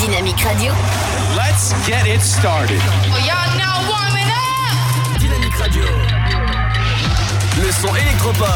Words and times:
Dynamique 0.00 0.44
Radio. 0.44 0.72
Let's 1.36 1.72
get 1.84 2.06
it 2.06 2.20
started. 2.20 2.80
Oh, 2.80 3.18
y'all 3.26 3.58
now 3.58 3.82
warming 3.90 4.30
up. 4.30 5.18
Dynamique 5.18 5.56
Radio. 5.58 5.82
Le 7.60 7.72
son 7.72 7.94
électropop. 7.96 8.46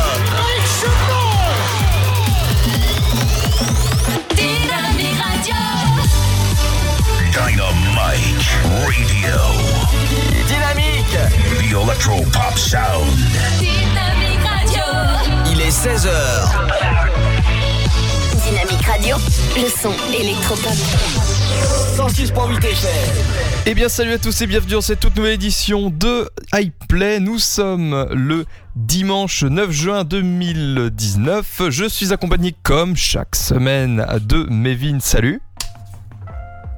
Dynamique 4.36 5.18
Radio. 5.18 5.54
Dynamite 7.32 8.46
Radio. 8.86 9.38
Dynamique. 10.46 11.18
The 11.58 11.72
Electro 11.74 12.22
Pop 12.30 12.56
Sound. 12.56 13.16
Dynamique 13.58 14.46
Radio. 14.46 14.84
Il 15.50 15.60
est 15.60 15.70
16h. 15.70 17.21
Radio. 19.02 19.16
Le 19.56 19.68
son 19.68 19.92
électropop. 20.14 20.72
106.8 21.96 22.58
FM. 22.58 22.90
Eh 23.66 23.74
bien 23.74 23.88
salut 23.88 24.12
à 24.12 24.18
tous 24.18 24.42
et 24.42 24.46
bienvenue 24.46 24.74
dans 24.74 24.80
cette 24.80 25.00
toute 25.00 25.16
nouvelle 25.16 25.34
édition 25.34 25.90
de 25.90 26.30
iPlay. 26.52 27.18
Nous 27.18 27.40
sommes 27.40 28.06
le 28.12 28.44
dimanche 28.76 29.42
9 29.42 29.70
juin 29.72 30.04
2019. 30.04 31.62
Je 31.70 31.88
suis 31.88 32.12
accompagné 32.12 32.54
comme 32.62 32.94
chaque 32.94 33.34
semaine 33.34 34.06
de 34.20 34.46
Mévin. 34.50 34.98
Salut. 35.00 35.40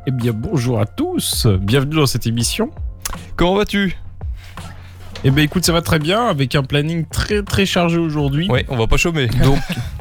Eh 0.07 0.11
bien 0.11 0.33
bonjour 0.33 0.81
à 0.81 0.87
tous, 0.87 1.47
bienvenue 1.47 1.97
dans 1.97 2.07
cette 2.07 2.27
émission. 2.27 2.71
Comment 3.37 3.57
vas-tu? 3.57 3.99
Eh 5.25 5.31
bien 5.31 5.45
écoute 5.45 5.67
ça 5.67 5.73
va 5.73 5.83
très 5.83 5.99
bien 5.99 6.27
avec 6.27 6.55
un 6.55 6.63
planning 6.63 7.05
très 7.07 7.43
très 7.43 7.67
chargé 7.67 7.99
aujourd'hui. 7.99 8.49
Ouais, 8.51 8.65
on 8.71 8.77
va 8.77 8.87
pas 8.87 8.97
chômer. 8.97 9.27
Donc 9.27 9.59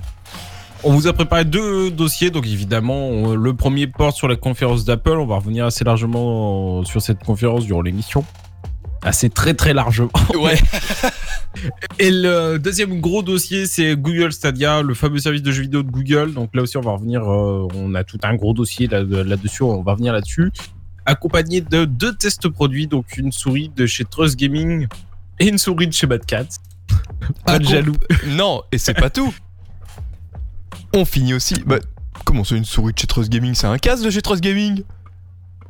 on 0.83 0.91
vous 0.93 1.07
a 1.07 1.13
préparé 1.13 1.45
deux 1.45 1.91
dossiers, 1.91 2.29
donc 2.29 2.45
évidemment 2.45 3.33
le 3.35 3.53
premier 3.53 3.87
porte 3.87 4.15
sur 4.17 4.27
la 4.27 4.35
conférence 4.35 4.85
d'Apple, 4.85 5.11
on 5.19 5.25
va 5.25 5.35
revenir 5.37 5.65
assez 5.65 5.83
largement 5.83 6.83
sur 6.83 7.01
cette 7.01 7.23
conférence 7.23 7.66
durant 7.66 7.81
l'émission. 7.81 8.25
Assez 9.02 9.30
très 9.30 9.53
très 9.53 9.73
largement. 9.73 10.11
Ouais. 10.35 10.55
Et 11.99 12.09
le 12.09 12.58
deuxième 12.58 12.99
gros 12.99 13.21
dossier, 13.21 13.67
c'est 13.67 13.95
Google 13.95 14.31
Stadia, 14.33 14.81
le 14.81 14.93
fameux 14.95 15.19
service 15.19 15.43
de 15.43 15.52
jeux 15.52 15.61
vidéo 15.63 15.83
de 15.83 15.91
Google. 15.91 16.33
Donc 16.33 16.49
là 16.55 16.63
aussi, 16.63 16.77
on 16.77 16.81
va 16.81 16.91
revenir. 16.93 17.21
euh, 17.30 17.67
on 17.75 17.93
a 17.95 18.03
tout 18.03 18.17
un 18.23 18.33
gros 18.36 18.53
dossier 18.53 18.88
là- 18.88 19.03
là-dessus. 19.03 19.61
on 19.63 19.83
va 19.83 19.91
revenir 19.91 20.13
là-dessus. 20.13 20.52
Accompagné 21.05 21.61
de 21.61 21.86
deux 21.86 22.15
tests 22.15 22.47
produits, 22.49 22.88
donc 22.88 23.17
une 23.17 23.31
souris 23.31 23.69
de 23.75 23.86
chez 23.86 24.03
Trust 24.05 24.36
Gaming 24.38 24.88
et 25.39 25.47
une 25.47 25.58
souris 25.58 25.88
de 25.88 25.93
chez 25.93 26.08
Bad 26.08 26.25
Cat. 26.25 26.45
Pas 27.45 27.59
de 27.59 27.65
jaloux. 27.65 27.95
Non, 28.30 28.63
et 28.71 28.77
c'est 28.77 28.93
pas 28.93 29.09
tout. 29.09 29.33
On 30.94 31.05
finit 31.05 31.33
aussi. 31.33 31.55
Bah, 31.66 31.77
comment 32.25 32.44
c'est 32.44 32.55
une 32.55 32.66
souris 32.66 32.94
de 32.94 32.99
chez 32.99 33.08
Trust 33.08 33.30
Gaming 33.30 33.53
C'est 33.53 33.67
un 33.67 33.77
casque 33.77 34.03
de 34.03 34.09
chez 34.09 34.22
Trust 34.22 34.41
Gaming? 34.41 34.83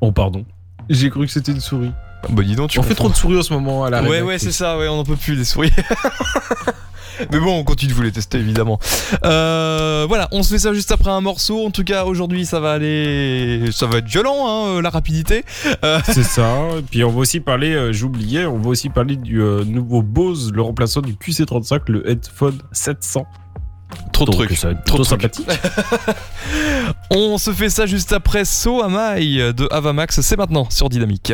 Oh 0.02 0.11
pardon. 0.11 0.45
J'ai 0.89 1.09
cru 1.09 1.25
que 1.25 1.31
c'était 1.31 1.52
une 1.52 1.61
souris. 1.61 1.91
Bah 2.29 2.43
dis 2.43 2.55
donc, 2.55 2.69
tu 2.69 2.79
on 2.79 2.83
fait 2.83 2.95
trop 2.95 3.09
de 3.09 3.16
souris 3.16 3.38
en 3.38 3.41
ce 3.41 3.53
moment 3.53 3.83
à 3.83 3.89
la 3.89 4.01
Ouais, 4.03 4.21
ouais, 4.21 4.39
c'est 4.39 4.51
ça, 4.51 4.77
ouais, 4.77 4.88
on 4.88 4.99
en 4.99 5.03
peut 5.03 5.17
plus 5.17 5.35
des 5.35 5.44
souris. 5.44 5.71
Mais 7.31 7.39
bon, 7.39 7.59
on 7.59 7.63
continue 7.63 7.91
de 7.91 7.95
vous 7.95 8.03
les 8.03 8.11
tester 8.11 8.38
évidemment. 8.38 8.79
Euh, 9.25 10.05
voilà, 10.07 10.27
on 10.31 10.44
se 10.44 10.53
fait 10.53 10.59
ça 10.59 10.73
juste 10.73 10.91
après 10.91 11.11
un 11.11 11.21
morceau. 11.21 11.66
En 11.66 11.71
tout 11.71 11.83
cas, 11.83 12.05
aujourd'hui, 12.05 12.45
ça 12.45 12.59
va 12.59 12.73
aller. 12.73 13.69
Ça 13.71 13.85
va 13.85 13.99
être 13.99 14.07
violent, 14.07 14.47
hein, 14.47 14.67
euh, 14.67 14.81
la 14.81 14.89
rapidité. 14.89 15.44
Euh, 15.83 15.99
C'est 16.05 16.23
ça. 16.23 16.69
Et 16.77 16.81
puis 16.81 17.03
on 17.03 17.09
va 17.09 17.19
aussi 17.19 17.39
parler, 17.39 17.73
euh, 17.73 17.94
j'oubliais, 17.94 18.45
on 18.45 18.57
va 18.57 18.69
aussi 18.69 18.89
parler 18.89 19.16
du 19.16 19.41
euh, 19.41 19.63
nouveau 19.63 20.01
Bose, 20.01 20.51
le 20.53 20.61
remplaçant 20.61 21.01
du 21.01 21.13
QC35, 21.13 21.81
le 21.88 22.09
Headphone 22.09 22.59
700. 22.71 23.25
Trop 24.11 24.25
de 24.25 24.31
Donc, 24.31 24.45
trucs. 24.45 24.58
ça 24.58 24.67
va 24.67 24.73
être 24.73 24.83
Trop 24.83 25.03
sympathique. 25.03 25.47
On 27.09 27.38
se 27.38 27.52
fait 27.52 27.69
ça 27.69 27.86
juste 27.86 28.13
après 28.13 28.45
So 28.45 28.81
Am 28.83 28.97
I 29.17 29.53
de 29.53 29.67
Avamax. 29.72 30.22
C'est 30.22 30.38
maintenant 30.38 30.67
sur 30.69 30.89
Dynamique. 30.89 31.33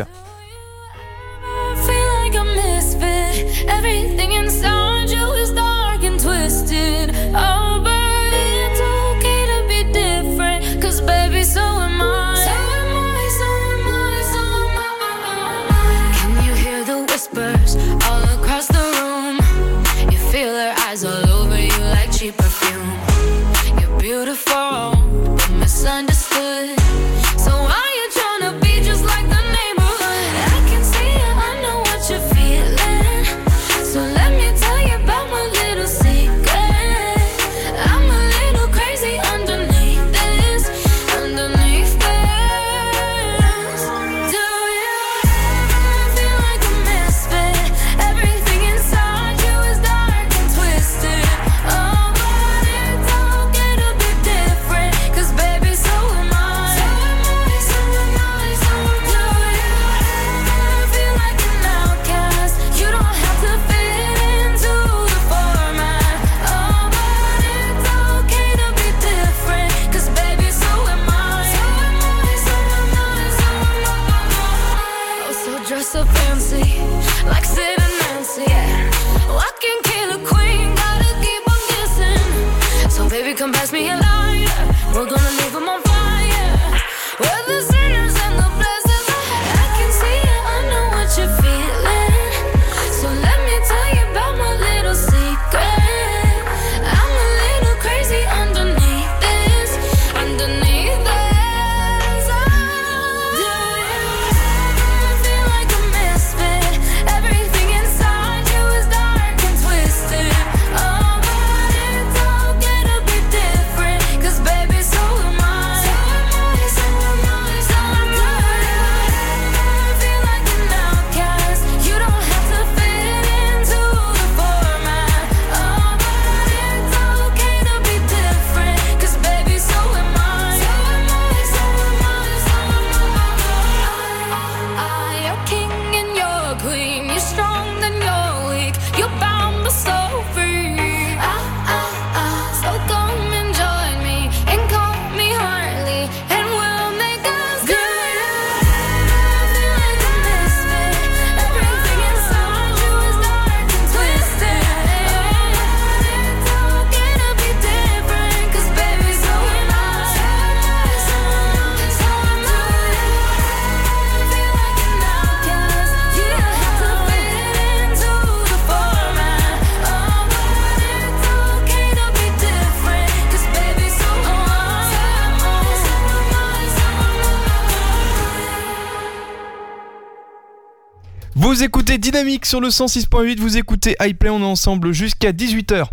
Dynamique 182.20 182.44
sur 182.44 182.60
le 182.60 182.68
106.8, 182.68 183.38
vous 183.40 183.56
écoutez 183.56 183.96
iPlay, 183.98 184.28
on 184.28 184.40
est 184.40 184.44
ensemble 184.44 184.92
jusqu'à 184.92 185.32
18h. 185.32 185.86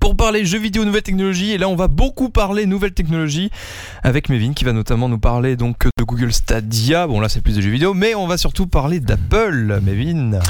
Pour 0.00 0.16
parler 0.16 0.46
jeux 0.46 0.58
vidéo, 0.58 0.86
nouvelles 0.86 1.02
technologies, 1.02 1.52
et 1.52 1.58
là 1.58 1.68
on 1.68 1.76
va 1.76 1.88
beaucoup 1.88 2.30
parler 2.30 2.64
nouvelles 2.64 2.94
technologies 2.94 3.50
avec 4.02 4.30
Mévin 4.30 4.54
qui 4.54 4.64
va 4.64 4.72
notamment 4.72 5.10
nous 5.10 5.18
parler 5.18 5.56
donc 5.56 5.88
de 5.98 6.04
Google 6.04 6.32
Stadia. 6.32 7.06
Bon 7.06 7.20
là 7.20 7.28
c'est 7.28 7.42
plus 7.42 7.54
de 7.54 7.60
jeux 7.60 7.68
vidéo, 7.70 7.92
mais 7.92 8.14
on 8.14 8.26
va 8.26 8.38
surtout 8.38 8.66
parler 8.66 8.98
d'Apple, 8.98 9.78
Mévin. 9.82 10.40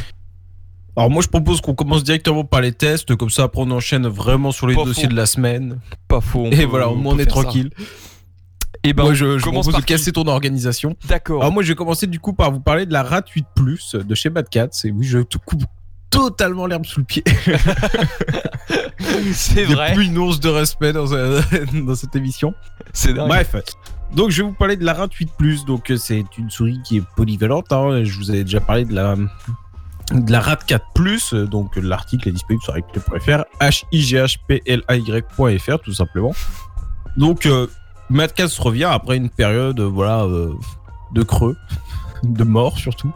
Alors 0.97 1.11
moi 1.11 1.21
je 1.21 1.27
propose 1.29 1.61
qu'on 1.61 1.75
commence 1.75 2.05
directement 2.05 2.45
par 2.45 2.61
les 2.61 2.71
tests, 2.73 3.17
comme 3.17 3.31
ça 3.31 3.43
après 3.43 3.63
on 3.63 3.71
enchaîne 3.73 4.07
vraiment 4.07 4.53
sur 4.53 4.69
les 4.69 4.77
Pas 4.77 4.85
dossiers 4.85 5.05
faux. 5.05 5.11
de 5.11 5.17
la 5.17 5.27
semaine. 5.27 5.81
Pas 6.07 6.21
faux. 6.21 6.45
on 6.47 6.51
Et 6.53 6.59
peut- 6.59 6.65
voilà, 6.65 6.91
on 6.91 7.19
est 7.19 7.29
ça. 7.29 7.41
Et 8.87 8.93
ben 8.93 9.03
moi 9.03 9.15
je, 9.15 9.39
je 9.39 9.45
commence 9.45 9.67
propose 9.67 9.73
par 9.73 9.81
de 9.81 9.87
casser 9.87 10.13
ton 10.13 10.27
organisation. 10.29 10.97
D'accord. 11.09 11.43
Alors 11.43 11.53
moi 11.53 11.63
je 11.65 11.69
vais 11.69 11.75
commencer 11.75 12.07
du 12.07 12.21
coup 12.21 12.33
par 12.33 12.53
vous 12.53 12.61
parler 12.61 12.87
de 12.87 12.93
la 12.93 13.03
RAT 13.03 13.25
8 13.35 13.47
Plus 13.55 13.97
de 13.97 14.15
chez 14.15 14.31
Bad 14.31 14.49
Cat. 14.49 14.69
Et 14.85 14.93
oui, 14.93 15.05
je 15.07 15.19
te 15.19 15.39
coupe 15.39 15.65
totalement 16.09 16.67
l'herbe 16.67 16.87
sous 16.87 17.01
le 17.01 17.05
pied. 17.05 17.25
c'est 19.33 19.65
vrai. 19.65 19.93
plus 19.95 20.07
une 20.07 20.19
once 20.19 20.39
de 20.39 20.49
respect 20.49 20.93
dans, 20.93 21.13
euh, 21.13 21.41
dans 21.75 21.97
cette 21.97 22.15
émission. 22.15 22.55
C'est 22.93 23.13
dingue. 23.13 23.29
Bref. 23.29 23.57
Donc 24.15 24.31
je 24.31 24.43
vais 24.43 24.49
vous 24.49 24.55
parler 24.55 24.77
de 24.77 24.85
la 24.85 24.95
RAT 24.95 25.09
8 25.19 25.31
Plus. 25.37 25.65
Donc 25.65 25.91
euh, 25.91 25.97
c'est 25.97 26.25
une 26.39 26.51
souris 26.51 26.81
qui 26.85 26.99
est 26.99 27.05
polyvalente. 27.17 27.73
hein. 27.73 28.05
Je 28.05 28.17
vous 28.17 28.31
avais 28.31 28.45
déjà 28.45 28.61
parlé 28.61 28.85
de 28.85 28.95
la 28.95 29.17
de 30.13 30.31
la 30.31 30.41
RAT 30.41 30.59
4 30.65 30.85
Plus. 30.95 31.35
Donc 31.35 31.75
l'article 31.75 32.29
est 32.29 32.33
disponible 32.33 32.63
sur 32.63 32.77
highplay.fr 34.89 35.79
tout 35.83 35.93
simplement. 35.93 36.33
Donc 37.17 37.47
euh, 37.47 37.67
Madcast 38.11 38.59
revient 38.59 38.85
après 38.85 39.17
une 39.17 39.31
période 39.31 39.81
euh, 39.81 39.89
voilà 39.89 40.23
euh, 40.25 40.53
de 41.13 41.23
creux, 41.23 41.57
de 42.23 42.45
mort 42.45 42.79
surtout. 42.79 43.13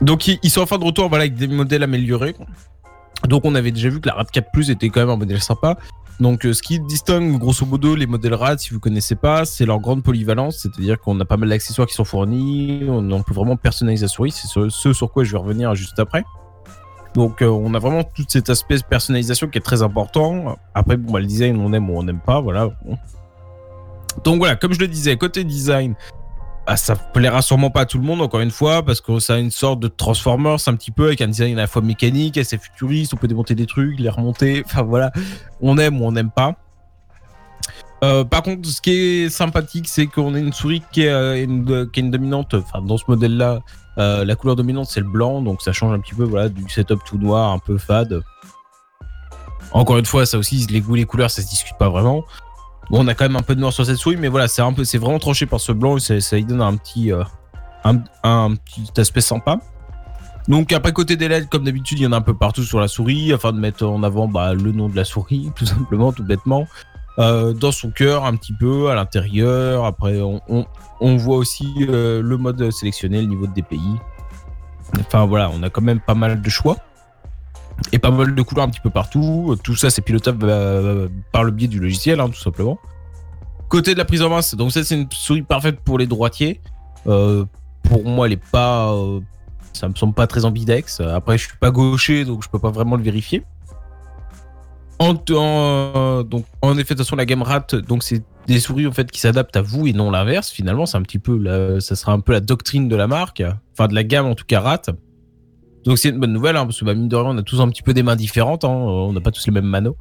Donc 0.00 0.26
ils, 0.26 0.50
sont 0.50 0.60
enfin 0.60 0.78
de 0.78 0.84
retour 0.84 1.12
avec 1.14 1.34
des 1.34 1.46
modèles 1.46 1.82
améliorés. 1.82 2.34
Donc 3.28 3.44
on 3.44 3.54
avait 3.54 3.70
déjà 3.70 3.88
vu 3.88 4.00
que 4.00 4.08
la 4.08 4.14
RAT 4.14 4.24
4 4.24 4.50
Plus 4.52 4.70
était 4.70 4.88
quand 4.88 5.00
même 5.00 5.10
un 5.10 5.16
modèle 5.16 5.40
sympa. 5.40 5.76
Donc, 6.20 6.46
euh, 6.46 6.52
ce 6.52 6.62
qui 6.62 6.78
distingue 6.78 7.38
grosso 7.38 7.66
modo 7.66 7.96
les 7.96 8.06
modèles 8.06 8.34
RAD, 8.34 8.60
si 8.60 8.72
vous 8.72 8.78
connaissez 8.78 9.16
pas, 9.16 9.44
c'est 9.44 9.66
leur 9.66 9.80
grande 9.80 10.04
polyvalence, 10.04 10.58
c'est-à-dire 10.58 11.00
qu'on 11.00 11.18
a 11.18 11.24
pas 11.24 11.36
mal 11.36 11.48
d'accessoires 11.48 11.88
qui 11.88 11.94
sont 11.94 12.04
fournis, 12.04 12.84
on, 12.88 13.22
peut 13.22 13.34
vraiment 13.34 13.56
personnaliser 13.56 14.04
la 14.04 14.08
souris, 14.08 14.30
c'est 14.30 14.46
ce, 14.46 14.92
sur 14.92 15.10
quoi 15.10 15.24
je 15.24 15.32
vais 15.32 15.38
revenir 15.38 15.74
juste 15.74 15.98
après. 15.98 16.24
Donc, 17.14 17.42
on 17.42 17.74
a 17.74 17.78
vraiment 17.80 18.04
tout 18.04 18.24
cet 18.28 18.48
aspect 18.48 18.76
personnalisation 18.88 19.48
qui 19.48 19.58
est 19.58 19.62
très 19.62 19.82
important. 19.82 20.56
Après, 20.72 20.96
bon, 20.96 21.12
bah, 21.12 21.20
le 21.20 21.26
design, 21.26 21.58
on 21.60 21.72
aime 21.72 21.90
ou 21.90 21.98
on 21.98 22.04
n'aime 22.04 22.20
pas, 22.20 22.40
voilà. 22.40 22.70
Donc 24.22 24.38
voilà, 24.38 24.56
comme 24.56 24.72
je 24.72 24.80
le 24.80 24.88
disais, 24.88 25.16
côté 25.16 25.44
design, 25.44 25.94
bah, 26.66 26.76
ça 26.76 26.96
plaira 26.96 27.42
sûrement 27.42 27.70
pas 27.70 27.82
à 27.82 27.86
tout 27.86 27.98
le 27.98 28.04
monde, 28.04 28.22
encore 28.22 28.40
une 28.40 28.50
fois, 28.50 28.82
parce 28.82 29.00
que 29.00 29.18
ça 29.18 29.34
a 29.34 29.38
une 29.38 29.50
sorte 29.50 29.80
de 29.80 29.88
Transformers 29.88 30.58
un 30.66 30.74
petit 30.74 30.90
peu, 30.90 31.06
avec 31.06 31.20
un 31.20 31.28
design 31.28 31.58
à 31.58 31.62
la 31.62 31.66
fois 31.66 31.82
mécanique, 31.82 32.38
assez 32.38 32.56
futuriste, 32.56 33.12
on 33.12 33.16
peut 33.16 33.28
démonter 33.28 33.54
des 33.54 33.66
trucs, 33.66 33.98
les 33.98 34.08
remonter, 34.08 34.62
enfin 34.66 34.82
voilà, 34.82 35.12
on 35.60 35.76
aime 35.78 36.00
ou 36.00 36.06
on 36.06 36.12
n'aime 36.12 36.30
pas. 36.30 36.56
Euh, 38.02 38.24
par 38.24 38.42
contre, 38.42 38.68
ce 38.68 38.80
qui 38.80 38.92
est 38.92 39.28
sympathique, 39.30 39.88
c'est 39.88 40.06
qu'on 40.06 40.34
a 40.34 40.38
une 40.38 40.52
souris 40.52 40.82
qui 40.92 41.02
est, 41.02 41.08
euh, 41.08 41.42
une, 41.42 41.90
qui 41.90 42.00
est 42.00 42.02
une 42.02 42.10
dominante, 42.10 42.54
enfin 42.54 42.82
dans 42.82 42.98
ce 42.98 43.04
modèle-là, 43.08 43.60
euh, 43.98 44.24
la 44.24 44.34
couleur 44.34 44.56
dominante 44.56 44.88
c'est 44.90 45.00
le 45.00 45.06
blanc, 45.06 45.40
donc 45.40 45.62
ça 45.62 45.72
change 45.72 45.94
un 45.94 46.00
petit 46.00 46.14
peu 46.14 46.24
voilà, 46.24 46.48
du 46.48 46.68
setup 46.68 46.98
tout 47.04 47.18
noir, 47.18 47.52
un 47.52 47.58
peu 47.58 47.78
fade. 47.78 48.22
Encore 49.72 49.98
une 49.98 50.04
fois, 50.06 50.24
ça 50.26 50.38
aussi, 50.38 50.66
les 50.70 50.80
goûts, 50.80 50.94
les 50.94 51.04
couleurs, 51.04 51.30
ça 51.30 51.42
se 51.42 51.48
discute 51.48 51.76
pas 51.78 51.88
vraiment. 51.88 52.24
Bon, 52.90 53.04
on 53.04 53.08
a 53.08 53.14
quand 53.14 53.24
même 53.24 53.36
un 53.36 53.42
peu 53.42 53.54
de 53.54 53.60
noir 53.60 53.72
sur 53.72 53.86
cette 53.86 53.96
souris, 53.96 54.16
mais 54.16 54.28
voilà, 54.28 54.48
c'est 54.48 54.62
un 54.62 54.72
peu, 54.72 54.84
c'est 54.84 54.98
vraiment 54.98 55.18
tranché 55.18 55.46
par 55.46 55.60
ce 55.60 55.72
blanc 55.72 55.96
et 55.96 56.20
ça, 56.20 56.36
lui 56.36 56.44
donne 56.44 56.60
un 56.60 56.76
petit, 56.76 57.12
euh, 57.12 57.22
un, 57.84 57.98
un 58.22 58.54
petit 58.54 59.00
aspect 59.00 59.20
sympa. 59.20 59.58
Donc 60.48 60.72
après 60.72 60.92
côté 60.92 61.16
des 61.16 61.28
LED, 61.28 61.48
comme 61.48 61.64
d'habitude, 61.64 61.98
il 61.98 62.02
y 62.02 62.06
en 62.06 62.12
a 62.12 62.16
un 62.16 62.20
peu 62.20 62.34
partout 62.34 62.62
sur 62.62 62.80
la 62.80 62.88
souris, 62.88 63.32
afin 63.32 63.52
de 63.52 63.58
mettre 63.58 63.86
en 63.86 64.02
avant 64.02 64.28
bah, 64.28 64.54
le 64.54 64.72
nom 64.72 64.88
de 64.88 64.96
la 64.96 65.04
souris, 65.04 65.50
tout 65.56 65.66
simplement, 65.66 66.12
tout 66.12 66.24
bêtement. 66.24 66.66
Euh, 67.18 67.52
dans 67.52 67.70
son 67.70 67.90
cœur, 67.90 68.24
un 68.24 68.34
petit 68.34 68.52
peu, 68.52 68.90
à 68.90 68.94
l'intérieur. 68.94 69.84
Après, 69.84 70.20
on 70.20 71.16
voit 71.16 71.36
aussi 71.36 71.72
euh, 71.88 72.20
le 72.20 72.36
mode 72.36 72.70
sélectionné, 72.72 73.20
le 73.20 73.26
niveau 73.26 73.46
de 73.46 73.54
DPI. 73.54 73.80
Enfin 75.00 75.24
voilà, 75.24 75.50
on 75.50 75.62
a 75.62 75.70
quand 75.70 75.82
même 75.82 76.00
pas 76.00 76.14
mal 76.14 76.42
de 76.42 76.50
choix. 76.50 76.76
Et 77.92 77.98
pas 77.98 78.10
mal 78.10 78.34
de 78.34 78.42
couleurs 78.42 78.64
un 78.64 78.70
petit 78.70 78.80
peu 78.80 78.90
partout. 78.90 79.56
Tout 79.62 79.76
ça, 79.76 79.90
c'est 79.90 80.02
pilotable 80.02 80.46
euh, 80.48 81.08
par 81.32 81.44
le 81.44 81.50
biais 81.50 81.68
du 81.68 81.80
logiciel, 81.80 82.20
hein, 82.20 82.28
tout 82.28 82.40
simplement. 82.40 82.78
Côté 83.68 83.94
de 83.94 83.98
la 83.98 84.04
prise 84.04 84.22
en 84.22 84.28
main, 84.28 84.40
donc 84.56 84.72
ça, 84.72 84.84
c'est 84.84 84.94
une 84.94 85.08
souris 85.10 85.42
parfaite 85.42 85.80
pour 85.80 85.98
les 85.98 86.06
droitiers. 86.06 86.60
Euh, 87.06 87.44
pour 87.82 88.04
moi, 88.04 88.26
elle 88.26 88.34
est 88.34 88.50
pas. 88.50 88.92
euh, 88.92 89.20
ça 89.72 89.88
me 89.88 89.94
semble 89.94 90.14
pas 90.14 90.26
très 90.26 90.44
ambidex. 90.44 91.00
Après, 91.00 91.36
je 91.36 91.48
suis 91.48 91.58
pas 91.58 91.70
gaucher, 91.70 92.24
donc 92.24 92.44
je 92.44 92.48
peux 92.48 92.60
pas 92.60 92.70
vraiment 92.70 92.96
le 92.96 93.02
vérifier. 93.02 93.42
En, 95.00 95.14
en 95.16 96.78
effet, 96.78 96.82
de 96.82 96.88
toute 96.88 96.98
façon, 96.98 97.16
la 97.16 97.26
gamme 97.26 97.42
RAT, 97.42 97.66
donc 97.88 98.04
c'est 98.04 98.22
des 98.46 98.60
souris 98.60 98.86
en 98.86 98.92
fait 98.92 99.10
qui 99.10 99.20
s'adaptent 99.20 99.56
à 99.56 99.62
vous 99.62 99.88
et 99.88 99.92
non 99.92 100.10
l'inverse. 100.12 100.50
Finalement, 100.50 100.86
c'est 100.86 100.96
un 100.96 101.02
petit 101.02 101.18
peu, 101.18 101.80
ça 101.80 101.96
sera 101.96 102.12
un 102.12 102.20
peu 102.20 102.32
la 102.32 102.40
doctrine 102.40 102.88
de 102.88 102.94
la 102.94 103.08
marque, 103.08 103.42
enfin 103.72 103.88
de 103.88 103.94
la 103.94 104.04
gamme 104.04 104.26
en 104.26 104.36
tout 104.36 104.44
cas 104.46 104.60
RAT. 104.60 104.82
Donc 105.84 105.98
c'est 105.98 106.08
une 106.08 106.18
bonne 106.18 106.32
nouvelle, 106.32 106.56
hein, 106.56 106.64
parce 106.64 106.80
que 106.80 106.84
bah, 106.84 106.94
mine 106.94 107.08
de 107.08 107.16
rien, 107.16 107.30
on 107.30 107.38
a 107.38 107.42
tous 107.42 107.60
un 107.60 107.68
petit 107.68 107.82
peu 107.82 107.92
des 107.92 108.02
mains 108.02 108.16
différentes, 108.16 108.64
hein, 108.64 108.70
on 108.70 109.12
n'a 109.12 109.20
pas 109.20 109.30
tous 109.30 109.46
les 109.46 109.52
mêmes 109.52 109.66
manos. 109.66 109.94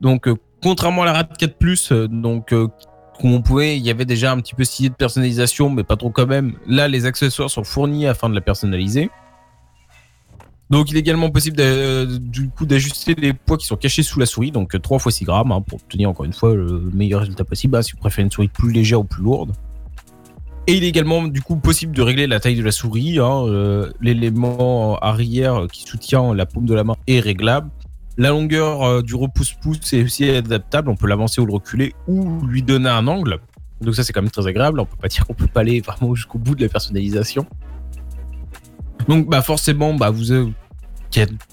Donc, 0.00 0.28
euh, 0.28 0.34
contrairement 0.62 1.02
à 1.02 1.06
la 1.06 1.12
RAT 1.14 1.24
4 1.38 1.56
Plus, 1.56 1.92
euh, 1.92 2.08
donc 2.08 2.52
euh, 2.52 2.68
pouvait, 3.44 3.78
il 3.78 3.82
y 3.82 3.90
avait 3.90 4.04
déjà 4.04 4.32
un 4.32 4.36
petit 4.38 4.54
peu 4.54 4.64
stylé 4.64 4.90
de 4.90 4.94
personnalisation, 4.94 5.70
mais 5.70 5.82
pas 5.82 5.96
trop 5.96 6.10
quand 6.10 6.26
même. 6.26 6.54
Là, 6.66 6.88
les 6.88 7.06
accessoires 7.06 7.48
sont 7.48 7.64
fournis 7.64 8.06
afin 8.06 8.28
de 8.28 8.34
la 8.34 8.42
personnaliser. 8.42 9.10
Donc, 10.68 10.90
il 10.90 10.96
est 10.96 11.00
également 11.00 11.30
possible 11.30 11.56
du 12.20 12.48
coup 12.50 12.66
d'ajuster 12.66 13.14
les 13.14 13.32
poids 13.32 13.56
qui 13.56 13.66
sont 13.66 13.76
cachés 13.76 14.02
sous 14.02 14.18
la 14.18 14.26
souris, 14.26 14.50
donc 14.50 14.78
3 14.80 14.98
fois 14.98 15.12
6 15.12 15.24
grammes, 15.24 15.52
hein, 15.52 15.62
pour 15.62 15.80
obtenir 15.80 16.10
encore 16.10 16.26
une 16.26 16.32
fois 16.32 16.54
le 16.54 16.90
meilleur 16.92 17.20
résultat 17.20 17.44
possible, 17.44 17.82
si 17.82 17.92
vous 17.92 17.98
préférez 17.98 18.24
une 18.24 18.30
souris 18.30 18.48
plus 18.48 18.72
légère 18.72 19.00
ou 19.00 19.04
plus 19.04 19.22
lourde. 19.22 19.52
Et 20.66 20.74
il 20.76 20.84
est 20.84 20.88
également 20.88 21.22
du 21.24 21.42
coup 21.42 21.56
possible 21.56 21.94
de 21.94 22.00
régler 22.00 22.26
la 22.26 22.40
taille 22.40 22.56
de 22.56 22.62
la 22.62 22.72
souris. 22.72 23.18
hein, 23.18 23.44
euh, 23.46 23.92
L'élément 24.00 24.98
arrière 24.98 25.66
qui 25.70 25.82
soutient 25.82 26.32
la 26.34 26.46
paume 26.46 26.64
de 26.64 26.74
la 26.74 26.84
main 26.84 26.94
est 27.06 27.20
réglable. 27.20 27.68
La 28.16 28.30
longueur 28.30 28.82
euh, 28.82 29.02
du 29.02 29.14
repousse-pouce 29.14 29.92
est 29.92 30.04
aussi 30.04 30.28
adaptable. 30.30 30.88
On 30.88 30.96
peut 30.96 31.06
l'avancer 31.08 31.40
ou 31.40 31.46
le 31.46 31.52
reculer 31.52 31.92
ou 32.06 32.40
lui 32.46 32.62
donner 32.62 32.88
un 32.88 33.06
angle. 33.08 33.40
Donc 33.82 33.94
ça 33.94 34.04
c'est 34.04 34.12
quand 34.14 34.22
même 34.22 34.30
très 34.30 34.46
agréable. 34.46 34.80
On 34.80 34.86
peut 34.86 34.96
pas 35.00 35.08
dire 35.14 35.26
qu'on 35.26 35.34
peut 35.34 35.48
pas 35.48 35.60
aller 35.60 35.80
vraiment 35.80 36.14
jusqu'au 36.14 36.38
bout 36.38 36.54
de 36.54 36.62
la 36.62 36.68
personnalisation. 36.70 37.44
Donc 39.08 39.28
bah 39.28 39.42
forcément 39.42 39.92
bah 39.92 40.08
vous 40.10 40.32
avez- 40.32 40.50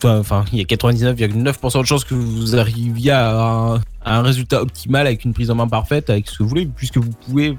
enfin 0.03 0.45
il 0.53 0.57
y 0.59 0.61
a 0.61 0.63
99,9% 0.65 1.81
de 1.81 1.85
chances 1.85 2.03
que 2.05 2.15
vous 2.15 2.55
arriviez 2.55 3.11
à 3.11 3.79
un 4.05 4.21
résultat 4.21 4.61
optimal 4.61 5.05
avec 5.05 5.25
une 5.25 5.33
prise 5.33 5.51
en 5.51 5.55
main 5.55 5.67
parfaite 5.67 6.09
avec 6.09 6.27
ce 6.29 6.37
que 6.37 6.43
vous 6.43 6.49
voulez 6.49 6.65
puisque 6.65 6.97
vous 6.97 7.11
pouvez 7.11 7.57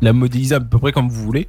la 0.00 0.12
modéliser 0.12 0.54
à 0.54 0.60
peu 0.60 0.78
près 0.78 0.92
comme 0.92 1.08
vous 1.08 1.22
voulez. 1.22 1.48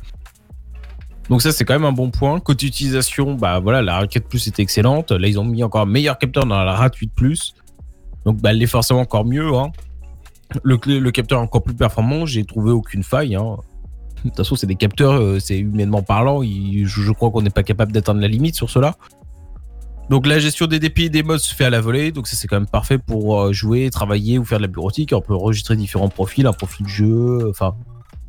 Donc 1.29 1.43
ça 1.43 1.51
c'est 1.51 1.63
quand 1.63 1.75
même 1.75 1.85
un 1.85 1.91
bon 1.91 2.09
point. 2.09 2.39
Côté 2.39 2.65
utilisation, 2.65 3.35
bah 3.35 3.59
voilà, 3.59 3.81
la 3.81 3.97
raquette 3.97 4.27
plus 4.27 4.47
est 4.47 4.59
excellente. 4.59 5.11
Là 5.11 5.27
ils 5.27 5.39
ont 5.39 5.45
mis 5.45 5.63
encore 5.63 5.81
un 5.81 5.85
meilleur 5.85 6.17
capteur 6.17 6.45
dans 6.45 6.63
la 6.63 6.73
RAT 6.73 6.91
8 6.99 7.13
Plus. 7.13 7.53
Donc 8.25 8.41
bah 8.41 8.49
elle 8.51 8.61
est 8.61 8.67
forcément 8.67 9.01
encore 9.01 9.25
mieux. 9.25 9.53
hein. 9.55 9.71
Le, 10.63 10.77
capteur 11.11 11.39
est 11.39 11.43
encore 11.43 11.61
plus 11.61 11.75
performant, 11.75 12.25
j'ai 12.25 12.43
trouvé 12.43 12.71
aucune 12.71 13.03
faille. 13.03 13.35
hein. 13.35 13.57
De 14.23 14.29
toute 14.29 14.37
façon 14.37 14.55
c'est 14.55 14.67
des 14.67 14.75
capteurs, 14.75 15.13
euh, 15.13 15.39
c'est 15.39 15.59
humainement 15.59 16.01
parlant, 16.01 16.41
je, 16.41 17.11
crois 17.11 17.31
qu'on 17.31 17.41
n'est 17.41 17.51
pas 17.51 17.63
capable 17.63 17.91
d'atteindre 17.91 18.19
la 18.19 18.27
limite 18.27 18.55
sur 18.55 18.69
cela. 18.69 18.97
Donc 20.09 20.25
la 20.25 20.39
gestion 20.39 20.65
des 20.65 20.79
DPI 20.79 21.05
et 21.05 21.09
des 21.09 21.21
modes 21.21 21.39
se 21.39 21.53
fait 21.53 21.65
à 21.65 21.69
la 21.69 21.79
volée, 21.79 22.11
donc 22.11 22.27
ça 22.27 22.35
c'est 22.35 22.47
quand 22.47 22.57
même 22.57 22.67
parfait 22.67 22.97
pour 22.97 23.39
euh, 23.39 23.53
jouer, 23.53 23.91
travailler 23.91 24.39
ou 24.39 24.43
faire 24.43 24.57
de 24.57 24.63
la 24.63 24.67
bureautique. 24.67 25.13
On 25.13 25.21
peut 25.21 25.35
enregistrer 25.35 25.75
différents 25.75 26.09
profils, 26.09 26.47
un 26.47 26.53
profil 26.53 26.87
jeu, 26.87 27.47
enfin 27.49 27.75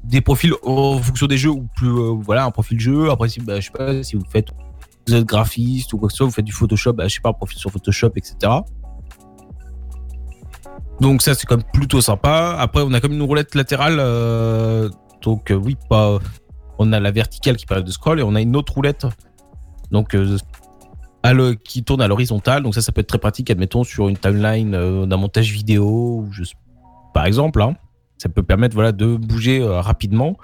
des 0.05 0.21
profils 0.21 0.53
en 0.65 0.99
fonction 0.99 1.27
des 1.27 1.37
jeux 1.39 1.51
ou 1.51 1.69
plus 1.77 1.89
euh, 1.89 2.15
voilà 2.21 2.45
un 2.45 2.51
profil 2.51 2.81
jeu. 2.81 3.11
Après 3.11 3.29
si 3.29 3.41
bah, 3.41 3.61
je 3.61 3.67
sais 3.67 3.71
pas 3.71 4.03
si 4.03 4.17
vous 4.17 4.25
faites 4.31 4.49
vous 5.07 5.15
êtes 5.15 5.25
graphiste 5.25 5.93
ou 5.93 5.99
quoi 5.99 6.09
que 6.09 6.13
ce 6.13 6.19
soit 6.19 6.27
vous 6.27 6.33
faites 6.33 6.45
du 6.45 6.53
Photoshop 6.53 6.93
bah, 6.95 7.09
je 7.09 7.15
sais 7.15 7.21
pas 7.21 7.31
un 7.31 7.35
profil 7.35 7.59
sur 7.59 7.71
Photoshop 7.71 8.11
etc 8.17 8.53
donc 11.01 11.23
ça 11.23 11.35
c'est 11.35 11.47
quand 11.47 11.57
même 11.57 11.67
plutôt 11.73 12.01
sympa. 12.01 12.57
Après 12.59 12.83
on 12.83 12.93
a 12.93 13.01
comme 13.01 13.13
une 13.13 13.23
roulette 13.23 13.55
latérale 13.55 13.97
euh, 13.99 14.89
donc 15.23 15.51
euh, 15.51 15.55
oui 15.55 15.77
pas 15.89 16.19
on 16.79 16.93
a 16.93 17.01
la 17.01 17.11
verticale 17.11 17.57
qui 17.57 17.67
permet 17.67 17.83
de 17.85 17.91
scroll 17.91 18.21
et 18.21 18.23
on 18.23 18.35
a 18.35 18.41
une 18.41 18.57
autre 18.57 18.75
roulette 18.75 19.07
donc 19.91 20.17
à 21.23 21.33
le- 21.33 21.55
qui 21.55 21.83
tourne 21.85 22.01
à 22.01 22.09
l'horizontale. 22.09 22.63
Donc 22.63 22.75
ça 22.75 22.81
ça 22.83 22.93
peut 22.93 23.01
être 23.01 23.07
très 23.07 23.19
pratique 23.19 23.51
admettons 23.51 23.85
sur 23.85 24.09
une 24.09 24.17
timeline 24.17 25.07
d'un 25.07 25.17
montage 25.17 25.53
vidéo 25.53 26.27
par 27.13 27.27
exemple 27.27 27.61
hein 27.63 27.75
ça 28.21 28.29
peut 28.29 28.43
permettre 28.43 28.75
voilà 28.75 28.93
de 28.93 29.17
bouger 29.17 29.61
euh, 29.61 29.81
rapidement. 29.81 30.37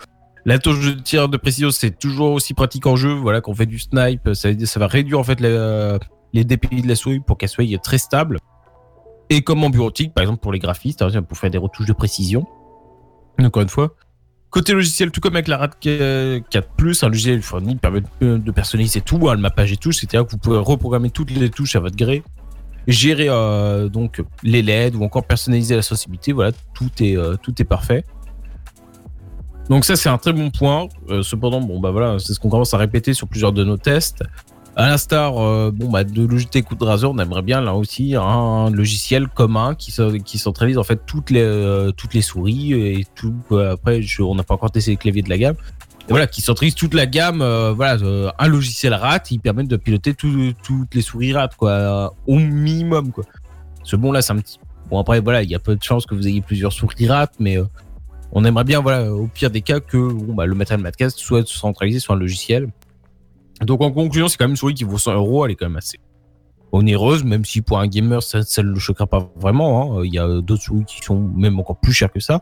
La 0.47 0.59
touche 0.59 0.95
de 0.95 1.01
tir 1.01 1.29
de 1.29 1.37
précision 1.37 1.71
c'est 1.71 1.99
toujours 1.99 2.33
aussi 2.33 2.55
pratique 2.55 2.87
en 2.87 2.97
jeu. 2.97 3.13
Voilà 3.13 3.41
qu'on 3.41 3.55
fait 3.55 3.67
du 3.67 3.79
snipe, 3.79 4.31
ça, 4.33 4.81
va 4.81 4.87
réduire 4.87 5.19
en 5.19 5.25
fait 5.25 5.41
les, 5.41 6.45
DPI 6.45 6.83
de 6.83 6.89
la 6.89 6.97
souris 6.97 7.21
pour 7.21 7.37
qu'elle 7.37 7.49
soit 7.49 7.65
très 7.83 7.99
stable. 7.99 8.39
Et 9.29 9.43
comme 9.43 9.63
en 9.65 9.71
bureautique, 9.71 10.15
par 10.15 10.23
exemple 10.23 10.41
pour 10.41 10.53
les 10.53 10.59
graphistes, 10.59 11.03
hein, 11.03 11.23
pour 11.23 11.37
faire 11.37 11.51
des 11.51 11.59
retouches 11.59 11.87
de 11.87 11.93
précision. 11.93 12.47
Encore 13.39 13.63
une 13.63 13.69
fois. 13.69 13.95
Côté 14.49 14.73
logiciel, 14.73 15.11
tout 15.11 15.21
comme 15.21 15.35
avec 15.35 15.49
la 15.49 15.59
RAD 15.59 15.75
4+, 15.83 17.05
un 17.05 17.09
logiciel 17.09 17.43
fourni 17.43 17.77
permet 17.77 18.01
de 18.23 18.39
de 18.39 18.51
personnaliser 18.53 19.03
tout, 19.03 19.29
hein, 19.29 19.35
le 19.35 19.41
mappage 19.41 19.73
et 19.73 19.77
touches, 19.77 19.97
c'est-à-dire 19.97 20.25
que 20.25 20.31
vous 20.31 20.39
pouvez 20.39 20.57
reprogrammer 20.57 21.11
toutes 21.11 21.31
les 21.33 21.51
touches 21.51 21.77
à 21.77 21.81
votre 21.81 21.97
gré, 21.97 22.23
gérer 22.87 23.29
euh, 23.29 23.89
donc 23.89 24.23
les 24.43 24.63
LED 24.63 24.95
ou 24.95 25.05
encore 25.05 25.25
personnaliser 25.25 25.77
la 25.77 25.83
sensibilité, 25.83 26.33
voilà, 26.33 26.53
tout 26.75 26.91
est, 27.01 27.17
euh, 27.17 27.37
tout 27.41 27.55
est 27.61 27.65
parfait. 27.65 28.05
Donc 29.69 29.85
ça 29.85 29.97
c'est 29.97 30.09
un 30.09 30.19
très 30.19 30.33
bon 30.33 30.51
point. 30.51 30.89
Euh, 31.11 31.23
cependant, 31.23 31.61
bon 31.61 31.81
bah 31.81 31.91
voilà, 31.91 32.19
c'est 32.19 32.33
ce 32.33 32.41
qu'on 32.41 32.51
commence 32.51 32.73
à 32.75 32.79
répéter 32.79 33.15
sur 33.15 33.27
plusieurs 33.29 33.53
de 33.53 33.65
nos 33.65 33.77
tests. 33.77 34.23
À 34.79 34.91
l'instar 34.91 35.33
bon 35.73 35.89
bah 35.89 36.05
de 36.05 36.27
Logitech 36.27 36.71
ou 36.71 36.75
de 36.75 36.85
Razer, 36.85 37.11
on 37.11 37.19
aimerait 37.19 37.41
bien 37.41 37.63
là 37.63 37.75
aussi 37.75 38.15
un 38.15 38.69
logiciel 38.69 39.27
commun 39.27 39.75
qui, 39.75 39.91
qui 40.23 40.37
centralise 40.37 40.77
en 40.77 40.85
fait 40.85 41.01
toutes 41.07 41.31
les 41.31 41.91
toutes 41.97 42.13
les 42.13 42.21
souris 42.21 42.75
et 42.75 43.07
tout. 43.15 43.35
après, 43.73 44.03
on 44.21 44.35
n'a 44.35 44.43
pas 44.43 44.53
encore 44.53 44.71
testé 44.71 44.91
les 44.91 44.97
claviers 44.99 45.23
de 45.23 45.31
la 45.31 45.39
gamme. 45.39 45.57
Voilà, 46.09 46.27
qui 46.29 46.41
centralise 46.41 46.75
toute 46.75 46.95
la 46.95 47.07
gamme. 47.07 47.43
euh, 47.43 47.73
voilà, 47.73 48.01
euh, 48.03 48.31
un 48.39 48.47
logiciel 48.49 48.95
RAT, 48.95 49.23
il 49.31 49.41
permet 49.41 49.65
de 49.65 49.77
piloter 49.77 50.15
tout- 50.15 50.53
toutes 50.63 50.95
les 50.95 51.03
souris 51.03 51.33
RAT 51.33 51.49
quoi, 51.57 51.71
euh, 51.71 52.09
au 52.27 52.37
minimum 52.39 53.11
quoi. 53.11 53.25
Ce 53.83 53.97
bon 53.97 54.13
là, 54.13 54.23
c'est 54.23 54.33
un 54.33 54.37
petit. 54.39 54.59
Bon 54.89 55.01
après 55.01 55.21
voilà, 55.21 55.43
il 55.43 55.51
y 55.51 55.55
a 55.55 55.59
peu 55.59 55.75
de 55.75 55.83
chances 55.83 56.07
que 56.07 56.15
vous 56.15 56.29
ayez 56.29 56.41
plusieurs 56.43 56.73
souris 56.73 57.09
RAT, 57.09 57.31
mais 57.41 57.59
on 58.33 58.45
aimerait 58.45 58.65
bien 58.65 58.81
voilà, 58.81 59.13
au 59.13 59.27
pire 59.27 59.51
des 59.51 59.63
cas 59.63 59.81
que 59.81 60.13
bah, 60.33 60.47
le 60.47 60.55
matériel 60.55 60.83
Madcast 60.83 61.19
soit 61.19 61.47
centralisé 61.47 61.99
sur 61.99 62.15
un 62.15 62.17
logiciel. 62.17 62.69
Donc 63.63 63.81
en 63.83 63.91
conclusion, 63.91 64.29
c'est 64.29 64.37
quand 64.37 64.45
même 64.45 64.51
une 64.51 64.57
souris 64.57 64.75
qui 64.75 64.85
vaut 64.85 64.99
100 64.99 65.15
euros, 65.15 65.45
elle 65.45 65.53
est 65.53 65.55
quand 65.57 65.67
même 65.67 65.77
assez 65.77 65.99
onéreuse, 66.73 67.25
même 67.25 67.45
si 67.45 67.63
pour 67.63 67.79
un 67.81 67.87
gamer 67.89 68.23
ça 68.23 68.39
ne 68.63 68.69
le 68.69 68.79
choquera 68.79 69.07
pas 69.09 69.29
vraiment. 69.37 69.99
hein. 69.99 70.03
Il 70.05 70.13
y 70.15 70.19
a 70.19 70.41
d'autres 70.41 70.63
souris 70.63 70.85
qui 70.85 71.01
sont 71.03 71.19
même 71.35 71.59
encore 71.59 71.79
plus 71.79 71.93
chères 71.93 72.13
que 72.13 72.21
ça. 72.21 72.41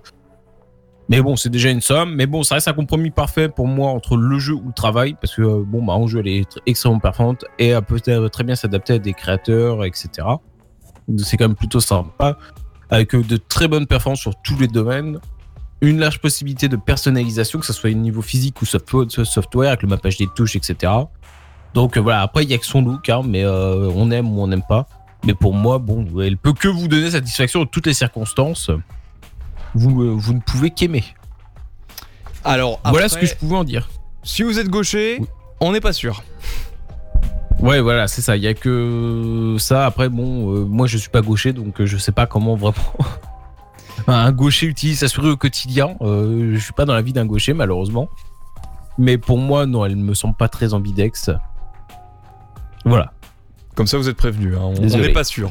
Mais 1.09 1.21
bon, 1.21 1.37
c'est 1.37 1.51
déjà 1.51 1.71
une 1.71 1.81
somme. 1.83 2.15
Mais 2.15 2.27
bon, 2.27 2.43
ça 2.43 2.55
reste 2.55 2.69
un 2.69 2.73
compromis 2.73 3.11
parfait 3.11 3.49
pour 3.49 3.67
moi 3.69 3.91
entre 3.91 4.17
le 4.17 4.39
jeu 4.39 4.55
ou 4.55 4.69
le 4.69 4.73
travail, 4.73 5.17
parce 5.21 5.35
que 5.35 5.43
euh, 5.43 5.63
bon, 5.65 5.85
bah, 5.85 5.93
en 5.93 6.07
jeu 6.07 6.21
elle 6.21 6.29
est 6.29 6.51
tr- 6.51 6.59
extrêmement 6.67 6.99
performante 6.99 7.45
et 7.59 7.69
elle 7.69 7.83
peut 7.83 8.01
euh, 8.09 8.29
très 8.29 8.45
bien 8.45 8.55
s'adapter 8.55 8.95
à 8.95 8.99
des 8.99 9.13
créateurs, 9.13 9.85
etc. 9.85 10.09
C'est 11.19 11.37
quand 11.37 11.49
même 11.49 11.57
plutôt 11.57 11.81
sympa, 11.81 12.39
avec 12.89 13.15
euh, 13.15 13.23
de 13.23 13.37
très 13.37 13.69
bonnes 13.69 13.87
performances 13.87 14.21
sur 14.21 14.35
tous 14.43 14.59
les 14.59 14.69
domaines 14.69 15.19
une 15.83 15.99
large 15.99 16.19
possibilité 16.21 16.69
de 16.69 16.77
personnalisation, 16.77 17.59
que 17.59 17.67
ce 17.67 17.75
soit 17.75 17.91
au 17.91 17.95
niveau 17.95 18.23
physique 18.23 18.63
ou 18.63 18.65
software, 18.65 19.05
software 19.11 19.69
avec 19.69 19.83
le 19.83 19.89
mappage 19.89 20.17
des 20.17 20.29
touches, 20.35 20.57
etc. 20.57 20.91
Donc 21.75 21.99
euh, 21.99 22.01
voilà, 22.01 22.23
après 22.23 22.45
il 22.45 22.51
y 22.51 22.55
a 22.55 22.59
que 22.59 22.65
son 22.65 22.81
look, 22.81 23.11
hein, 23.11 23.21
mais 23.27 23.45
euh, 23.45 23.91
on 23.95 24.11
aime 24.11 24.33
ou 24.35 24.41
on 24.41 24.47
n'aime 24.47 24.63
pas. 24.67 24.87
Mais 25.27 25.35
pour 25.35 25.53
moi, 25.53 25.79
bon, 25.79 26.07
elle 26.23 26.39
peut 26.39 26.55
que 26.55 26.69
vous 26.69 26.89
donner 26.89 27.11
satisfaction 27.11 27.61
en 27.63 27.67
toutes 27.67 27.87
les 27.87 27.95
circonstances. 27.95 28.71
Vous, 29.75 30.03
euh, 30.03 30.15
vous 30.17 30.35
ne 30.35 30.41
pouvez 30.41 30.71
qu'aimer. 30.71 31.05
Alors, 32.45 32.81
Voilà 32.85 33.09
ce 33.09 33.19
que 33.19 33.27
je 33.27 33.35
pouvais 33.35 33.57
en 33.57 33.65
dire. 33.65 33.89
Si 34.23 34.43
vous 34.43 34.59
êtes 34.59 34.69
gaucher, 34.69 35.19
Oui. 35.21 35.27
on 35.61 35.73
n'est 35.73 35.81
pas 35.81 35.93
sûr. 35.93 36.23
Ouais, 37.61 37.81
voilà, 37.81 38.07
c'est 38.09 38.21
ça. 38.23 38.37
Il 38.37 38.43
y 38.43 38.47
a 38.49 38.55
que 38.55 39.57
ça. 39.59 39.87
Après, 39.87 40.09
bon, 40.09 40.55
euh, 40.55 40.65
moi 40.65 40.87
je 40.87 40.99
suis 40.99 41.09
pas 41.09 41.23
gaucher, 41.23 41.53
donc 41.53 41.81
euh, 41.81 41.87
je 41.87 41.97
sais 41.97 42.13
pas 42.13 42.27
comment 42.27 42.57
vraiment 42.57 42.77
un 44.07 44.33
gaucher 44.33 44.67
utilise 44.67 44.99
sa 44.99 45.09
souris 45.09 45.31
au 45.31 45.37
quotidien. 45.37 45.97
Euh, 46.03 46.53
je 46.55 46.59
suis 46.59 46.73
pas 46.75 46.85
dans 46.85 46.95
la 46.95 47.01
vie 47.03 47.13
d'un 47.13 47.25
gaucher, 47.27 47.55
malheureusement. 47.55 48.09
Mais 48.99 49.17
pour 49.19 49.39
moi, 49.39 49.67
non, 49.67 49.85
elle 49.85 49.97
me 49.97 50.15
semble 50.15 50.35
pas 50.37 50.49
très 50.49 50.75
ambidex. 50.75 51.31
Voilà. 52.85 53.13
Comme 53.75 53.87
ça, 53.87 53.97
vous 53.97 54.09
êtes 54.09 54.17
prévenus. 54.17 54.55
hein. 54.57 54.73
On- 54.79 54.99
n'est 54.99 55.09
pas 55.13 55.25
sûr. 55.25 55.51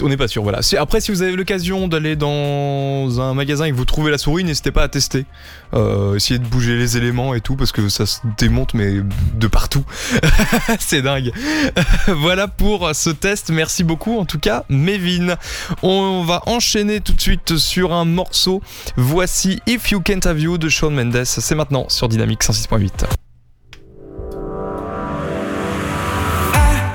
On 0.00 0.08
n'est 0.08 0.16
pas 0.16 0.28
sûr, 0.28 0.42
voilà. 0.42 0.60
Après, 0.78 1.00
si 1.00 1.10
vous 1.10 1.22
avez 1.22 1.36
l'occasion 1.36 1.86
d'aller 1.86 2.16
dans 2.16 3.20
un 3.20 3.34
magasin 3.34 3.66
et 3.66 3.70
que 3.70 3.76
vous 3.76 3.84
trouvez 3.84 4.10
la 4.10 4.18
souris, 4.18 4.42
n'hésitez 4.44 4.70
pas 4.70 4.82
à 4.82 4.88
tester. 4.88 5.26
Euh, 5.74 6.16
essayez 6.16 6.38
de 6.38 6.46
bouger 6.46 6.76
les 6.76 6.96
éléments 6.96 7.34
et 7.34 7.40
tout, 7.40 7.56
parce 7.56 7.72
que 7.72 7.88
ça 7.88 8.06
se 8.06 8.20
démonte, 8.38 8.74
mais 8.74 9.00
de 9.34 9.46
partout. 9.46 9.84
C'est 10.78 11.02
dingue. 11.02 11.32
voilà 12.06 12.48
pour 12.48 12.94
ce 12.94 13.10
test. 13.10 13.50
Merci 13.50 13.84
beaucoup, 13.84 14.18
en 14.18 14.24
tout 14.24 14.38
cas, 14.38 14.64
Mévin. 14.68 15.36
On 15.82 16.24
va 16.24 16.42
enchaîner 16.46 17.00
tout 17.00 17.12
de 17.12 17.20
suite 17.20 17.58
sur 17.58 17.92
un 17.92 18.04
morceau. 18.04 18.62
Voici 18.96 19.60
If 19.66 19.90
You 19.90 20.00
Can't 20.00 20.26
Have 20.26 20.40
You 20.40 20.58
de 20.58 20.68
Shawn 20.68 20.94
Mendes. 20.94 21.24
C'est 21.24 21.54
maintenant 21.54 21.86
sur 21.88 22.08
Dynamique 22.08 22.42
106.8. 22.42 23.04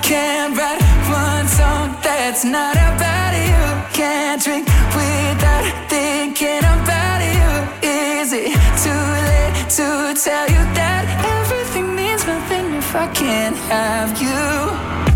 Can't 0.03 0.55
write 0.55 0.81
one 1.09 1.47
song 1.49 1.97
that's 2.01 2.45
not 2.45 2.75
about 2.75 2.81
you. 2.81 2.86
Drink 4.39 4.67
without 4.67 5.89
thinking 5.89 6.59
about 6.59 7.21
you. 7.21 7.89
Is 7.89 8.31
it 8.33 8.53
too 8.83 9.03
late 9.29 9.55
to 9.77 10.13
tell 10.23 10.47
you 10.47 10.63
that 10.77 11.03
everything 11.41 11.95
means 11.95 12.25
nothing 12.27 12.75
if 12.75 12.95
I 12.95 13.07
can't 13.13 13.55
have 13.73 14.21
you? 14.21 14.43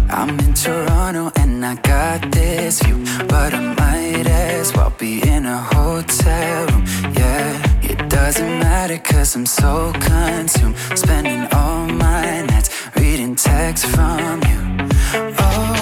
I'm 0.10 0.40
in 0.40 0.54
Toronto 0.54 1.32
and 1.36 1.64
I 1.64 1.76
got 1.76 2.32
this 2.32 2.82
view, 2.82 3.04
but 3.28 3.54
I 3.54 3.62
might 3.76 4.28
as 4.28 4.74
well 4.74 4.94
be 4.98 5.22
in 5.22 5.46
a 5.46 5.58
hotel 5.58 6.66
room. 6.68 6.84
Yeah, 7.14 7.62
it 7.84 8.10
doesn't 8.10 8.60
matter 8.60 8.98
cause 8.98 9.36
I'm 9.36 9.46
so 9.46 9.94
consumed, 10.00 10.76
spending 10.96 11.48
all 11.54 11.86
my 11.86 12.42
nights 12.48 12.70
reading 12.96 13.36
texts 13.36 13.86
from 13.94 14.42
you. 14.50 14.60
Oh, 15.38 15.81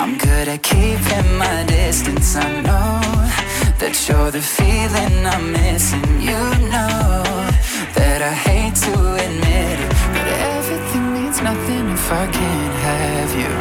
I'm 0.00 0.16
good 0.16 0.48
at 0.48 0.62
keeping 0.62 1.36
my 1.36 1.62
distance. 1.64 2.34
I 2.34 2.48
know 2.62 3.00
that 3.80 3.94
you're 4.08 4.30
the 4.30 4.40
feeling 4.40 5.26
I'm 5.26 5.52
missing. 5.52 6.22
You 6.22 6.40
know 6.72 7.20
that 7.98 8.22
I 8.22 8.32
hate 8.32 8.76
to 8.86 8.94
admit 9.24 9.76
it, 9.84 9.92
but 10.14 10.26
everything 10.56 11.04
means 11.12 11.42
nothing 11.42 11.90
if 11.90 12.10
I 12.10 12.26
can't 12.32 12.76
have 12.88 13.30
you. 13.42 13.52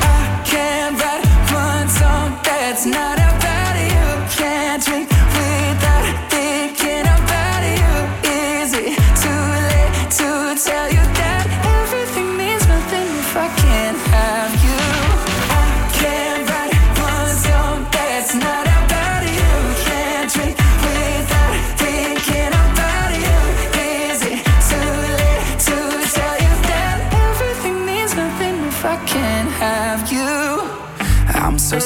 I 0.00 0.42
can't 0.46 0.96
write 0.98 1.26
one 1.52 1.88
song 1.90 2.40
that's 2.42 2.86
not 2.86 3.15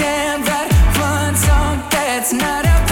I 0.00 0.02
can't 0.02 0.48
write 0.48 0.72
one 0.98 1.36
song 1.36 1.86
that's 1.90 2.32
not 2.32 2.64
about 2.64 2.89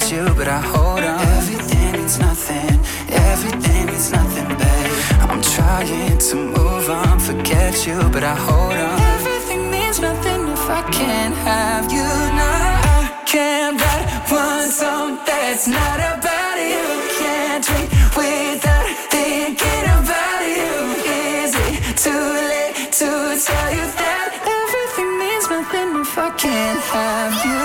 at 0.00 0.12
you, 0.12 0.34
but 0.34 0.48
I 0.48 0.60
hold 0.60 1.02
on. 1.02 1.20
Everything 1.38 1.92
means 1.92 2.18
nothing, 2.18 2.78
everything 3.08 3.86
means 3.86 4.12
nothing, 4.12 4.48
babe. 4.60 5.30
I'm 5.30 5.42
trying 5.42 6.18
to 6.18 6.36
move 6.36 6.88
on, 6.90 7.18
forget 7.18 7.86
you, 7.86 7.98
but 8.12 8.24
I 8.24 8.34
hold 8.34 8.72
on. 8.72 9.00
Everything 9.16 9.70
means 9.70 10.00
nothing 10.00 10.48
if 10.48 10.70
I 10.70 10.82
can't 10.90 11.34
have 11.48 11.92
you 11.92 12.08
now. 12.40 12.90
I 12.98 13.22
can't 13.26 13.80
write 13.80 14.06
one 14.30 14.70
song 14.70 15.18
that's 15.26 15.66
not 15.66 15.98
about 16.12 16.56
you. 16.72 16.86
Can't 17.20 17.62
drink 17.66 17.88
without 18.16 18.86
thinking 19.14 19.84
about 19.98 20.42
you. 20.56 20.72
Is 21.42 21.52
it 21.66 21.96
too 22.04 22.26
late 22.52 22.74
to 23.00 23.08
tell 23.46 23.70
you 23.76 23.86
that 24.00 24.28
everything 24.58 25.10
means 25.22 25.46
nothing 25.54 25.88
if 26.02 26.18
I 26.18 26.30
can't 26.36 26.80
have 26.94 27.34
you? 27.44 27.59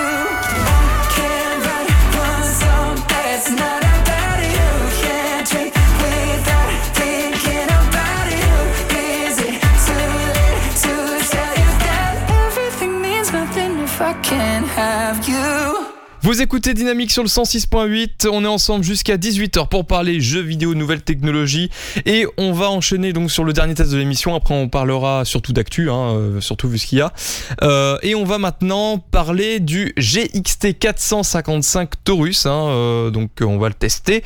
Vous 16.25 16.41
écoutez 16.41 16.73
Dynamique 16.73 17.11
sur 17.11 17.21
le 17.21 17.29
106.8, 17.29 18.27
on 18.27 18.43
est 18.43 18.47
ensemble 18.47 18.83
jusqu'à 18.83 19.15
18h 19.15 19.67
pour 19.67 19.85
parler 19.85 20.19
jeux 20.19 20.41
vidéo, 20.41 20.73
nouvelles 20.73 21.03
technologies 21.03 21.69
et 22.07 22.25
on 22.37 22.51
va 22.51 22.71
enchaîner 22.71 23.13
donc 23.13 23.29
sur 23.29 23.43
le 23.43 23.53
dernier 23.53 23.75
test 23.75 23.91
de 23.91 23.97
l'émission, 23.97 24.33
après 24.33 24.55
on 24.55 24.67
parlera 24.67 25.23
surtout 25.23 25.53
d'actu, 25.53 25.91
hein, 25.91 26.15
euh, 26.15 26.41
surtout 26.41 26.67
vu 26.67 26.79
ce 26.79 26.87
qu'il 26.87 26.97
y 26.97 27.01
a. 27.01 27.13
Euh, 27.61 27.99
et 28.01 28.15
on 28.15 28.23
va 28.23 28.39
maintenant 28.39 28.97
parler 28.97 29.59
du 29.59 29.93
GXT 29.99 30.79
455 30.79 31.91
Taurus, 32.03 32.47
hein, 32.47 32.69
euh, 32.69 33.11
donc 33.11 33.29
on 33.41 33.59
va 33.59 33.67
le 33.67 33.75
tester 33.75 34.23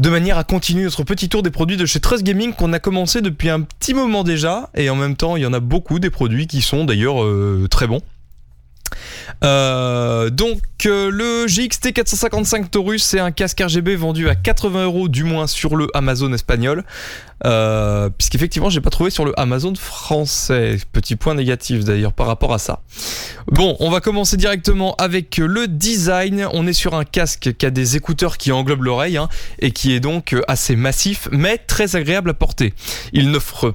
de 0.00 0.10
manière 0.10 0.38
à 0.38 0.42
continuer 0.42 0.82
notre 0.82 1.04
petit 1.04 1.28
tour 1.28 1.44
des 1.44 1.52
produits 1.52 1.76
de 1.76 1.86
chez 1.86 2.00
Trust 2.00 2.24
Gaming 2.24 2.54
qu'on 2.54 2.72
a 2.72 2.80
commencé 2.80 3.20
depuis 3.20 3.50
un 3.50 3.60
petit 3.60 3.94
moment 3.94 4.24
déjà 4.24 4.68
et 4.74 4.90
en 4.90 4.96
même 4.96 5.14
temps 5.14 5.36
il 5.36 5.44
y 5.44 5.46
en 5.46 5.52
a 5.52 5.60
beaucoup 5.60 6.00
des 6.00 6.10
produits 6.10 6.48
qui 6.48 6.60
sont 6.60 6.84
d'ailleurs 6.84 7.22
euh, 7.22 7.68
très 7.70 7.86
bons. 7.86 8.02
Euh, 9.44 10.30
donc 10.30 10.62
euh, 10.86 11.10
le 11.10 11.46
GXT 11.46 11.92
455 11.92 12.70
Taurus 12.70 13.02
c'est 13.02 13.20
un 13.20 13.30
casque 13.30 13.60
RGB 13.60 13.96
vendu 13.96 14.28
à 14.28 14.34
80 14.34 14.84
euros 14.84 15.08
du 15.08 15.24
moins 15.24 15.46
sur 15.46 15.76
le 15.76 15.88
Amazon 15.94 16.32
espagnol. 16.32 16.84
Euh, 17.44 18.08
puisqu'effectivement 18.08 18.70
j'ai 18.70 18.80
pas 18.80 18.88
trouvé 18.90 19.10
sur 19.10 19.24
le 19.24 19.38
Amazon 19.38 19.74
français. 19.74 20.78
Petit 20.92 21.16
point 21.16 21.34
négatif 21.34 21.84
d'ailleurs 21.84 22.12
par 22.12 22.26
rapport 22.26 22.54
à 22.54 22.58
ça. 22.58 22.80
Bon 23.50 23.76
on 23.80 23.90
va 23.90 24.00
commencer 24.00 24.36
directement 24.36 24.94
avec 24.96 25.36
le 25.36 25.68
design. 25.68 26.48
On 26.52 26.66
est 26.66 26.72
sur 26.72 26.94
un 26.94 27.04
casque 27.04 27.52
qui 27.58 27.66
a 27.66 27.70
des 27.70 27.96
écouteurs 27.96 28.38
qui 28.38 28.52
englobent 28.52 28.84
l'oreille 28.84 29.18
hein, 29.18 29.28
et 29.58 29.70
qui 29.70 29.92
est 29.92 30.00
donc 30.00 30.32
euh, 30.32 30.42
assez 30.48 30.76
massif 30.76 31.28
mais 31.30 31.58
très 31.58 31.96
agréable 31.96 32.30
à 32.30 32.34
porter. 32.34 32.74
Il 33.12 33.30
n'offre 33.30 33.74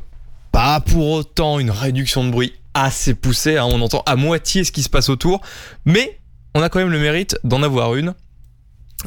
pas 0.51 0.79
pour 0.81 1.09
autant 1.11 1.59
une 1.59 1.71
réduction 1.71 2.25
de 2.25 2.31
bruit 2.31 2.53
assez 2.73 3.13
poussée, 3.13 3.57
hein, 3.57 3.65
on 3.65 3.81
entend 3.81 4.03
à 4.05 4.15
moitié 4.15 4.63
ce 4.63 4.71
qui 4.71 4.83
se 4.83 4.89
passe 4.89 5.09
autour, 5.09 5.41
mais 5.85 6.19
on 6.53 6.61
a 6.61 6.69
quand 6.69 6.79
même 6.79 6.91
le 6.91 6.99
mérite 6.99 7.37
d'en 7.43 7.63
avoir 7.63 7.95
une. 7.95 8.13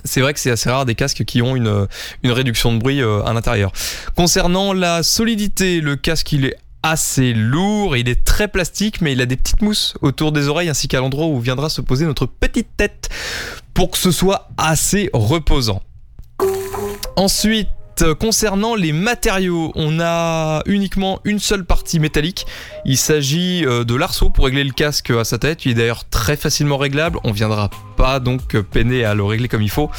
C'est 0.04 0.20
vrai 0.20 0.34
que 0.34 0.40
c'est 0.40 0.50
assez 0.50 0.68
rare 0.68 0.86
des 0.86 0.94
casques 0.94 1.24
qui 1.24 1.40
ont 1.40 1.54
une, 1.54 1.86
une 2.22 2.32
réduction 2.32 2.72
de 2.72 2.78
bruit 2.78 3.00
euh, 3.00 3.22
à 3.24 3.32
l'intérieur. 3.32 3.72
Concernant 4.16 4.72
la 4.72 5.02
solidité, 5.02 5.80
le 5.80 5.94
casque 5.94 6.32
il 6.32 6.46
est 6.46 6.56
assez 6.82 7.32
lourd, 7.32 7.96
il 7.96 8.08
est 8.08 8.24
très 8.24 8.48
plastique, 8.48 9.00
mais 9.00 9.12
il 9.12 9.20
a 9.20 9.26
des 9.26 9.36
petites 9.36 9.62
mousses 9.62 9.94
autour 10.02 10.32
des 10.32 10.48
oreilles 10.48 10.68
ainsi 10.68 10.88
qu'à 10.88 11.00
l'endroit 11.00 11.26
où 11.26 11.40
viendra 11.40 11.68
se 11.70 11.80
poser 11.80 12.04
notre 12.04 12.26
petite 12.26 12.68
tête 12.76 13.08
pour 13.72 13.90
que 13.90 13.98
ce 13.98 14.10
soit 14.10 14.48
assez 14.58 15.08
reposant. 15.12 15.82
Ensuite, 17.16 17.68
euh, 18.02 18.14
concernant 18.14 18.74
les 18.74 18.92
matériaux, 18.92 19.72
on 19.74 20.00
a 20.00 20.62
uniquement 20.66 21.20
une 21.24 21.38
seule 21.38 21.64
partie 21.64 22.00
métallique. 22.00 22.46
Il 22.84 22.96
s'agit 22.96 23.64
euh, 23.64 23.84
de 23.84 23.94
l'arceau 23.94 24.30
pour 24.30 24.46
régler 24.46 24.64
le 24.64 24.72
casque 24.72 25.10
à 25.10 25.24
sa 25.24 25.38
tête. 25.38 25.64
Il 25.64 25.72
est 25.72 25.74
d'ailleurs 25.74 26.08
très 26.08 26.36
facilement 26.36 26.76
réglable. 26.76 27.18
On 27.24 27.32
viendra 27.32 27.70
pas 27.96 28.20
donc 28.20 28.58
peiner 28.60 29.04
à 29.04 29.14
le 29.14 29.24
régler 29.24 29.48
comme 29.48 29.62
il 29.62 29.70
faut. 29.70 29.90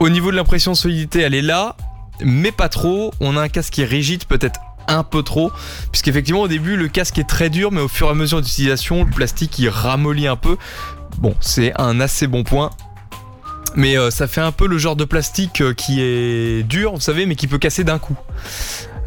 Au 0.00 0.08
niveau 0.08 0.30
de 0.30 0.36
l'impression 0.36 0.74
solidité, 0.74 1.20
elle 1.20 1.34
est 1.34 1.42
là, 1.42 1.76
mais 2.20 2.52
pas 2.52 2.68
trop. 2.68 3.12
On 3.20 3.36
a 3.36 3.42
un 3.42 3.48
casque 3.48 3.74
qui 3.74 3.82
est 3.82 3.86
rigide, 3.86 4.24
peut-être 4.24 4.60
un 4.86 5.02
peu 5.02 5.22
trop, 5.22 5.50
puisqu'effectivement 5.92 6.42
au 6.42 6.48
début 6.48 6.76
le 6.76 6.88
casque 6.88 7.18
est 7.18 7.28
très 7.28 7.50
dur, 7.50 7.72
mais 7.72 7.80
au 7.80 7.88
fur 7.88 8.08
et 8.08 8.10
à 8.10 8.14
mesure 8.14 8.42
d'utilisation, 8.42 9.04
le 9.04 9.10
plastique 9.10 9.58
il 9.58 9.68
ramollit 9.68 10.26
un 10.26 10.36
peu. 10.36 10.56
Bon, 11.18 11.34
c'est 11.40 11.72
un 11.80 12.00
assez 12.00 12.26
bon 12.26 12.42
point. 12.42 12.70
Mais 13.76 13.98
euh, 13.98 14.10
ça 14.10 14.26
fait 14.26 14.40
un 14.40 14.52
peu 14.52 14.66
le 14.66 14.78
genre 14.78 14.96
de 14.96 15.04
plastique 15.04 15.60
euh, 15.60 15.74
qui 15.74 16.00
est 16.00 16.62
dur, 16.62 16.94
vous 16.94 17.00
savez, 17.00 17.26
mais 17.26 17.34
qui 17.34 17.48
peut 17.48 17.58
casser 17.58 17.84
d'un 17.84 17.98
coup. 17.98 18.16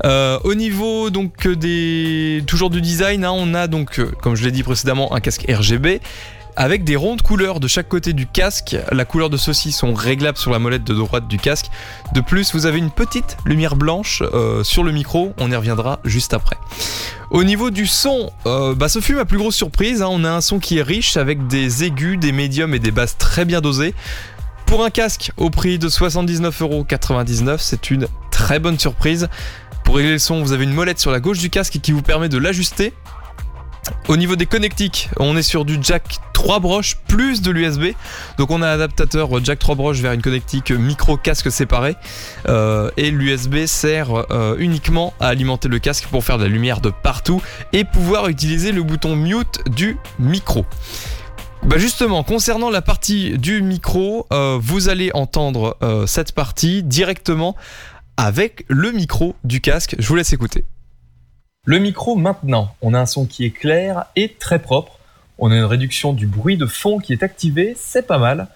Euh, 0.06 0.38
au 0.44 0.54
niveau 0.54 1.10
donc 1.10 1.48
des 1.48 2.44
toujours 2.46 2.70
du 2.70 2.82
design, 2.82 3.26
hein, 3.26 3.32
on 3.34 3.54
a 3.54 3.68
donc, 3.68 4.00
comme 4.22 4.36
je 4.36 4.44
l'ai 4.44 4.52
dit 4.52 4.64
précédemment, 4.64 5.14
un 5.16 5.20
casque 5.20 5.46
RGB 5.50 6.02
avec 6.60 6.84
des 6.84 6.96
rondes 6.96 7.22
couleurs 7.22 7.60
de 7.60 7.68
chaque 7.68 7.88
côté 7.88 8.14
du 8.14 8.26
casque. 8.26 8.76
La 8.92 9.06
couleur 9.06 9.30
de 9.30 9.38
ceux-ci 9.38 9.72
sont 9.72 9.94
réglables 9.94 10.40
sur 10.40 10.52
la 10.52 10.58
molette 10.58 10.84
de 10.84 10.94
droite 10.96 11.28
du 11.28 11.38
casque. 11.38 11.68
De 12.16 12.22
plus, 12.22 12.52
vous 12.54 12.66
avez 12.66 12.80
une 12.80 12.90
petite 12.90 13.38
lumière 13.46 13.76
blanche 13.76 14.24
sur 14.64 14.84
le 14.84 14.92
micro. 14.92 15.34
On 15.38 15.52
y 15.52 15.56
reviendra 15.56 16.00
juste 16.04 16.34
après. 16.34 16.58
Au 17.30 17.44
niveau 17.44 17.70
du 17.70 17.86
son, 17.86 18.32
bah, 18.44 18.90
ce 18.90 19.02
fut 19.02 19.14
ma 19.14 19.26
plus 19.26 19.38
grosse 19.38 19.56
surprise. 19.56 20.02
hein. 20.02 20.08
On 20.10 20.24
a 20.24 20.32
un 20.32 20.42
son 20.42 20.58
qui 20.58 20.80
est 20.80 20.82
riche 20.82 21.16
avec 21.16 21.46
des 21.46 21.84
aigus, 21.84 22.18
des 22.18 22.32
médiums 22.32 22.74
et 22.74 22.80
des 22.80 22.90
basses 22.92 23.20
très 23.20 23.46
bien 23.46 23.62
dosées. 23.62 23.94
Pour 24.68 24.84
un 24.84 24.90
casque 24.90 25.32
au 25.38 25.50
prix 25.50 25.80
de 25.80 25.88
79,99€, 25.88 27.56
c'est 27.58 27.90
une 27.90 28.08
très 28.32 28.60
bonne 28.60 28.78
surprise. 28.78 29.30
Pour 29.86 29.96
régler 29.96 30.12
le 30.12 30.20
son, 30.20 30.44
vous 30.44 30.52
avez 30.52 30.66
une 30.66 30.74
molette 30.74 31.00
sur 31.00 31.10
la 31.10 31.22
gauche 31.22 31.40
du 31.40 31.50
casque 31.50 31.80
qui 31.82 31.94
vous 31.94 32.02
permet 32.02 32.28
de 32.28 32.38
l'ajuster. 32.38 32.94
Au 34.10 34.18
niveau 34.18 34.36
des 34.36 34.46
connectiques, 34.46 35.10
on 35.18 35.38
est 35.38 35.42
sur 35.42 35.64
du 35.64 35.80
jack 35.82 36.18
3 36.34 36.60
broches 36.60 36.98
plus 37.08 37.42
de 37.42 37.50
l'USB. 37.52 37.94
Donc 38.38 38.52
on 38.52 38.62
a 38.62 38.68
un 38.68 38.74
adaptateur 38.74 39.30
jack 39.44 39.58
3 39.60 39.76
broches 39.76 40.00
vers 40.00 40.12
une 40.12 40.22
connectique 40.22 40.72
micro 40.72 41.16
casque 41.16 41.50
séparée. 41.50 41.96
Euh, 42.50 42.92
et 42.98 43.10
l'USB 43.10 43.66
sert 43.68 44.10
euh, 44.32 44.58
uniquement 44.60 45.14
à 45.22 45.28
alimenter 45.28 45.70
le 45.70 45.80
casque 45.80 46.08
pour 46.08 46.26
faire 46.26 46.38
de 46.38 46.44
la 46.44 46.50
lumière 46.50 46.82
de 46.82 46.90
partout 46.90 47.42
et 47.72 47.86
pouvoir 47.86 48.28
utiliser 48.28 48.74
le 48.74 48.84
bouton 48.84 49.16
mute 49.16 49.62
du 49.70 49.98
micro. 50.20 50.66
Bah 51.68 51.78
justement, 51.78 52.24
concernant 52.24 52.70
la 52.70 52.82
partie 52.82 53.38
du 53.38 53.62
micro, 53.62 54.26
euh, 54.32 54.58
vous 54.58 54.88
allez 54.88 55.12
entendre 55.14 55.76
euh, 55.82 56.08
cette 56.08 56.32
partie 56.32 56.82
directement 56.82 57.58
avec 58.16 58.64
le 58.70 58.94
micro 58.94 59.36
du 59.44 59.60
casque. 59.60 59.98
Je 60.00 60.08
vous 60.08 60.16
laisse 60.16 60.32
écouter. 60.32 60.64
Le 61.66 61.80
micro 61.80 62.16
maintenant, 62.16 62.74
on 62.82 62.94
a 62.94 63.00
un 63.02 63.06
son 63.06 63.26
qui 63.26 63.44
est 63.44 63.52
clair 63.52 64.06
et 64.16 64.30
très 64.40 64.60
propre. 64.60 64.98
On 65.40 65.52
a 65.52 65.58
une 65.58 65.66
réduction 65.66 66.14
du 66.14 66.26
bruit 66.26 66.56
de 66.56 66.68
fond 66.68 67.00
qui 67.00 67.12
est 67.12 67.22
activé, 67.22 67.76
c'est 67.78 68.08
pas 68.08 68.18
mal. 68.18 68.48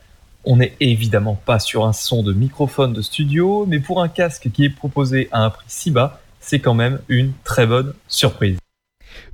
On 0.46 0.56
n'est 0.56 0.78
évidemment 0.80 1.36
pas 1.36 1.60
sur 1.60 1.86
un 1.86 1.92
son 1.92 2.24
de 2.24 2.32
microphone 2.32 2.94
de 2.94 3.02
studio, 3.02 3.66
mais 3.68 3.82
pour 3.82 4.02
un 4.02 4.08
casque 4.08 4.50
qui 4.54 4.64
est 4.64 4.70
proposé 4.70 5.28
à 5.34 5.44
un 5.44 5.50
prix 5.50 5.66
si 5.68 5.92
bas, 5.92 6.22
c'est 6.40 6.60
quand 6.60 6.76
même 6.76 7.02
une 7.10 7.34
très 7.44 7.68
bonne 7.68 7.94
surprise. 8.08 8.58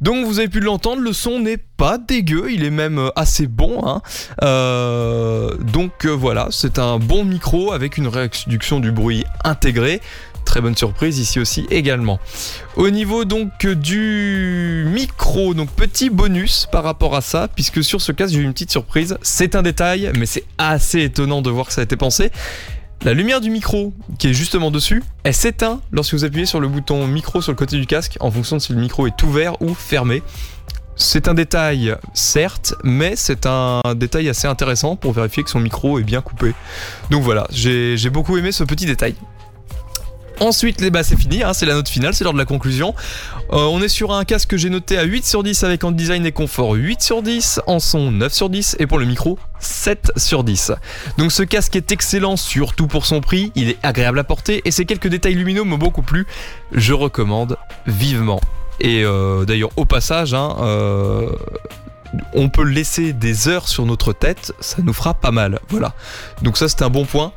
Donc 0.01 0.25
vous 0.25 0.39
avez 0.39 0.47
pu 0.47 0.59
l'entendre, 0.59 1.01
le 1.01 1.13
son 1.13 1.39
n'est 1.39 1.57
pas 1.57 1.97
dégueu, 1.97 2.51
il 2.51 2.63
est 2.63 2.69
même 2.71 2.99
euh, 2.99 3.09
assez 3.15 3.47
bon. 3.47 3.81
hein. 3.85 4.01
Euh, 4.43 5.55
donc 5.57 6.05
euh, 6.05 6.09
voilà, 6.09 6.47
c'est 6.51 6.79
un 6.79 6.99
bon 6.99 7.23
micro 7.23 7.71
avec 7.71 7.97
une 7.97 8.07
réduction 8.07 8.79
du 8.79 8.91
bruit 8.91 9.23
intégrée. 9.43 10.01
Très 10.45 10.61
bonne 10.61 10.77
surprise 10.77 11.19
ici 11.19 11.41
aussi 11.41 11.67
également. 11.69 12.19
Au 12.77 12.89
niveau 12.89 13.25
donc 13.25 13.65
du 13.67 14.85
micro, 14.87 15.53
donc 15.53 15.69
petit 15.71 16.09
bonus 16.09 16.67
par 16.71 16.85
rapport 16.85 17.17
à 17.17 17.21
ça, 17.21 17.49
puisque 17.53 17.83
sur 17.83 17.99
ce 17.99 18.13
casque 18.13 18.33
j'ai 18.33 18.39
eu 18.39 18.43
une 18.43 18.53
petite 18.53 18.71
surprise. 18.71 19.17
C'est 19.21 19.55
un 19.55 19.61
détail, 19.61 20.09
mais 20.17 20.25
c'est 20.25 20.45
assez 20.57 21.01
étonnant 21.01 21.41
de 21.41 21.49
voir 21.49 21.67
que 21.67 21.73
ça 21.73 21.81
a 21.81 21.83
été 21.83 21.97
pensé. 21.97 22.31
La 23.03 23.13
lumière 23.13 23.41
du 23.41 23.51
micro, 23.51 23.93
qui 24.17 24.29
est 24.29 24.33
justement 24.33 24.71
dessus, 24.71 25.03
elle 25.23 25.33
s'éteint 25.33 25.81
lorsque 25.91 26.13
vous 26.13 26.25
appuyez 26.25 26.45
sur 26.45 26.59
le 26.59 26.67
bouton 26.67 27.07
micro 27.07 27.41
sur 27.41 27.51
le 27.51 27.55
côté 27.55 27.77
du 27.77 27.85
casque, 27.85 28.17
en 28.19 28.31
fonction 28.31 28.57
de 28.57 28.61
si 28.61 28.73
le 28.73 28.79
micro 28.79 29.05
est 29.07 29.23
ouvert 29.23 29.61
ou 29.61 29.73
fermé. 29.75 30.23
C'est 30.95 31.27
un 31.27 31.35
détail, 31.35 31.95
certes, 32.15 32.73
mais 32.83 33.15
c'est 33.15 33.45
un 33.45 33.81
détail 33.95 34.29
assez 34.29 34.47
intéressant 34.47 34.95
pour 34.95 35.13
vérifier 35.13 35.43
que 35.43 35.49
son 35.51 35.59
micro 35.59 35.99
est 35.99 36.03
bien 36.03 36.21
coupé. 36.21 36.53
Donc 37.11 37.21
voilà, 37.21 37.47
j'ai 37.51 38.09
beaucoup 38.09 38.35
aimé 38.35 38.51
ce 38.51 38.63
petit 38.63 38.87
détail. 38.87 39.13
Ensuite, 40.39 40.81
les 40.81 40.91
bah, 40.91 41.03
c'est 41.03 41.17
fini, 41.17 41.41
hein, 41.41 41.53
c'est 41.53 41.65
la 41.65 41.73
note 41.73 41.89
finale, 41.89 42.13
c'est 42.13 42.23
l'heure 42.23 42.33
de 42.33 42.37
la 42.37 42.45
conclusion. 42.45 42.93
Euh, 43.51 43.57
on 43.57 43.81
est 43.81 43.87
sur 43.87 44.13
un 44.13 44.23
casque 44.23 44.49
que 44.49 44.57
j'ai 44.57 44.69
noté 44.69 44.97
à 44.97 45.03
8 45.03 45.25
sur 45.25 45.41
10 45.41 45.63
avec 45.63 45.83
en 45.83 45.91
design 45.91 46.25
et 46.27 46.31
confort 46.31 46.73
8 46.73 47.01
sur 47.01 47.23
10, 47.23 47.61
en 47.65 47.79
son 47.79 48.11
9 48.11 48.31
sur 48.31 48.49
10 48.49 48.75
et 48.79 48.85
pour 48.85 48.99
le 48.99 49.05
micro 49.05 49.39
7 49.59 50.11
sur 50.15 50.43
10. 50.43 50.73
Donc 51.17 51.31
ce 51.31 51.41
casque 51.41 51.75
est 51.75 51.91
excellent 51.91 52.37
surtout 52.37 52.85
pour 52.85 53.07
son 53.07 53.19
prix, 53.19 53.51
il 53.55 53.69
est 53.69 53.77
agréable 53.81 54.19
à 54.19 54.23
porter 54.23 54.61
et 54.65 54.71
ces 54.71 54.85
quelques 54.85 55.07
détails 55.07 55.33
lumineux 55.33 55.63
m'ont 55.63 55.79
beaucoup 55.79 56.03
plu. 56.03 56.27
Je 56.71 56.93
recommande 56.93 57.57
vivement. 57.87 58.39
Et 58.79 59.03
euh, 59.03 59.43
d'ailleurs 59.45 59.71
au 59.75 59.85
passage, 59.85 60.35
hein, 60.35 60.55
euh, 60.59 61.31
on 62.33 62.49
peut 62.49 62.63
laisser 62.63 63.11
des 63.11 63.47
heures 63.47 63.67
sur 63.67 63.87
notre 63.87 64.13
tête, 64.13 64.53
ça 64.59 64.77
nous 64.83 64.93
fera 64.93 65.15
pas 65.15 65.31
mal. 65.31 65.59
Voilà. 65.69 65.93
Donc 66.43 66.57
ça 66.57 66.69
c'est 66.69 66.83
un 66.83 66.89
bon 66.89 67.05
point 67.05 67.33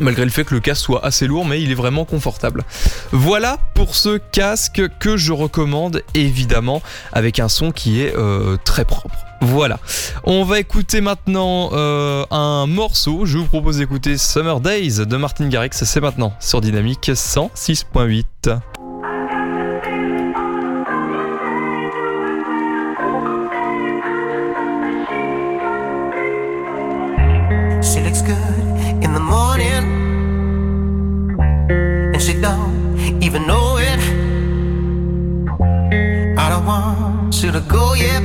malgré 0.00 0.24
le 0.24 0.30
fait 0.30 0.44
que 0.44 0.54
le 0.54 0.60
casque 0.60 0.82
soit 0.82 1.04
assez 1.04 1.26
lourd, 1.26 1.44
mais 1.44 1.62
il 1.62 1.70
est 1.70 1.74
vraiment 1.74 2.04
confortable. 2.04 2.64
Voilà 3.12 3.58
pour 3.74 3.94
ce 3.94 4.18
casque 4.18 4.82
que 4.98 5.16
je 5.16 5.32
recommande 5.32 6.02
évidemment 6.14 6.82
avec 7.12 7.40
un 7.40 7.48
son 7.48 7.72
qui 7.72 8.02
est 8.02 8.14
euh, 8.16 8.56
très 8.64 8.84
propre. 8.84 9.16
Voilà. 9.40 9.78
On 10.24 10.44
va 10.44 10.58
écouter 10.58 11.00
maintenant 11.00 11.70
euh, 11.72 12.24
un 12.30 12.66
morceau. 12.66 13.24
Je 13.24 13.38
vous 13.38 13.46
propose 13.46 13.78
d'écouter 13.78 14.18
Summer 14.18 14.60
Days 14.60 15.06
de 15.06 15.16
Martin 15.16 15.48
Garrix. 15.48 15.70
C'est 15.72 16.00
maintenant 16.00 16.32
sur 16.40 16.60
Dynamique 16.60 17.10
106.8. 17.12 18.77
yeah. 36.68 38.20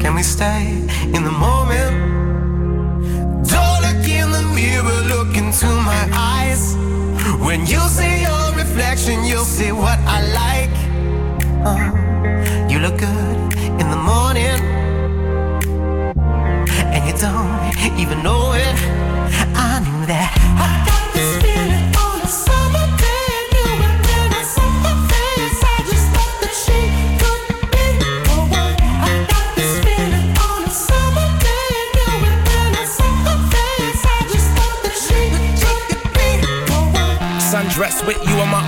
Can 0.00 0.14
we 0.14 0.22
stay 0.22 0.66
in 1.14 1.22
the 1.24 1.30
moment? 1.30 1.94
Don't 3.46 3.80
look 3.86 4.08
in 4.08 4.30
the 4.32 4.42
mirror, 4.54 5.00
look 5.14 5.36
into 5.36 5.66
my 5.66 6.08
eyes. 6.12 6.76
When 7.46 7.60
you 7.66 7.80
see 7.88 8.22
your 8.22 8.52
reflection, 8.56 9.24
you'll 9.24 9.44
see 9.44 9.72
what 9.72 9.98
I 10.06 10.18
like. 10.42 10.76
Uh, 11.64 12.68
you 12.68 12.78
look 12.80 12.98
good 12.98 13.38
in 13.80 13.90
the 13.90 14.00
morning, 14.10 14.60
and 16.94 17.02
you 17.08 17.14
don't 17.18 17.98
even 17.98 18.22
know 18.22 18.52
it. 18.54 18.87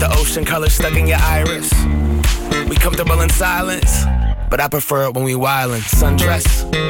The 0.00 0.10
ocean 0.18 0.44
color 0.44 0.70
stuck 0.70 0.94
in 0.96 1.06
your 1.06 1.18
iris. 1.20 1.70
We 2.68 2.76
comfortable 2.76 3.20
in 3.20 3.28
silence, 3.28 4.04
but 4.48 4.58
I 4.58 4.68
prefer 4.68 5.04
it 5.08 5.14
when 5.14 5.24
we 5.24 5.34
wildin'. 5.34 5.82
Sundress, 5.82 6.46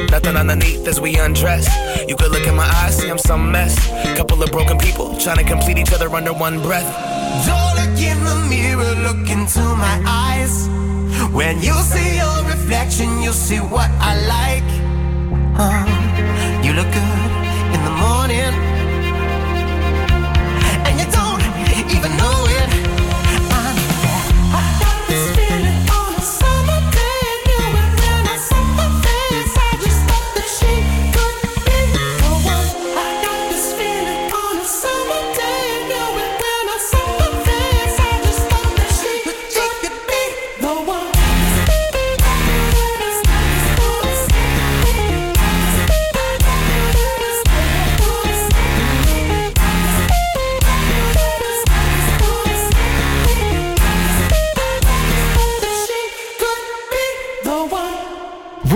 nothing 0.09 0.37
underneath 0.37 0.87
as 0.87 1.01
we 1.01 1.17
undress. 1.17 1.67
You 2.07 2.15
could 2.15 2.31
look 2.31 2.47
in 2.47 2.55
my 2.55 2.69
eyes, 2.83 2.97
see 2.97 3.09
I'm 3.09 3.17
some 3.17 3.51
mess. 3.51 3.75
Couple 4.17 4.41
of 4.41 4.51
broken 4.51 4.77
people 4.77 5.17
trying 5.17 5.37
to 5.37 5.43
complete 5.43 5.77
each 5.77 5.91
other 5.91 6.09
under 6.09 6.31
one 6.31 6.61
breath. 6.61 6.87
Don't 7.45 7.75
look 7.79 7.99
in 8.01 8.17
the 8.23 8.47
mirror, 8.49 8.95
look 9.03 9.29
into 9.29 9.59
my 9.59 10.01
eyes. 10.07 10.69
When 11.33 11.61
you 11.61 11.73
see 11.91 12.17
your 12.17 12.43
reflection, 12.45 13.21
you'll 13.21 13.33
see 13.33 13.57
what 13.57 13.89
I 13.99 14.11
like. 14.35 14.69
Uh, 15.59 16.63
you 16.63 16.71
look 16.73 16.87
good 16.87 17.21
in 17.75 17.81
the 17.83 17.95
morning, 18.03 18.53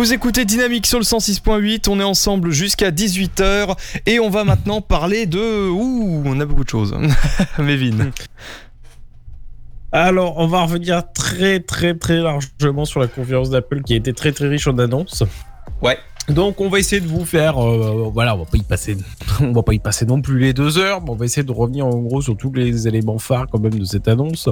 Vous 0.06 0.13
écoutez 0.13 0.46
Dynamique 0.46 0.86
sur 0.86 1.00
le 1.00 1.04
106.8, 1.04 1.89
on 1.89 2.00
est 2.00 2.04
ensemble 2.04 2.52
jusqu'à 2.52 2.91
18h 2.91 3.76
et 4.06 4.20
on 4.20 4.30
va 4.30 4.44
maintenant 4.44 4.80
parler 4.80 5.26
de... 5.26 5.68
Ouh, 5.68 6.22
on 6.24 6.39
a 6.39 6.46
beaucoup 6.46 6.63
de 6.63 6.70
choses. 6.70 6.96
Mévin. 7.58 8.12
Alors, 9.91 10.38
on 10.38 10.46
va 10.46 10.62
revenir 10.62 11.12
très 11.12 11.60
très 11.60 11.96
très 11.96 12.18
largement 12.18 12.86
sur 12.86 13.00
la 13.00 13.08
conférence 13.08 13.50
d'Apple 13.50 13.82
qui 13.82 13.94
a 13.94 13.96
été 13.96 14.13
très 14.13 14.32
très 14.32 14.48
riche 14.48 14.68
en 14.68 14.78
annonces. 14.78 15.24
Ouais. 15.82 15.98
Donc, 16.30 16.62
on 16.62 16.70
va 16.70 16.78
essayer 16.78 17.02
de 17.02 17.08
vous 17.08 17.26
faire, 17.26 17.58
euh, 17.58 18.12
voilà, 18.13 18.36
on 18.36 18.38
va 18.38 18.46
pas 18.46 18.58
y 18.58 18.62
passer, 18.63 18.96
on 19.41 19.54
va 19.54 19.63
pas 19.63 19.74
y 19.74 19.80
passer 19.80 20.06
non 20.06 20.22
plus 20.22 20.38
les 20.38 20.54
deux 20.54 20.78
heures, 20.78 21.02
mais 21.02 21.10
on 21.10 21.15
va 21.15 21.26
essayer 21.26 21.44
de 21.44 21.52
revenir 21.52 21.88
en 21.88 21.98
gros 21.98 22.22
sur 22.22 22.38
tous 22.38 22.54
les 22.54 22.88
éléments 22.88 23.18
phares 23.18 23.48
quand 23.52 23.60
même 23.60 23.80
de 23.80 23.86
cette 23.86 24.08
annonce. 24.08 24.50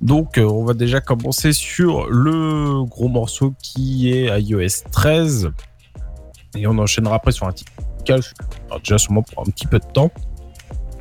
Donc, 0.00 0.38
euh, 0.38 0.44
on 0.44 0.64
va 0.64 0.72
déjà 0.72 1.00
commencer 1.00 1.52
sur 1.52 2.08
le 2.08 2.84
gros 2.84 3.08
morceau 3.08 3.54
qui 3.62 4.10
est 4.10 4.40
iOS 4.40 4.88
13 4.90 5.50
et 6.56 6.66
on 6.66 6.78
enchaînera 6.78 7.16
après 7.16 7.32
sur 7.32 7.46
un 7.46 7.52
alors 8.08 8.80
déjà 8.80 8.98
sûrement 8.98 9.22
pour 9.22 9.42
un 9.46 9.50
petit 9.50 9.66
peu 9.66 9.78
de 9.78 9.84
temps. 9.84 10.10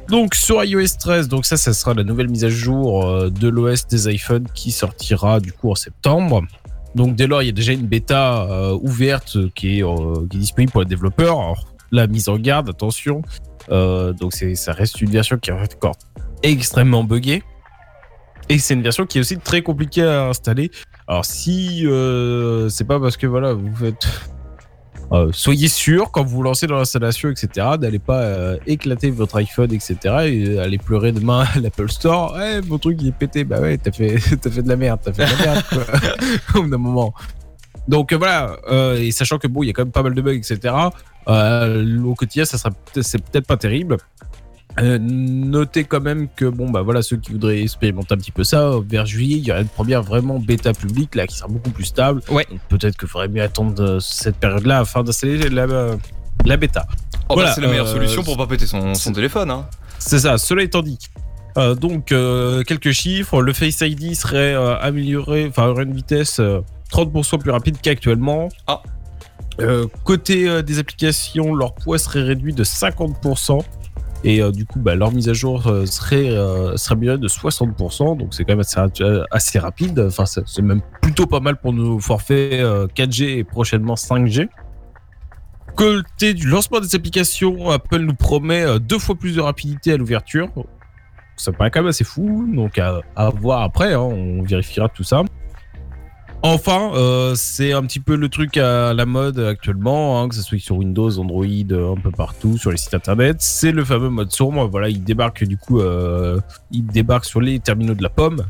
Donc 0.09 0.35
sur 0.35 0.63
iOS 0.63 0.97
13, 0.99 1.27
donc 1.27 1.45
ça, 1.45 1.57
ça 1.57 1.73
sera 1.73 1.93
la 1.93 2.03
nouvelle 2.03 2.29
mise 2.29 2.43
à 2.43 2.49
jour 2.49 3.05
euh, 3.05 3.29
de 3.29 3.47
l'OS 3.47 3.87
des 3.87 4.13
iPhones 4.13 4.47
qui 4.53 4.71
sortira 4.71 5.39
du 5.39 5.51
coup 5.51 5.71
en 5.71 5.75
septembre. 5.75 6.43
Donc 6.93 7.15
dès 7.15 7.25
lors, 7.25 7.41
il 7.41 7.47
y 7.47 7.49
a 7.49 7.53
déjà 7.53 7.71
une 7.71 7.87
bêta 7.87 8.43
euh, 8.43 8.77
ouverte 8.81 9.37
qui 9.55 9.79
est, 9.79 9.83
disponible 10.29 10.71
pour 10.71 10.81
les 10.81 10.87
développeurs. 10.87 11.39
Alors, 11.39 11.67
la 11.91 12.05
mise 12.05 12.29
en 12.29 12.37
garde, 12.37 12.69
attention. 12.69 13.21
donc 13.69 14.33
ça 14.33 14.73
reste 14.73 15.01
une 15.01 15.09
version 15.09 15.37
qui 15.37 15.49
est 15.49 15.53
encore 15.53 15.95
extrêmement 16.43 17.03
buggée. 17.03 17.43
Et 18.49 18.57
c'est 18.57 18.73
une 18.73 18.81
version 18.81 19.05
qui 19.05 19.19
est 19.19 19.21
aussi 19.21 19.37
très 19.37 19.61
compliquée 19.61 20.03
à 20.03 20.25
installer. 20.25 20.71
Alors 21.07 21.23
si 21.23 21.85
euh, 21.85 22.67
c'est 22.69 22.83
pas 22.83 22.99
parce 22.99 23.15
que 23.15 23.27
voilà, 23.27 23.53
vous 23.53 23.73
faites 23.75 24.07
euh, 25.11 25.29
soyez 25.31 25.67
sûr 25.67 26.11
quand 26.11 26.23
vous 26.23 26.37
vous 26.37 26.43
lancez 26.43 26.67
dans 26.67 26.77
l'installation, 26.77 27.29
etc., 27.29 27.67
d'aller 27.79 27.97
pas 27.97 28.21
euh, 28.21 28.57
éclater 28.67 29.09
votre 29.09 29.37
iPhone, 29.37 29.71
etc., 29.73 29.97
et 30.27 30.59
aller 30.59 30.77
pleurer 30.77 31.11
demain 31.11 31.45
à 31.55 31.59
l'Apple 31.59 31.89
Store. 31.89 32.33
Ouais, 32.33 32.61
mon 32.61 32.77
truc 32.77 32.97
il 33.01 33.07
est 33.07 33.11
pété. 33.11 33.43
Bah 33.43 33.59
ouais, 33.59 33.77
t'as 33.77 33.91
fait, 33.91 34.17
fait 34.19 34.61
de 34.61 34.69
la 34.69 34.75
merde, 34.75 34.99
t'as 35.03 35.13
fait 35.13 35.25
de 35.25 35.31
la 35.31 35.53
merde, 35.53 35.65
quoi. 35.69 35.83
Au 36.59 36.63
bout 36.63 36.69
d'un 36.69 36.77
moment. 36.77 37.13
Donc 37.87 38.13
voilà, 38.13 38.55
et 38.97 39.11
sachant 39.11 39.39
que 39.39 39.47
bon, 39.47 39.63
il 39.63 39.67
y 39.67 39.69
a 39.71 39.73
quand 39.73 39.81
même 39.81 39.91
pas 39.91 40.03
mal 40.03 40.13
de 40.13 40.21
bugs, 40.21 40.33
etc., 40.33 40.75
au 41.27 42.15
quotidien, 42.15 42.45
ça 42.45 42.59
sera 42.59 42.69
peut-être 42.93 43.47
pas 43.47 43.57
terrible. 43.57 43.97
Euh, 44.81 44.97
notez 45.01 45.83
quand 45.83 45.99
même 46.01 46.27
que 46.35 46.45
bon 46.45 46.69
bah 46.69 46.81
voilà 46.81 47.01
ceux 47.01 47.17
qui 47.17 47.31
voudraient 47.33 47.61
expérimenter 47.61 48.13
un 48.13 48.17
petit 48.17 48.31
peu 48.31 48.43
ça 48.43 48.71
vers 48.87 49.05
juillet 49.05 49.37
il 49.37 49.45
y 49.45 49.51
aura 49.51 49.61
une 49.61 49.67
première 49.67 50.03
vraiment 50.03 50.39
bêta 50.39 50.73
publique 50.73 51.15
là 51.15 51.27
qui 51.27 51.35
sera 51.35 51.47
beaucoup 51.49 51.71
plus 51.71 51.85
stable 51.85 52.21
Ouais. 52.29 52.45
donc 52.49 52.59
peut-être 52.69 52.97
qu'il 52.97 53.07
faudrait 53.09 53.27
mieux 53.27 53.41
attendre 53.41 53.81
euh, 53.83 53.99
cette 53.99 54.37
période 54.37 54.65
là 54.65 54.79
afin 54.79 55.03
d'installer 55.03 55.49
la, 55.49 55.67
la 56.45 56.57
bêta 56.57 56.87
Oh, 57.31 57.35
bah, 57.35 57.41
Voilà, 57.41 57.53
c'est 57.53 57.61
la 57.61 57.67
meilleure 57.67 57.87
euh, 57.87 57.93
solution 57.93 58.23
pour 58.23 58.37
pas 58.37 58.47
péter 58.47 58.65
son, 58.65 58.95
son 58.95 59.11
téléphone. 59.13 59.51
Hein. 59.51 59.67
c'est 59.99 60.19
ça, 60.19 60.39
cela 60.39 60.63
étant 60.63 60.81
dit. 60.81 60.97
Euh, 61.57 61.75
donc, 61.75 62.05
quelques 62.07 62.91
chiffres. 62.91 63.41
Le 63.43 63.53
Face 63.53 63.81
ID 63.81 64.15
serait 64.15 64.55
amélioré, 64.81 65.45
enfin, 65.47 65.67
aurait 65.67 65.83
une 65.83 65.93
vitesse 65.93 66.39
euh, 66.39 66.61
30% 66.91 67.37
plus 67.37 67.51
rapide 67.51 67.77
qu'actuellement. 67.81 68.49
Ah. 68.65 68.81
Côté 70.05 70.63
des 70.63 70.79
applications, 70.79 71.53
leur 71.53 71.75
poids 71.75 71.97
serait 71.99 72.23
réduit 72.23 72.53
de 72.53 72.63
50%. 72.63 73.59
Et 74.23 74.41
euh, 74.41 74.51
du 74.51 74.65
coup, 74.65 74.79
bah, 74.79 74.95
leur 74.95 75.11
mise 75.11 75.29
à 75.29 75.33
jour 75.33 75.67
euh, 75.67 75.85
serait, 75.85 76.29
euh, 76.29 76.75
serait 76.77 76.95
de 76.95 77.27
60%. 77.27 78.17
Donc, 78.17 78.33
c'est 78.33 78.43
quand 78.43 78.53
même 78.53 78.59
assez, 78.59 79.57
euh, 79.57 79.61
rapide. 79.61 79.99
Enfin, 80.07 80.25
c'est 80.25 80.61
même 80.61 80.81
plutôt 81.01 81.25
pas 81.25 81.39
mal 81.39 81.57
pour 81.57 81.73
nos 81.73 81.99
forfaits 81.99 82.53
euh, 82.53 82.87
4G 82.87 83.37
et 83.37 83.43
prochainement 83.43 83.95
5G. 83.95 84.49
Côté 85.75 86.33
du 86.33 86.47
lancement 86.47 86.81
des 86.81 86.95
applications, 86.95 87.69
Apple 87.69 87.99
nous 87.99 88.13
promet 88.13 88.63
euh, 88.63 88.79
deux 88.79 88.99
fois 88.99 89.15
plus 89.15 89.35
de 89.35 89.41
rapidité 89.41 89.93
à 89.93 89.97
l'ouverture. 89.97 90.49
Ça 91.37 91.53
paraît 91.53 91.71
quand 91.71 91.79
même 91.79 91.89
assez 91.89 92.03
fou, 92.03 92.49
donc 92.53 92.77
à, 92.77 92.99
à 93.15 93.29
voir 93.29 93.61
après, 93.61 93.93
hein, 93.93 93.99
on 94.01 94.43
vérifiera 94.43 94.89
tout 94.89 95.05
ça. 95.05 95.23
Enfin, 96.41 96.91
euh, 96.93 97.35
c'est 97.35 97.73
un 97.73 97.83
petit 97.83 97.99
peu 97.99 98.15
le 98.15 98.29
truc 98.29 98.55
à 98.55 98.93
la 98.93 99.05
mode 99.05 99.39
actuellement, 99.39 100.21
hein, 100.21 100.29
que 100.29 100.35
ce 100.35 100.41
soit 100.41 100.57
sur 100.57 100.77
Windows, 100.77 101.19
Android, 101.19 101.45
euh, 101.45 101.91
un 101.91 101.99
peu 101.99 102.11
partout, 102.11 102.57
sur 102.57 102.71
les 102.71 102.77
sites 102.77 102.93
internet. 102.93 103.37
C'est 103.39 103.73
le 103.73 103.83
fameux 103.83 104.09
mode 104.09 104.31
sombre. 104.31 104.65
Voilà, 104.67 104.87
il 104.87 105.03
débarque 105.03 105.43
du 105.43 105.57
coup, 105.57 105.81
euh, 105.81 106.39
il 106.71 106.85
débarque 106.85 107.25
sur 107.25 107.41
les 107.41 107.59
terminaux 107.59 107.93
de 107.93 108.01
la 108.01 108.09
pomme. 108.09 108.45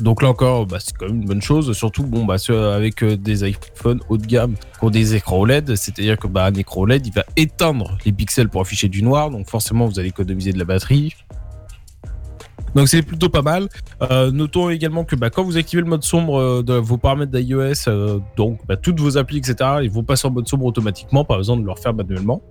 Donc 0.00 0.20
là 0.22 0.30
encore, 0.30 0.66
bah, 0.66 0.78
c'est 0.80 0.96
quand 0.96 1.06
même 1.06 1.22
une 1.22 1.28
bonne 1.28 1.42
chose. 1.42 1.72
Surtout, 1.76 2.02
bon, 2.02 2.24
bah, 2.24 2.36
avec 2.74 3.04
des 3.04 3.48
iPhones 3.48 4.00
haut 4.08 4.18
de 4.18 4.26
gamme 4.26 4.56
qui 4.56 4.84
ont 4.84 4.90
des 4.90 5.14
écrans 5.14 5.38
OLED, 5.38 5.76
c'est-à-dire 5.76 6.18
que 6.18 6.26
bah, 6.26 6.46
un 6.46 6.54
écran 6.54 6.80
OLED, 6.80 7.06
il 7.06 7.12
va 7.12 7.24
éteindre 7.36 7.98
les 8.04 8.12
pixels 8.12 8.48
pour 8.48 8.62
afficher 8.62 8.88
du 8.88 9.04
noir. 9.04 9.30
Donc 9.30 9.48
forcément, 9.48 9.86
vous 9.86 10.00
allez 10.00 10.08
économiser 10.08 10.52
de 10.52 10.58
la 10.58 10.64
batterie. 10.64 11.14
Donc 12.74 12.88
c'est 12.88 13.02
plutôt 13.02 13.28
pas 13.28 13.42
mal. 13.42 13.68
Euh, 14.02 14.30
notons 14.30 14.70
également 14.70 15.04
que 15.04 15.16
bah, 15.16 15.30
quand 15.30 15.42
vous 15.42 15.56
activez 15.56 15.82
le 15.82 15.88
mode 15.88 16.04
sombre 16.04 16.38
euh, 16.38 16.62
de 16.62 16.74
vos 16.74 16.96
paramètres 16.96 17.32
d'iOS, 17.32 17.88
euh, 17.88 18.18
donc 18.36 18.60
bah, 18.66 18.76
toutes 18.76 19.00
vos 19.00 19.18
applis, 19.18 19.38
etc., 19.38 19.56
ils 19.82 19.90
vont 19.90 20.04
passer 20.04 20.28
en 20.28 20.30
mode 20.30 20.48
sombre 20.48 20.66
automatiquement, 20.66 21.24
pas 21.24 21.36
besoin 21.36 21.56
de 21.56 21.64
le 21.64 21.70
refaire 21.70 21.94
manuellement. 21.94 22.42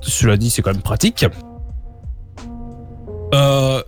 Cela 0.00 0.36
dit, 0.36 0.50
c'est 0.50 0.62
quand 0.62 0.72
même 0.72 0.82
pratique. 0.82 1.24
Euh, 3.34 3.82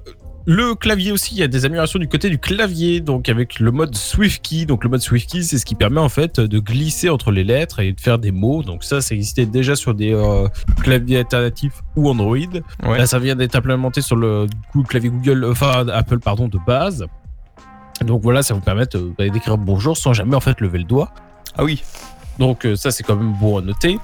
le 0.46 0.74
clavier 0.74 1.12
aussi, 1.12 1.35
il 1.35 1.38
y 1.38 1.42
a 1.42 1.48
des 1.48 1.64
améliorations 1.64 1.98
du 1.98 2.09
côté 2.09 2.28
du 2.28 2.38
clavier, 2.38 3.00
donc 3.00 3.28
avec 3.28 3.61
le 3.61 3.70
mode 3.70 3.94
SwiftKey. 3.94 4.66
Donc 4.66 4.85
le 4.85 4.90
mode 4.90 5.00
SwiftKey, 5.00 5.42
c'est 5.42 5.59
ce 5.59 5.64
qui 5.64 5.74
permet 5.74 6.00
en 6.00 6.09
fait 6.09 6.40
de 6.40 6.59
glisser 6.59 7.09
entre 7.09 7.30
les 7.30 7.44
lettres 7.44 7.80
et 7.80 7.92
de 7.92 8.00
faire 8.00 8.18
des 8.18 8.33
mots. 8.33 8.62
Donc 8.62 8.85
ça, 8.85 9.00
ça 9.00 9.14
existait 9.14 9.46
déjà 9.46 9.74
sur 9.74 9.94
des 9.94 10.12
euh, 10.12 10.48
claviers 10.83 11.18
alternatifs 11.18 11.83
ou 11.96 12.11
Android. 12.11 12.37
Ouais. 12.37 12.98
Là, 12.98 13.07
ça 13.07 13.18
vient 13.18 13.37
d'être 13.37 13.57
implémenté 13.57 14.00
sur 14.00 14.16
le, 14.16 14.46
du 14.46 14.57
coup, 14.70 14.83
le 14.83 14.88
clavier 14.88 15.11
Google, 15.11 15.46
enfin 15.50 15.87
Apple, 15.88 16.18
pardon, 16.18 16.48
de 16.48 16.59
base. 16.66 17.07
Donc 18.04 18.22
voilà, 18.22 18.42
ça 18.42 18.54
vous 18.54 18.61
permet 18.61 18.85
bah, 19.16 19.28
d'écrire 19.28 19.57
bonjour 19.57 19.96
sans 19.96 20.12
jamais 20.12 20.35
en 20.35 20.40
fait 20.40 20.61
lever 20.61 20.78
le 20.78 20.85
doigt. 20.85 21.11
Ah 21.57 21.64
oui. 21.64 21.83
Donc 22.38 22.66
euh, 22.66 22.76
ça 22.76 22.90
c'est 22.90 23.04
quand 23.04 23.16
même 23.16 23.35
bon 23.40 23.59
à 23.59 23.62
noter. 23.62 23.98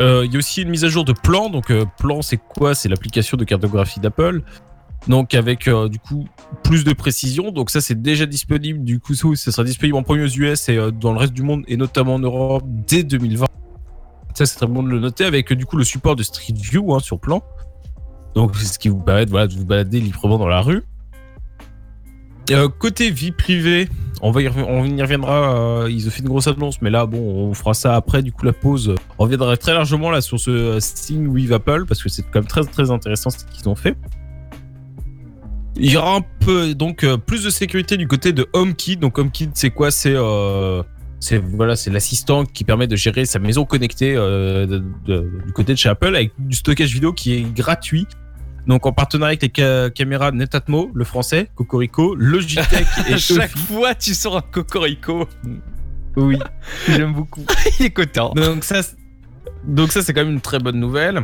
Euh, 0.00 0.22
Il 0.24 0.32
y 0.32 0.36
a 0.36 0.38
aussi 0.38 0.62
une 0.62 0.70
mise 0.70 0.84
à 0.84 0.88
jour 0.88 1.04
de 1.04 1.12
plan. 1.12 1.50
Donc 1.50 1.70
euh, 1.70 1.84
plan 1.98 2.22
c'est 2.22 2.36
quoi? 2.36 2.74
C'est 2.74 2.88
l'application 2.88 3.36
de 3.36 3.44
cartographie 3.44 4.00
d'Apple. 4.00 4.42
Donc 5.08 5.34
avec 5.34 5.66
euh, 5.66 5.88
du 5.88 5.98
coup 5.98 6.26
plus 6.62 6.84
de 6.84 6.92
précision. 6.92 7.52
Donc 7.52 7.70
ça 7.70 7.80
c'est 7.80 8.00
déjà 8.00 8.26
disponible. 8.26 8.84
Du 8.84 9.00
coup 9.00 9.14
ça 9.14 9.52
sera 9.52 9.64
disponible 9.64 9.96
en 9.96 10.02
premier 10.02 10.24
aux 10.24 10.28
US 10.28 10.68
et 10.68 10.76
euh, 10.76 10.90
dans 10.90 11.12
le 11.12 11.18
reste 11.18 11.32
du 11.32 11.42
monde 11.42 11.64
et 11.68 11.76
notamment 11.76 12.14
en 12.14 12.18
Europe 12.18 12.64
dès 12.66 13.02
2020. 13.02 13.46
Ça 14.34 14.46
c'est 14.46 14.56
très 14.56 14.66
bon 14.66 14.82
de 14.82 14.88
le 14.88 15.00
noter 15.00 15.24
avec 15.24 15.50
euh, 15.52 15.56
du 15.56 15.66
coup 15.66 15.76
le 15.76 15.84
support 15.84 16.16
de 16.16 16.22
Street 16.22 16.54
View 16.54 16.94
hein, 16.94 17.00
sur 17.00 17.18
plan. 17.18 17.42
Donc 18.34 18.54
c'est 18.56 18.66
ce 18.66 18.78
qui 18.78 18.88
vous 18.88 19.00
permet 19.00 19.26
de, 19.26 19.54
vous 19.54 19.64
balader 19.64 20.00
librement 20.00 20.38
dans 20.38 20.48
la 20.48 20.60
rue. 20.60 20.82
Côté 22.80 23.12
vie 23.12 23.30
privée, 23.30 23.88
on, 24.22 24.32
va 24.32 24.42
y, 24.42 24.48
on 24.48 24.84
y 24.84 25.00
reviendra. 25.00 25.86
ils 25.88 26.08
ont 26.08 26.10
fait 26.10 26.18
une 26.18 26.28
grosse 26.28 26.48
annonce, 26.48 26.82
mais 26.82 26.90
là, 26.90 27.06
bon, 27.06 27.18
on 27.18 27.54
fera 27.54 27.74
ça 27.74 27.94
après. 27.94 28.22
Du 28.22 28.32
coup, 28.32 28.44
la 28.44 28.52
pause. 28.52 28.96
On 29.18 29.22
reviendra 29.22 29.56
très 29.56 29.72
largement 29.72 30.10
là 30.10 30.20
sur 30.20 30.40
ce 30.40 30.50
euh, 30.50 30.80
Sting 30.80 31.28
with 31.28 31.52
Apple 31.52 31.84
parce 31.86 32.02
que 32.02 32.08
c'est 32.08 32.22
quand 32.22 32.40
même 32.40 32.46
très 32.46 32.64
très 32.64 32.90
intéressant 32.90 33.30
ce 33.30 33.44
qu'ils 33.44 33.68
ont 33.68 33.76
fait. 33.76 33.96
Il 35.76 35.90
y 35.92 35.96
aura 35.96 36.16
un 36.16 36.20
peu 36.40 36.74
donc 36.74 37.04
euh, 37.04 37.16
plus 37.16 37.44
de 37.44 37.50
sécurité 37.50 37.96
du 37.96 38.06
côté 38.08 38.32
de 38.32 38.46
HomeKit. 38.52 38.96
Donc 38.96 39.18
HomeKit, 39.18 39.50
c'est 39.54 39.70
quoi? 39.70 39.90
C'est 39.90 40.14
euh, 40.14 40.82
c'est 41.20 41.38
voilà, 41.38 41.76
c'est 41.76 41.90
l'assistant 41.90 42.44
qui 42.44 42.64
permet 42.64 42.86
de 42.86 42.96
gérer 42.96 43.24
sa 43.24 43.38
maison 43.38 43.64
connectée 43.64 44.14
euh, 44.16 44.66
de- 44.66 44.82
de- 45.06 45.30
du 45.46 45.52
côté 45.52 45.72
de 45.72 45.78
chez 45.78 45.88
Apple 45.88 46.14
avec 46.14 46.32
du 46.38 46.56
stockage 46.56 46.92
vidéo 46.92 47.12
qui 47.12 47.34
est 47.34 47.42
gratuit. 47.54 48.06
Donc 48.66 48.84
en 48.86 48.92
partenariat 48.92 49.30
avec 49.38 49.42
les 49.42 49.52
ca- 49.62 49.90
caméras 49.90 50.32
Netatmo, 50.32 50.90
le 50.94 51.04
français, 51.04 51.50
Cocorico, 51.54 52.14
Logitech 52.14 52.86
et 53.08 53.16
chaque 53.18 53.56
fois, 53.56 53.94
tu 53.94 54.12
sors 54.14 54.36
un 54.36 54.42
cocorico. 54.42 55.26
Oui, 56.16 56.38
j'aime 56.88 57.14
beaucoup. 57.14 57.44
Il 57.78 57.86
est 57.86 57.90
content. 57.90 58.32
Donc 58.34 58.64
ça, 58.64 58.82
c'est- 58.82 58.96
donc 59.64 59.92
ça 59.92 60.02
c'est 60.02 60.12
quand 60.12 60.24
même 60.24 60.34
une 60.34 60.40
très 60.40 60.58
bonne 60.58 60.78
nouvelle. 60.80 61.22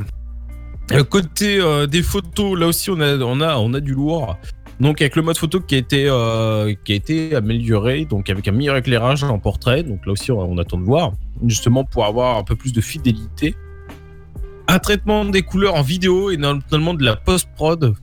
Euh, 0.93 1.03
côté 1.03 1.59
euh, 1.59 1.87
des 1.87 2.03
photos, 2.03 2.59
là 2.59 2.67
aussi 2.67 2.91
on 2.91 3.01
a, 3.01 3.81
du 3.81 3.95
lourd. 3.95 4.37
Donc 4.79 5.01
avec 5.01 5.17
le 5.17 5.23
mode 5.23 5.39
photo 5.39 5.59
qui 5.61 5.75
a 5.75 5.79
été, 5.79 6.07
euh, 6.09 6.75
qui 6.85 6.93
a 6.93 6.95
été 6.95 7.35
amélioré, 7.35 8.05
donc 8.05 8.31
avec 8.31 8.47
un 8.47 8.53
meilleur 8.53 8.77
éclairage 8.77 9.25
en 9.25 9.39
portrait. 9.39 9.83
Donc 9.83 10.07
là 10.07 10.13
aussi 10.13 10.31
on, 10.31 10.59
attend 10.59 10.79
de 10.79 10.85
voir, 10.85 11.13
justement 11.45 11.85
pour 11.85 12.05
avoir 12.05 12.37
un 12.37 12.45
peu 12.45 12.57
plus 12.57 12.73
de 12.73 12.81
fidélité. 12.81 13.55
Un 14.69 14.79
traitement 14.79 15.25
des 15.25 15.43
couleurs 15.43 15.75
en 15.75 15.83
vidéo 15.83 16.31
et 16.31 16.37
notamment 16.37 16.95
de 16.95 17.05
la 17.05 17.17
post 17.17 17.49
prod. 17.57 17.95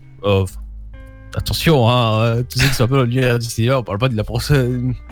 attention, 1.35 1.89
hein, 1.89 2.43
tous 2.49 2.59
ceux 2.59 2.67
qui 2.67 2.73
sont 2.73 2.83
un 2.83 2.87
peu 2.87 3.03
l'univers 3.03 3.41
cinéma, 3.41 3.79
on 3.79 3.83
parle 3.83 3.99
pas 3.99 4.09
de 4.09 4.17
la 4.17 4.23
procès. 4.23 4.67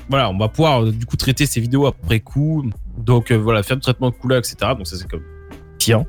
Voilà, 0.10 0.30
on 0.30 0.38
va 0.38 0.50
pouvoir 0.50 0.84
du 0.86 1.06
coup 1.06 1.16
traiter 1.16 1.46
ces 1.46 1.62
vidéos 1.62 1.86
après 1.86 2.20
coup. 2.20 2.70
Donc 2.98 3.32
voilà, 3.32 3.64
faire 3.64 3.78
du 3.78 3.82
traitement 3.82 4.10
de 4.10 4.16
couleurs, 4.16 4.40
etc. 4.40 4.56
Donc 4.76 4.88
ça 4.88 4.98
c'est 4.98 5.10
comme 5.10 5.24
tiens. 5.78 6.06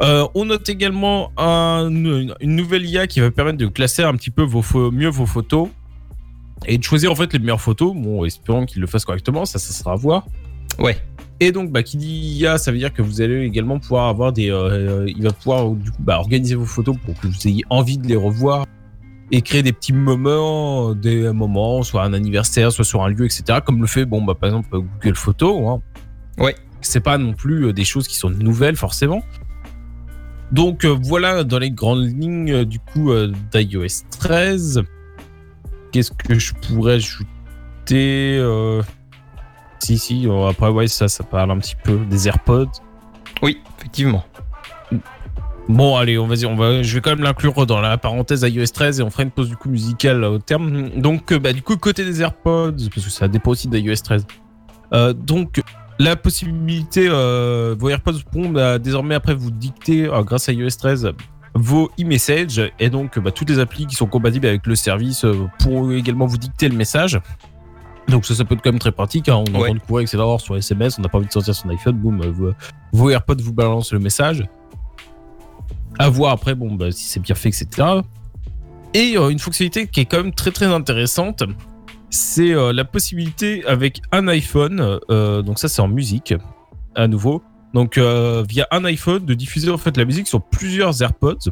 Euh, 0.00 0.26
on 0.34 0.46
note 0.46 0.68
également 0.68 1.32
un- 1.38 1.88
une, 1.88 2.34
nouvelle 2.42 2.84
IA 2.84 3.06
qui 3.06 3.20
va 3.20 3.30
permettre 3.30 3.58
de 3.58 3.66
classer 3.66 4.02
un 4.02 4.14
petit 4.14 4.30
peu 4.30 4.42
vos 4.42 4.90
mieux 4.90 5.08
vos 5.08 5.24
photos 5.26 5.68
et 6.66 6.76
de 6.76 6.82
choisir 6.84 7.10
en 7.10 7.14
fait 7.14 7.32
les 7.32 7.38
meilleures 7.38 7.60
photos. 7.60 7.94
Bon, 7.94 8.24
espérons 8.24 8.66
qu'il 8.66 8.80
le 8.80 8.86
fasse 8.86 9.04
correctement, 9.04 9.44
ça, 9.44 9.58
ça 9.58 9.72
sera 9.72 9.92
à 9.92 9.96
voir. 9.96 10.26
Ouais. 10.78 10.98
Et 11.40 11.52
donc, 11.52 11.70
bah, 11.70 11.82
qui 11.82 11.96
dit 11.98 12.38
IA, 12.40 12.56
ça 12.58 12.72
veut 12.72 12.78
dire 12.78 12.92
que 12.92 13.02
vous 13.02 13.20
allez 13.20 13.42
également 13.44 13.78
pouvoir 13.78 14.08
avoir 14.08 14.32
des. 14.32 14.50
euh, 14.50 15.04
il 15.06 15.22
va 15.22 15.32
pouvoir 15.32 15.70
du 15.70 15.90
coup 15.90 16.02
bah, 16.02 16.18
organiser 16.18 16.54
vos 16.54 16.64
photos 16.64 16.96
pour 17.04 17.18
que 17.18 17.26
vous 17.26 17.46
ayez 17.48 17.64
envie 17.70 17.98
de 17.98 18.06
les 18.06 18.16
revoir 18.16 18.64
et 19.30 19.42
créer 19.42 19.62
des 19.62 19.72
petits 19.72 19.92
moments, 19.92 20.94
des 20.94 21.32
moments, 21.32 21.82
soit 21.82 22.04
un 22.04 22.12
anniversaire, 22.12 22.70
soit 22.72 22.84
sur 22.84 23.02
un 23.02 23.08
lieu, 23.08 23.24
etc. 23.24 23.58
Comme 23.64 23.80
le 23.80 23.86
fait, 23.86 24.04
bon, 24.04 24.22
bah, 24.22 24.34
par 24.34 24.48
exemple, 24.48 24.68
Google 24.70 25.16
Photos. 25.16 25.60
Hein. 25.68 26.42
Ouais. 26.42 26.54
C'est 26.80 27.00
pas 27.00 27.18
non 27.18 27.32
plus 27.32 27.66
euh, 27.66 27.72
des 27.72 27.84
choses 27.84 28.06
qui 28.08 28.16
sont 28.16 28.30
nouvelles, 28.30 28.76
forcément. 28.76 29.22
Donc 30.52 30.84
euh, 30.84 30.96
voilà 31.02 31.44
dans 31.44 31.58
les 31.58 31.70
grandes 31.70 32.04
lignes 32.04 32.52
euh, 32.52 32.64
du 32.64 32.78
coup 32.78 33.10
euh, 33.10 33.32
d'iOS 33.52 34.04
13. 34.18 34.82
Qu'est-ce 35.92 36.12
que 36.12 36.38
je 36.38 36.52
pourrais 36.54 36.94
ajouter 36.94 38.42
Si, 39.78 39.98
si, 39.98 40.28
après, 40.48 40.68
ouais, 40.68 40.88
ça, 40.88 41.08
ça 41.08 41.24
parle 41.24 41.50
un 41.50 41.58
petit 41.58 41.76
peu 41.82 41.98
des 42.10 42.28
AirPods. 42.28 42.70
Oui, 43.42 43.60
effectivement. 43.78 44.24
Bon, 45.68 45.96
allez, 45.96 46.16
on 46.18 46.26
va 46.26 46.34
on 46.46 46.54
va, 46.54 46.82
je 46.82 46.94
vais 46.94 47.00
quand 47.00 47.10
même 47.10 47.22
l'inclure 47.22 47.66
dans 47.66 47.80
la 47.80 47.98
parenthèse 47.98 48.42
iOS 48.42 48.66
13 48.66 49.00
et 49.00 49.02
on 49.02 49.10
fera 49.10 49.24
une 49.24 49.30
pause 49.30 49.48
du 49.48 49.56
coup 49.56 49.68
musicale 49.68 50.22
au 50.24 50.38
terme. 50.38 50.90
Donc, 50.90 51.32
bah, 51.34 51.52
du 51.52 51.62
coup, 51.62 51.76
côté 51.76 52.04
des 52.04 52.22
AirPods, 52.22 52.72
parce 52.94 53.04
que 53.04 53.10
ça 53.10 53.26
dépend 53.26 53.50
aussi 53.52 53.68
d'iOS 53.68 53.96
13. 53.96 54.26
Euh, 54.92 55.12
donc, 55.12 55.60
la 55.98 56.16
possibilité, 56.16 57.08
euh, 57.10 57.74
vos 57.78 57.88
AirPods 57.88 58.20
pourront 58.30 58.50
bah, 58.50 58.78
désormais 58.78 59.14
après 59.14 59.34
vous 59.34 59.50
dicter, 59.50 60.06
euh, 60.06 60.22
grâce 60.22 60.48
à 60.48 60.52
iOS 60.52 60.68
13, 60.78 61.12
vos 61.54 61.90
e-messages 62.00 62.60
et 62.78 62.90
donc 62.90 63.18
bah, 63.18 63.30
toutes 63.30 63.48
les 63.48 63.58
applis 63.58 63.86
qui 63.86 63.94
sont 63.96 64.06
compatibles 64.06 64.46
avec 64.46 64.66
le 64.66 64.74
service 64.74 65.24
euh, 65.24 65.46
pourront 65.58 65.90
également 65.90 66.26
vous 66.26 66.36
dicter 66.38 66.68
le 66.68 66.76
message. 66.76 67.18
Donc 68.08 68.24
ça, 68.26 68.34
ça 68.34 68.44
peut 68.44 68.54
être 68.54 68.62
quand 68.62 68.70
même 68.70 68.78
très 68.78 68.92
pratique. 68.92 69.28
hein. 69.28 69.36
On 69.48 69.52
Ouais. 69.52 69.64
entend 69.64 69.74
le 69.74 69.80
courir, 69.80 70.02
etc. 70.06 70.22
Sur 70.38 70.56
SMS, 70.56 70.98
on 70.98 71.02
n'a 71.02 71.08
pas 71.08 71.18
envie 71.18 71.26
de 71.26 71.32
sortir 71.32 71.54
son 71.54 71.68
iPhone, 71.70 71.96
boum, 71.96 72.20
euh, 72.22 72.30
vos, 72.30 72.50
vos 72.92 73.10
AirPods 73.10 73.42
vous 73.42 73.52
balancent 73.54 73.92
le 73.92 73.98
message. 73.98 74.46
À 75.98 76.08
voir 76.10 76.32
après, 76.32 76.54
bon, 76.54 76.74
bah, 76.74 76.92
si 76.92 77.04
c'est 77.06 77.20
bien 77.20 77.34
fait, 77.34 77.48
etc. 77.48 77.66
Et 78.94 79.16
euh, 79.16 79.30
une 79.30 79.38
fonctionnalité 79.38 79.86
qui 79.88 80.00
est 80.00 80.04
quand 80.04 80.18
même 80.18 80.32
très 80.32 80.50
très 80.52 80.66
intéressante, 80.66 81.42
c'est 82.10 82.52
euh, 82.54 82.72
la 82.72 82.84
possibilité 82.84 83.64
avec 83.66 84.00
un 84.12 84.28
iPhone, 84.28 84.98
euh, 85.10 85.42
donc 85.42 85.58
ça 85.58 85.68
c'est 85.68 85.82
en 85.82 85.88
musique, 85.88 86.34
à 86.94 87.08
nouveau, 87.08 87.42
donc 87.74 87.98
euh, 87.98 88.44
via 88.48 88.66
un 88.70 88.84
iPhone 88.84 89.24
de 89.24 89.34
diffuser 89.34 89.70
en 89.70 89.78
fait 89.78 89.96
la 89.96 90.04
musique 90.04 90.26
sur 90.28 90.42
plusieurs 90.42 91.02
AirPods. 91.02 91.50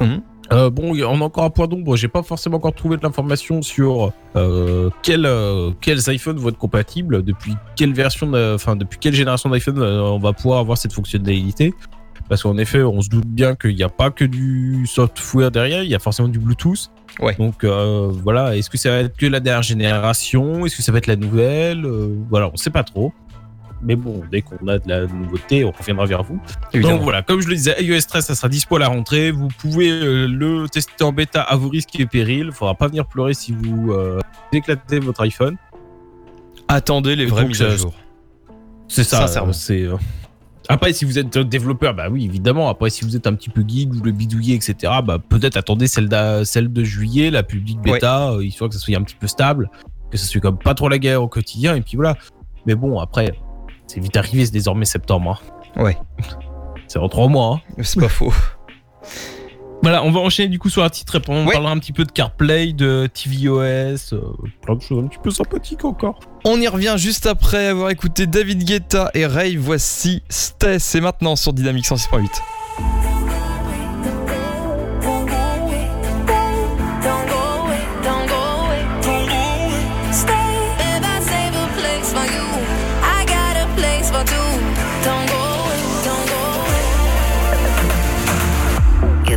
Mhm. 0.00 0.22
Euh, 0.50 0.70
bon, 0.70 0.96
on 0.98 1.20
a 1.20 1.24
encore 1.24 1.44
un 1.44 1.50
point 1.50 1.66
d'ombre. 1.66 1.94
J'ai 1.96 2.08
pas 2.08 2.22
forcément 2.22 2.56
encore 2.56 2.72
trouvé 2.74 2.96
de 2.96 3.02
l'information 3.02 3.60
sur 3.60 4.12
euh, 4.34 4.88
quel, 5.02 5.26
euh, 5.26 5.72
quels 5.82 5.98
iPhones 6.08 6.38
vont 6.38 6.48
être 6.48 6.56
compatibles, 6.56 7.22
depuis 7.22 7.52
quelle 7.76 7.92
version, 7.92 8.30
de- 8.30 8.54
enfin 8.54 8.74
depuis 8.74 8.98
quelle 8.98 9.12
génération 9.12 9.50
d'iPhone 9.50 9.78
on 9.82 10.18
va 10.18 10.32
pouvoir 10.32 10.60
avoir 10.60 10.78
cette 10.78 10.94
fonctionnalité. 10.94 11.74
Parce 12.30 12.42
qu'en 12.42 12.56
effet, 12.56 12.82
on 12.82 13.02
se 13.02 13.10
doute 13.10 13.26
bien 13.26 13.56
qu'il 13.56 13.74
n'y 13.74 13.82
a 13.82 13.88
pas 13.90 14.10
que 14.10 14.24
du 14.24 14.86
software 14.86 15.50
derrière, 15.50 15.82
il 15.82 15.90
y 15.90 15.94
a 15.94 15.98
forcément 15.98 16.28
du 16.28 16.38
Bluetooth. 16.38 16.90
Ouais. 17.20 17.34
Donc 17.36 17.64
euh, 17.64 18.10
voilà, 18.12 18.56
est-ce 18.56 18.70
que 18.70 18.78
ça 18.78 18.90
va 18.90 18.96
être 18.98 19.16
que 19.16 19.26
la 19.26 19.40
dernière 19.40 19.62
génération? 19.62 20.64
Est-ce 20.66 20.76
que 20.76 20.82
ça 20.82 20.92
va 20.92 20.98
être 20.98 21.06
la 21.06 21.16
nouvelle? 21.16 21.84
Euh, 21.84 22.14
Voilà, 22.30 22.50
on 22.52 22.56
sait 22.56 22.70
pas 22.70 22.84
trop. 22.84 23.12
Mais 23.80 23.94
bon, 23.94 24.22
dès 24.30 24.42
qu'on 24.42 24.66
a 24.66 24.78
de 24.78 24.88
la 24.88 25.06
nouveauté, 25.06 25.64
on 25.64 25.70
reviendra 25.70 26.04
vers 26.06 26.24
vous. 26.24 26.40
Évidemment. 26.72 26.96
Donc 26.96 27.04
voilà, 27.04 27.22
comme 27.22 27.40
je 27.40 27.48
le 27.48 27.54
disais, 27.54 27.76
iOS 27.80 28.00
13, 28.08 28.24
ça 28.24 28.34
sera 28.34 28.48
dispo 28.48 28.74
à 28.76 28.80
la 28.80 28.88
rentrée. 28.88 29.30
Vous 29.30 29.48
pouvez 29.58 29.90
euh, 29.90 30.26
le 30.26 30.68
tester 30.68 31.04
en 31.04 31.12
bêta 31.12 31.42
à 31.42 31.54
vos 31.54 31.68
risques 31.68 31.98
et 32.00 32.06
périls. 32.06 32.50
Faudra 32.52 32.74
pas 32.74 32.88
venir 32.88 33.06
pleurer 33.06 33.34
si 33.34 33.52
vous 33.52 33.92
éclatez 34.52 34.98
votre 34.98 35.22
iPhone. 35.22 35.56
Attendez 36.66 37.14
les 37.14 37.26
vraies 37.26 37.44
mises 37.46 37.62
à 37.62 37.76
jour. 37.76 37.94
C'est 38.88 39.04
ça. 39.04 39.26
C'est. 39.52 39.86
Après, 40.68 40.92
si 40.92 41.04
vous 41.06 41.18
êtes 41.18 41.38
développeur, 41.38 41.94
bah 41.94 42.08
oui, 42.10 42.24
évidemment. 42.26 42.68
Après, 42.68 42.90
si 42.90 43.04
vous 43.04 43.16
êtes 43.16 43.26
un 43.26 43.34
petit 43.34 43.48
peu 43.48 43.64
geek, 43.66 43.90
vous 43.92 44.02
le 44.02 44.12
bidouillez, 44.12 44.54
etc., 44.54 44.74
bah 45.04 45.18
peut-être 45.18 45.56
attendez 45.56 45.86
celle, 45.86 46.08
d'a- 46.08 46.44
celle 46.44 46.70
de 46.72 46.84
juillet, 46.84 47.30
la 47.30 47.42
public 47.42 47.80
bêta, 47.80 48.32
euh, 48.32 48.44
histoire 48.44 48.68
que 48.68 48.74
ça 48.76 48.80
soit 48.80 48.96
un 48.96 49.02
petit 49.02 49.16
peu 49.16 49.26
stable, 49.26 49.70
que 50.10 50.18
ça 50.18 50.26
soit 50.26 50.40
comme 50.42 50.58
pas 50.58 50.74
trop 50.74 50.88
la 50.90 50.98
guerre 50.98 51.22
au 51.22 51.28
quotidien, 51.28 51.74
et 51.74 51.80
puis 51.80 51.96
voilà. 51.96 52.16
Mais 52.66 52.74
bon, 52.74 52.98
après, 53.00 53.32
c'est 53.86 54.00
vite 54.00 54.16
arrivé, 54.16 54.44
c'est 54.44 54.52
désormais 54.52 54.84
septembre. 54.84 55.40
hein. 55.76 55.82
Ouais. 55.82 55.96
C'est 56.86 56.98
en 56.98 57.08
trois 57.10 57.28
mois. 57.28 57.60
hein. 57.78 57.82
C'est 57.82 58.00
pas 58.00 58.08
faux. 58.08 58.32
Voilà, 59.82 60.02
on 60.02 60.10
va 60.10 60.18
enchaîner 60.20 60.48
du 60.48 60.58
coup 60.58 60.70
sur 60.70 60.82
un 60.82 60.88
titre 60.90 61.16
et 61.16 61.20
on 61.28 61.46
Ouais. 61.46 61.52
parlera 61.52 61.70
un 61.72 61.78
petit 61.78 61.92
peu 61.92 62.04
de 62.04 62.10
CarPlay, 62.10 62.72
de 62.72 63.08
tvOS, 63.14 64.12
euh, 64.12 64.20
plein 64.60 64.74
de 64.74 64.80
choses 64.82 65.04
un 65.04 65.06
petit 65.06 65.20
peu 65.22 65.30
sympathiques 65.30 65.84
encore. 65.84 66.18
On 66.44 66.60
y 66.60 66.68
revient 66.68 66.94
juste 66.96 67.26
après 67.26 67.66
avoir 67.66 67.90
écouté 67.90 68.26
David 68.26 68.64
Guetta 68.64 69.10
et 69.14 69.26
Ray. 69.26 69.56
Voici 69.56 70.22
Stay. 70.28 70.78
C'est 70.78 71.00
maintenant 71.00 71.36
sur 71.36 71.52
Dynamique 71.52 71.86
106.8. 71.86 72.28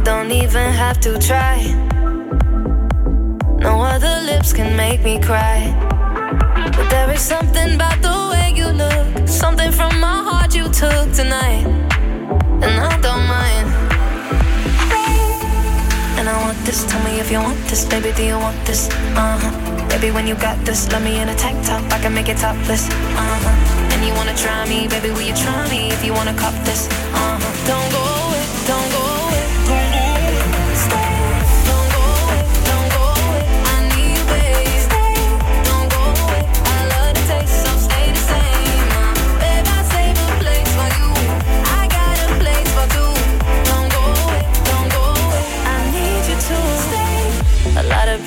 Don't 0.03 0.31
even 0.31 0.73
have 0.73 0.99
Lips 4.41 4.53
can 4.53 4.75
make 4.75 5.03
me 5.03 5.19
cry. 5.19 5.69
But 6.75 6.89
there 6.89 7.11
is 7.13 7.21
something 7.21 7.75
about 7.75 8.01
the 8.01 8.17
way 8.31 8.51
you 8.55 8.69
look, 8.69 9.27
something 9.27 9.71
from 9.71 9.99
my 9.99 10.17
heart 10.27 10.55
you 10.55 10.63
took 10.63 11.13
tonight, 11.13 11.63
and 12.65 12.73
I 12.89 12.89
don't 13.05 13.25
mind. 13.37 13.67
And 16.17 16.27
I 16.27 16.35
want 16.41 16.57
this, 16.65 16.89
tell 16.89 17.03
me 17.03 17.19
if 17.19 17.29
you 17.29 17.37
want 17.37 17.59
this, 17.69 17.85
baby, 17.85 18.11
do 18.17 18.23
you 18.23 18.39
want 18.39 18.57
this? 18.65 18.89
Uh 19.13 19.37
huh. 19.41 19.87
Baby, 19.89 20.09
when 20.09 20.25
you 20.25 20.33
got 20.33 20.57
this, 20.65 20.91
let 20.91 21.03
me 21.03 21.21
in 21.21 21.29
a 21.29 21.35
tank 21.35 21.63
top, 21.63 21.83
I 21.93 21.99
can 22.01 22.11
make 22.11 22.27
it 22.27 22.37
topless. 22.37 22.89
Uh 22.89 23.37
huh. 23.45 23.93
And 23.93 24.03
you 24.03 24.11
wanna 24.15 24.35
try 24.35 24.67
me, 24.67 24.87
baby, 24.87 25.11
will 25.11 25.21
you 25.21 25.35
try 25.35 25.69
me 25.69 25.91
if 25.91 26.03
you 26.03 26.13
wanna 26.13 26.33
cop 26.33 26.55
this? 26.65 26.87
Uh 27.13 27.37
huh. 27.37 27.67
Don't 27.67 27.91
go 27.91 28.20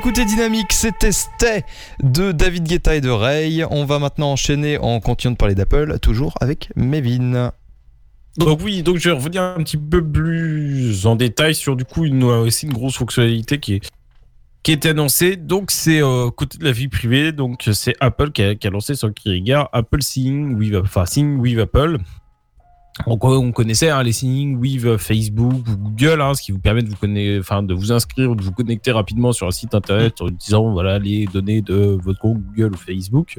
Écoutez 0.00 0.24
Dynamique, 0.24 0.72
c'était 0.72 1.12
Stay 1.12 1.62
de 2.02 2.32
David 2.32 2.64
Guetta 2.64 2.96
et 2.96 3.02
de 3.02 3.10
Ray. 3.10 3.62
On 3.70 3.84
va 3.84 3.98
maintenant 3.98 4.32
enchaîner 4.32 4.78
en 4.78 4.98
continuant 4.98 5.32
de 5.32 5.36
parler 5.36 5.54
d'Apple, 5.54 5.98
toujours 5.98 6.38
avec 6.40 6.70
Mevin. 6.74 7.52
Donc 8.38 8.60
oui, 8.62 8.82
donc 8.82 8.96
je 8.96 9.10
vais 9.10 9.14
revenir 9.14 9.42
un 9.42 9.62
petit 9.62 9.76
peu 9.76 10.02
plus 10.02 11.04
en 11.04 11.16
détail 11.16 11.54
sur 11.54 11.76
du 11.76 11.84
coup 11.84 12.06
une, 12.06 12.24
aussi 12.24 12.64
une 12.64 12.72
grosse 12.72 12.96
fonctionnalité 12.96 13.60
qui 13.60 13.74
est 13.74 13.90
qui 14.62 14.88
annoncée. 14.88 15.36
Donc 15.36 15.70
c'est 15.70 16.02
euh, 16.02 16.30
côté 16.30 16.56
de 16.56 16.64
la 16.64 16.72
vie 16.72 16.88
privée, 16.88 17.32
donc 17.32 17.68
c'est 17.70 17.94
Apple 18.00 18.30
qui 18.30 18.42
a, 18.42 18.70
lancé 18.70 18.94
son 18.94 19.12
Kiriga 19.12 19.68
Apple 19.70 20.00
Seeing 20.00 20.54
with, 20.54 20.76
enfin 20.76 21.04
with 21.36 21.58
Apple. 21.58 21.98
Donc 23.06 23.24
on 23.24 23.52
connaissait 23.52 23.88
hein, 23.90 24.02
les 24.02 24.12
Seeing 24.12 24.56
with 24.58 24.96
Facebook 24.98 25.52
ou 25.68 25.76
Google, 25.76 26.20
hein, 26.20 26.34
ce 26.34 26.42
qui 26.42 26.52
vous 26.52 26.58
permet 26.58 26.82
de 26.82 26.88
vous 26.90 26.96
connaître, 26.96 27.40
enfin 27.40 27.62
de 27.62 27.72
vous 27.72 27.92
inscrire, 27.92 28.34
de 28.36 28.42
vous 28.42 28.52
connecter 28.52 28.90
rapidement 28.92 29.32
sur 29.32 29.46
un 29.46 29.52
site 29.52 29.74
internet 29.74 30.20
en 30.20 30.28
utilisant 30.28 30.70
voilà 30.72 30.98
les 30.98 31.26
données 31.26 31.62
de 31.62 31.98
votre 32.02 32.18
compte 32.18 32.38
Google 32.42 32.74
ou 32.74 32.76
Facebook. 32.76 33.38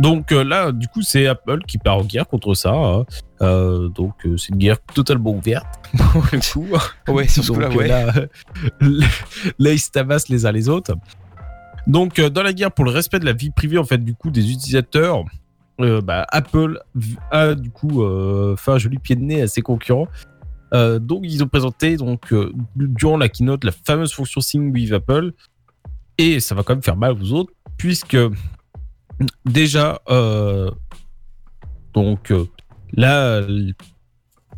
Donc 0.00 0.32
euh, 0.32 0.42
là, 0.42 0.72
du 0.72 0.88
coup, 0.88 1.02
c'est 1.02 1.26
Apple 1.28 1.60
qui 1.68 1.78
part 1.78 1.98
en 1.98 2.04
guerre 2.04 2.26
contre 2.26 2.54
ça. 2.54 2.72
hein. 2.72 3.04
Euh, 3.42 3.88
donc 3.88 4.14
euh, 4.26 4.36
c'est 4.36 4.48
une 4.48 4.58
guerre 4.58 4.80
totalement 4.92 5.30
ouverte. 5.32 5.66
pour 6.12 6.24
le 6.32 6.40
coup. 6.52 6.66
Ouais, 7.12 7.28
sur 7.28 7.44
ce 7.44 7.52
Donc, 7.52 7.70
coup-là, 7.70 8.08
euh, 8.16 8.26
ouais. 8.26 8.26
là, 8.80 9.06
là, 9.58 9.72
ils 9.72 9.78
se 9.78 9.90
tabassent 9.90 10.28
les 10.28 10.46
uns 10.46 10.52
les 10.52 10.68
autres. 10.68 10.96
Donc, 11.86 12.18
euh, 12.18 12.30
dans 12.30 12.42
la 12.42 12.52
guerre 12.52 12.72
pour 12.72 12.84
le 12.86 12.90
respect 12.90 13.20
de 13.20 13.26
la 13.26 13.34
vie 13.34 13.50
privée, 13.50 13.78
en 13.78 13.84
fait, 13.84 13.98
du 13.98 14.14
coup, 14.14 14.30
des 14.30 14.50
utilisateurs, 14.50 15.22
euh, 15.80 16.00
bah, 16.00 16.26
Apple 16.30 16.80
a 17.30 17.54
du 17.54 17.70
coup 17.70 18.02
euh, 18.02 18.56
fait 18.56 18.72
un 18.72 18.78
joli 18.78 18.98
pied 18.98 19.16
de 19.16 19.22
nez 19.22 19.42
à 19.42 19.48
ses 19.48 19.62
concurrents. 19.62 20.08
Euh, 20.72 20.98
donc, 20.98 21.22
ils 21.24 21.42
ont 21.42 21.48
présenté 21.48 21.96
donc 21.96 22.34
durant 22.74 23.16
la 23.16 23.28
keynote 23.28 23.64
la 23.64 23.72
fameuse 23.72 24.12
fonction 24.12 24.40
Sing 24.40 24.72
with 24.72 24.92
Apple, 24.92 25.32
et 26.18 26.40
ça 26.40 26.54
va 26.54 26.62
quand 26.62 26.74
même 26.74 26.82
faire 26.82 26.96
mal 26.96 27.12
aux 27.12 27.32
autres, 27.32 27.52
puisque 27.76 28.16
déjà, 29.44 30.00
donc 31.92 32.30
euh, 32.30 32.44
là, 32.92 33.38
l- 33.38 33.74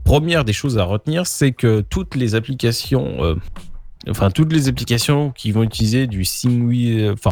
première 0.05 0.45
des 0.45 0.53
choses 0.53 0.79
à 0.79 0.85
retenir, 0.85 1.27
c'est 1.27 1.53
que 1.53 1.83
toutes 1.83 2.15
les 2.15 2.35
applications, 2.35 3.37
enfin 4.09 4.31
toutes 4.31 4.53
les 4.53 4.69
applications 4.69 5.33
qui 5.33 5.51
vont 5.51 5.65
utiliser 5.65 6.07
du 6.07 6.25
SingWi, 6.25 7.03
euh, 7.03 7.13
enfin 7.13 7.31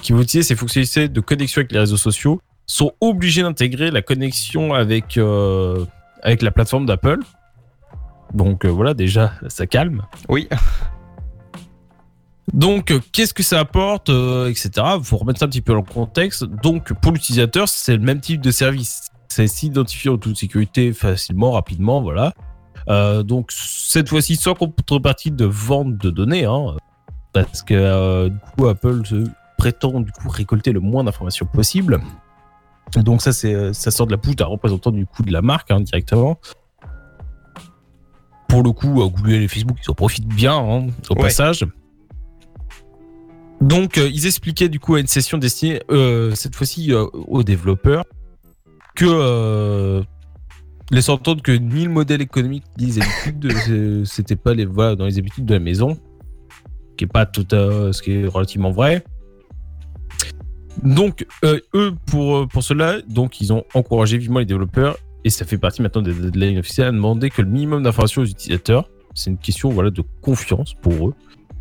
qui 0.00 0.12
vont 0.12 0.20
utiliser 0.20 0.46
ces 0.48 0.56
fonctionnalités 0.56 1.08
de 1.08 1.20
connexion 1.20 1.60
avec 1.60 1.72
les 1.72 1.78
réseaux 1.80 1.96
sociaux, 1.96 2.40
sont 2.66 2.92
obligées 3.00 3.42
d'intégrer 3.42 3.90
la 3.90 4.02
connexion 4.02 4.72
avec 4.72 5.16
euh, 5.16 5.84
avec 6.22 6.42
la 6.42 6.50
plateforme 6.50 6.86
d'Apple. 6.86 7.18
Donc 8.32 8.64
euh, 8.64 8.68
voilà, 8.68 8.94
déjà 8.94 9.32
ça 9.48 9.66
calme. 9.66 10.02
Oui. 10.28 10.48
Donc, 12.52 12.90
euh, 12.90 13.00
qu'est-ce 13.10 13.34
que 13.34 13.42
ça 13.42 13.58
apporte, 13.58 14.10
etc. 14.10 14.70
Il 14.98 15.04
faut 15.04 15.16
remettre 15.16 15.40
ça 15.40 15.46
un 15.46 15.48
petit 15.48 15.62
peu 15.62 15.72
dans 15.72 15.78
le 15.78 15.84
contexte. 15.84 16.44
Donc, 16.44 16.92
pour 16.92 17.10
l'utilisateur, 17.10 17.68
c'est 17.68 17.96
le 17.96 18.02
même 18.02 18.20
type 18.20 18.40
de 18.40 18.50
service. 18.50 19.08
C'est 19.28 19.46
s'identifier 19.46 20.10
en 20.10 20.18
toute 20.18 20.36
sécurité 20.36 20.92
facilement, 20.92 21.52
rapidement, 21.52 22.02
voilà. 22.02 22.32
Donc, 23.22 23.50
cette 23.50 24.08
fois-ci, 24.08 24.36
sans 24.36 24.54
contrepartie 24.54 25.30
de 25.30 25.46
vente 25.46 25.96
de 25.96 26.10
données, 26.10 26.44
hein, 26.44 26.76
parce 27.32 27.62
que 27.62 28.28
du 28.28 28.38
coup, 28.56 28.68
Apple 28.68 29.04
se 29.04 29.24
prétend 29.56 30.00
du 30.00 30.12
coup 30.12 30.28
récolter 30.28 30.70
le 30.70 30.80
moins 30.80 31.02
d'informations 31.02 31.46
possible. 31.46 32.00
Donc, 33.02 33.22
ça, 33.22 33.32
c'est 33.32 33.54
euh, 33.54 33.72
ça 33.72 33.90
sort 33.90 34.06
de 34.06 34.12
la 34.12 34.16
bouche 34.16 34.36
d'un 34.36 34.46
représentant 34.46 34.90
du 34.92 35.04
coup 35.06 35.22
de 35.22 35.32
la 35.32 35.42
marque 35.42 35.70
hein, 35.70 35.80
directement. 35.80 36.38
Pour 38.48 38.62
le 38.62 38.72
coup, 38.72 39.02
euh, 39.02 39.06
Google 39.08 39.32
et 39.42 39.48
Facebook, 39.48 39.78
ils 39.84 39.90
en 39.90 39.94
profitent 39.94 40.28
bien 40.28 40.54
hein, 40.56 40.86
au 41.10 41.14
Ouais. 41.14 41.22
passage. 41.22 41.66
Donc, 43.60 43.98
euh, 43.98 44.08
ils 44.12 44.26
expliquaient 44.26 44.68
du 44.68 44.78
coup 44.78 44.94
à 44.94 45.00
une 45.00 45.06
session 45.06 45.38
destinée 45.38 45.80
euh, 45.90 46.34
cette 46.34 46.54
fois-ci 46.54 46.92
euh, 46.92 47.04
aux 47.12 47.42
développeurs 47.42 48.04
que 48.94 50.02
laisse 50.90 51.08
entendre 51.08 51.42
que 51.42 51.50
ni 51.52 51.84
le 51.84 51.90
modèle 51.90 52.20
économique 52.22 52.64
ni 52.78 52.86
les 52.86 53.00
habitudes, 53.00 54.04
c'était 54.06 54.36
pas 54.36 54.54
les 54.54 54.66
voilà 54.66 54.94
dans 54.94 55.06
les 55.06 55.18
habitudes 55.18 55.46
de 55.46 55.54
la 55.54 55.60
maison, 55.60 55.94
ce 56.90 56.96
qui 56.96 57.04
est 57.04 57.08
pas 57.08 57.26
tout 57.26 57.46
à- 57.52 57.92
ce 57.92 58.02
qui 58.02 58.12
est 58.12 58.26
relativement 58.26 58.70
vrai. 58.70 59.02
Donc 60.82 61.26
euh, 61.44 61.60
eux 61.74 61.94
pour 62.06 62.36
euh, 62.36 62.60
cela, 62.60 62.96
ils 63.40 63.52
ont 63.52 63.64
encouragé 63.74 64.18
vivement 64.18 64.40
les 64.40 64.44
développeurs 64.44 64.98
et 65.24 65.30
ça 65.30 65.44
fait 65.44 65.58
partie 65.58 65.82
maintenant 65.82 66.02
des 66.02 66.12
deadlines 66.12 66.58
officielles 66.58 66.88
à 66.88 66.92
demander 66.92 67.30
que 67.30 67.42
le 67.42 67.48
minimum 67.48 67.82
d'informations 67.82 68.22
aux 68.22 68.26
utilisateurs. 68.26 68.88
C'est 69.14 69.30
une 69.30 69.38
question 69.38 69.70
de 69.72 70.02
confiance 70.20 70.74
pour 70.74 71.08
eux. 71.08 71.14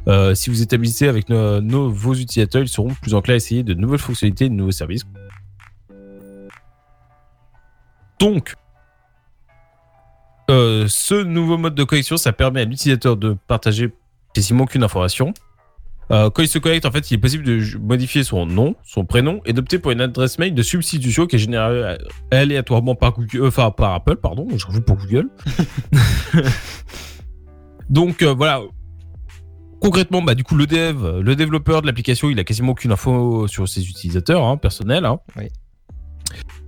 Euh, 0.08 0.36
si 0.36 0.50
vous 0.50 0.62
établissez 0.62 1.08
avec 1.08 1.30
nos, 1.30 1.90
vos 1.90 2.16
utilisateurs, 2.16 2.64
ils 2.64 2.68
seront 2.68 2.90
plus 2.90 3.14
enclins 3.14 3.36
à 3.36 3.38
essayer 3.38 3.64
de 3.64 3.74
nouvelles 3.74 4.00
fonctionnalités 4.00 4.50
de 4.50 4.54
nouveaux 4.54 4.72
services. 4.72 5.04
Donc, 8.20 8.56
ce 10.50 11.24
nouveau 11.24 11.58
mode 11.58 11.76
de 11.76 11.84
connexion, 11.84 12.18
ça 12.18 12.34
permet 12.34 12.62
à 12.62 12.66
l'utilisateur 12.66 13.16
de 13.16 13.38
partager 13.48 13.94
quasiment 14.34 14.64
aucune 14.64 14.84
information. 14.84 15.34
Euh, 16.12 16.30
quand 16.30 16.42
il 16.42 16.48
se 16.48 16.60
connecte, 16.60 16.86
en 16.86 16.92
fait, 16.92 17.10
il 17.12 17.16
est 17.16 17.18
possible 17.18 17.44
de 17.44 17.78
modifier 17.78 18.24
son 18.24 18.46
nom, 18.46 18.76
son 18.84 19.06
prénom 19.06 19.42
et 19.46 19.54
d'opter 19.54 19.80
pour 19.80 19.92
une 19.92 20.02
adresse 20.02 20.38
mail 20.40 20.54
de 20.54 20.62
substitution 20.64 21.26
qui 21.28 21.38
est 21.38 21.40
générée 21.40 21.64
euh, 21.64 21.98
aléatoirement 22.32 22.96
par 22.96 23.14
Google, 23.14 23.38
euh, 23.38 23.48
enfin 23.48 23.72
par 23.72 23.94
Apple, 23.94 24.18
pardon, 24.18 24.48
je 24.56 24.66
rajoute 24.66 24.86
pour 24.86 24.98
Google. 24.98 25.30
Donc 27.90 28.22
euh, 28.22 28.34
voilà. 28.34 28.62
Concrètement, 29.82 30.22
bah, 30.22 30.34
du 30.34 30.44
coup, 30.46 30.56
le 30.56 30.66
dev, 30.66 31.20
le 31.20 31.36
développeur 31.36 31.82
de 31.82 31.88
l'application, 31.88 32.30
il 32.30 32.40
a 32.40 32.46
quasiment 32.46 32.72
aucune 32.72 32.94
info 32.94 33.48
sur 33.48 33.68
ses 33.68 33.82
utilisateurs 33.90 34.44
hein, 34.46 34.56
personnels. 34.56 35.06
hein. 35.06 35.20
Oui. 35.36 35.50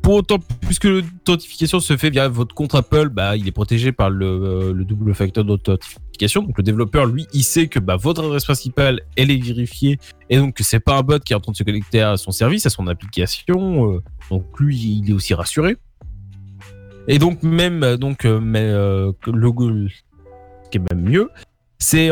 Pour 0.05 0.13
autant, 0.13 0.37
puisque 0.61 0.83
l'authentification 0.83 1.79
se 1.79 1.97
fait 1.97 2.11
via 2.11 2.27
votre 2.27 2.53
compte 2.53 2.75
Apple, 2.75 3.09
bah, 3.09 3.35
il 3.35 3.47
est 3.47 3.51
protégé 3.51 3.91
par 3.91 4.11
le, 4.11 4.27
euh, 4.27 4.71
le 4.71 4.85
double 4.85 5.15
facteur 5.15 5.43
d'authentification. 5.43 6.43
Donc 6.43 6.55
le 6.59 6.63
développeur, 6.63 7.07
lui, 7.07 7.25
il 7.33 7.41
sait 7.43 7.65
que 7.65 7.79
bah, 7.79 7.95
votre 7.95 8.23
adresse 8.23 8.45
principale, 8.45 9.01
elle 9.17 9.31
est 9.31 9.43
vérifiée 9.43 9.97
et 10.29 10.37
donc 10.37 10.57
c'est 10.59 10.79
pas 10.79 10.99
un 10.99 11.01
bot 11.01 11.17
qui 11.17 11.33
est 11.33 11.35
en 11.35 11.39
train 11.39 11.53
de 11.53 11.57
se 11.57 11.63
connecter 11.63 12.01
à 12.01 12.17
son 12.17 12.29
service, 12.29 12.67
à 12.67 12.69
son 12.69 12.85
application. 12.85 13.93
euh, 13.93 14.03
donc 14.29 14.45
lui, 14.59 14.77
il 14.77 15.09
est 15.09 15.13
aussi 15.13 15.33
rassuré. 15.33 15.75
Et 17.07 17.17
donc 17.17 17.41
même, 17.41 17.81
euh, 17.81 17.97
donc, 17.97 18.25
mais, 18.25 18.71
le, 18.71 19.11
ce 19.23 20.69
qui 20.69 20.77
est 20.77 20.93
même 20.93 21.01
mieux, 21.01 21.31
c'est 21.79 22.11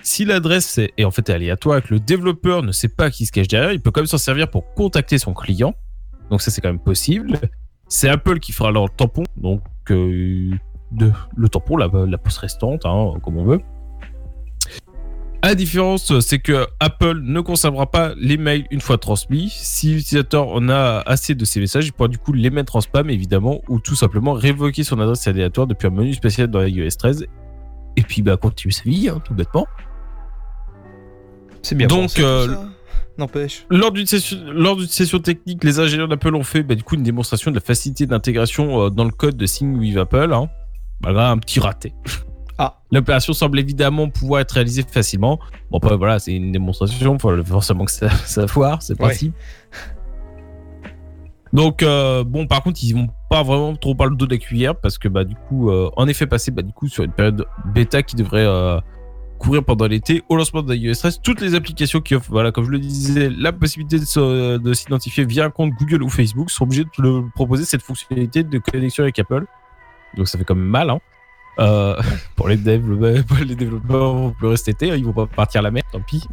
si 0.00 0.24
l'adresse 0.24 0.78
est, 0.78 0.94
est 0.96 1.04
en 1.04 1.10
fait 1.10 1.28
aléatoire 1.28 1.76
et 1.76 1.82
que 1.82 1.92
le 1.92 2.00
développeur 2.00 2.62
ne 2.62 2.72
sait 2.72 2.88
pas 2.88 3.10
qui 3.10 3.26
se 3.26 3.32
cache 3.32 3.48
derrière, 3.48 3.72
il 3.74 3.82
peut 3.82 3.90
quand 3.90 4.00
même 4.00 4.06
s'en 4.06 4.16
servir 4.16 4.48
pour 4.48 4.72
contacter 4.72 5.18
son 5.18 5.34
client. 5.34 5.74
Donc 6.30 6.42
ça 6.42 6.50
c'est 6.50 6.60
quand 6.60 6.68
même 6.68 6.78
possible. 6.78 7.38
C'est 7.88 8.08
Apple 8.08 8.38
qui 8.38 8.52
fera 8.52 8.70
leur 8.70 8.90
tampon, 8.94 9.24
donc 9.36 9.62
euh, 9.90 10.50
de, 10.92 11.12
le 11.36 11.48
tampon, 11.48 11.76
la, 11.76 11.88
la 12.06 12.18
poste 12.18 12.38
restante, 12.38 12.84
hein, 12.84 13.14
comme 13.22 13.38
on 13.38 13.44
veut. 13.44 13.60
La 15.42 15.54
différence, 15.54 16.18
c'est 16.20 16.40
que 16.40 16.66
Apple 16.80 17.20
ne 17.22 17.40
conservera 17.40 17.90
pas 17.90 18.12
les 18.18 18.36
mails 18.36 18.66
une 18.70 18.80
fois 18.80 18.98
transmis. 18.98 19.48
Si 19.48 19.94
l'utilisateur 19.94 20.48
en 20.48 20.68
a 20.68 21.02
assez 21.06 21.34
de 21.34 21.44
ces 21.44 21.60
messages, 21.60 21.86
il 21.86 21.92
pourra 21.92 22.08
du 22.08 22.18
coup 22.18 22.32
les 22.32 22.50
mettre 22.50 22.74
en 22.74 22.80
spam, 22.80 23.08
évidemment, 23.08 23.62
ou 23.68 23.78
tout 23.78 23.94
simplement 23.94 24.32
révoquer 24.32 24.82
son 24.82 24.98
adresse 24.98 25.26
aléatoire 25.28 25.68
depuis 25.68 25.86
un 25.86 25.90
menu 25.90 26.12
spécial 26.12 26.48
dans 26.48 26.62
iOS 26.62 26.90
13. 26.98 27.26
Et 27.96 28.02
puis, 28.02 28.22
bah, 28.22 28.36
continuer 28.36 28.72
sa 28.72 28.82
vie, 28.82 29.08
hein, 29.08 29.22
tout 29.24 29.32
bêtement. 29.32 29.66
C'est 31.62 31.76
bien 31.76 31.86
Donc, 31.86 32.02
pensé, 32.02 32.20
tout 32.20 32.26
euh, 32.26 32.48
ça. 32.48 32.68
N'empêche. 33.18 33.66
Lors 33.68 33.90
d'une 33.90 34.06
session, 34.06 34.38
lors 34.52 34.76
d'une 34.76 34.86
session 34.86 35.18
technique, 35.18 35.64
les 35.64 35.80
ingénieurs 35.80 36.06
d'Apple 36.06 36.34
ont 36.36 36.44
fait 36.44 36.62
bah, 36.62 36.76
du 36.76 36.84
coup 36.84 36.94
une 36.94 37.02
démonstration 37.02 37.50
de 37.50 37.56
la 37.56 37.60
facilité 37.60 38.06
d'intégration 38.06 38.84
euh, 38.84 38.90
dans 38.90 39.04
le 39.04 39.10
code 39.10 39.36
de 39.36 39.44
Sing 39.44 39.76
with 39.76 39.96
Apple. 39.96 40.32
Hein. 40.32 40.48
Malgré 41.02 41.24
un 41.24 41.38
petit 41.38 41.58
raté. 41.60 41.92
Ah. 42.58 42.80
L'opération 42.90 43.32
semble 43.32 43.58
évidemment 43.58 44.08
pouvoir 44.08 44.40
être 44.40 44.52
réalisée 44.52 44.84
facilement. 44.88 45.38
Bon, 45.70 45.78
après, 45.78 45.96
voilà, 45.96 46.18
c'est 46.18 46.32
une 46.32 46.50
démonstration, 46.52 47.18
faut 47.18 47.44
forcément 47.44 47.84
que 47.84 47.90
ça, 47.92 48.08
ça 48.24 48.46
foire, 48.48 48.82
c'est 48.82 48.94
Ouais. 48.94 49.08
principe. 49.08 49.34
Donc, 51.52 51.82
euh, 51.82 52.24
bon, 52.24 52.46
par 52.46 52.62
contre, 52.62 52.80
ils 52.82 52.92
vont 52.94 53.08
pas 53.30 53.42
vraiment 53.42 53.74
trop 53.74 53.94
par 53.94 54.06
le 54.08 54.16
dos 54.16 54.26
de 54.26 54.34
la 54.34 54.38
cuillère 54.38 54.76
parce 54.76 54.98
que, 54.98 55.08
bah, 55.08 55.24
du 55.24 55.34
coup, 55.34 55.70
euh, 55.70 55.90
en 55.96 56.06
effet, 56.08 56.26
passer 56.26 56.50
bah, 56.50 56.62
du 56.62 56.72
coup, 56.72 56.88
sur 56.88 57.04
une 57.04 57.12
période 57.12 57.44
bêta 57.74 58.02
qui 58.02 58.16
devrait 58.16 58.44
euh, 58.44 58.78
courir 59.38 59.64
pendant 59.64 59.86
l'été, 59.86 60.22
au 60.28 60.36
lancement 60.36 60.62
de 60.62 60.74
iOS 60.74 60.94
13, 60.94 61.20
toutes 61.22 61.40
les 61.40 61.54
applications 61.54 62.00
qui 62.00 62.14
offrent, 62.14 62.30
voilà, 62.30 62.52
comme 62.52 62.64
je 62.64 62.70
le 62.70 62.78
disais, 62.78 63.30
la 63.30 63.52
possibilité 63.52 63.98
de, 63.98 64.72
s'identifier 64.74 65.24
via 65.24 65.46
un 65.46 65.50
compte 65.50 65.72
Google 65.78 66.02
ou 66.02 66.10
Facebook 66.10 66.50
sont 66.50 66.64
obligés 66.64 66.84
de 66.84 66.90
le 66.98 67.24
proposer 67.34 67.64
cette 67.64 67.82
fonctionnalité 67.82 68.42
de 68.42 68.58
connexion 68.58 69.04
avec 69.04 69.18
Apple. 69.18 69.46
Donc, 70.16 70.28
ça 70.28 70.36
fait 70.38 70.44
quand 70.44 70.54
même 70.54 70.64
mal, 70.64 70.90
hein. 70.90 71.00
Euh, 71.60 72.00
pour, 72.36 72.48
les 72.48 72.56
développeurs, 72.56 73.24
pour 73.24 73.38
les 73.38 73.54
développeurs, 73.54 74.14
on 74.14 74.30
peut 74.30 74.48
rester 74.48 74.72
été, 74.72 74.90
hein, 74.90 74.96
ils 74.96 75.04
vont 75.04 75.12
pas 75.12 75.26
partir 75.26 75.60
à 75.60 75.62
la 75.62 75.70
mer, 75.70 75.82
tant 75.90 76.00
pis. 76.00 76.22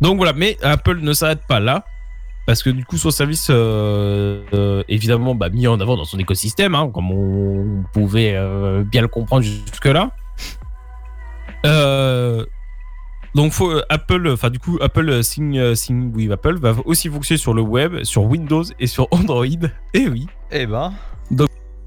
Donc 0.00 0.16
voilà, 0.18 0.32
mais 0.34 0.58
Apple 0.62 0.98
ne 1.00 1.12
s'arrête 1.12 1.46
pas 1.48 1.60
là. 1.60 1.84
Parce 2.46 2.62
que 2.62 2.70
du 2.70 2.84
coup, 2.84 2.96
son 2.96 3.10
service, 3.10 3.48
euh, 3.50 4.42
euh, 4.54 4.84
évidemment, 4.88 5.34
bah, 5.34 5.48
mis 5.48 5.66
en 5.66 5.80
avant 5.80 5.96
dans 5.96 6.04
son 6.04 6.18
écosystème, 6.18 6.76
hein, 6.76 6.90
comme 6.94 7.10
on 7.10 7.82
pouvait 7.92 8.34
euh, 8.36 8.84
bien 8.84 9.02
le 9.02 9.08
comprendre 9.08 9.42
jusque-là. 9.42 10.12
Euh, 11.66 12.44
donc, 13.34 13.52
faut, 13.52 13.72
Apple, 13.88 14.28
enfin, 14.32 14.50
du 14.50 14.60
coup, 14.60 14.78
Apple 14.80 15.24
Sing, 15.24 15.74
Sing 15.74 16.14
with 16.14 16.30
Apple 16.30 16.58
va 16.60 16.76
aussi 16.84 17.08
fonctionner 17.08 17.38
sur 17.38 17.52
le 17.52 17.62
web, 17.62 18.04
sur 18.04 18.22
Windows 18.22 18.62
et 18.78 18.86
sur 18.86 19.08
Android. 19.10 19.44
Et 19.92 20.08
oui. 20.08 20.28
Eh 20.52 20.66
ben. 20.66 20.92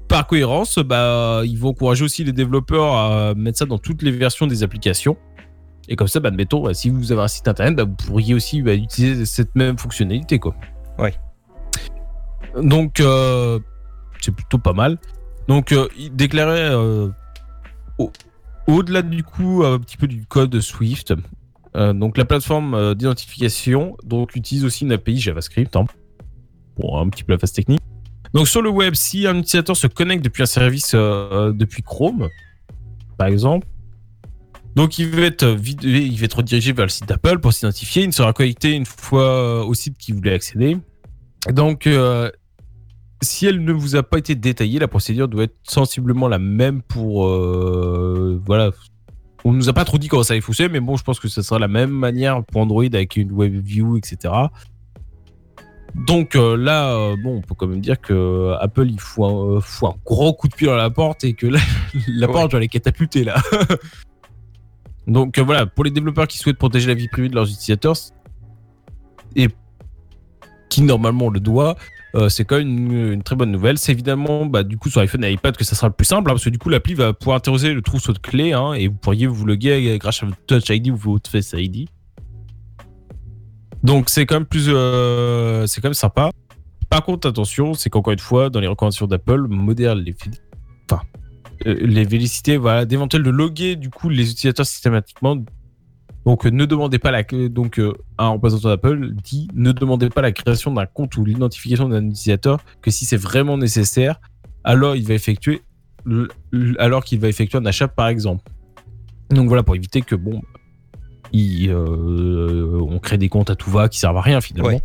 Par 0.08 0.26
cohérence, 0.26 0.78
bah, 0.78 1.40
ils 1.44 1.56
vont 1.56 1.70
encourager 1.70 2.04
aussi 2.04 2.22
les 2.22 2.32
développeurs 2.32 2.96
à 2.96 3.34
mettre 3.34 3.58
ça 3.58 3.64
dans 3.64 3.78
toutes 3.78 4.02
les 4.02 4.10
versions 4.10 4.46
des 4.46 4.62
applications. 4.62 5.16
Et 5.90 5.96
comme 5.96 6.08
ça, 6.08 6.20
bah, 6.20 6.28
admettons, 6.28 6.62
bah, 6.62 6.72
si 6.72 6.88
vous 6.88 7.12
avez 7.12 7.20
un 7.22 7.28
site 7.28 7.48
internet, 7.48 7.74
bah, 7.76 7.84
vous 7.84 7.94
pourriez 7.94 8.32
aussi 8.32 8.62
bah, 8.62 8.74
utiliser 8.74 9.26
cette 9.26 9.54
même 9.56 9.76
fonctionnalité. 9.76 10.38
Quoi. 10.38 10.54
Ouais. 10.98 11.12
Donc, 12.62 13.00
euh, 13.00 13.58
c'est 14.20 14.34
plutôt 14.34 14.58
pas 14.58 14.72
mal. 14.72 14.98
Donc, 15.48 15.72
euh, 15.72 15.88
il 15.98 16.14
déclarait 16.14 16.70
euh, 16.70 17.08
au- 17.98 18.12
au-delà 18.66 19.02
du 19.02 19.22
coup 19.24 19.62
un 19.64 19.78
petit 19.78 19.96
peu 19.96 20.06
du 20.06 20.24
code 20.26 20.60
Swift. 20.60 21.12
euh, 21.76 21.92
donc, 21.92 22.16
la 22.18 22.24
plateforme 22.24 22.74
euh, 22.74 22.94
d'identification 22.94 23.96
donc 24.04 24.34
utilise 24.36 24.64
aussi 24.64 24.84
une 24.84 24.92
API 24.92 25.18
JavaScript. 25.18 25.74
hein, 25.76 25.86
pour 26.76 26.98
un 27.00 27.08
petit 27.08 27.24
peu 27.24 27.32
la 27.32 27.38
phase 27.38 27.52
technique. 27.52 27.80
Donc 28.32 28.46
sur 28.48 28.62
le 28.62 28.70
web, 28.70 28.94
si 28.94 29.26
un 29.26 29.36
utilisateur 29.36 29.76
se 29.76 29.86
connecte 29.88 30.24
depuis 30.24 30.42
un 30.42 30.46
service 30.46 30.92
euh, 30.94 31.52
depuis 31.52 31.82
Chrome, 31.82 32.28
par 33.18 33.26
exemple, 33.26 33.66
donc 34.76 34.98
il 34.98 35.08
va 35.10 35.22
être 35.22 35.46
vid- 35.46 35.82
il 35.84 36.16
va 36.18 36.24
être 36.24 36.38
redirigé 36.38 36.72
vers 36.72 36.86
le 36.86 36.90
site 36.90 37.06
d'Apple 37.08 37.38
pour 37.38 37.52
s'identifier. 37.52 38.04
Il 38.04 38.12
sera 38.12 38.32
connecté 38.32 38.72
une 38.72 38.86
fois 38.86 39.22
euh, 39.28 39.62
au 39.64 39.74
site 39.74 39.96
qu'il 39.98 40.14
voulait 40.14 40.34
accéder. 40.34 40.76
Donc 41.52 41.86
euh, 41.86 42.30
si 43.22 43.46
elle 43.46 43.62
ne 43.64 43.72
vous 43.72 43.96
a 43.96 44.02
pas 44.02 44.18
été 44.18 44.34
détaillée, 44.34 44.78
la 44.78 44.88
procédure 44.88 45.28
doit 45.28 45.44
être 45.44 45.56
sensiblement 45.62 46.28
la 46.28 46.38
même 46.38 46.82
pour 46.82 47.26
euh, 47.26 48.40
voilà. 48.46 48.70
On 49.44 49.54
nous 49.54 49.70
a 49.70 49.72
pas 49.72 49.86
trop 49.86 49.96
dit 49.96 50.08
comment 50.08 50.22
ça 50.22 50.34
allait 50.34 50.42
fonctionner, 50.42 50.70
mais 50.70 50.80
bon, 50.80 50.96
je 50.98 51.02
pense 51.02 51.18
que 51.18 51.26
ce 51.28 51.40
sera 51.40 51.58
la 51.58 51.66
même 51.68 51.90
manière 51.90 52.44
pour 52.44 52.60
Android 52.60 52.84
avec 52.84 53.16
une 53.16 53.32
web 53.32 53.54
view, 53.54 53.96
etc. 53.96 54.34
Donc 56.06 56.36
euh, 56.36 56.56
là, 56.56 56.92
euh, 56.94 57.16
bon, 57.22 57.38
on 57.38 57.40
peut 57.40 57.54
quand 57.56 57.66
même 57.66 57.80
dire 57.80 58.00
que 58.00 58.12
euh, 58.12 58.56
Apple 58.60 58.86
il 58.88 59.00
fout 59.00 59.24
un, 59.24 59.56
euh, 59.56 59.90
gros 60.04 60.32
coup 60.34 60.46
de 60.46 60.54
pied 60.54 60.66
dans 60.66 60.76
la 60.76 60.90
porte 60.90 61.24
et 61.24 61.32
que 61.32 61.46
là, 61.46 61.58
la 62.06 62.26
Ouais. 62.26 62.32
porte 62.32 62.50
doit 62.50 62.60
les 62.60 62.68
catapulter 62.68 63.24
là. 63.24 63.36
Donc 65.10 65.38
euh, 65.38 65.42
voilà, 65.42 65.66
pour 65.66 65.84
les 65.84 65.90
développeurs 65.90 66.28
qui 66.28 66.38
souhaitent 66.38 66.58
protéger 66.58 66.86
la 66.86 66.94
vie 66.94 67.08
privée 67.08 67.28
de 67.28 67.34
leurs 67.34 67.50
utilisateurs 67.50 67.96
et 69.34 69.48
qui 70.68 70.82
normalement 70.82 71.28
le 71.28 71.40
doit, 71.40 71.74
euh, 72.14 72.28
c'est 72.28 72.44
quand 72.44 72.58
même 72.58 73.12
une, 73.12 73.22
très 73.24 73.34
bonne 73.34 73.50
nouvelle. 73.50 73.76
C'est 73.76 73.90
évidemment 73.90 74.46
bah, 74.46 74.62
du 74.62 74.78
coup 74.78 74.88
sur 74.88 75.00
iPhone 75.00 75.24
et 75.24 75.32
iPad 75.32 75.56
que 75.56 75.64
ça 75.64 75.74
sera 75.74 75.88
le 75.88 75.94
plus 75.94 76.04
simple 76.04 76.30
hein, 76.30 76.34
parce 76.34 76.44
que 76.44 76.50
du 76.50 76.58
coup 76.58 76.68
l'appli 76.68 76.94
va 76.94 77.12
pouvoir 77.12 77.38
interroger 77.38 77.74
le 77.74 77.82
trousseau 77.82 78.12
de 78.12 78.18
clés 78.18 78.52
hein, 78.52 78.72
et 78.74 78.86
vous 78.86 78.94
pourriez 78.94 79.26
vous 79.26 79.44
loguer 79.44 79.98
grâce 79.98 80.22
à 80.22 80.26
votre 80.26 80.38
Touch 80.46 80.68
ID 80.68 80.90
ou 80.90 80.96
votre 80.96 81.28
Face 81.28 81.54
ID. 81.56 81.88
Donc 83.82 84.10
c'est 84.10 84.26
quand 84.26 84.36
même 84.36 84.46
plus, 84.46 84.66
euh, 84.68 85.66
c'est 85.66 85.80
quand 85.80 85.88
même 85.88 85.94
sympa. 85.94 86.30
Par 86.88 87.02
contre, 87.02 87.28
attention, 87.28 87.74
c'est 87.74 87.90
qu'encore 87.90 88.12
une 88.12 88.20
fois, 88.20 88.48
dans 88.48 88.60
les 88.60 88.68
recommandations 88.68 89.06
d'Apple, 89.06 89.48
modère 89.48 89.96
les, 89.96 90.14
enfin, 90.88 91.02
les 91.64 92.04
vélicités, 92.04 92.56
voilà, 92.56 92.84
d'éventuel 92.84 93.22
de 93.22 93.30
loguer 93.30 93.76
du 93.76 93.90
coup 93.90 94.08
les 94.08 94.30
utilisateurs 94.30 94.66
systématiquement. 94.66 95.36
Donc 96.26 96.44
euh, 96.44 96.50
ne 96.50 96.64
demandez 96.66 96.98
pas 96.98 97.10
la, 97.10 97.22
donc 97.48 97.78
euh, 97.78 97.94
un 98.18 98.28
représentant 98.28 98.68
d'Apple 98.68 99.12
dit 99.12 99.48
ne 99.54 99.72
demandez 99.72 100.10
pas 100.10 100.20
la 100.20 100.32
création 100.32 100.72
d'un 100.72 100.86
compte 100.86 101.16
ou 101.16 101.24
l'identification 101.24 101.88
d'un 101.88 102.04
utilisateur 102.04 102.60
que 102.82 102.90
si 102.90 103.04
c'est 103.04 103.16
vraiment 103.16 103.56
nécessaire, 103.56 104.20
alors 104.64 104.96
il 104.96 105.06
va 105.06 105.14
effectuer, 105.14 105.62
alors 106.78 107.04
qu'il 107.04 107.20
va 107.20 107.28
effectuer 107.28 107.58
un 107.58 107.66
achat 107.66 107.88
par 107.88 108.08
exemple. 108.08 108.44
Donc 109.30 109.48
voilà 109.48 109.62
pour 109.62 109.76
éviter 109.76 110.02
que 110.02 110.14
bon, 110.14 110.42
euh, 111.34 112.80
on 112.80 112.98
crée 112.98 113.18
des 113.18 113.28
comptes 113.28 113.50
à 113.50 113.56
tout 113.56 113.70
va 113.70 113.88
qui 113.88 113.98
servent 113.98 114.18
à 114.18 114.22
rien 114.22 114.40
finalement. 114.40 114.80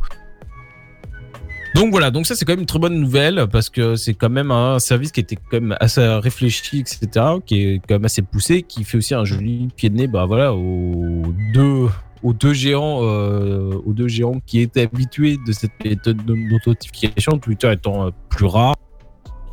Donc 1.75 1.91
voilà, 1.91 2.09
donc 2.09 2.25
ça 2.25 2.35
c'est 2.35 2.45
quand 2.45 2.53
même 2.53 2.61
une 2.61 2.65
très 2.65 2.79
bonne 2.79 2.97
nouvelle 2.97 3.47
parce 3.51 3.69
que 3.69 3.97
c'est 3.97 4.13
quand 4.13 4.29
même 4.29 4.49
un 4.49 4.79
service 4.79 5.11
qui 5.11 5.19
était 5.19 5.35
quand 5.35 5.59
même 5.59 5.75
assez 5.81 6.01
réfléchi, 6.01 6.79
etc., 6.79 7.25
qui 7.45 7.63
est 7.63 7.81
quand 7.85 7.95
même 7.95 8.05
assez 8.05 8.21
poussé, 8.21 8.61
qui 8.61 8.85
fait 8.85 8.97
aussi 8.97 9.13
un 9.13 9.25
joli 9.25 9.67
pied 9.75 9.89
de 9.89 9.97
nez, 9.97 10.07
bah 10.07 10.25
voilà, 10.25 10.53
aux 10.53 11.33
deux, 11.53 11.89
aux 12.23 12.31
deux 12.31 12.53
géants, 12.53 12.99
euh, 13.03 13.73
aux 13.85 13.91
deux 13.91 14.07
géants 14.07 14.39
qui 14.45 14.61
étaient 14.61 14.83
habitués 14.83 15.35
de 15.45 15.51
cette 15.51 15.73
méthode 15.83 16.23
d'authentification, 16.25 17.39
Twitter 17.39 17.69
étant 17.73 18.07
euh, 18.07 18.11
plus 18.29 18.45
rare. 18.45 18.75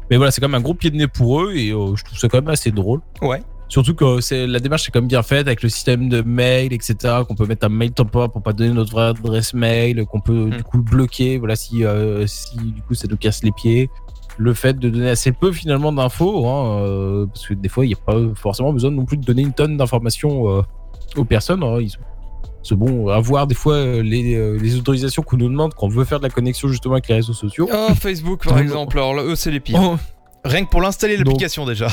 Mais 0.09 0.17
voilà, 0.17 0.31
c'est 0.31 0.41
quand 0.41 0.49
même 0.49 0.61
un 0.61 0.63
gros 0.63 0.75
pied 0.75 0.91
de 0.91 0.97
nez 0.97 1.09
pour 1.09 1.43
eux 1.43 1.55
et 1.57 1.73
euh, 1.73 1.97
je 1.97 2.05
trouve 2.05 2.19
ça 2.19 2.29
quand 2.29 2.39
même 2.39 2.51
assez 2.51 2.71
drôle. 2.71 3.01
Ouais. 3.21 3.43
Surtout 3.73 3.95
que 3.95 4.21
c'est 4.21 4.47
la 4.47 4.61
démarche 4.61 4.87
est 4.87 4.91
quand 4.93 5.01
même 5.01 5.09
bien 5.09 5.23
faite 5.23 5.47
avec 5.47 5.63
le 5.63 5.71
système 5.71 6.11
de 6.11 6.21
mail, 6.21 6.75
etc. 6.75 6.95
Qu'on 7.27 7.35
peut 7.35 7.47
mettre 7.47 7.65
un 7.65 7.71
mail 7.71 7.91
temporaire 7.93 8.29
pour 8.29 8.43
pas 8.43 8.53
donner 8.53 8.71
notre 8.75 8.93
vraie 8.93 9.07
adresse 9.07 9.55
mail, 9.55 10.05
qu'on 10.05 10.21
peut 10.21 10.45
Mm. 10.49 10.51
du 10.59 10.63
coup 10.63 10.79
bloquer. 10.83 11.39
Voilà, 11.39 11.57
si 11.57 11.83
euh, 11.83 12.27
si 12.27 12.55
du 12.59 12.83
coup 12.83 12.93
ça 12.93 13.09
nous 13.09 13.17
casse 13.17 13.43
les 13.43 13.51
pieds. 13.53 13.89
Le 14.37 14.53
fait 14.53 14.79
de 14.79 14.91
donner 14.91 15.09
assez 15.09 15.33
peu 15.33 15.53
finalement 15.53 15.91
d'infos, 15.91 16.47
hein, 16.47 16.81
euh, 16.83 17.27
parce 17.27 17.47
que 17.47 17.55
des 17.55 17.71
fois 17.71 17.87
il 17.87 17.89
n'y 17.89 17.95
a 17.95 18.05
pas 18.05 18.19
forcément 18.35 18.75
besoin 18.75 18.91
non 18.91 19.07
plus 19.07 19.17
de 19.17 19.25
donner 19.25 19.41
une 19.43 19.55
tonne 19.55 19.79
d'informations 19.79 20.51
euh, 20.51 20.63
aux 21.17 21.25
personnes. 21.25 21.63
hein. 21.63 21.79
Ils- 21.81 21.97
C'est 22.65 22.77
bon, 22.77 23.09
avoir 23.09 23.47
des 23.47 23.55
fois 23.57 23.79
les, 24.03 24.59
les 24.59 24.77
autorisations 24.77 25.23
qu'on 25.23 25.37
nous 25.39 25.49
demande 25.49 25.73
quand 25.75 25.87
on 25.87 25.89
veut 25.89 26.05
faire 26.05 26.19
de 26.21 26.25
la 26.25 26.31
connexion 26.31 26.69
justement 26.69 26.95
avec 26.95 27.09
les 27.09 27.17
réseaux 27.17 27.33
sociaux. 27.33 27.69
Oh, 27.73 27.95
Facebook 27.95 28.45
par 28.45 28.59
exemple, 28.59 28.99
alors 28.99 29.19
eux 29.21 29.35
c'est 29.35 29.51
les 29.51 29.61
pires. 29.61 29.81
Oh, 29.83 29.97
Rien 30.45 30.65
que 30.65 30.71
pour 30.71 30.81
l'installer 30.83 31.17
l'application 31.17 31.65
déjà. 31.67 31.89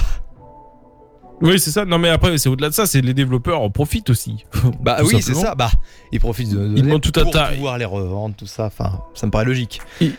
Oui, 1.41 1.59
c'est 1.59 1.71
ça. 1.71 1.85
Non, 1.85 1.97
mais 1.97 2.09
après, 2.09 2.37
c'est 2.37 2.49
au-delà 2.49 2.69
de 2.69 2.73
ça, 2.73 2.85
c'est 2.85 3.01
les 3.01 3.13
développeurs 3.13 3.61
en 3.61 3.69
profitent 3.69 4.09
aussi. 4.09 4.43
Bah 4.81 4.97
Tout 4.99 5.07
oui, 5.07 5.21
c'est 5.21 5.33
ça. 5.33 5.55
Bah, 5.55 5.71
ils 6.11 6.19
profitent 6.19 6.51
de, 6.51 6.67
de 6.67 6.77
Ils 6.77 6.83
demandent 6.83 7.01
tout 7.01 7.17
un 7.19 7.25
tas. 7.25 7.47
pouvoir 7.53 7.77
les 7.77 7.85
revendre, 7.85 8.35
tout 8.35 8.45
ça. 8.47 8.65
Enfin, 8.65 9.01
ça 9.13 9.25
me 9.27 9.31
paraît 9.31 9.45
logique. 9.45 9.81
ils, 10.01 10.13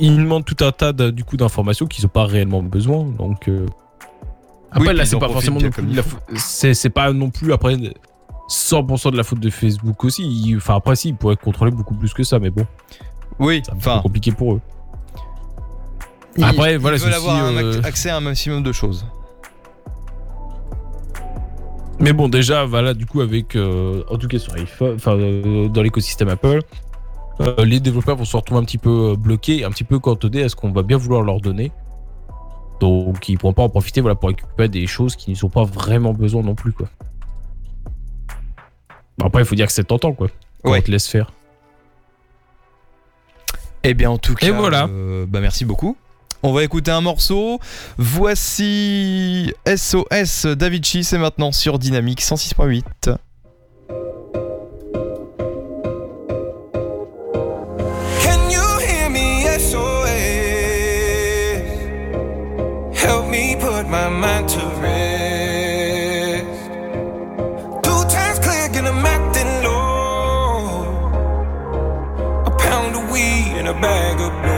ils 0.00 0.16
demandent 0.16 0.44
tout 0.44 0.64
un 0.64 0.72
tas 0.72 0.92
de- 0.92 1.10
du 1.10 1.24
coup 1.24 1.36
d'informations 1.36 1.86
qu'ils 1.86 2.04
n'ont 2.04 2.10
pas 2.10 2.24
réellement 2.26 2.62
besoin. 2.62 3.04
Donc 3.04 3.48
euh, 3.48 3.66
après 4.70 4.88
Oui, 4.90 4.94
là 4.96 5.04
c'est 5.04 5.16
ils 5.16 5.18
pas 5.20 5.28
forcément 5.28 5.60
non 5.60 5.70
plus 5.70 6.00
c'est 6.36 6.90
pas 6.90 7.12
non 7.12 7.30
plus 7.30 7.52
après 7.52 7.76
100% 8.48 9.10
de 9.12 9.16
la 9.16 9.22
faute 9.24 9.40
de 9.40 9.50
Facebook 9.50 10.04
aussi. 10.04 10.22
Ils- 10.24 10.56
Enfin 10.56 10.76
après 10.76 10.96
si 10.96 11.08
ils 11.10 11.14
pourraient 11.16 11.36
contrôler 11.36 11.70
beaucoup 11.72 11.94
plus 11.94 12.12
que 12.14 12.22
ça, 12.24 12.38
mais 12.38 12.50
bon, 12.50 12.66
Oui, 13.38 13.62
enfin. 13.74 14.00
compliqué 14.00 14.32
pour 14.32 14.54
eux. 14.54 14.60
ils- 16.36 16.44
Après, 16.44 16.76
voilà, 16.76 16.96
ils 16.96 17.02
veulent 17.02 17.12
avoir 17.14 17.44
euh, 17.46 17.80
ac- 17.80 17.84
accès 17.84 18.10
à 18.10 18.16
un 18.16 18.20
maximum 18.20 18.62
de 18.62 18.72
choses. 18.72 19.04
Mais 21.98 22.12
bon 22.12 22.28
déjà 22.28 22.64
voilà 22.66 22.92
du 22.94 23.06
coup 23.06 23.20
avec 23.22 23.56
euh, 23.56 24.02
en 24.10 24.18
tout 24.18 24.28
cas 24.28 24.38
sur 24.38 24.52
iPhone, 24.54 24.94
enfin 24.96 25.12
euh, 25.16 25.68
dans 25.68 25.82
l'écosystème 25.82 26.28
Apple. 26.28 26.60
euh, 27.40 27.64
les 27.64 27.80
développeurs 27.80 28.16
vont 28.16 28.24
se 28.24 28.36
retrouver 28.36 28.60
un 28.60 28.64
petit 28.64 28.78
peu 28.78 29.16
bloqués, 29.16 29.64
un 29.64 29.70
petit 29.70 29.84
peu 29.84 29.98
cantonnés 29.98 30.42
à 30.42 30.48
ce 30.48 30.56
qu'on 30.56 30.72
va 30.72 30.82
bien 30.82 30.98
vouloir 30.98 31.22
leur 31.22 31.40
donner. 31.40 31.72
Donc 32.80 33.28
ils 33.30 33.38
pourront 33.38 33.54
pas 33.54 33.62
en 33.62 33.70
profiter 33.70 34.02
voilà, 34.02 34.14
pour 34.14 34.28
récupérer 34.28 34.68
des 34.68 34.86
choses 34.86 35.16
qui 35.16 35.30
ne 35.30 35.36
sont 35.36 35.48
pas 35.48 35.64
vraiment 35.64 36.12
besoin 36.12 36.42
non 36.42 36.54
plus. 36.54 36.72
Quoi. 36.72 36.88
Bon, 39.18 39.26
après 39.26 39.40
il 39.42 39.46
faut 39.46 39.54
dire 39.54 39.66
que 39.66 39.72
c'est 39.72 39.84
tentant 39.84 40.12
quoi. 40.12 40.28
Quand 40.62 40.72
Ouais. 40.72 40.80
on 40.80 40.82
te 40.82 40.90
laisse 40.90 41.08
faire. 41.08 41.32
Eh 43.88 43.94
bien, 43.94 44.10
en 44.10 44.18
tout 44.18 44.34
cas, 44.34 44.48
Et 44.48 44.50
voilà. 44.50 44.88
bah 45.28 45.40
merci 45.40 45.64
beaucoup. 45.64 45.96
On 46.46 46.52
va 46.52 46.62
écouter 46.62 46.92
un 46.92 47.00
morceau. 47.00 47.58
Voici 47.98 49.52
SOS 49.66 50.46
Davichi, 50.46 51.02
c'est 51.02 51.18
maintenant 51.18 51.50
sur 51.50 51.76
Dynamique 51.76 52.22
106.8. 52.22 53.16
Can 58.22 58.48
you 58.48 58.62
hear 58.78 59.10
me? 59.10 59.42
SOS. 59.58 60.06
Help 62.94 63.26
me 63.28 63.56
put 63.56 63.88
my 63.88 64.08
mind 64.08 64.48
to 64.48 64.60
rest. 64.80 66.46
Two 67.82 68.04
times 68.08 68.38
click 68.38 68.76
and 68.76 68.86
I'm 68.86 69.04
acting 69.04 69.64
low. 69.64 70.84
A 72.46 72.50
pound 72.56 72.94
of 72.94 73.10
weed 73.10 73.56
and 73.58 73.66
a 73.66 73.74
bag 73.74 74.20
of 74.20 74.30
blow. 74.44 74.55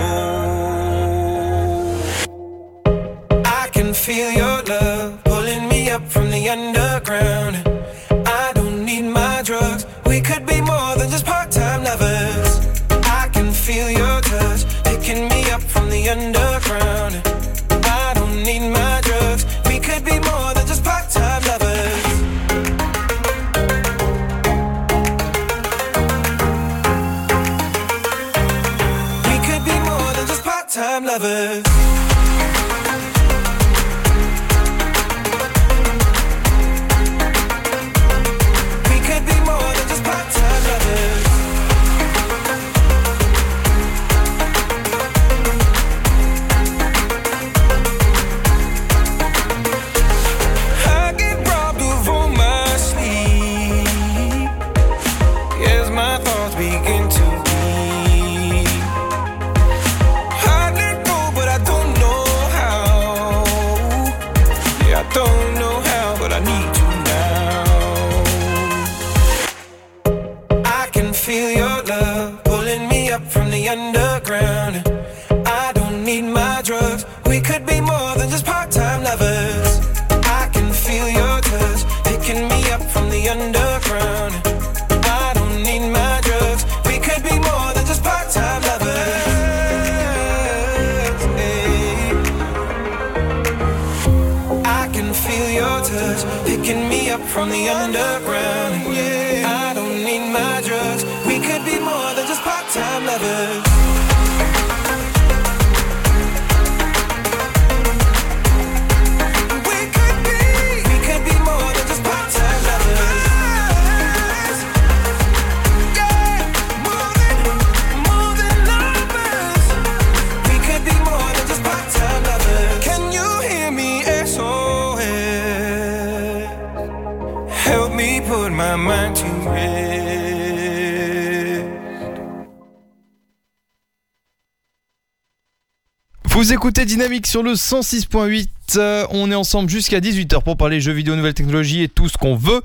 Vous 136.39 136.53
écoutez 136.53 136.85
Dynamique 136.85 137.27
sur 137.27 137.43
le 137.43 137.55
106.8. 137.55 138.47
Euh, 138.77 139.05
on 139.11 139.29
est 139.29 139.35
ensemble 139.35 139.69
jusqu'à 139.69 139.99
18h 139.99 140.45
pour 140.45 140.57
parler 140.57 140.81
jeux 140.81 140.93
vidéo, 140.93 141.17
nouvelles 141.17 141.35
technologies 141.35 141.83
et 141.83 141.89
tout 141.89 142.09
ce 142.09 142.17
qu'on 142.17 142.37
veut. 142.37 142.63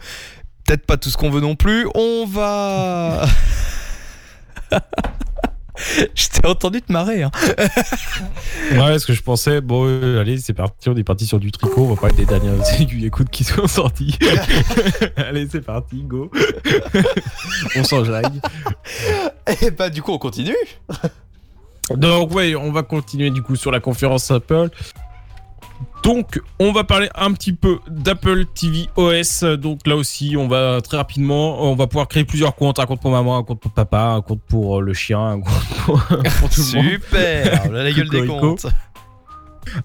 Peut-être 0.63 0.85
pas 0.85 0.95
tout 0.95 1.09
ce 1.09 1.17
qu'on 1.17 1.31
veut 1.31 1.41
non 1.41 1.55
plus. 1.55 1.87
On 1.95 2.27
va. 2.27 3.25
Je 6.13 6.27
t'ai 6.27 6.45
entendu 6.47 6.83
te 6.83 6.93
marrer. 6.93 7.23
Hein. 7.23 7.31
Ouais, 8.73 8.99
ce 8.99 9.07
que 9.07 9.13
je 9.13 9.23
pensais, 9.23 9.59
bon, 9.59 9.87
euh, 9.87 10.21
allez, 10.21 10.37
c'est 10.37 10.53
parti, 10.53 10.89
on 10.89 10.95
est 10.95 11.03
parti 11.03 11.25
sur 11.25 11.39
du 11.39 11.51
tricot, 11.51 11.85
on 11.85 11.95
va 11.95 11.99
parler 11.99 12.15
des 12.15 12.25
dernières 12.25 12.79
aiguilles 12.79 13.05
écoutes 13.07 13.29
qui 13.31 13.43
sont 13.43 13.67
sorties. 13.67 14.17
allez, 15.17 15.47
c'est 15.51 15.65
parti, 15.65 16.03
go. 16.03 16.31
on 17.75 17.83
s'enjaille. 17.83 18.39
Et 19.61 19.71
bah, 19.71 19.89
du 19.89 20.03
coup, 20.03 20.11
on 20.11 20.19
continue. 20.19 20.55
Donc 21.95 22.33
ouais, 22.33 22.55
on 22.55 22.71
va 22.71 22.83
continuer 22.83 23.29
du 23.29 23.41
coup 23.41 23.55
sur 23.55 23.71
la 23.71 23.79
conférence 23.79 24.31
Apple. 24.31 24.69
Donc 26.03 26.41
on 26.59 26.73
va 26.73 26.83
parler 26.83 27.09
un 27.15 27.31
petit 27.33 27.53
peu 27.53 27.79
d'Apple 27.89 28.45
TV 28.53 28.87
OS. 28.97 29.43
Donc 29.43 29.87
là 29.87 29.95
aussi, 29.95 30.35
on 30.37 30.47
va 30.47 30.81
très 30.81 30.97
rapidement, 30.97 31.63
on 31.63 31.75
va 31.75 31.87
pouvoir 31.87 32.07
créer 32.07 32.25
plusieurs 32.25 32.55
comptes, 32.55 32.79
un 32.79 32.85
compte 32.85 33.01
pour 33.01 33.11
maman, 33.11 33.37
un 33.37 33.43
compte 33.43 33.59
pour 33.61 33.71
papa, 33.71 34.01
un 34.01 34.21
compte 34.21 34.41
pour 34.47 34.79
euh, 34.79 34.81
le 34.81 34.93
chien, 34.93 35.19
un 35.21 35.39
compte 35.41 35.63
pour, 35.85 36.01
pour 36.39 36.49
tout 36.49 36.61
le 36.73 36.75
monde. 36.75 36.85
Super 36.91 37.71
La 37.71 37.91
gueule 37.91 38.09
des 38.09 38.27
comptes. 38.27 38.67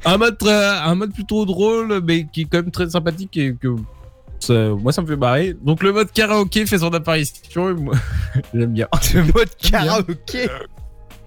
Un 0.04 0.16
mode, 0.18 0.36
très- 0.38 0.52
un 0.52 0.94
mode 0.96 1.12
plutôt 1.12 1.46
drôle, 1.46 2.00
mais 2.04 2.26
qui 2.26 2.42
est 2.42 2.44
quand 2.46 2.58
même 2.58 2.72
très 2.72 2.90
sympathique 2.90 3.36
et 3.36 3.54
que 3.54 3.76
ça- 4.40 4.70
moi 4.70 4.90
ça 4.92 5.02
me 5.02 5.06
fait 5.06 5.16
marrer. 5.16 5.54
Donc 5.62 5.84
le 5.84 5.92
mode 5.92 6.10
karaoké 6.10 6.66
fait 6.66 6.78
son 6.78 6.92
apparition 6.94 7.76
j'aime 8.54 8.72
bien. 8.72 8.88
Le 9.14 9.22
mode 9.22 9.54
karaoké 9.56 10.48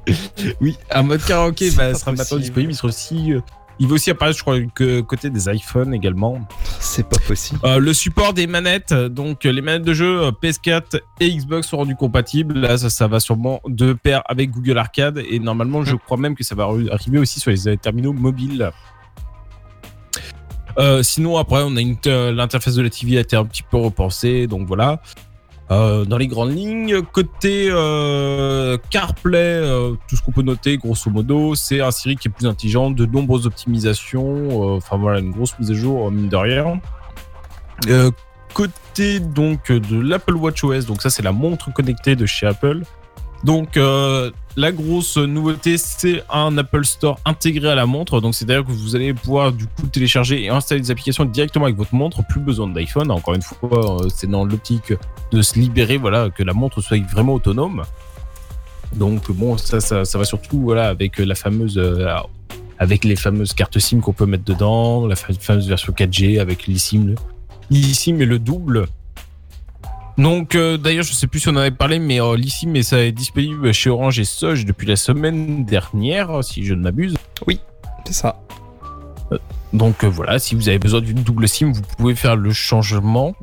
Oui, 0.61 0.77
un 0.89 1.03
mode 1.03 1.23
karaoké 1.23 1.71
bah, 1.71 1.93
sera 1.93 2.11
maintenant 2.11 2.37
disponible. 2.37 2.71
Il 2.71 2.75
sera 2.75 2.87
aussi, 2.87 3.33
euh, 3.33 3.41
il 3.79 3.87
va 3.87 3.95
aussi 3.95 4.11
apparaître, 4.11 4.37
je 4.37 4.43
crois, 4.43 4.59
que 4.75 5.01
côté 5.01 5.29
des 5.29 5.49
iPhones 5.49 5.93
également. 5.93 6.39
C'est 6.79 7.07
pas 7.07 7.17
possible. 7.27 7.59
Euh, 7.63 7.79
le 7.79 7.93
support 7.93 8.33
des 8.33 8.47
manettes, 8.47 8.93
donc 8.93 9.45
euh, 9.45 9.51
les 9.51 9.61
manettes 9.61 9.83
de 9.83 9.93
jeu 9.93 10.21
euh, 10.21 10.31
PS4 10.31 10.99
et 11.19 11.35
Xbox 11.35 11.67
sont 11.67 11.77
rendues 11.77 11.95
compatibles. 11.95 12.59
Là, 12.59 12.77
ça, 12.77 12.89
ça 12.89 13.07
va 13.07 13.19
sûrement 13.19 13.61
de 13.67 13.93
pair 13.93 14.21
avec 14.25 14.51
Google 14.51 14.77
Arcade 14.77 15.17
et 15.17 15.39
normalement, 15.39 15.83
je 15.83 15.95
crois 15.95 16.17
même 16.17 16.35
que 16.35 16.43
ça 16.43 16.55
va 16.55 16.67
arriver 16.91 17.17
aussi 17.17 17.39
sur 17.39 17.51
les 17.51 17.77
terminaux 17.77 18.13
mobiles. 18.13 18.71
Euh, 20.77 21.03
sinon, 21.03 21.37
après, 21.37 21.63
on 21.63 21.75
a 21.75 22.31
l'interface 22.31 22.75
de 22.75 22.81
la 22.81 22.89
TV 22.89 23.17
a 23.17 23.21
été 23.21 23.35
un 23.35 23.45
petit 23.45 23.63
peu 23.63 23.77
repensée, 23.77 24.47
donc 24.47 24.67
voilà. 24.67 25.01
Euh, 25.71 26.03
dans 26.03 26.17
les 26.17 26.27
grandes 26.27 26.53
lignes, 26.53 27.01
côté 27.01 27.69
euh, 27.69 28.77
CarPlay, 28.89 29.37
euh, 29.37 29.93
tout 30.09 30.17
ce 30.17 30.21
qu'on 30.21 30.33
peut 30.33 30.41
noter, 30.41 30.77
grosso 30.77 31.09
modo, 31.09 31.55
c'est 31.55 31.79
un 31.79 31.91
Siri 31.91 32.17
qui 32.17 32.27
est 32.27 32.31
plus 32.31 32.45
intelligent, 32.45 32.91
de 32.91 33.05
nombreuses 33.05 33.47
optimisations, 33.47 34.75
enfin 34.75 34.97
voilà, 34.97 35.19
une 35.19 35.31
grosse 35.31 35.57
mise 35.59 35.71
à 35.71 35.73
jour, 35.73 36.11
mine 36.11 36.27
de 36.27 36.35
rien. 36.35 36.81
Euh, 37.87 38.11
côté 38.53 39.21
donc 39.21 39.71
de 39.71 40.01
l'Apple 40.01 40.35
Watch 40.35 40.61
OS, 40.61 40.85
donc 40.85 41.01
ça 41.01 41.09
c'est 41.09 41.23
la 41.23 41.31
montre 41.31 41.73
connectée 41.73 42.17
de 42.17 42.25
chez 42.25 42.47
Apple. 42.47 42.81
Donc 43.43 43.75
euh, 43.75 44.29
la 44.55 44.71
grosse 44.71 45.17
nouveauté 45.17 45.77
c'est 45.79 46.23
un 46.31 46.55
Apple 46.59 46.85
Store 46.85 47.17
intégré 47.25 47.69
à 47.69 47.75
la 47.75 47.87
montre, 47.87 48.21
donc 48.21 48.35
c'est-à-dire 48.35 48.63
que 48.65 48.71
vous 48.71 48.95
allez 48.95 49.13
pouvoir 49.15 49.51
du 49.51 49.65
coup 49.65 49.87
télécharger 49.87 50.43
et 50.43 50.49
installer 50.49 50.81
des 50.81 50.91
applications 50.91 51.25
directement 51.25 51.65
avec 51.65 51.75
votre 51.77 51.95
montre, 51.95 52.21
plus 52.27 52.39
besoin 52.39 52.67
d'iPhone. 52.67 53.09
Encore 53.09 53.33
une 53.33 53.41
fois, 53.41 54.03
euh, 54.03 54.09
c'est 54.15 54.29
dans 54.29 54.45
l'optique 54.45 54.93
de 55.31 55.41
se 55.41 55.57
libérer, 55.57 55.97
voilà, 55.97 56.29
que 56.29 56.43
la 56.43 56.53
montre 56.53 56.81
soit 56.81 56.99
vraiment 57.11 57.33
autonome. 57.33 57.81
Donc 58.93 59.31
bon, 59.31 59.57
ça, 59.57 59.79
ça, 59.79 60.03
va 60.17 60.25
surtout 60.25 60.59
voilà 60.61 60.89
avec 60.89 61.17
la 61.17 61.33
fameuse 61.33 61.77
euh, 61.77 62.13
avec 62.77 63.03
les 63.05 63.15
fameuses 63.15 63.53
cartes 63.53 63.79
SIM 63.79 64.01
qu'on 64.01 64.11
peut 64.13 64.25
mettre 64.25 64.43
dedans, 64.43 65.07
la 65.07 65.15
fa- 65.15 65.33
fameuse 65.33 65.67
version 65.67 65.93
4G 65.93 66.39
avec 66.39 66.67
l'eSIM, 66.67 67.07
le- 67.07 67.15
l'eSIM 67.71 68.19
et 68.21 68.25
le 68.25 68.37
double. 68.37 68.87
Donc 70.21 70.53
euh, 70.53 70.77
d'ailleurs, 70.77 71.03
je 71.03 71.13
sais 71.13 71.25
plus 71.25 71.39
si 71.39 71.49
on 71.49 71.53
en 71.53 71.57
avait 71.57 71.71
parlé, 71.71 71.97
mais 71.97 72.21
euh, 72.21 72.37
l'eSIM, 72.37 72.69
mais 72.69 72.83
ça 72.83 72.99
est 72.99 73.11
disponible 73.11 73.73
chez 73.73 73.89
Orange 73.89 74.19
et 74.19 74.23
Soge 74.23 74.65
depuis 74.65 74.85
la 74.85 74.95
semaine 74.95 75.65
dernière, 75.65 76.43
si 76.43 76.63
je 76.63 76.75
ne 76.75 76.81
m'abuse. 76.81 77.15
C'est 78.05 78.13
ça. 78.13 78.39
Donc 79.73 80.03
euh, 80.03 80.07
voilà, 80.07 80.37
si 80.37 80.53
vous 80.53 80.69
avez 80.69 80.77
besoin 80.77 81.01
d'une 81.01 81.23
double 81.23 81.47
SIM, 81.47 81.71
vous 81.71 81.81
pouvez 81.97 82.13
faire 82.13 82.35
le 82.35 82.51
changement 82.51 83.33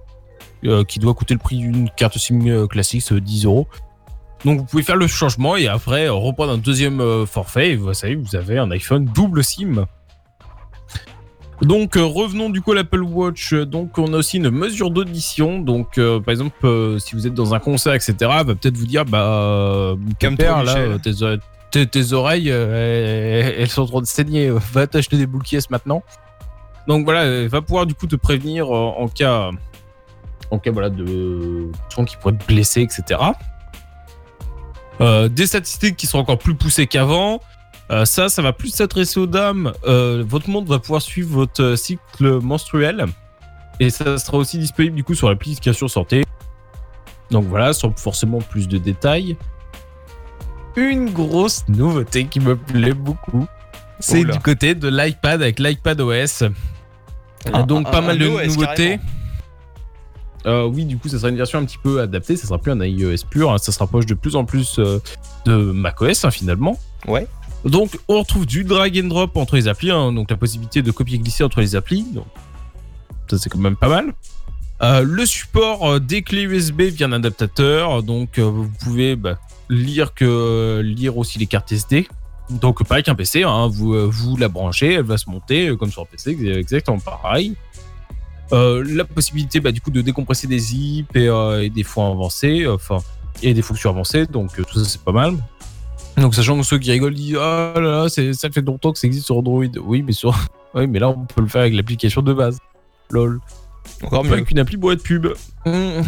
euh, 0.64 0.84
qui 0.84 1.00
doit 1.00 1.14
coûter 1.14 1.34
le 1.34 1.40
prix 1.40 1.56
d'une 1.56 1.90
carte 1.90 2.16
SIM 2.16 2.46
euh, 2.46 2.66
classique, 2.68 3.02
c'est 3.02 3.20
10 3.20 3.46
euros. 3.46 3.66
Donc 4.44 4.60
vous 4.60 4.64
pouvez 4.64 4.82
faire 4.84 4.96
le 4.96 5.08
changement 5.08 5.56
et 5.56 5.66
après 5.66 6.06
euh, 6.06 6.12
reprendre 6.12 6.52
un 6.52 6.58
deuxième 6.58 7.00
euh, 7.00 7.26
forfait 7.26 7.70
et 7.70 7.76
vous 7.76 7.92
savez, 7.92 8.14
vous 8.14 8.36
avez 8.36 8.58
un 8.58 8.70
iPhone 8.70 9.04
double 9.04 9.42
SIM. 9.42 9.86
Donc 11.62 11.96
euh, 11.96 12.04
revenons 12.04 12.50
du 12.50 12.60
coup 12.60 12.72
à 12.72 12.76
l'Apple 12.76 13.02
Watch. 13.02 13.52
Donc 13.52 13.98
on 13.98 14.12
a 14.14 14.16
aussi 14.18 14.36
une 14.36 14.50
mesure 14.50 14.90
d'audition. 14.90 15.58
Donc 15.58 15.98
euh, 15.98 16.20
par 16.20 16.32
exemple, 16.32 16.54
euh, 16.64 16.98
si 16.98 17.14
vous 17.14 17.26
êtes 17.26 17.34
dans 17.34 17.54
un 17.54 17.58
concert, 17.58 17.94
etc., 17.94 18.14
elle 18.20 18.28
va 18.28 18.54
peut-être 18.54 18.76
vous 18.76 18.86
dire, 18.86 19.04
bah, 19.04 19.94
père, 20.36 20.62
là, 20.62 20.98
tes, 20.98 21.22
oreilles- 21.22 21.40
tes- 21.70 21.86
tes 21.86 22.12
oreilles, 22.12 22.50
euh, 22.50 23.52
elles, 23.58 23.68
sont 23.68 23.82
en 23.82 23.86
train 23.86 24.00
de 24.00 24.06
saigner. 24.06 24.50
Va 24.72 24.86
t'acheter 24.86 25.16
des 25.16 25.26
boules 25.26 25.42
maintenant? 25.70 26.02
Donc 26.86 27.04
voilà, 27.04 27.24
elle 27.24 27.48
va 27.48 27.60
pouvoir 27.60 27.86
du 27.86 27.94
coup 27.94 28.06
te 28.06 28.16
prévenir 28.16 28.70
en 28.70 29.08
cas, 29.08 29.50
en 30.50 30.58
cas 30.58 30.70
voilà 30.70 30.88
de 30.88 31.70
son 31.90 32.04
qui 32.04 32.16
pourrait 32.16 32.36
te 32.36 32.46
blesser, 32.46 32.82
etc. 32.82 33.20
Des 35.00 35.46
statistiques 35.46 35.96
qui 35.96 36.06
sont 36.06 36.18
encore 36.18 36.38
plus 36.38 36.54
poussées 36.54 36.86
qu'avant. 36.86 37.40
Euh, 37.90 38.04
ça, 38.04 38.28
ça 38.28 38.42
va 38.42 38.52
plus 38.52 38.68
s'adresser 38.68 39.18
aux 39.18 39.26
dames. 39.26 39.72
Euh, 39.86 40.22
votre 40.26 40.50
montre 40.50 40.68
va 40.68 40.78
pouvoir 40.78 41.00
suivre 41.02 41.30
votre 41.30 41.62
euh, 41.62 41.76
cycle 41.76 42.40
menstruel. 42.40 43.06
Et 43.80 43.90
ça 43.90 44.18
sera 44.18 44.36
aussi 44.38 44.58
disponible 44.58 44.96
du 44.96 45.04
coup 45.04 45.14
sur 45.14 45.28
l'application 45.28 45.88
santé. 45.88 46.24
Donc 47.30 47.44
voilà, 47.46 47.72
sans 47.72 47.92
forcément 47.96 48.38
plus 48.40 48.68
de 48.68 48.76
détails. 48.78 49.36
Une 50.76 51.10
grosse 51.10 51.64
nouveauté 51.68 52.26
qui 52.26 52.40
me 52.40 52.56
plaît 52.56 52.92
beaucoup. 52.92 53.46
C'est 54.00 54.22
du 54.32 54.38
côté 54.40 54.74
de 54.74 54.88
l'iPad 54.88 55.42
avec 55.42 55.58
l'iPad 55.58 56.00
OS. 56.00 56.44
Un- 57.52 57.62
Donc 57.66 57.88
un- 57.88 57.90
pas 57.90 58.00
mal 58.00 58.18
de 58.18 58.26
OS 58.28 58.46
nouveautés. 58.56 59.00
Euh, 60.46 60.66
oui, 60.66 60.84
du 60.84 60.96
coup, 60.98 61.08
ça 61.08 61.18
sera 61.18 61.30
une 61.30 61.36
version 61.36 61.58
un 61.58 61.64
petit 61.64 61.78
peu 61.78 62.00
adaptée. 62.00 62.36
Ça 62.36 62.46
sera 62.46 62.58
plus 62.58 62.70
un 62.72 62.80
iOS 62.80 63.24
pur. 63.28 63.50
hein. 63.52 63.58
Ça 63.58 63.72
se 63.72 63.78
rapproche 63.78 64.06
de 64.06 64.14
plus 64.14 64.36
en 64.36 64.44
plus 64.44 64.78
euh, 64.78 65.00
de 65.46 65.54
macOS 65.54 66.24
hein, 66.24 66.30
finalement. 66.30 66.78
Ouais. 67.06 67.26
Donc, 67.68 67.98
on 68.08 68.20
retrouve 68.20 68.46
du 68.46 68.64
drag 68.64 68.98
and 69.02 69.08
drop 69.08 69.36
entre 69.36 69.56
les 69.56 69.68
applis. 69.68 69.90
hein. 69.90 70.12
donc, 70.12 70.30
la 70.30 70.36
possibilité 70.36 70.82
de 70.82 70.90
copier-glisser 70.90 71.44
entre 71.44 71.60
les 71.60 71.76
applis. 71.76 72.04
Donc, 72.12 72.26
ça, 73.30 73.38
c'est 73.38 73.50
quand 73.50 73.58
même 73.58 73.76
pas 73.76 73.88
mal. 73.88 74.14
Euh, 74.80 75.02
le 75.02 75.26
support 75.26 75.84
euh, 75.90 75.98
des 75.98 76.22
clés 76.22 76.42
USB 76.42 76.82
via 76.82 77.06
un 77.06 77.12
adaptateur. 77.12 78.02
Donc, 78.02 78.38
euh, 78.38 78.42
vous 78.44 78.68
pouvez 78.80 79.16
bah, 79.16 79.38
lire, 79.68 80.14
que, 80.14 80.80
lire 80.84 81.18
aussi 81.18 81.38
les 81.38 81.46
cartes 81.46 81.70
SD. 81.72 82.08
Donc, 82.48 82.82
pareil 82.86 83.02
qu'un 83.02 83.14
PC. 83.14 83.42
hein. 83.42 83.68
vous, 83.68 84.10
vous 84.10 84.36
la 84.36 84.48
branchez, 84.48 84.94
elle 84.94 85.02
va 85.02 85.18
se 85.18 85.28
monter 85.28 85.70
comme 85.78 85.90
sur 85.90 86.02
un 86.02 86.06
PC, 86.06 86.38
exactement 86.56 86.98
pareil. 86.98 87.54
La 88.50 89.04
possibilité 89.04 89.60
bah, 89.60 89.72
du 89.72 89.82
coup 89.82 89.90
de 89.90 90.00
décompresser 90.00 90.46
des 90.46 90.58
zips 90.58 91.14
et, 91.14 91.26
et 91.60 91.68
des 91.68 91.82
fois 91.82 92.06
avancés, 92.06 92.66
enfin 92.66 92.98
et 93.42 93.52
des 93.52 93.60
fonctions 93.60 93.90
avancées, 93.90 94.26
donc 94.26 94.56
tout 94.66 94.78
ça 94.82 94.88
c'est 94.88 95.02
pas 95.02 95.12
mal. 95.12 95.34
Donc 96.20 96.34
sachant 96.34 96.56
que 96.58 96.64
ceux 96.64 96.78
qui 96.78 96.90
rigolent 96.90 97.14
disent 97.14 97.36
ah 97.40 97.72
là 97.76 97.80
là 98.02 98.08
c'est- 98.08 98.32
ça 98.32 98.50
fait 98.50 98.60
longtemps 98.62 98.92
que 98.92 98.98
ça 98.98 99.06
existe 99.06 99.26
sur 99.26 99.36
Android. 99.38 99.64
Oui 99.84 100.02
mais 100.02 100.12
sur 100.12 100.36
oui 100.74 100.86
mais 100.86 100.98
là 100.98 101.08
on 101.10 101.24
peut 101.26 101.40
le 101.42 101.46
faire 101.48 101.60
avec 101.62 101.74
l'application 101.74 102.22
de 102.22 102.32
base. 102.32 102.58
Lol. 103.10 103.40
Encore 104.02 104.24
mieux. 104.24 104.32
avec 104.32 104.50
une 104.50 104.58
appli 104.58 104.76
boîte 104.76 105.02
pub. 105.02 105.28
Mm. 105.64 106.02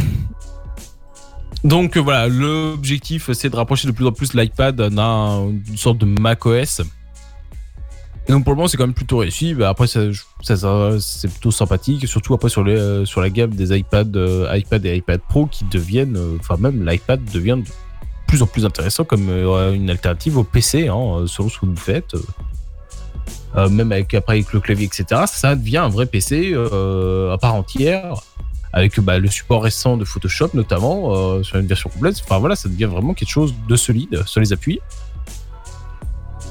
Donc 1.64 1.96
euh, 1.96 2.00
voilà, 2.00 2.28
l'objectif 2.28 3.30
c'est 3.32 3.50
de 3.50 3.56
rapprocher 3.56 3.86
de 3.86 3.92
plus 3.92 4.06
en 4.06 4.12
plus 4.12 4.34
l'iPad 4.34 4.80
d'une 4.80 5.76
sorte 5.76 5.98
de 5.98 6.06
macOS. 6.06 6.80
Et 8.28 8.32
donc 8.32 8.44
pour 8.44 8.52
le 8.52 8.56
moment 8.56 8.68
c'est 8.68 8.76
quand 8.76 8.86
même 8.86 8.94
plutôt 8.94 9.18
réussi. 9.18 9.54
Bah, 9.54 9.68
après 9.68 9.86
ça, 9.86 10.00
ça- 10.42 10.56
ça- 10.56 10.96
c'est 11.00 11.28
plutôt 11.28 11.50
sympathique, 11.50 12.06
surtout 12.08 12.32
après 12.34 12.48
sur, 12.48 12.64
les, 12.64 12.76
euh, 12.76 13.04
sur 13.04 13.20
la 13.20 13.28
gamme 13.30 13.50
des 13.54 13.76
iPad, 13.78 14.14
euh, 14.16 14.48
iPad 14.56 14.84
et 14.86 14.96
iPad 14.96 15.20
Pro 15.28 15.46
qui 15.46 15.64
deviennent, 15.64 16.18
enfin 16.38 16.56
même 16.58 16.86
l'iPad 16.86 17.20
devient 17.32 17.58
de 17.64 17.70
plus 18.30 18.42
en 18.42 18.46
plus 18.46 18.64
intéressant 18.64 19.04
comme 19.04 19.28
euh, 19.28 19.72
une 19.72 19.90
alternative 19.90 20.38
au 20.38 20.44
PC, 20.44 20.86
hein, 20.86 20.94
euh, 20.96 21.26
selon 21.26 21.48
ce 21.48 21.58
que 21.58 21.66
vous 21.66 21.76
faites. 21.76 22.14
Euh, 23.56 23.68
même 23.68 23.90
avec 23.90 24.14
après 24.14 24.34
avec 24.34 24.52
le 24.52 24.60
clavier 24.60 24.86
etc. 24.86 25.22
Ça 25.26 25.56
devient 25.56 25.78
un 25.78 25.88
vrai 25.88 26.06
PC 26.06 26.54
à 26.54 27.36
part 27.38 27.56
entière 27.56 28.14
avec 28.72 29.00
bah, 29.00 29.18
le 29.18 29.26
support 29.26 29.64
récent 29.64 29.96
de 29.96 30.04
Photoshop 30.04 30.50
notamment 30.54 31.42
sur 31.42 31.58
une 31.58 31.66
version 31.66 31.90
complète. 31.90 32.22
Enfin 32.22 32.38
voilà, 32.38 32.54
ça 32.54 32.68
devient 32.68 32.84
vraiment 32.84 33.12
quelque 33.12 33.30
chose 33.30 33.52
de 33.68 33.74
solide 33.74 34.22
sur 34.24 34.40
les 34.40 34.52
appuis. 34.52 34.78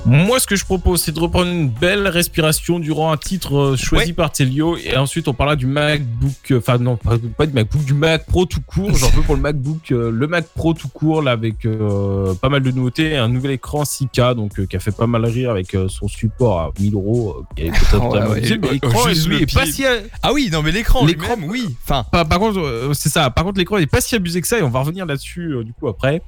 Moi, 0.06 0.40
ce 0.40 0.48
que 0.48 0.56
je 0.56 0.66
propose, 0.66 1.02
c'est 1.04 1.12
de 1.12 1.20
reprendre 1.20 1.52
une 1.52 1.70
belle 1.70 2.08
respiration 2.08 2.80
durant 2.80 3.12
un 3.12 3.18
titre 3.18 3.56
euh, 3.58 3.76
choisi 3.78 4.14
par 4.14 4.32
Telio, 4.32 4.76
et 4.78 4.96
ensuite 4.98 5.28
on 5.28 5.34
parlera 5.34 5.56
du 5.56 5.68
MacBook, 5.68 6.32
euh, 6.52 6.58
enfin 6.58 6.78
non, 6.80 6.96
pas, 6.96 7.18
pas 7.38 7.46
du 7.46 7.54
MacBook, 7.54 7.84
du 7.84 7.94
Mac 7.94 8.26
Pro 8.26 8.46
tout 8.46 8.62
court. 8.66 8.96
J'en 8.96 9.10
veux 9.10 9.22
pour 9.22 9.36
le 9.36 9.42
MacBook, 9.42 9.92
euh, 9.92 10.10
le 10.10 10.28
Mac 10.28 10.46
Pro 10.56 10.74
tout 10.74 10.88
court 10.88 11.22
là 11.22 11.32
avec 11.32 11.66
euh, 11.66 12.34
pas 12.36 12.50
mal 12.50 12.64
de 12.64 12.72
nouveautés, 12.72 13.18
un 13.18 13.28
nouvel 13.28 13.52
écran 13.52 13.84
6K, 13.84 14.36
donc 14.36 14.60
euh, 14.60 14.66
qui 14.66 14.78
a 14.78 14.80
fait 14.80 14.96
pas 14.96 15.06
mal 15.06 15.26
rire 15.26 15.52
avec 15.52 15.76
euh, 15.76 15.88
son 15.90 16.08
support 16.08 16.60
à 16.60 16.72
1000 16.80 16.96
euros, 16.96 17.44
qui 17.56 17.64
est 17.64 17.72
peut-être 17.72 18.02
Ouais, 18.04 18.10
vraiment 18.10 18.32
ouais, 18.32 18.40
utile, 18.40 18.60
mais 18.62 18.72
l'écran 18.72 19.10
juste 19.10 19.28
lui 19.28 19.36
le 19.38 19.42
est 19.44 19.54
pas 19.54 19.64
pied. 19.64 19.72
si 19.74 19.84
Ah 20.24 20.34
oui, 20.34 20.50
non 20.52 20.64
mais 20.64 20.72
l'écran, 20.72 21.06
L'écran- 21.06 21.36
oui. 21.46 21.76
Enfin, 21.84 22.06
par, 22.12 22.28
par 22.28 22.40
contre, 22.40 22.90
c'est 22.94 23.10
ça. 23.10 23.30
Par 23.30 23.44
contre, 23.44 23.60
l'écran 23.60 23.78
il 23.78 23.84
est 23.84 23.88
pas 23.88 24.02
si 24.02 24.16
abusé 24.16 24.42
que 24.42 24.48
ça 24.48 24.58
et 24.58 24.64
on 24.64 24.70
va 24.70 24.80
revenir 24.80 25.06
là-dessus 25.06 25.54
du 25.64 25.74
coup 25.74 25.88
après. 25.88 26.22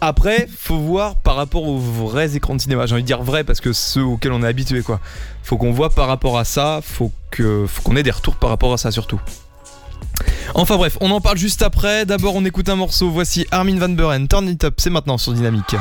Après, 0.00 0.48
faut 0.56 0.78
voir 0.78 1.16
par 1.16 1.36
rapport 1.36 1.64
aux 1.64 1.78
vrais 1.78 2.36
écrans 2.36 2.54
de 2.54 2.60
cinéma. 2.60 2.86
J'ai 2.86 2.94
envie 2.94 3.02
de 3.02 3.06
dire 3.06 3.22
vrai 3.22 3.44
parce 3.44 3.60
que 3.60 3.72
ceux 3.72 4.02
auxquels 4.02 4.32
on 4.32 4.42
est 4.42 4.46
habitué, 4.46 4.82
quoi. 4.82 5.00
Faut 5.42 5.56
qu'on 5.56 5.72
voit 5.72 5.90
par 5.90 6.08
rapport 6.08 6.38
à 6.38 6.44
ça. 6.44 6.80
Faut 6.82 7.12
que, 7.30 7.66
faut 7.66 7.82
qu'on 7.82 7.96
ait 7.96 8.02
des 8.02 8.10
retours 8.10 8.36
par 8.36 8.50
rapport 8.50 8.72
à 8.72 8.78
ça 8.78 8.90
surtout. 8.90 9.20
Enfin 10.54 10.76
bref, 10.76 10.96
on 11.00 11.10
en 11.10 11.20
parle 11.20 11.38
juste 11.38 11.62
après. 11.62 12.06
D'abord, 12.06 12.34
on 12.34 12.44
écoute 12.44 12.68
un 12.68 12.76
morceau. 12.76 13.10
Voici 13.10 13.46
Armin 13.50 13.78
van 13.78 13.90
Buren, 13.90 14.26
Turn 14.26 14.48
It 14.48 14.64
Up. 14.64 14.74
C'est 14.78 14.90
maintenant 14.90 15.18
sur 15.18 15.32
Dynamique. 15.32 15.76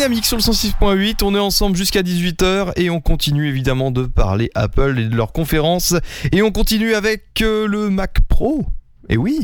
Dynamique 0.00 0.24
sur 0.24 0.38
le 0.38 0.42
106.8, 0.42 1.22
on 1.22 1.34
est 1.34 1.38
ensemble 1.38 1.76
jusqu'à 1.76 2.00
18h 2.00 2.72
et 2.76 2.88
on 2.88 3.02
continue 3.02 3.46
évidemment 3.50 3.90
de 3.90 4.04
parler 4.04 4.48
Apple 4.54 4.98
et 4.98 5.04
de 5.04 5.14
leurs 5.14 5.30
conférences 5.30 5.94
et 6.32 6.40
on 6.40 6.50
continue 6.50 6.94
avec 6.94 7.42
euh, 7.42 7.66
le 7.66 7.90
Mac 7.90 8.16
Pro. 8.26 8.64
Et 9.10 9.18
oui, 9.18 9.40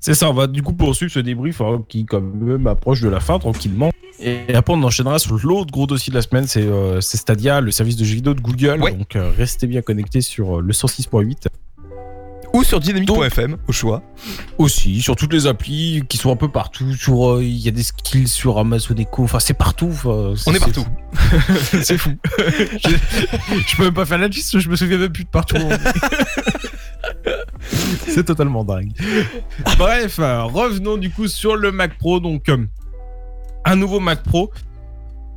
C'est 0.00 0.14
ça, 0.14 0.28
on 0.30 0.32
va 0.32 0.48
du 0.48 0.64
coup 0.64 0.72
poursuivre 0.72 1.12
ce 1.12 1.20
débrief 1.20 1.60
hein, 1.60 1.84
qui 1.88 2.04
quand 2.06 2.20
même 2.20 2.66
approche 2.66 3.02
de 3.02 3.08
la 3.08 3.20
fin 3.20 3.38
tranquillement. 3.38 3.92
Et 4.18 4.52
après 4.52 4.74
on 4.74 4.82
enchaînera 4.82 5.20
sur 5.20 5.38
l'autre 5.46 5.70
gros 5.70 5.86
dossier 5.86 6.10
de 6.10 6.16
la 6.16 6.22
semaine, 6.22 6.48
c'est 6.48 6.66
euh, 6.66 7.00
Stadia, 7.00 7.60
le 7.60 7.70
service 7.70 7.94
de 7.94 8.02
jeux 8.02 8.16
vidéo 8.16 8.34
de 8.34 8.40
Google. 8.40 8.82
Ouais. 8.82 8.94
Donc 8.94 9.14
euh, 9.14 9.30
restez 9.30 9.68
bien 9.68 9.80
connectés 9.80 10.22
sur 10.22 10.60
le 10.60 10.72
106.8. 10.72 11.46
ou 12.52 12.64
sur 12.64 12.80
dynamique.fm 12.80 13.56
au 13.66 13.72
choix. 13.72 14.02
Aussi, 14.58 15.00
sur 15.00 15.16
toutes 15.16 15.32
les 15.32 15.46
applis 15.46 16.02
qui 16.08 16.18
sont 16.18 16.30
un 16.30 16.36
peu 16.36 16.48
partout. 16.48 16.92
Sur, 16.94 17.36
euh, 17.36 17.44
Il 17.44 17.58
y 17.58 17.68
a 17.68 17.70
des 17.70 17.82
skills 17.82 18.28
sur 18.28 18.58
Amazon 18.58 18.94
Echo, 18.96 19.24
enfin 19.24 19.38
c'est 19.38 19.54
partout. 19.54 19.90
enfin, 19.90 20.34
On 20.46 20.54
est 20.54 20.58
partout. 20.58 20.86
c'est 21.82 21.98
fou. 21.98 22.10
je, 22.38 22.96
je 23.66 23.76
peux 23.76 23.84
même 23.84 23.94
pas 23.94 24.04
faire 24.04 24.18
la 24.18 24.28
liste, 24.28 24.58
je 24.58 24.68
me 24.68 24.76
souviens 24.76 24.98
même 24.98 25.12
plus 25.12 25.24
de 25.24 25.30
partout. 25.30 25.56
c'est 28.06 28.24
totalement 28.24 28.64
dingue. 28.64 28.92
Bref, 29.78 30.18
revenons 30.18 30.96
du 30.96 31.10
coup 31.10 31.28
sur 31.28 31.56
le 31.56 31.72
Mac 31.72 31.98
Pro. 31.98 32.20
Donc, 32.20 32.48
euh, 32.48 32.58
un 33.64 33.76
nouveau 33.76 34.00
Mac 34.00 34.22
Pro. 34.22 34.50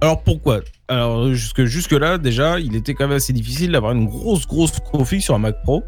Alors 0.02 0.22
pourquoi? 0.22 0.60
Alors 0.88 1.34
jusque, 1.34 1.64
jusque 1.64 1.94
là 1.94 2.18
déjà, 2.18 2.60
il 2.60 2.76
était 2.76 2.94
quand 2.94 3.08
même 3.08 3.18
assez 3.18 3.34
difficile 3.34 3.72
d'avoir 3.72 3.94
une 3.94 4.06
grosse 4.06 4.46
grosse 4.46 4.74
config 4.92 5.22
sur 5.22 5.34
un 5.34 5.40
Mac 5.40 5.56
Pro. 5.64 5.84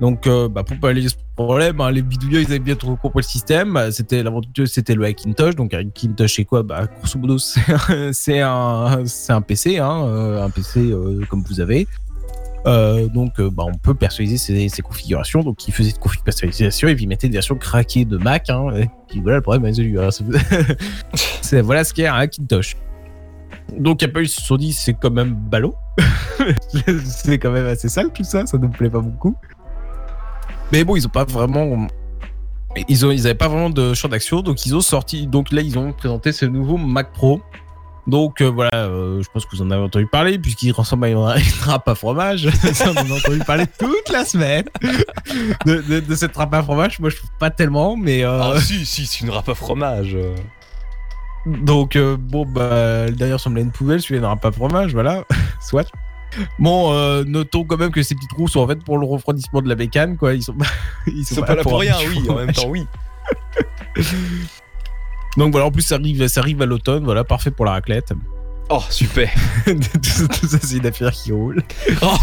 Donc 0.00 0.26
euh, 0.26 0.48
bah, 0.48 0.64
pour 0.64 0.78
pallier 0.78 1.08
ce 1.08 1.14
problème, 1.36 1.80
hein, 1.80 1.90
les 1.90 2.00
bidouilleurs 2.02 2.40
ils 2.40 2.46
avaient 2.46 2.58
bien 2.58 2.74
trop 2.74 2.96
compris 2.96 3.18
le 3.22 3.28
système. 3.28 3.78
C'était 3.90 4.22
l'avantage, 4.22 4.66
c'était 4.68 4.94
le 4.94 5.04
Hackintosh. 5.04 5.54
Donc 5.56 5.74
Hackintosh 5.74 6.36
c'est 6.36 6.44
quoi? 6.44 6.62
Bah 6.62 6.86
grosso 6.86 7.18
modo 7.18 7.36
c'est 8.12 8.40
un- 8.40 9.04
un 9.28 9.40
PC, 9.42 9.78
hein, 9.78 10.04
euh, 10.06 10.42
un 10.42 10.50
PC 10.50 10.80
euh, 10.80 11.20
comme 11.28 11.42
vous 11.42 11.60
avez. 11.60 11.86
Euh, 12.66 13.08
donc 13.08 13.40
bah, 13.40 13.64
on 13.66 13.76
peut 13.76 13.94
personnaliser 13.94 14.68
ses, 14.68 14.82
configurations. 14.82 15.42
Donc 15.42 15.68
il 15.68 15.72
faisait 15.74 15.92
de 15.92 15.98
config 15.98 16.22
personnalisation 16.22 16.88
et 16.88 16.94
puis 16.94 17.04
il 17.04 17.08
mettait 17.08 17.26
une 17.26 17.32
version 17.34 17.56
craquée 17.56 18.04
de 18.06 18.16
Mac. 18.16 18.48
Hein, 18.48 18.68
et 18.76 18.88
puis 19.08 19.20
voilà 19.20 19.36
le 19.36 19.42
problème 19.42 19.64
résolu. 19.64 20.00
hein. 20.00 20.08
C'est 21.42 21.60
voilà 21.60 21.84
ce 21.84 21.92
qu'est 21.92 22.06
un 22.06 22.14
Hackintosh. 22.14 22.76
Donc 23.78 24.02
Apple 24.02 24.22
ils 24.22 24.28
se 24.28 24.40
sont 24.40 24.56
dit 24.56 24.72
c'est 24.72 24.94
quand 24.94 25.10
même 25.10 25.34
ballot. 25.34 25.74
c'est 27.04 27.38
quand 27.38 27.50
même 27.50 27.66
assez 27.66 27.88
sale 27.88 28.10
tout 28.12 28.24
ça, 28.24 28.46
ça 28.46 28.56
ne 28.56 28.66
me 28.66 28.72
plaît 28.72 28.88
pas 28.90 29.00
beaucoup. 29.00 29.36
Mais 30.72 30.84
bon, 30.84 30.96
ils 30.96 31.06
ont 31.06 31.10
pas 31.10 31.24
vraiment. 31.24 31.86
Ils 32.88 33.04
ont, 33.04 33.10
ils 33.10 33.26
avaient 33.26 33.34
pas 33.34 33.48
vraiment 33.48 33.70
de 33.70 33.94
champ 33.94 34.08
d'action, 34.08 34.42
donc 34.42 34.64
ils 34.64 34.74
ont 34.76 34.80
sorti. 34.80 35.26
Donc 35.26 35.50
là, 35.50 35.60
ils 35.62 35.78
ont 35.78 35.92
présenté 35.92 36.30
ce 36.32 36.44
nouveau 36.46 36.76
Mac 36.76 37.12
Pro. 37.12 37.40
Donc 38.06 38.40
euh, 38.40 38.46
voilà, 38.50 38.70
euh, 38.74 39.22
je 39.22 39.28
pense 39.32 39.44
que 39.44 39.50
vous 39.54 39.62
en 39.62 39.70
avez 39.70 39.82
entendu 39.82 40.06
parler, 40.06 40.38
puisqu'il 40.38 40.72
ressemble 40.72 41.04
à 41.06 41.08
une, 41.10 41.16
une 41.18 41.62
râpe 41.64 41.88
à 41.88 41.94
fromage. 41.94 42.48
Ça, 42.72 42.90
on 42.90 42.98
en 42.98 43.10
a 43.14 43.18
entendu 43.18 43.38
parler 43.40 43.66
toute 43.78 44.08
la 44.10 44.24
semaine 44.24 44.64
de, 45.66 45.82
de- 45.82 46.00
de 46.00 46.14
cette 46.14 46.36
râpe 46.36 46.54
à 46.54 46.62
fromage. 46.62 46.98
Moi, 47.00 47.10
je 47.10 47.16
trouve 47.16 47.30
pas 47.38 47.50
tellement, 47.50 47.96
mais. 47.96 48.24
euh, 48.24 48.40
Ah 48.54 48.60
si, 48.60 48.86
si, 48.86 49.06
c'est 49.06 49.20
une 49.24 49.30
râpe 49.30 49.48
à 49.48 49.54
fromage. 49.54 50.16
donc, 51.46 51.98
bon, 51.98 52.46
bah, 52.46 53.06
le 53.06 53.12
dernier 53.12 53.34
à 53.34 53.60
une 53.60 53.70
poubelle, 53.72 54.00
celui-là 54.00 54.22
n'aura 54.22 54.36
pas 54.36 54.50
de 54.50 54.54
fromage, 54.56 54.92
voilà. 54.92 55.24
Soit. 55.60 55.86
Bon, 56.58 56.92
euh, 56.92 57.24
notons 57.24 57.64
quand 57.64 57.76
même 57.76 57.90
que 57.90 58.02
ces 58.02 58.14
petits 58.14 58.28
trous 58.28 58.48
sont 58.48 58.60
en 58.60 58.66
fait 58.68 58.82
pour 58.84 58.98
le 58.98 59.06
refroidissement 59.06 59.62
de 59.62 59.68
la 59.68 59.74
bécane, 59.74 60.16
quoi. 60.16 60.34
Ils 60.34 60.42
sont, 60.42 60.54
ils 61.06 61.24
C'est 61.24 61.40
pas 61.44 61.54
là 61.54 61.62
pour 61.62 61.80
rien, 61.80 61.96
oui, 62.08 62.28
en 62.28 62.34
même 62.36 62.52
temps, 62.52 62.68
oui. 62.68 62.86
Donc 65.36 65.52
voilà, 65.52 65.66
en 65.66 65.70
plus, 65.70 65.82
ça 65.82 65.94
arrive, 65.96 66.26
ça 66.28 66.40
arrive 66.40 66.60
à 66.62 66.66
l'automne, 66.66 67.04
voilà, 67.04 67.24
parfait 67.24 67.50
pour 67.50 67.64
la 67.64 67.72
raclette. 67.72 68.12
Oh, 68.68 68.82
super. 68.90 69.30
tout, 69.64 69.74
ça- 70.02 70.28
tout 70.28 70.46
ça, 70.46 70.58
c'est 70.62 70.76
une 70.76 70.86
affaire 70.86 71.12
qui 71.12 71.32
roule. 71.32 71.62
Oh. 72.02 72.16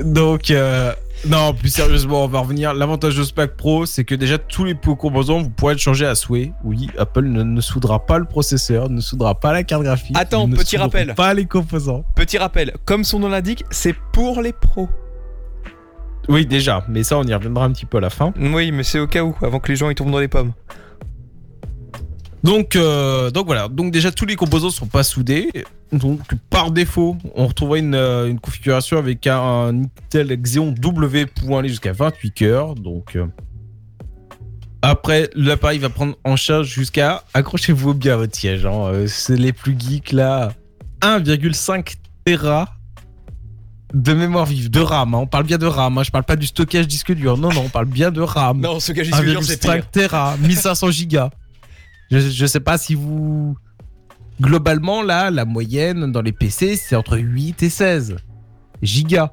Donc, 0.00 0.50
euh, 0.50 0.92
non, 1.26 1.52
plus 1.52 1.70
sérieusement, 1.70 2.24
on 2.24 2.28
va 2.28 2.40
revenir. 2.40 2.74
L'avantage 2.74 3.16
de 3.16 3.22
ce 3.22 3.32
Pro, 3.32 3.86
c'est 3.86 4.04
que 4.04 4.14
déjà 4.14 4.38
tous 4.38 4.64
les 4.64 4.74
composants, 4.74 5.40
vous 5.40 5.50
pourrez 5.50 5.74
le 5.74 5.78
changer 5.78 6.06
à 6.06 6.14
souhait. 6.14 6.52
Oui, 6.64 6.88
Apple 6.98 7.24
ne, 7.24 7.42
ne 7.42 7.60
soudera 7.60 8.06
pas 8.06 8.18
le 8.18 8.24
processeur, 8.24 8.88
ne 8.88 9.00
soudera 9.00 9.34
pas 9.34 9.52
la 9.52 9.64
carte 9.64 9.82
graphique. 9.82 10.16
Attends, 10.18 10.46
ne 10.46 10.56
petit 10.56 10.76
rappel. 10.76 11.14
Pas 11.14 11.34
les 11.34 11.46
composants. 11.46 12.04
Petit 12.14 12.38
rappel, 12.38 12.74
comme 12.84 13.04
son 13.04 13.18
nom 13.18 13.28
l'indique, 13.28 13.64
c'est 13.70 13.94
pour 14.12 14.40
les 14.40 14.52
pros. 14.52 14.88
Oui, 16.28 16.46
déjà, 16.46 16.84
mais 16.88 17.02
ça, 17.02 17.18
on 17.18 17.24
y 17.24 17.34
reviendra 17.34 17.64
un 17.64 17.72
petit 17.72 17.86
peu 17.86 17.98
à 17.98 18.00
la 18.00 18.10
fin. 18.10 18.32
Oui, 18.38 18.70
mais 18.70 18.82
c'est 18.82 18.98
au 18.98 19.06
cas 19.06 19.22
où, 19.22 19.34
avant 19.42 19.60
que 19.60 19.68
les 19.68 19.76
gens 19.76 19.88
ils 19.88 19.94
tombent 19.94 20.10
dans 20.10 20.18
les 20.18 20.28
pommes. 20.28 20.52
Donc, 22.44 22.76
euh, 22.76 23.30
donc 23.30 23.46
voilà. 23.46 23.68
Donc 23.68 23.92
déjà 23.92 24.10
tous 24.12 24.24
les 24.26 24.36
composants 24.36 24.70
sont 24.70 24.86
pas 24.86 25.02
soudés. 25.02 25.50
Donc 25.92 26.20
par 26.50 26.70
défaut, 26.70 27.16
on 27.34 27.46
retrouvera 27.46 27.78
une, 27.78 27.94
euh, 27.94 28.28
une 28.28 28.38
configuration 28.38 28.98
avec 28.98 29.26
un, 29.26 29.38
un 29.40 29.82
Intel 29.84 30.28
Xeon 30.40 30.72
W 30.72 31.26
pouvant 31.26 31.58
aller 31.58 31.68
jusqu'à 31.68 31.92
28 31.92 32.30
cœurs. 32.32 32.74
Donc 32.74 33.16
euh, 33.16 33.26
après, 34.82 35.28
l'appareil 35.34 35.78
va 35.78 35.88
prendre 35.88 36.14
en 36.24 36.36
charge 36.36 36.68
jusqu'à 36.68 37.24
accrochez-vous 37.34 37.94
bien 37.94 38.14
à 38.14 38.16
votre 38.18 38.36
siège. 38.36 38.64
hein, 38.66 38.92
C'est 39.06 39.36
les 39.36 39.52
plus 39.52 39.76
geeks 39.78 40.12
là. 40.12 40.52
1,5 41.00 41.94
Tera 42.24 42.74
de 43.94 44.12
mémoire 44.12 44.44
vive, 44.44 44.68
de 44.70 44.80
RAM. 44.80 45.14
hein. 45.14 45.18
On 45.22 45.26
parle 45.26 45.44
bien 45.44 45.56
de 45.56 45.64
RAM. 45.66 45.96
hein. 45.96 46.02
Je 46.02 46.10
parle 46.10 46.24
pas 46.24 46.36
du 46.36 46.46
stockage 46.46 46.86
disque 46.86 47.12
dur. 47.12 47.38
Non, 47.38 47.50
non, 47.52 47.62
on 47.64 47.68
parle 47.70 47.86
bien 47.86 48.10
de 48.10 48.20
RAM. 48.20 48.60
Non, 48.60 48.78
ce 48.80 48.92
gage 48.92 49.10
dur, 49.10 49.42
c'est 49.42 49.64
1,5 49.64 49.72
pire. 49.72 49.90
Tera, 49.90 50.36
1500 50.36 50.90
gigas. 50.90 51.30
Je, 52.10 52.46
sais 52.46 52.60
pas 52.60 52.78
si 52.78 52.94
vous. 52.94 53.56
Globalement, 54.40 55.02
là, 55.02 55.30
la 55.30 55.44
moyenne 55.44 56.12
dans 56.12 56.22
les 56.22 56.32
PC, 56.32 56.76
c'est 56.76 56.96
entre 56.96 57.18
8 57.18 57.62
et 57.62 57.70
16 57.70 58.16
gigas. 58.82 59.32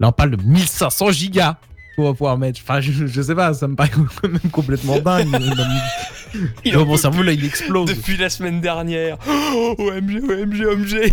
Là, 0.00 0.08
on 0.08 0.12
parle 0.12 0.30
de 0.30 0.42
1500 0.42 1.10
gigas 1.12 1.56
qu'on 1.96 2.04
va 2.04 2.12
pouvoir 2.12 2.38
mettre. 2.38 2.60
Enfin, 2.62 2.80
je, 2.80 3.06
je 3.06 3.22
sais 3.22 3.34
pas, 3.34 3.52
ça 3.54 3.68
me 3.68 3.76
paraît 3.76 3.90
quand 3.90 4.28
même 4.28 4.38
complètement 4.50 4.98
dingue. 4.98 5.28
Il 6.64 6.76
mon 6.76 6.96
cerveau, 6.96 7.22
là, 7.22 7.32
il 7.32 7.44
explose. 7.44 7.88
Depuis 7.88 8.16
la 8.16 8.28
semaine 8.28 8.60
dernière. 8.60 9.16
Oh, 9.50 9.74
OMG, 9.78 10.22
OMG, 10.28 10.66
OMG. 10.66 11.10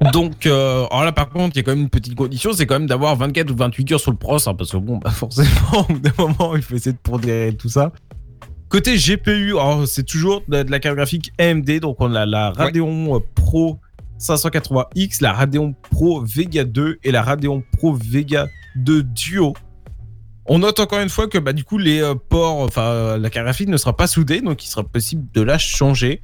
Donc, 0.12 0.46
euh, 0.46 0.86
alors 0.90 1.04
là, 1.04 1.12
par 1.12 1.28
contre, 1.28 1.56
il 1.56 1.58
y 1.58 1.60
a 1.60 1.62
quand 1.62 1.72
même 1.72 1.82
une 1.82 1.90
petite 1.90 2.14
condition, 2.14 2.52
c'est 2.52 2.66
quand 2.66 2.76
même 2.76 2.86
d'avoir 2.86 3.16
24 3.16 3.50
ou 3.50 3.56
28 3.56 3.92
heures 3.92 4.00
sur 4.00 4.12
le 4.12 4.16
pros, 4.16 4.48
hein, 4.48 4.54
parce 4.54 4.70
que 4.70 4.76
bon, 4.76 4.96
bah 5.04 5.10
forcément, 5.10 5.80
au 5.88 5.92
bout 5.92 5.98
d'un 5.98 6.12
moment, 6.16 6.56
il 6.56 6.62
faut 6.62 6.74
essayer 6.74 6.92
de 6.92 6.98
pondérer 6.98 7.54
tout 7.54 7.68
ça. 7.68 7.92
Côté 8.68 8.96
GPU, 8.96 9.54
c'est 9.86 10.04
toujours 10.04 10.42
de, 10.46 10.58
la 10.68 10.78
carte 10.78 10.96
graphique 10.96 11.32
AMD, 11.38 11.80
donc 11.80 11.96
on 12.00 12.14
a 12.14 12.26
la 12.26 12.50
Radeon 12.50 13.18
Pro 13.34 13.78
580X, 14.20 15.22
la 15.22 15.32
Radeon 15.32 15.74
Pro 15.90 16.22
Vega 16.22 16.64
2 16.64 16.98
et 17.02 17.10
la 17.10 17.22
Radeon 17.22 17.62
Pro 17.78 17.94
Vega 17.94 18.46
2 18.76 19.02
Duo. 19.04 19.54
On 20.44 20.58
note 20.58 20.80
encore 20.80 21.00
une 21.00 21.08
fois 21.08 21.28
que 21.28 21.38
bah, 21.38 21.54
du 21.54 21.64
coup 21.64 21.78
les 21.78 22.02
euh, 22.02 22.14
ports, 22.14 22.58
enfin 22.58 22.82
euh, 22.82 23.18
la 23.18 23.30
carte 23.30 23.44
graphique 23.44 23.68
ne 23.68 23.76
sera 23.78 23.96
pas 23.96 24.06
soudée, 24.06 24.42
donc 24.42 24.62
il 24.64 24.68
sera 24.68 24.84
possible 24.84 25.26
de 25.32 25.40
la 25.40 25.56
changer. 25.56 26.20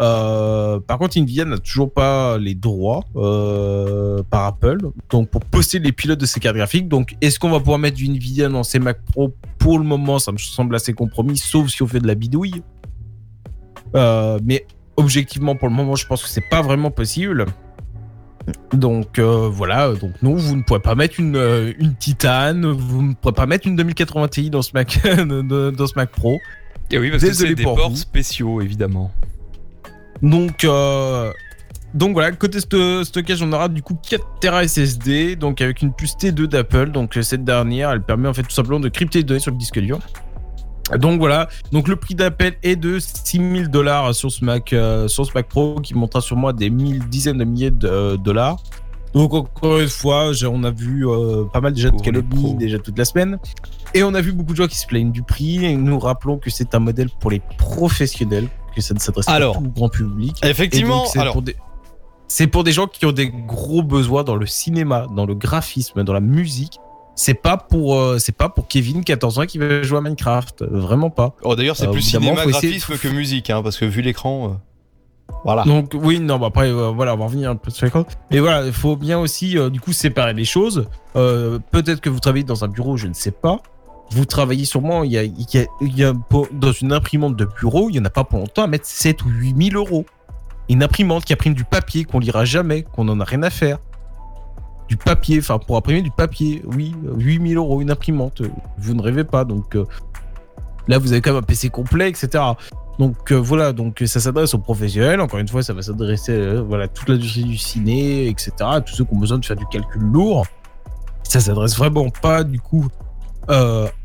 Euh, 0.00 0.78
par 0.80 0.98
contre, 0.98 1.16
Nvidia 1.16 1.44
n'a 1.44 1.58
toujours 1.58 1.90
pas 1.90 2.36
les 2.38 2.54
droits 2.54 3.04
euh, 3.16 4.22
par 4.28 4.44
Apple, 4.44 4.78
donc 5.10 5.30
pour 5.30 5.44
poster 5.44 5.78
les 5.78 5.92
pilotes 5.92 6.20
de 6.20 6.26
ces 6.26 6.40
cartes 6.40 6.56
graphiques. 6.56 6.88
Donc, 6.88 7.16
est-ce 7.20 7.38
qu'on 7.38 7.50
va 7.50 7.58
pouvoir 7.58 7.78
mettre 7.78 7.96
du 7.96 8.06
Nvidia 8.06 8.48
dans 8.48 8.62
ces 8.62 8.78
Mac 8.78 8.98
Pro 9.12 9.34
Pour 9.58 9.78
le 9.78 9.84
moment, 9.84 10.18
ça 10.18 10.32
me 10.32 10.38
semble 10.38 10.74
assez 10.76 10.92
compromis, 10.92 11.38
sauf 11.38 11.68
si 11.68 11.82
on 11.82 11.86
fait 11.86 12.00
de 12.00 12.06
la 12.06 12.14
bidouille. 12.14 12.62
Euh, 13.94 14.38
mais 14.44 14.66
objectivement, 14.96 15.56
pour 15.56 15.68
le 15.68 15.74
moment, 15.74 15.96
je 15.96 16.06
pense 16.06 16.22
que 16.22 16.28
c'est 16.28 16.48
pas 16.48 16.62
vraiment 16.62 16.90
possible. 16.90 17.46
Donc 18.72 19.18
euh, 19.18 19.48
voilà, 19.50 19.92
donc 19.94 20.12
non, 20.22 20.36
vous 20.36 20.54
ne 20.54 20.62
pourrez 20.62 20.80
pas 20.80 20.94
mettre 20.94 21.18
une, 21.18 21.34
euh, 21.34 21.72
une 21.78 21.96
Titan, 21.96 22.54
vous 22.62 23.02
ne 23.02 23.14
pourrez 23.14 23.34
pas 23.34 23.46
mettre 23.46 23.66
une 23.66 23.74
2080 23.74 24.28
Ti 24.28 24.50
dans 24.50 24.62
ce 24.62 24.70
Mac, 24.72 25.00
dans 25.04 25.86
ce 25.86 25.94
Mac 25.96 26.10
Pro. 26.10 26.38
Et 26.92 26.98
oui, 26.98 27.10
parce 27.10 27.24
que 27.24 27.32
c'est 27.32 27.54
des 27.54 27.62
ports 27.64 27.90
vous. 27.90 27.96
spéciaux, 27.96 28.60
évidemment. 28.60 29.10
Donc, 30.22 30.64
euh, 30.64 31.32
donc 31.94 32.12
voilà, 32.12 32.32
côté 32.32 32.58
sto- 32.60 33.04
stockage, 33.04 33.42
on 33.42 33.52
aura 33.52 33.68
du 33.68 33.82
coup 33.82 33.96
4 34.08 34.24
Tera 34.40 34.66
SSD, 34.66 35.36
donc 35.36 35.60
avec 35.60 35.82
une 35.82 35.92
puce 35.92 36.14
T2 36.16 36.46
d'Apple. 36.46 36.90
Donc 36.90 37.16
euh, 37.16 37.22
cette 37.22 37.44
dernière, 37.44 37.90
elle 37.90 38.02
permet 38.02 38.28
en 38.28 38.34
fait 38.34 38.42
tout 38.42 38.50
simplement 38.50 38.80
de 38.80 38.88
crypter 38.88 39.18
les 39.20 39.24
données 39.24 39.40
sur 39.40 39.50
le 39.52 39.56
disque 39.58 39.78
dur. 39.78 39.98
Donc 40.98 41.18
voilà, 41.18 41.48
donc 41.72 41.88
le 41.88 41.96
prix 41.96 42.14
d'appel 42.14 42.54
est 42.62 42.76
de 42.76 43.00
6000 43.00 43.68
dollars 43.70 44.14
sur 44.14 44.30
ce 44.30 44.44
Mac, 44.44 44.72
euh, 44.72 45.08
sur 45.08 45.26
ce 45.26 45.32
Mac 45.34 45.48
Pro 45.48 45.80
qui 45.80 45.94
montera 45.94 46.20
sur 46.20 46.36
moi 46.36 46.52
des 46.52 46.70
mille 46.70 47.00
dizaines 47.08 47.38
de 47.38 47.44
milliers 47.44 47.72
de 47.72 47.88
euh, 47.88 48.16
dollars. 48.16 48.58
Donc 49.12 49.34
encore 49.34 49.80
une 49.80 49.88
fois, 49.88 50.30
on 50.48 50.62
a 50.62 50.70
vu 50.70 51.08
euh, 51.08 51.44
pas 51.52 51.60
mal 51.60 51.72
déjà 51.72 51.90
de 51.90 52.00
calomnies 52.00 52.54
déjà 52.54 52.78
toute 52.78 52.96
la 52.98 53.04
semaine. 53.04 53.38
Et 53.94 54.04
on 54.04 54.14
a 54.14 54.20
vu 54.20 54.30
beaucoup 54.32 54.52
de 54.52 54.58
gens 54.58 54.66
qui 54.68 54.76
se 54.76 54.86
plaignent 54.86 55.10
du 55.10 55.22
prix. 55.22 55.64
Et 55.64 55.74
nous 55.74 55.98
rappelons 55.98 56.38
que 56.38 56.50
c'est 56.50 56.72
un 56.74 56.78
modèle 56.80 57.08
pour 57.18 57.30
les 57.32 57.40
professionnels, 57.58 58.46
que 58.76 58.82
ça 58.82 58.94
ne 58.94 58.98
s'adresse 59.00 59.26
pas 59.26 59.38
le 59.62 59.68
grand 59.70 59.88
public. 59.88 60.36
Effectivement, 60.44 61.04
c'est 61.06 61.18
alors, 61.18 61.32
pour 61.32 61.42
des- 61.42 61.56
c'est 62.28 62.46
pour 62.46 62.62
des 62.64 62.72
gens 62.72 62.86
qui 62.86 63.04
ont 63.06 63.12
des 63.12 63.28
gros 63.30 63.82
besoins 63.82 64.22
dans 64.24 64.36
le 64.36 64.46
cinéma, 64.46 65.06
dans 65.16 65.26
le 65.26 65.34
graphisme, 65.34 66.04
dans 66.04 66.12
la 66.12 66.20
musique. 66.20 66.78
c'est 67.18 67.32
pas 67.32 67.56
pour 67.56 67.94
euh, 67.96 68.18
c'est 68.18 68.36
pas 68.36 68.50
pour 68.50 68.68
Kevin 68.68 69.02
14 69.02 69.38
ans 69.38 69.46
qui 69.46 69.56
va 69.56 69.82
jouer 69.82 69.96
à 69.96 70.00
Minecraft, 70.02 70.64
vraiment 70.68 71.08
pas. 71.08 71.34
Oh, 71.44 71.56
d'ailleurs, 71.56 71.74
c'est 71.76 71.86
Euh, 71.88 71.90
plus 71.90 72.14
évidemment, 72.14 72.36
faut 72.36 72.50
essayer- 72.50 72.78
que 72.78 73.08
musique, 73.08 73.48
hein, 73.48 73.62
parce 73.62 73.78
que 73.78 73.86
vu 73.86 74.02
l'écran. 74.02 74.48
euh, 74.50 75.34
Voilà. 75.44 75.64
Donc 75.64 75.92
oui, 75.94 76.20
non, 76.20 76.38
bah 76.38 76.48
après 76.48 76.68
euh, 76.68 76.90
voilà, 76.90 77.14
on 77.14 77.16
va 77.16 77.24
revenir 77.24 77.50
un 77.50 77.56
peu 77.56 77.70
sur 77.70 77.86
l'écran. 77.86 78.04
Mais 78.30 78.38
voilà, 78.38 78.66
il 78.66 78.72
faut 78.72 78.96
bien 78.96 79.18
aussi 79.18 79.56
euh, 79.56 79.70
du 79.70 79.80
coup 79.80 79.92
séparer 79.94 80.34
les 80.34 80.44
choses. 80.44 80.88
Euh, 81.16 81.58
Peut-être 81.70 82.00
que 82.02 82.10
vous 82.10 82.20
travaillez 82.20 82.44
dans 82.44 82.64
un 82.64 82.68
bureau, 82.68 82.96
je 82.98 83.06
ne 83.06 83.14
sais 83.14 83.30
pas. 83.30 83.60
Vous 84.10 84.24
travaillez 84.24 84.64
sûrement, 84.64 85.02
il 85.02 85.12
y 85.12 86.04
a, 86.04 86.12
dans 86.52 86.72
une 86.72 86.92
imprimante 86.92 87.36
de 87.36 87.44
bureau, 87.44 87.90
il 87.90 87.96
y 87.96 88.00
en 88.00 88.04
a 88.04 88.10
pas 88.10 88.24
pour 88.24 88.38
longtemps 88.38 88.62
à 88.62 88.66
mettre 88.66 88.86
7 88.86 89.24
ou 89.24 89.28
8 89.28 89.70
000 89.72 89.84
euros. 89.84 90.06
Une 90.68 90.82
imprimante 90.82 91.24
qui 91.24 91.32
imprime 91.32 91.54
du 91.54 91.64
papier 91.64 92.04
qu'on 92.04 92.18
lira 92.18 92.44
jamais, 92.44 92.82
qu'on 92.82 93.08
en 93.08 93.20
a 93.20 93.24
rien 93.24 93.42
à 93.42 93.50
faire. 93.50 93.78
Du 94.88 94.96
papier, 94.96 95.38
enfin 95.40 95.58
pour 95.58 95.76
imprimer 95.76 96.02
du 96.02 96.12
papier, 96.12 96.62
oui, 96.66 96.94
8 97.16 97.48
000 97.48 97.62
euros 97.62 97.80
une 97.80 97.90
imprimante. 97.90 98.42
Vous 98.78 98.94
ne 98.94 99.02
rêvez 99.02 99.24
pas, 99.24 99.44
donc 99.44 99.74
euh, 99.74 99.84
là 100.86 100.98
vous 100.98 101.12
avez 101.12 101.20
quand 101.20 101.30
même 101.30 101.42
un 101.42 101.46
PC 101.46 101.70
complet, 101.70 102.08
etc. 102.08 102.44
Donc 102.98 103.32
euh, 103.32 103.36
voilà, 103.36 103.72
donc 103.72 104.02
ça 104.06 104.20
s'adresse 104.20 104.54
aux 104.54 104.58
professionnels. 104.58 105.20
Encore 105.20 105.40
une 105.40 105.48
fois, 105.48 105.62
ça 105.62 105.72
va 105.72 105.82
s'adresser 105.82 106.32
euh, 106.32 106.62
voilà 106.62 106.84
à 106.84 106.88
toute 106.88 107.08
l'industrie 107.08 107.44
du 107.44 107.58
ciné, 107.58 108.28
etc. 108.28 108.52
Tous 108.84 108.94
ceux 108.94 109.04
qui 109.04 109.12
ont 109.12 109.18
besoin 109.18 109.38
de 109.38 109.44
faire 109.44 109.56
du 109.56 109.66
calcul 109.66 110.02
lourd. 110.02 110.46
Ça 111.24 111.40
s'adresse 111.40 111.76
vraiment 111.76 112.08
pas 112.08 112.44
du 112.44 112.60
coup 112.60 112.86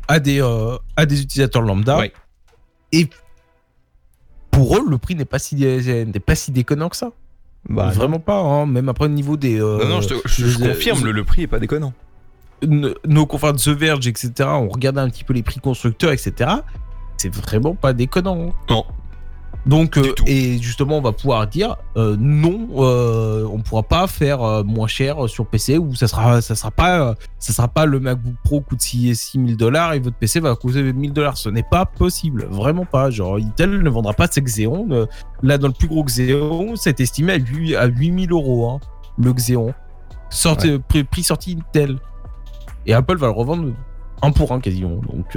à 0.08 0.20
des 0.20 0.40
euh, 0.42 0.76
à 0.96 1.06
des 1.06 1.20
utilisateurs 1.22 1.62
lambda. 1.62 1.98
Ouais. 1.98 2.12
Et 2.92 3.08
pour 4.50 4.76
eux, 4.76 4.84
le 4.88 4.98
prix 4.98 5.14
n'est 5.14 5.24
pas 5.24 5.38
si 5.38 5.56
n'est 5.56 6.04
pas 6.20 6.34
si 6.34 6.50
déconnant 6.52 6.88
que 6.88 6.96
ça. 6.96 7.10
Bah, 7.68 7.90
vraiment 7.90 8.18
pas. 8.20 8.38
hein. 8.40 8.66
Même 8.66 8.88
après 8.88 9.04
au 9.06 9.08
niveau 9.08 9.36
des 9.36 9.58
euh, 9.60 9.78
Non, 9.84 9.88
non, 9.88 10.00
je, 10.00 10.08
te- 10.08 10.28
je- 10.28 10.46
je 10.46 10.62
euh, 10.64 10.68
confirme, 10.74 11.04
le, 11.04 11.12
le 11.12 11.24
prix 11.24 11.42
est 11.42 11.46
pas 11.46 11.60
déconnant. 11.60 11.92
nos 12.64 13.26
confrères 13.26 13.52
de 13.54 13.58
The 13.58 13.68
Verge, 13.68 14.06
etc., 14.06 14.32
on 14.50 14.68
regardait 14.68 15.00
un 15.00 15.08
petit 15.08 15.24
peu 15.24 15.32
les 15.32 15.42
prix 15.42 15.60
constructeurs, 15.60 16.12
etc., 16.12 16.50
c'est 17.16 17.32
vraiment 17.34 17.74
pas 17.76 17.92
déconnant. 17.92 18.48
hein. 18.48 18.52
Non. 18.68 18.84
Donc, 19.64 19.96
euh, 19.96 20.12
et 20.26 20.58
justement, 20.58 20.98
on 20.98 21.00
va 21.00 21.12
pouvoir 21.12 21.46
dire 21.46 21.76
euh, 21.96 22.16
non, 22.18 22.68
euh, 22.78 23.46
on 23.52 23.60
pourra 23.60 23.84
pas 23.84 24.08
faire 24.08 24.64
moins 24.64 24.88
cher 24.88 25.28
sur 25.28 25.46
PC 25.46 25.78
ou 25.78 25.94
ça 25.94 26.08
sera, 26.08 26.40
ça 26.42 26.56
sera 26.56 26.72
pas, 26.72 27.14
ça 27.38 27.52
sera 27.52 27.68
pas 27.68 27.86
le 27.86 28.00
MacBook 28.00 28.34
Pro 28.42 28.60
coûte 28.60 28.80
6 28.80 29.14
6000 29.14 29.56
dollars 29.56 29.92
et 29.92 30.00
votre 30.00 30.16
PC 30.16 30.40
va 30.40 30.56
coûter 30.56 30.92
1000 30.92 31.12
dollars. 31.12 31.36
Ce 31.36 31.48
n'est 31.48 31.62
pas 31.62 31.86
possible, 31.86 32.46
vraiment 32.50 32.84
pas. 32.84 33.10
Genre, 33.10 33.36
Intel 33.36 33.82
ne 33.82 33.90
vendra 33.90 34.14
pas 34.14 34.26
ses 34.26 34.42
Xeon. 34.42 35.06
là, 35.42 35.58
dans 35.58 35.68
le 35.68 35.74
plus 35.74 35.88
gros 35.88 36.02
Xeon, 36.02 36.74
c'est 36.74 37.00
estimé 37.00 37.34
à 37.34 37.36
8 37.36 37.76
à 37.76 37.86
8000 37.86 38.32
euros, 38.32 38.68
hein, 38.68 38.80
le 39.18 39.32
Xeon. 39.32 39.72
Sorti, 40.28 40.78
prix, 40.88 41.04
prix 41.04 41.22
sorti 41.22 41.56
Intel. 41.58 41.98
Et 42.86 42.94
Apple 42.94 43.16
va 43.16 43.28
le 43.28 43.32
revendre 43.32 43.72
un 44.22 44.32
pour 44.32 44.50
un 44.50 44.58
quasiment. 44.58 44.96
Donc, 44.96 45.36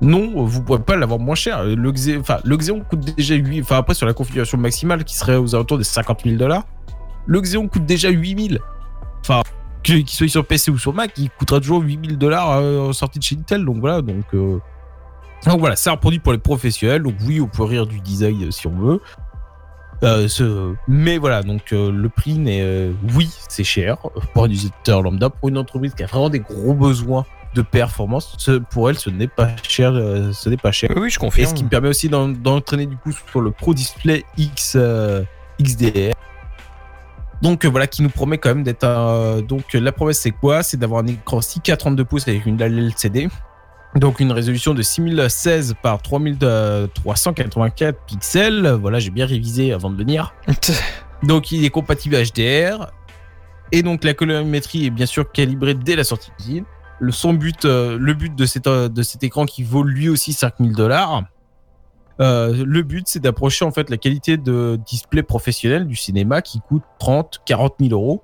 non, 0.00 0.44
vous 0.44 0.62
pouvez 0.62 0.78
pas 0.78 0.96
l'avoir 0.96 1.18
moins 1.18 1.34
cher. 1.34 1.64
Le, 1.64 1.90
Xeon 1.92 2.80
coûte 2.80 3.00
déjà 3.00 3.34
8 3.34 3.62
Enfin, 3.62 3.78
après, 3.78 3.94
sur 3.94 4.06
la 4.06 4.14
configuration 4.14 4.56
maximale 4.58 5.04
qui 5.04 5.16
serait 5.16 5.36
aux 5.36 5.54
alentours 5.54 5.78
des 5.78 5.84
50 5.84 6.22
000 6.24 6.36
dollars, 6.36 6.64
le 7.26 7.40
Xeon 7.40 7.66
coûte 7.68 7.84
déjà 7.84 8.08
8000. 8.10 8.60
Enfin, 9.20 9.42
qu'il 9.82 10.08
soit 10.08 10.28
sur 10.28 10.46
PC 10.46 10.70
ou 10.70 10.78
sur 10.78 10.94
Mac, 10.94 11.12
il 11.18 11.30
coûtera 11.30 11.58
toujours 11.58 11.82
8000 11.82 12.16
dollars 12.16 12.52
euh, 12.52 12.88
en 12.88 12.92
sortie 12.92 13.18
de 13.18 13.24
chez 13.24 13.36
Intel. 13.36 13.64
Donc 13.64 13.78
voilà, 13.78 14.00
donc. 14.02 14.24
euh, 14.34 14.58
Donc 15.46 15.58
voilà, 15.58 15.74
c'est 15.74 15.90
un 15.90 15.96
produit 15.96 16.20
pour 16.20 16.32
les 16.32 16.38
professionnels. 16.38 17.02
Donc 17.02 17.14
oui, 17.26 17.40
on 17.40 17.48
peut 17.48 17.64
rire 17.64 17.86
du 17.86 18.00
design 18.00 18.44
euh, 18.44 18.50
si 18.52 18.66
on 18.68 18.76
veut. 18.76 19.00
Mais 20.86 21.18
voilà, 21.18 21.42
donc 21.42 21.72
le 21.72 22.08
prix 22.08 22.38
n'est. 22.38 22.92
Oui, 23.16 23.28
c'est 23.48 23.64
cher 23.64 23.96
pour 24.32 24.44
un 24.44 24.46
utilisateur 24.46 25.02
lambda. 25.02 25.28
Pour 25.28 25.48
une 25.48 25.58
entreprise 25.58 25.92
qui 25.94 26.04
a 26.04 26.06
vraiment 26.06 26.30
des 26.30 26.38
gros 26.38 26.72
besoins 26.72 27.26
de 27.54 27.62
performance, 27.62 28.34
ce- 28.38 28.58
pour 28.58 28.90
elle, 28.90 28.98
ce 28.98 29.10
n'est 29.10 29.26
pas 29.28 29.48
cher. 29.62 29.92
euh, 29.94 30.32
ce 30.32 30.48
n'est 30.48 30.56
pas 30.56 30.72
cher. 30.72 30.90
Oui, 30.96 31.10
je 31.10 31.16
Et 31.16 31.18
confirme. 31.18 31.48
ce 31.48 31.54
qui 31.54 31.64
me 31.64 31.68
permet 31.68 31.88
aussi 31.88 32.08
d'en- 32.08 32.28
d'entraîner 32.28 32.86
du 32.86 32.96
coup 32.96 33.10
sur 33.12 33.40
le 33.40 33.50
Pro 33.50 33.74
Display 33.74 34.24
X 34.36 34.74
euh, 34.76 35.22
XDR. 35.60 36.12
Donc 37.42 37.64
euh, 37.64 37.68
voilà, 37.68 37.86
qui 37.86 38.02
nous 38.02 38.08
promet 38.10 38.38
quand 38.38 38.48
même 38.50 38.64
d'être 38.64 38.84
un. 38.84 39.40
Donc 39.42 39.72
la 39.72 39.92
promesse 39.92 40.18
c'est 40.20 40.30
quoi? 40.32 40.62
C'est 40.62 40.76
d'avoir 40.76 41.02
un 41.02 41.06
écran 41.06 41.38
6K 41.40 41.76
32 41.76 42.04
pouces 42.04 42.26
avec 42.28 42.44
une 42.46 42.56
dalle 42.56 42.76
LCD. 42.78 43.28
Donc 43.94 44.20
une 44.20 44.32
résolution 44.32 44.74
de 44.74 44.82
6016 44.82 45.74
par 45.82 46.02
3384 46.02 47.96
pixels. 48.06 48.76
Voilà, 48.80 48.98
j'ai 48.98 49.10
bien 49.10 49.26
révisé 49.26 49.72
avant 49.72 49.90
de 49.90 49.96
venir. 49.96 50.34
Donc 51.22 51.50
il 51.52 51.64
est 51.64 51.70
compatible 51.70 52.16
HDR. 52.16 52.90
Et 53.72 53.82
donc 53.82 54.02
la 54.04 54.14
colorimétrie 54.14 54.86
est 54.86 54.90
bien 54.90 55.04
sûr 55.06 55.30
calibrée 55.30 55.74
dès 55.74 55.94
la 55.96 56.04
sortie 56.04 56.30
d'usine. 56.38 56.64
Le, 57.00 57.12
son 57.12 57.32
but, 57.32 57.64
euh, 57.64 57.96
le 57.98 58.14
but 58.14 58.34
de, 58.34 58.46
cet, 58.46 58.66
euh, 58.66 58.88
de 58.88 59.02
cet 59.02 59.22
écran 59.22 59.46
qui 59.46 59.62
vaut 59.62 59.82
lui 59.82 60.08
aussi 60.08 60.32
5000 60.32 60.72
dollars. 60.72 61.24
Euh, 62.20 62.64
le 62.64 62.82
but, 62.82 63.06
c'est 63.06 63.20
d'approcher 63.20 63.64
en 63.64 63.70
fait 63.70 63.90
la 63.90 63.96
qualité 63.96 64.36
de 64.36 64.78
display 64.86 65.22
professionnel 65.22 65.86
du 65.86 65.94
cinéma 65.94 66.42
qui 66.42 66.60
coûte 66.60 66.82
30, 66.98 67.42
40 67.44 67.74
000 67.80 67.92
euros. 67.92 68.22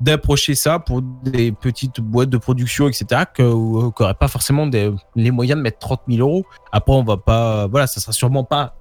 D'approcher 0.00 0.54
ça 0.54 0.78
pour 0.78 1.02
des 1.02 1.52
petites 1.52 2.00
boîtes 2.00 2.30
de 2.30 2.38
production, 2.38 2.88
etc., 2.88 3.22
qui 3.34 3.42
n'auraient 3.42 4.14
pas 4.14 4.28
forcément 4.28 4.68
les 5.14 5.30
moyens 5.30 5.58
de 5.58 5.62
mettre 5.62 5.78
30 5.78 6.00
000 6.08 6.26
euros. 6.26 6.46
Après, 6.72 6.94
on 6.94 7.02
va 7.02 7.18
pas, 7.18 7.66
voilà, 7.66 7.86
ça 7.86 8.00
sera 8.00 8.12
sûrement 8.12 8.44
pas, 8.44 8.76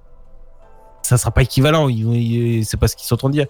ça 1.02 1.18
sera 1.18 1.32
pas 1.32 1.42
équivalent. 1.42 1.90
C'est 2.64 2.78
pas 2.80 2.88
ce 2.88 2.96
qu'ils 2.96 3.08
sont 3.08 3.30
dire. 3.30 3.48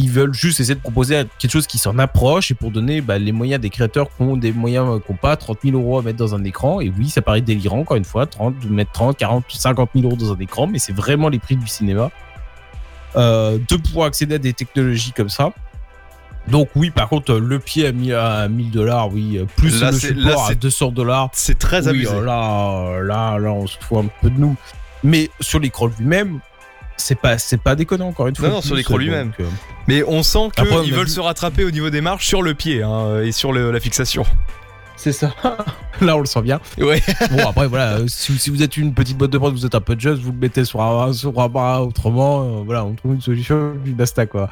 Ils 0.00 0.10
veulent 0.10 0.32
juste 0.32 0.60
essayer 0.60 0.76
de 0.76 0.80
proposer 0.80 1.24
quelque 1.40 1.50
chose 1.50 1.66
qui 1.66 1.76
s'en 1.78 1.98
approche 1.98 2.52
et 2.52 2.54
pour 2.54 2.70
donner 2.70 3.00
bah, 3.00 3.18
les 3.18 3.32
moyens 3.32 3.60
des 3.60 3.68
créateurs 3.68 4.08
qui 4.14 4.22
ont 4.22 4.36
des 4.36 4.52
moyens 4.52 4.86
euh, 4.88 4.98
qui 5.00 5.10
n'ont 5.10 5.18
pas 5.18 5.36
30 5.36 5.58
000 5.64 5.76
euros 5.76 5.98
à 5.98 6.02
mettre 6.02 6.18
dans 6.18 6.34
un 6.36 6.44
écran. 6.44 6.80
Et 6.80 6.92
oui, 6.96 7.08
ça 7.08 7.20
paraît 7.20 7.40
délirant, 7.40 7.80
encore 7.80 7.96
une 7.96 8.04
fois, 8.04 8.26
30, 8.26 8.58
de 8.60 8.68
mettre 8.68 8.92
30, 8.92 9.16
40, 9.16 9.44
50 9.48 9.90
000 9.94 10.06
euros 10.06 10.16
dans 10.16 10.32
un 10.32 10.38
écran, 10.38 10.66
mais 10.68 10.78
c'est 10.78 10.92
vraiment 10.94 11.28
les 11.28 11.38
prix 11.40 11.56
du 11.56 11.66
cinéma. 11.66 12.10
Euh, 13.16 13.58
de 13.68 13.76
pouvoir 13.76 14.06
accéder 14.06 14.36
à 14.36 14.38
des 14.38 14.52
technologies 14.52 15.12
comme 15.12 15.30
ça. 15.30 15.50
Donc 16.46 16.68
oui, 16.76 16.90
par 16.90 17.08
contre, 17.08 17.34
le 17.34 17.58
pied 17.58 17.86
à 17.86 17.92
1000 17.92 18.14
à 18.14 18.48
1000 18.48 18.70
dollars, 18.70 19.12
oui, 19.12 19.36
euh, 19.38 19.46
plus 19.56 19.80
Là, 19.80 19.90
le 19.90 19.98
c'est- 19.98 20.08
support 20.14 20.24
là, 20.24 20.44
à 20.44 20.48
c'est- 20.48 20.54
200 20.60 20.92
dollars. 20.92 21.28
C'est 21.32 21.58
très 21.58 21.82
Oui, 21.88 22.06
abusé. 22.06 22.20
là, 22.24 23.00
là, 23.02 23.38
là, 23.38 23.52
on 23.52 23.66
se 23.66 23.76
fout 23.80 23.98
un 24.04 24.08
peu 24.22 24.30
de 24.30 24.38
nous. 24.38 24.56
Mais 25.02 25.28
sur 25.40 25.58
l'écran 25.58 25.86
lui-même, 25.98 26.40
c'est 26.98 27.14
pas, 27.14 27.38
c'est 27.38 27.60
pas 27.60 27.74
déconnant 27.74 28.08
encore 28.08 28.26
une 28.28 28.36
fois. 28.36 28.48
Non, 28.48 28.54
non, 28.56 28.60
sur 28.60 28.74
l'écran 28.76 28.96
lui-même. 28.98 29.32
euh, 29.40 29.44
Mais 29.86 30.02
on 30.06 30.22
sent 30.22 30.50
qu'ils 30.56 30.66
veulent 30.92 31.06
vu- 31.06 31.10
se 31.10 31.20
rattraper 31.20 31.64
au 31.64 31.70
niveau 31.70 31.88
des 31.90 32.00
marches 32.00 32.26
sur 32.26 32.42
le 32.42 32.52
pied 32.54 32.82
hein, 32.82 33.20
et 33.22 33.32
sur 33.32 33.52
le- 33.52 33.70
la 33.70 33.80
fixation. 33.80 34.24
C'est 34.96 35.12
ça. 35.12 35.30
Là, 36.00 36.16
on 36.16 36.20
le 36.20 36.26
sent 36.26 36.42
bien. 36.42 36.60
Ouais. 36.78 37.00
Bon, 37.30 37.48
après, 37.48 37.68
voilà, 37.68 37.98
euh, 37.98 38.04
si, 38.08 38.36
si 38.38 38.50
vous 38.50 38.62
êtes 38.64 38.76
une 38.76 38.94
petite 38.94 39.16
boîte 39.16 39.30
de 39.30 39.38
prod, 39.38 39.52
vous 39.54 39.64
êtes 39.64 39.74
un 39.76 39.80
peu 39.80 39.94
de 39.94 40.00
juste, 40.00 40.20
vous 40.20 40.32
le 40.32 40.38
mettez 40.38 40.64
sur 40.64 40.80
un, 40.82 41.12
sur 41.12 41.38
un 41.40 41.48
bras, 41.48 41.82
autrement, 41.84 42.42
euh, 42.42 42.62
voilà, 42.64 42.84
on 42.84 42.94
trouve 42.94 43.14
une 43.14 43.20
solution, 43.20 43.74
puis 43.84 43.92
basta, 43.92 44.26
quoi. 44.26 44.50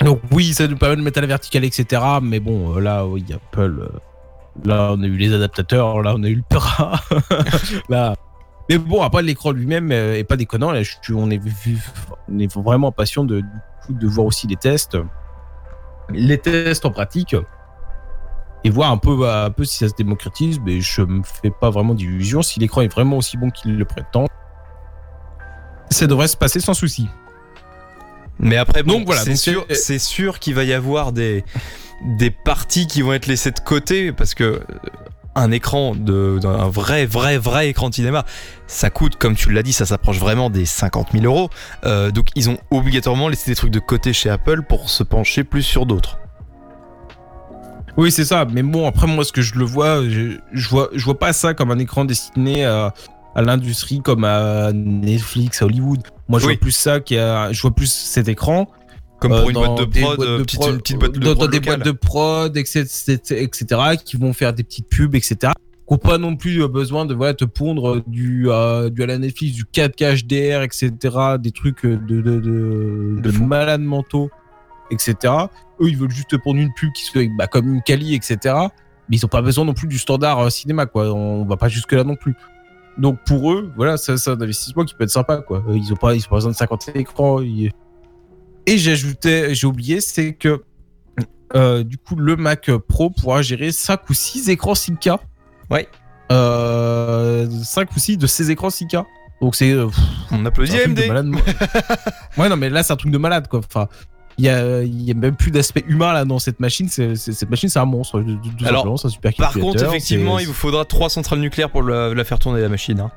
Donc, 0.00 0.20
oui, 0.32 0.52
ça 0.52 0.66
nous 0.66 0.76
permet 0.76 0.96
de 0.96 1.02
mettre 1.02 1.18
à 1.18 1.20
la 1.20 1.28
verticale, 1.28 1.64
etc. 1.64 2.02
Mais 2.20 2.40
bon, 2.40 2.74
là, 2.78 3.06
oui, 3.06 3.24
Apple, 3.32 3.88
là, 4.64 4.90
on 4.92 5.00
a 5.02 5.06
eu 5.06 5.16
les 5.16 5.32
adaptateurs, 5.32 6.02
là, 6.02 6.14
on 6.16 6.22
a 6.24 6.28
eu 6.28 6.34
le 6.34 6.42
Pera. 6.48 7.00
là. 7.88 8.14
Mais 8.70 8.78
bon, 8.78 9.02
après, 9.02 9.22
l'écran 9.22 9.52
lui-même 9.52 9.92
euh, 9.92 10.16
est 10.16 10.24
pas 10.24 10.36
déconnant. 10.36 10.70
Là, 10.72 10.82
je 10.82 10.92
on, 11.12 11.30
est 11.30 11.42
vu- 11.42 11.78
on 12.28 12.38
est 12.38 12.52
vraiment 12.56 12.88
impatient 12.88 13.24
de, 13.24 13.42
voir 14.02 14.26
aussi 14.26 14.46
les 14.46 14.56
tests. 14.56 14.96
Les 16.10 16.38
tests 16.38 16.84
en 16.86 16.90
pratique 16.90 17.36
et 18.64 18.70
voir 18.70 18.90
un 18.90 18.96
peu, 18.96 19.28
un 19.28 19.50
peu 19.50 19.64
si 19.64 19.76
ça 19.78 19.88
se 19.88 19.94
démocratise. 19.94 20.60
Mais 20.64 20.80
je 20.80 21.02
me 21.02 21.22
fais 21.22 21.50
pas 21.50 21.68
vraiment 21.70 21.94
d'illusions. 21.94 22.40
Si 22.42 22.58
l'écran 22.60 22.80
est 22.80 22.88
vraiment 22.92 23.18
aussi 23.18 23.36
bon 23.36 23.50
qu'il 23.50 23.76
le 23.76 23.84
prétend, 23.84 24.26
ça 25.90 26.06
devrait 26.06 26.28
se 26.28 26.36
passer 26.36 26.60
sans 26.60 26.74
souci. 26.74 27.08
Mais 28.38 28.56
après, 28.56 28.82
bon, 28.82 28.94
Donc 28.94 29.06
voilà, 29.06 29.20
c'est 29.22 29.30
donc 29.30 29.38
sûr, 29.38 29.64
c'est- 29.68 29.74
c'est 29.74 29.98
sûr 29.98 30.38
qu'il 30.38 30.54
va 30.54 30.64
y 30.64 30.72
avoir 30.72 31.12
des, 31.12 31.44
des 32.18 32.30
parties 32.30 32.86
qui 32.86 33.00
vont 33.02 33.12
être 33.12 33.26
laissées 33.26 33.52
de 33.52 33.60
côté 33.60 34.10
parce 34.12 34.34
que 34.34 34.44
euh, 34.44 34.60
un 35.36 35.50
écran 35.50 35.94
de, 35.94 36.38
d'un 36.40 36.68
vrai, 36.68 37.06
vrai, 37.06 37.38
vrai 37.38 37.68
écran 37.68 37.88
de 37.90 37.94
cinéma, 37.94 38.24
ça 38.66 38.90
coûte, 38.90 39.16
comme 39.16 39.34
tu 39.34 39.50
l'as 39.52 39.62
dit, 39.62 39.72
ça 39.72 39.84
s'approche 39.86 40.18
vraiment 40.18 40.48
des 40.50 40.64
50 40.64 41.08
000 41.12 41.24
euros. 41.24 41.50
Euh, 41.84 42.10
donc 42.10 42.28
ils 42.34 42.50
ont 42.50 42.58
obligatoirement 42.70 43.28
laissé 43.28 43.50
des 43.50 43.56
trucs 43.56 43.70
de 43.72 43.80
côté 43.80 44.12
chez 44.12 44.30
Apple 44.30 44.62
pour 44.68 44.90
se 44.90 45.02
pencher 45.02 45.44
plus 45.44 45.62
sur 45.62 45.86
d'autres. 45.86 46.18
Oui, 47.96 48.10
c'est 48.10 48.24
ça. 48.24 48.44
Mais 48.50 48.62
bon, 48.62 48.88
après, 48.88 49.06
moi, 49.06 49.24
ce 49.24 49.32
que 49.32 49.42
je 49.42 49.54
le 49.56 49.64
vois, 49.64 50.02
je, 50.08 50.38
je 50.52 50.68
vois, 50.68 50.88
je 50.94 51.04
vois 51.04 51.18
pas 51.18 51.32
ça 51.32 51.54
comme 51.54 51.70
un 51.70 51.78
écran 51.78 52.04
destiné 52.04 52.64
à, 52.64 52.92
à 53.36 53.42
l'industrie 53.42 54.00
comme 54.02 54.24
à 54.24 54.72
Netflix, 54.72 55.62
à 55.62 55.66
Hollywood. 55.66 56.00
Moi, 56.28 56.40
je 56.40 56.46
Oui. 56.46 56.54
vois 56.54 56.60
plus 56.60 56.72
ça 56.72 56.98
qui 57.00 57.14
je 57.16 57.60
vois 57.62 57.70
plus 57.74 57.86
cet 57.92 58.28
écran. 58.28 58.68
Comme 59.20 59.32
euh, 59.32 59.40
pour 59.40 59.50
une 59.50 59.54
dans 59.54 59.74
boîte 59.74 59.78
de 59.88 59.92
des 59.92 60.00
prod, 60.00 60.16
boîtes 60.16 60.28
euh, 60.28 60.38
de 60.38 60.42
petite, 60.42 60.60
prod- 60.60 60.72
une 60.74 60.78
petite 60.80 60.98
boîte 60.98 61.12
de 61.12 61.18
dans, 61.20 61.28
dans 61.30 61.34
prod 61.36 61.50
des 61.50 61.56
locale. 61.58 61.76
boîtes 61.76 61.86
de 61.86 61.92
prod, 61.92 62.56
etc., 62.56 62.84
etc., 63.30 63.80
qui 64.04 64.16
vont 64.16 64.32
faire 64.32 64.52
des 64.52 64.64
petites 64.64 64.88
pubs, 64.88 65.14
etc., 65.14 65.52
qui 65.86 65.92
n'ont 65.92 65.98
pas 65.98 66.18
non 66.18 66.34
plus 66.36 66.62
euh, 66.62 66.68
besoin 66.68 67.04
de 67.06 67.14
voilà, 67.14 67.34
te 67.34 67.44
pondre 67.44 68.02
du, 68.06 68.50
euh, 68.50 68.88
du 68.90 69.02
à 69.02 69.06
la 69.06 69.18
Netflix, 69.18 69.54
du 69.54 69.64
4K 69.64 70.24
HDR, 70.24 70.62
etc., 70.62 70.90
des 71.38 71.50
trucs 71.52 71.84
euh, 71.84 71.96
de, 71.96 72.20
de, 72.20 72.40
de, 72.40 73.20
de 73.22 73.38
malades 73.38 73.82
mentaux 73.82 74.30
etc. 74.90 75.16
Eux, 75.80 75.88
ils 75.88 75.96
veulent 75.96 76.10
juste 76.10 76.36
prendre 76.38 76.58
une 76.60 76.72
pub 76.74 76.92
qui 76.92 77.04
soit 77.04 77.22
bah, 77.38 77.46
comme 77.46 77.74
une 77.74 77.82
Kali, 77.82 78.14
etc. 78.14 78.54
Mais 79.08 79.16
ils 79.16 79.24
ont 79.24 79.28
pas 79.28 79.42
besoin 79.42 79.64
non 79.64 79.72
plus 79.74 79.88
du 79.88 79.98
standard 79.98 80.38
euh, 80.38 80.50
cinéma, 80.50 80.86
quoi. 80.86 81.12
On 81.12 81.44
va 81.46 81.56
pas 81.56 81.68
jusque 81.68 81.92
là 81.92 82.04
non 82.04 82.16
plus. 82.16 82.34
Donc 82.98 83.18
pour 83.26 83.50
eux, 83.52 83.72
voilà, 83.76 83.96
c'est 83.96 84.12
un 84.12 84.32
investissement 84.40 84.84
qui 84.84 84.94
peut 84.94 85.04
être 85.04 85.10
sympa, 85.10 85.38
quoi. 85.38 85.64
Euh, 85.68 85.76
Ils 85.76 85.92
ont 85.92 85.96
pas, 85.96 86.14
ils 86.14 86.20
ont 86.26 86.28
pas 86.28 86.36
besoin 86.36 86.50
de 86.52 86.56
50 86.56 86.90
écrans. 86.94 87.40
ils- 87.40 87.72
Et 88.66 88.78
j'ajoutais, 88.78 89.54
j'ai 89.54 89.66
oublié, 89.66 90.00
c'est 90.00 90.32
que 90.34 90.62
euh, 91.54 91.84
du 91.84 91.98
coup, 91.98 92.16
le 92.16 92.36
Mac 92.36 92.70
Pro 92.88 93.10
pourra 93.10 93.42
gérer 93.42 93.70
5 93.72 94.08
ou 94.10 94.14
6 94.14 94.48
écrans 94.48 94.72
6K. 94.72 95.18
Ouais. 95.70 95.88
Euh, 96.32 97.48
5 97.62 97.88
ou 97.94 97.98
6 97.98 98.16
de 98.18 98.26
ces 98.26 98.50
écrans 98.50 98.68
6K. 98.68 99.04
Donc 99.40 99.54
c'est. 99.54 99.70
euh, 99.72 99.86
On 100.30 100.44
applaudit 100.46 100.72
AMD. 100.80 100.98
ouais, 102.38 102.48
non, 102.48 102.56
mais 102.56 102.70
là, 102.70 102.82
c'est 102.82 102.92
un 102.92 102.96
truc 102.96 103.12
de 103.12 103.18
malade, 103.18 103.48
quoi. 103.48 103.60
Enfin, 103.60 103.88
il 104.38 104.46
y 104.46 104.48
a, 104.48 104.82
y 104.82 105.10
a 105.10 105.14
même 105.14 105.36
plus 105.36 105.50
d'aspect 105.50 105.84
humain 105.86 106.12
là 106.12 106.24
dans 106.24 106.38
cette 106.38 106.58
machine. 106.60 106.88
C'est, 106.88 107.14
c'est- 107.14 107.32
cette 107.32 107.50
machine, 107.50 107.68
c'est 107.68 107.78
un 107.78 107.84
monstre. 107.84 108.24
Alors, 108.64 108.84
un 109.04 109.08
super 109.08 109.32
Par 109.34 109.52
contre, 109.52 109.78
effectivement, 109.88 110.38
il 110.40 110.46
vous 110.46 110.52
faudra 110.54 110.84
trois 110.84 111.10
centrales 111.10 111.38
nucléaires 111.40 111.70
pour 111.70 111.82
la, 111.82 112.14
la 112.14 112.24
faire 112.24 112.38
tourner 112.38 112.60
la 112.60 112.68
machine. 112.68 112.98
hein. 113.00 113.10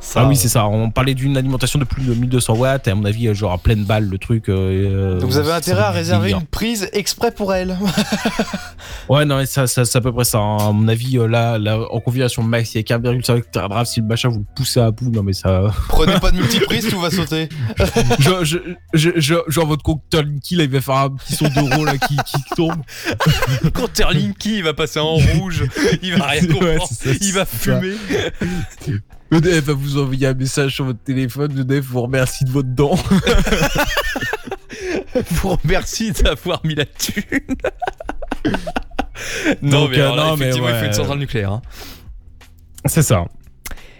Ça, 0.00 0.20
Ah 0.22 0.28
oui, 0.28 0.36
c'est 0.36 0.48
ça. 0.48 0.66
On 0.68 0.90
parlait 0.90 1.14
d'une 1.14 1.36
alimentation 1.36 1.78
de 1.78 1.84
plus 1.84 2.04
de 2.04 2.14
1200 2.14 2.54
watts. 2.56 2.86
Et 2.86 2.90
à 2.92 2.94
mon 2.94 3.04
avis, 3.04 3.26
euh, 3.28 3.34
genre 3.34 3.52
à 3.52 3.58
pleine 3.58 3.84
balle 3.84 4.04
le 4.08 4.16
truc. 4.18 4.48
euh, 4.48 5.18
Donc 5.20 5.28
vous 5.30 5.38
avez 5.38 5.50
intérêt 5.52 5.82
à 5.82 5.90
réserver 5.90 6.30
une 6.30 6.44
prise 6.46 6.88
exprès 6.92 7.32
pour 7.32 7.52
elle. 7.54 7.76
Ouais, 9.08 9.24
non, 9.24 9.38
mais 9.38 9.46
ça, 9.46 9.66
ça, 9.66 9.84
c'est 9.86 9.96
à 9.96 10.00
peu 10.02 10.12
près 10.12 10.24
ça. 10.24 10.38
hein. 10.38 10.68
À 10.68 10.72
mon 10.72 10.86
avis, 10.86 11.16
euh, 11.18 11.26
là, 11.26 11.56
là, 11.58 11.78
en 11.90 11.98
configuration 12.00 12.42
max, 12.42 12.74
il 12.74 12.84
y 12.86 12.92
a 12.92 12.98
1,5 12.98 13.42
teradrave. 13.50 13.86
Si 13.86 14.00
le 14.00 14.06
machin 14.06 14.28
vous 14.28 14.40
le 14.40 14.44
poussez 14.54 14.80
à 14.80 14.90
bout, 14.90 15.10
non, 15.10 15.22
mais 15.22 15.32
ça. 15.32 15.70
Prenez 15.88 16.18
pas 16.20 16.30
de 16.30 16.36
multiprise, 16.36 16.88
tout 16.88 17.00
va 17.00 17.10
sauter. 17.10 17.48
genre, 18.18 18.44
je, 18.44 18.58
je, 18.92 19.10
je- 19.16 19.34
genre, 19.48 19.66
votre 19.66 19.82
compteur 19.82 20.22
Linky, 20.24 20.56
là, 20.56 20.64
il 20.64 20.70
va 20.70 20.80
faire 20.82 20.94
un 20.96 21.10
petit 21.10 21.34
son 21.36 21.48
d'euro, 21.48 21.84
là, 21.86 21.96
qui, 21.96 22.16
qui 22.16 22.42
tombe. 22.54 22.76
Compteur 23.74 24.12
Linky, 24.12 24.58
il 24.58 24.64
va 24.64 24.74
passer 24.74 25.00
en 25.00 25.14
rouge, 25.14 25.64
il 26.02 26.14
va 26.16 26.26
rien 26.26 26.42
Ouais, 26.42 26.48
comprendre, 26.48 26.88
ça, 26.90 27.10
il 27.20 27.32
va 27.32 27.46
fumer. 27.46 27.94
EDF 29.30 29.64
va 29.64 29.72
vous 29.74 29.98
envoyer 29.98 30.26
un 30.26 30.34
message 30.34 30.74
sur 30.74 30.84
votre 30.86 31.02
téléphone. 31.02 31.58
EDF 31.58 31.84
vous 31.84 32.02
remercie 32.02 32.44
de 32.44 32.50
votre 32.50 32.68
dent. 32.68 32.94
vous 35.30 35.56
remercie 35.62 36.12
d'avoir 36.12 36.64
mis 36.64 36.74
la 36.74 36.84
thune. 36.86 37.22
non, 39.62 39.82
Donc, 39.82 39.90
mais, 39.90 39.98
euh, 39.98 40.02
alors 40.04 40.16
là, 40.16 40.24
non, 40.28 40.36
mais 40.36 40.44
effectivement, 40.46 40.68
il 40.68 40.74
faut 40.74 40.80
ouais. 40.80 40.86
une 40.86 40.92
centrale 40.92 41.18
nucléaire. 41.18 41.52
hein. 41.52 41.62
C'est 42.86 43.02
ça. 43.02 43.24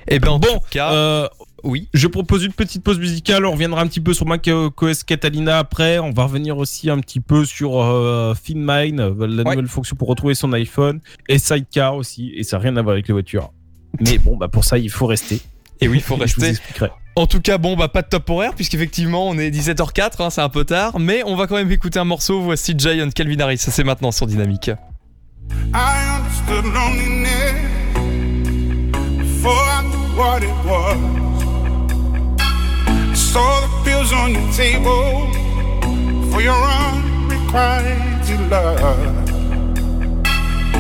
Et 0.08 0.18
ben, 0.18 0.30
en 0.30 0.38
Bon, 0.38 0.46
tout 0.54 0.60
cas, 0.70 0.92
Euh, 0.92 1.28
oui. 1.64 1.88
Je 1.92 2.06
propose 2.06 2.44
une 2.44 2.52
petite 2.52 2.82
pause 2.82 2.98
musicale. 2.98 3.44
On 3.44 3.52
reviendra 3.52 3.82
un 3.82 3.86
petit 3.86 4.00
peu 4.00 4.14
sur 4.14 4.26
Mac 4.26 4.48
OS 4.80 5.02
Catalina 5.04 5.58
après. 5.58 5.98
On 5.98 6.12
va 6.12 6.24
revenir 6.24 6.56
aussi 6.56 6.88
un 6.88 6.98
petit 7.00 7.20
peu 7.20 7.44
sur 7.44 7.80
euh, 7.82 8.34
FinMine, 8.34 9.00
euh, 9.00 9.26
la 9.26 9.42
Ouais. 9.42 9.56
nouvelle 9.56 9.68
fonction 9.68 9.96
pour 9.96 10.08
retrouver 10.08 10.34
son 10.34 10.52
iPhone, 10.52 11.00
et 11.28 11.38
Sidecar 11.38 11.96
aussi. 11.96 12.32
Et 12.34 12.44
ça 12.44 12.56
n'a 12.56 12.62
rien 12.62 12.76
à 12.76 12.82
voir 12.82 12.94
avec 12.94 13.08
les 13.08 13.12
voitures. 13.12 13.50
Mais 14.00 14.18
bon, 14.18 14.36
bah 14.36 14.48
pour 14.48 14.64
ça, 14.64 14.78
il 14.78 14.90
faut 14.90 15.06
rester. 15.06 15.40
Et 15.80 15.88
oui, 15.88 15.98
il 15.98 16.02
faut 16.02 16.14
Je 16.14 16.18
vous 16.18 16.22
rester. 16.40 16.46
expliquerai. 16.48 16.90
En 17.16 17.26
tout 17.26 17.40
cas, 17.40 17.58
bon, 17.58 17.76
bah 17.76 17.88
pas 17.88 18.02
de 18.02 18.08
top 18.08 18.28
horaire, 18.30 18.54
puisqu'effectivement, 18.54 19.28
on 19.28 19.36
est 19.38 19.50
17h04, 19.50 20.22
hein, 20.22 20.30
c'est 20.30 20.40
un 20.40 20.48
peu 20.48 20.64
tard, 20.64 20.98
mais 21.00 21.22
on 21.26 21.34
va 21.36 21.46
quand 21.46 21.56
même 21.56 21.70
écouter 21.72 21.98
un 21.98 22.04
morceau. 22.04 22.40
Voici 22.40 22.74
Giant 22.78 23.10
Calvin 23.10 23.40
Harris, 23.40 23.58
ça 23.58 23.70
c'est 23.72 23.84
maintenant 23.84 24.12
sur 24.12 24.26
Dynamique. 24.26 24.70
I 25.74 26.18
understood 26.20 26.64
loneliness 26.72 27.54
before 29.18 29.52
I 29.52 29.82
knew 29.82 30.16
what 30.16 30.42
it 30.42 30.54
was. 30.64 30.96
Saw 33.16 33.60
the 33.62 33.68
pills 33.84 34.12
on 34.12 34.32
your 34.32 34.52
table 34.52 35.28
for 36.30 36.40
your 36.40 36.54
unrequited 36.56 38.40
love. 38.50 38.80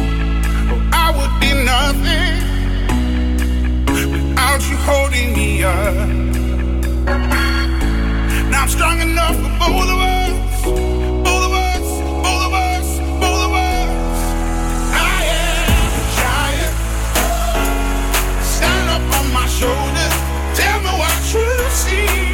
Oh, 0.00 0.80
I 0.92 1.10
would 1.16 1.40
be 1.40 1.52
nothing 1.64 2.57
without 4.48 4.70
you 4.70 4.76
holding 4.78 5.32
me 5.34 5.62
up. 5.62 6.08
Now 8.50 8.62
I'm 8.62 8.68
strong 8.68 9.00
enough 9.00 9.36
for 9.36 9.50
both 9.58 9.90
of 9.90 10.00
us. 10.00 10.64
I 14.94 15.20
am 15.36 15.92
a 15.98 16.04
giant. 16.20 16.74
Stand 18.42 18.88
up 18.90 19.04
on 19.18 19.26
my 19.32 19.46
shoulders. 19.48 20.14
Tell 20.58 20.78
me 20.80 20.92
what 20.98 21.34
you 21.34 21.48
see. 21.70 22.27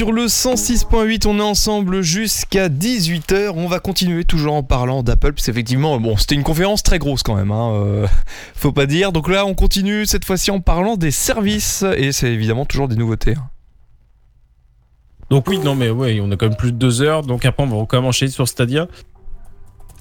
Sur 0.00 0.12
le 0.12 0.28
106.8, 0.28 1.26
on 1.26 1.38
est 1.38 1.42
ensemble 1.42 2.00
jusqu'à 2.00 2.70
18h. 2.70 3.52
On 3.54 3.66
va 3.66 3.80
continuer 3.80 4.24
toujours 4.24 4.54
en 4.54 4.62
parlant 4.62 5.02
d'Apple, 5.02 5.34
parce 5.34 5.44
qu'effectivement, 5.44 6.00
bon, 6.00 6.16
c'était 6.16 6.36
une 6.36 6.42
conférence 6.42 6.82
très 6.82 6.98
grosse 6.98 7.22
quand 7.22 7.34
même, 7.34 7.50
hein, 7.50 7.74
euh, 7.74 8.06
faut 8.54 8.72
pas 8.72 8.86
dire. 8.86 9.12
Donc 9.12 9.28
là, 9.28 9.44
on 9.44 9.52
continue 9.52 10.06
cette 10.06 10.24
fois-ci 10.24 10.50
en 10.50 10.60
parlant 10.60 10.96
des 10.96 11.10
services, 11.10 11.84
et 11.98 12.12
c'est 12.12 12.32
évidemment 12.32 12.64
toujours 12.64 12.88
des 12.88 12.96
nouveautés. 12.96 13.34
hein. 13.36 13.50
Donc 15.28 15.46
oui, 15.48 15.58
non 15.58 15.74
mais 15.74 15.90
ouais, 15.90 16.18
on 16.22 16.30
a 16.30 16.36
quand 16.38 16.46
même 16.48 16.56
plus 16.56 16.72
de 16.72 16.78
deux 16.78 17.02
heures, 17.02 17.20
donc 17.22 17.44
après 17.44 17.62
on 17.62 17.66
va 17.66 17.84
quand 17.86 17.98
même 17.98 18.06
enchaîner 18.06 18.32
sur 18.32 18.48
Stadia. 18.48 18.88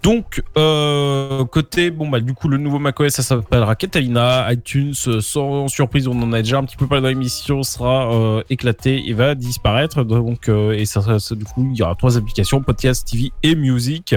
Donc 0.02 0.42
euh, 0.58 1.44
côté 1.46 1.92
bon 1.92 2.08
bah 2.08 2.22
du 2.22 2.34
coup 2.34 2.48
le 2.48 2.58
nouveau 2.58 2.80
macOS 2.80 3.14
ça 3.14 3.24
s'appellera 3.24 3.76
Catalina, 3.76 4.52
iTunes 4.52 4.94
euh, 5.08 5.20
sans 5.20 5.68
surprise 5.68 6.08
on 6.08 6.22
en 6.22 6.32
a 6.32 6.42
déjà 6.42 6.58
un 6.58 6.64
petit 6.64 6.78
peu 6.78 6.88
parlé 6.88 7.02
dans 7.02 7.10
l'émission 7.10 7.64
sera 7.64 8.14
euh, 8.14 8.42
éclaté 8.50 9.10
et 9.10 9.14
va 9.14 9.36
disparaître 9.36 10.04
donc 10.04 10.50
et 10.50 10.86
ça, 10.86 11.02
du 11.32 11.44
coup 11.44 11.70
il 11.74 11.78
y 11.78 11.84
aura 11.84 11.96
trois 11.96 12.18
applications 12.18 12.62
podcast, 12.62 13.08
TV 13.10 13.32
et 13.44 13.56
musique. 13.56 14.16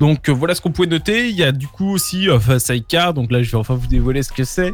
Donc 0.00 0.28
voilà 0.28 0.54
ce 0.54 0.60
qu'on 0.60 0.70
pouvait 0.70 0.88
noter. 0.88 1.28
Il 1.28 1.36
y 1.36 1.42
a 1.42 1.50
du 1.50 1.66
coup 1.66 1.90
aussi 1.90 2.28
Sidecar. 2.58 3.14
Donc 3.14 3.32
là, 3.32 3.42
je 3.42 3.50
vais 3.50 3.56
enfin 3.56 3.74
vous 3.74 3.88
dévoiler 3.88 4.22
ce 4.22 4.30
que 4.30 4.44
c'est. 4.44 4.72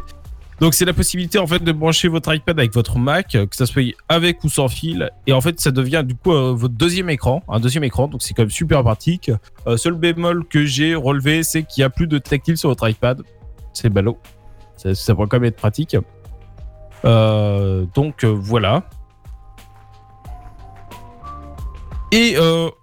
Donc 0.59 0.73
c'est 0.73 0.85
la 0.85 0.93
possibilité 0.93 1.37
en 1.37 1.47
fait 1.47 1.61
de 1.63 1.71
brancher 1.71 2.07
votre 2.07 2.33
iPad 2.33 2.57
avec 2.57 2.73
votre 2.73 2.97
Mac, 2.97 3.35
euh, 3.35 3.45
que 3.45 3.55
ça 3.55 3.65
soit 3.65 3.93
avec 4.07 4.43
ou 4.43 4.49
sans 4.49 4.69
fil, 4.69 5.11
et 5.27 5.33
en 5.33 5.41
fait 5.41 5.59
ça 5.59 5.71
devient 5.71 6.03
du 6.05 6.15
coup 6.15 6.31
euh, 6.31 6.53
votre 6.53 6.73
deuxième 6.73 7.09
écran, 7.09 7.43
un 7.49 7.59
deuxième 7.59 7.83
écran. 7.83 8.07
Donc 8.07 8.21
c'est 8.23 8.33
quand 8.33 8.43
même 8.43 8.49
super 8.49 8.81
pratique. 8.81 9.31
Euh, 9.67 9.75
seul 9.75 9.95
bémol 9.95 10.45
que 10.47 10.65
j'ai 10.65 10.95
relevé, 10.95 11.43
c'est 11.43 11.63
qu'il 11.63 11.81
y 11.81 11.83
a 11.83 11.89
plus 11.89 12.07
de 12.07 12.17
tactile 12.19 12.57
sur 12.57 12.69
votre 12.69 12.87
iPad. 12.87 13.21
C'est 13.73 13.89
ballot. 13.89 14.17
Ça, 14.77 14.95
ça 14.95 15.13
pourrait 15.13 15.27
quand 15.27 15.39
même 15.39 15.49
être 15.49 15.57
pratique. 15.57 15.97
Donc 17.03 18.23
voilà. 18.23 18.83
Et 22.11 22.37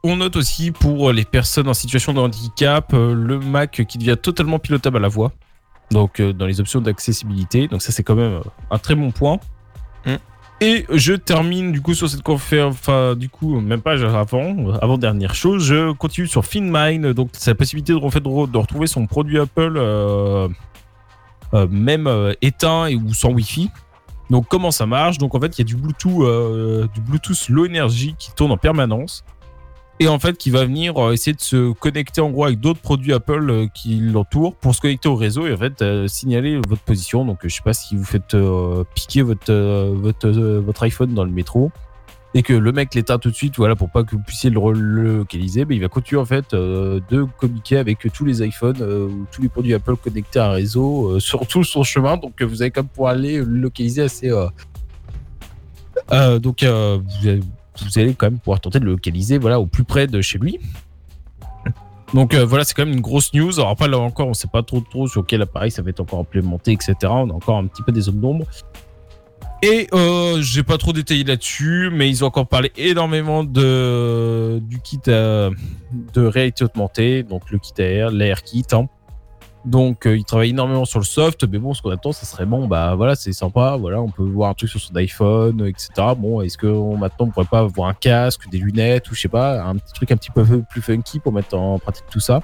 on 0.05 0.17
note 0.17 0.37
aussi 0.37 0.71
pour 0.71 1.13
les 1.13 1.25
personnes 1.25 1.69
en 1.69 1.75
situation 1.75 2.13
de 2.13 2.21
handicap 2.21 2.93
le 2.93 3.39
Mac 3.41 3.83
qui 3.89 3.99
devient 3.99 4.17
totalement 4.21 4.59
pilotable 4.59 4.99
à 4.99 5.01
la 5.01 5.09
voix. 5.09 5.33
Donc 5.93 6.19
euh, 6.19 6.33
dans 6.33 6.47
les 6.47 6.59
options 6.61 6.81
d'accessibilité. 6.81 7.69
Donc 7.69 7.83
ça 7.83 7.93
c'est 7.93 8.03
quand 8.03 8.17
même 8.17 8.35
euh, 8.35 8.51
un 8.71 8.79
très 8.79 8.95
bon 8.95 9.11
point. 9.11 9.39
Mm. 10.07 10.17
Et 10.61 10.87
je 10.91 11.15
termine 11.15 11.73
du 11.73 11.81
coup 11.81 11.93
sur 11.93 12.09
cette 12.09 12.23
conférence, 12.23 12.75
enfin 12.75 13.17
du 13.17 13.29
coup 13.29 13.61
même 13.61 13.83
pas 13.83 14.01
avant, 14.17 14.75
avant 14.81 14.97
dernière 14.97 15.35
chose, 15.35 15.65
je 15.65 15.93
continue 15.93 16.29
sur 16.29 16.45
FinMine, 16.45 17.13
donc 17.13 17.31
c'est 17.33 17.51
la 17.51 17.57
possibilité 17.57 17.93
de, 17.93 17.99
en 17.99 18.11
fait, 18.11 18.21
de 18.21 18.29
re- 18.29 18.51
de 18.51 18.59
retrouver 18.59 18.87
son 18.87 19.07
produit 19.09 19.41
Apple 19.41 19.75
euh, 19.77 20.49
euh, 21.55 21.67
même 21.69 22.07
euh, 22.07 22.33
éteint 22.43 22.87
et 22.87 22.95
ou 22.95 23.13
sans 23.13 23.33
Wi-Fi. 23.33 23.71
Donc 24.31 24.47
comment 24.49 24.71
ça 24.71 24.87
marche? 24.87 25.19
Donc 25.19 25.35
en 25.35 25.41
fait 25.41 25.59
il 25.59 25.63
y 25.63 25.63
a 25.63 25.65
du 25.65 25.77
Bluetooth, 25.77 26.23
euh, 26.23 26.87
du 26.95 27.01
Bluetooth 27.01 27.49
low 27.49 27.67
energy 27.67 28.15
qui 28.17 28.33
tourne 28.33 28.53
en 28.53 28.57
permanence 28.57 29.25
et 30.01 30.09
en 30.09 30.19
fait 30.19 30.37
qui 30.37 30.51
va 30.51 30.65
venir 30.65 30.97
euh, 30.99 31.13
essayer 31.13 31.35
de 31.35 31.41
se 31.41 31.73
connecter 31.73 32.21
en 32.21 32.31
gros 32.31 32.47
avec 32.47 32.59
d'autres 32.61 32.81
produits 32.81 33.13
Apple 33.13 33.51
euh, 33.51 33.67
qui 33.73 33.97
l'entourent 34.01 34.55
pour 34.55 34.75
se 34.75 34.81
connecter 34.81 35.09
au 35.09 35.15
réseau 35.15 35.47
et 35.47 35.53
en 35.53 35.57
fait 35.57 35.81
euh, 35.83 36.09
signaler 36.09 36.57
votre 36.69 36.83
position. 36.83 37.25
Donc 37.25 37.41
je 37.45 37.49
sais 37.55 37.63
pas 37.63 37.75
si 37.75 37.95
vous 37.97 38.05
faites 38.05 38.37
piquer 38.95 39.23
votre 39.23 39.53
votre 39.95 40.29
votre 40.31 40.83
iPhone 40.83 41.15
dans 41.15 41.25
le 41.25 41.31
métro 41.31 41.71
et 42.35 42.43
que 42.43 42.55
le 42.55 42.73
mec 42.73 42.95
l'éteint 42.95 43.19
tout 43.19 43.31
de 43.31 43.35
suite, 43.37 43.57
voilà, 43.59 43.77
pour 43.77 43.91
pas 43.91 44.05
que 44.05 44.13
vous 44.17 44.23
puissiez 44.27 44.49
le, 44.49 44.59
re- 44.59 44.73
le 44.73 45.19
localiser, 45.19 45.67
mais 45.67 45.77
il 45.77 45.83
va 45.83 45.89
continuer 45.89 46.19
en 46.19 46.25
fait 46.25 46.53
de 46.53 47.27
communiquer 47.39 47.77
avec 47.77 47.99
tous 48.11 48.25
les 48.25 48.43
iPhones 48.43 48.81
ou 48.83 49.27
tous 49.31 49.43
les 49.43 49.51
produits 49.51 49.75
Apple 49.75 49.97
connectés 49.97 50.39
à 50.39 50.47
un 50.47 50.53
réseau 50.53 51.21
sur 51.21 51.47
tout 51.47 51.63
son 51.63 51.83
chemin. 51.85 52.17
Donc 52.17 52.41
vous 52.43 52.63
allez 52.63 52.73
même 52.75 52.87
pouvoir 52.89 53.13
aller 53.13 53.37
le 53.37 53.45
localiser 53.45 54.01
assez. 54.03 54.31
donc 56.41 56.65
vous, 56.65 57.29
allez, 57.29 57.41
vous 57.81 57.99
allez 57.99 58.15
quand 58.15 58.27
même 58.27 58.39
pouvoir 58.39 58.61
tenter 58.61 58.81
de 58.81 58.85
le 58.85 58.93
localiser, 58.93 59.39
voilà, 59.39 59.61
au 59.61 59.67
plus 59.67 59.85
près 59.85 60.07
de 60.07 60.21
chez 60.21 60.39
lui. 60.39 60.59
Donc 62.15 62.35
euh, 62.35 62.45
voilà, 62.45 62.65
c'est 62.65 62.75
quand 62.75 62.85
même 62.85 62.95
une 62.95 63.01
grosse 63.01 63.33
news. 63.33 63.59
Alors 63.59 63.71
après 63.71 63.89
là 63.89 63.99
encore, 63.99 64.29
on 64.29 64.35
sait 64.35 64.49
pas 64.49 64.63
trop 64.63 64.81
trop 64.81 65.09
sur 65.09 65.25
quel 65.25 65.41
appareil 65.43 65.71
ça 65.71 65.81
va 65.83 65.91
être 65.91 66.01
encore 66.01 66.21
implémenté, 66.21 66.73
etc. 66.73 66.95
On 67.05 67.31
a 67.31 67.33
encore 67.33 67.57
un 67.57 67.67
petit 67.67 67.83
peu 67.83 67.93
des 67.93 68.03
zones 68.03 68.21
d'ombre. 68.21 68.47
Et 69.63 69.87
euh, 69.95 70.43
j'ai 70.43 70.65
pas 70.65 70.77
trop 70.77 70.93
détaillé 70.93 71.23
là-dessus, 71.25 71.89
mais 71.93 72.11
ils 72.11 72.25
ont 72.25 72.27
encore 72.27 72.49
parlé 72.49 72.73
énormément 72.77 73.45
de 73.45 74.59
du 74.61 74.81
kit 74.81 74.99
euh, 75.09 75.51
de 76.15 76.23
réalité 76.27 76.65
augmentée, 76.65 77.23
donc 77.23 77.49
le 77.51 77.59
kit 77.59 77.81
AR, 77.81 78.11
l'AR 78.11 78.43
kit. 78.43 78.65
hein. 78.73 78.89
Donc 79.65 80.07
euh, 80.07 80.17
ils 80.17 80.25
travaillent 80.25 80.51
énormément 80.51 80.85
sur 80.85 80.99
le 80.99 81.05
soft, 81.05 81.45
mais 81.49 81.59
bon, 81.59 81.73
ce 81.73 81.83
qu'on 81.83 81.91
attend, 81.91 82.11
ça 82.11 82.27
serait 82.27 82.47
bon, 82.47 82.67
bah 82.67 82.97
voilà, 82.97 83.15
c'est 83.15 83.33
sympa, 83.33 83.77
voilà, 83.79 84.01
on 84.01 84.09
peut 84.09 84.25
voir 84.25 84.51
un 84.51 84.55
truc 84.55 84.69
sur 84.69 84.81
son 84.81 84.95
iPhone, 84.97 85.65
etc. 85.67 85.91
Bon, 86.17 86.41
est-ce 86.41 86.59
que 86.59 86.67
maintenant 86.67 87.27
on 87.27 87.31
pourrait 87.31 87.47
pas 87.47 87.61
avoir 87.61 87.89
un 87.89 87.95
casque, 87.95 88.49
des 88.51 88.59
lunettes 88.59 89.09
ou 89.11 89.15
je 89.15 89.21
sais 89.21 89.29
pas, 89.29 89.63
un 89.63 89.77
petit 89.77 89.93
truc 89.93 90.11
un 90.11 90.17
petit 90.17 90.33
peu 90.33 90.63
plus 90.63 90.83
funky 90.83 91.21
pour 91.21 91.33
mettre 91.33 91.57
en 91.57 91.79
pratique 91.79 92.07
tout 92.11 92.21
ça? 92.21 92.43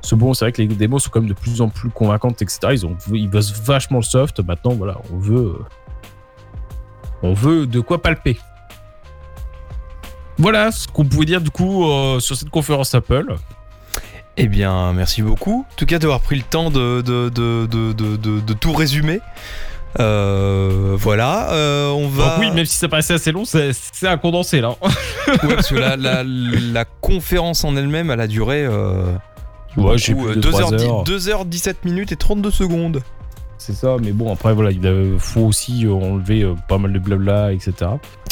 Ce 0.00 0.14
bon, 0.14 0.34
c'est 0.34 0.44
vrai 0.44 0.52
que 0.52 0.60
les 0.60 0.68
démos 0.68 1.04
sont 1.04 1.10
quand 1.10 1.20
même 1.20 1.30
de 1.30 1.34
plus 1.34 1.60
en 1.62 1.68
plus 1.68 1.88
convaincantes, 1.88 2.40
etc. 2.42 2.58
Ils 2.72 2.86
ont, 2.86 2.96
ils 3.12 3.28
bossent 3.28 3.58
vachement 3.62 3.98
le 3.98 4.04
soft. 4.04 4.38
Maintenant, 4.40 4.74
voilà, 4.74 4.98
on 5.10 5.18
veut, 5.18 5.56
on 7.22 7.32
veut 7.32 7.66
de 7.66 7.80
quoi 7.80 8.02
palper. 8.02 8.38
Voilà 10.36 10.72
ce 10.72 10.88
qu'on 10.88 11.04
pouvait 11.04 11.24
dire 11.24 11.40
du 11.40 11.50
coup 11.50 11.86
euh, 11.86 12.20
sur 12.20 12.36
cette 12.36 12.50
conférence 12.50 12.94
Apple. 12.94 13.34
Eh 14.36 14.48
bien, 14.48 14.92
merci 14.92 15.22
beaucoup. 15.22 15.64
En 15.70 15.74
tout 15.76 15.86
cas, 15.86 15.98
d'avoir 15.98 16.20
pris 16.20 16.36
le 16.36 16.42
temps 16.42 16.70
de, 16.70 17.02
de, 17.02 17.28
de, 17.28 17.66
de, 17.66 17.92
de, 17.92 18.16
de- 18.16 18.40
de 18.40 18.52
tout 18.52 18.72
résumer. 18.72 19.20
Euh, 20.00 20.96
voilà, 20.98 21.52
euh, 21.52 21.90
on 21.90 22.08
va. 22.08 22.30
Donc 22.30 22.32
oui, 22.40 22.50
même 22.50 22.64
si 22.66 22.76
ça 22.76 22.88
paraissait 22.88 23.14
assez 23.14 23.30
long, 23.30 23.44
c'est 23.44 23.72
un 24.08 24.16
condensé 24.16 24.60
là. 24.60 24.70
Ouais, 24.80 25.54
parce 25.54 25.68
que 25.68 25.76
la, 25.76 25.96
la, 25.96 26.24
la 26.24 26.84
conférence 26.84 27.62
en 27.64 27.76
elle-même, 27.76 28.10
elle 28.10 28.20
a 28.20 28.26
duré. 28.26 28.64
Euh, 28.64 29.14
Ouais, 29.76 29.98
j'ai 29.98 30.14
beaucoup, 30.14 30.26
plus 30.26 30.32
euh, 30.32 30.36
de 30.36 30.40
2 30.40 30.48
trois 30.50 30.60
heures 30.62 30.70
dix- 30.72 30.84
heures. 30.86 31.02
2 31.02 31.28
heures 31.30 31.44
17 31.44 31.84
minutes 31.84 32.12
et 32.12 32.16
32 32.16 32.52
secondes. 32.52 33.02
C'est 33.58 33.72
ça, 33.72 33.96
mais 34.00 34.12
bon, 34.12 34.32
après, 34.32 34.54
voilà, 34.54 34.70
il 34.70 35.16
faut 35.18 35.40
aussi 35.40 35.84
enlever 35.88 36.46
pas 36.68 36.78
mal 36.78 36.92
de 36.92 36.98
blabla, 37.00 37.52
etc. 37.52 37.72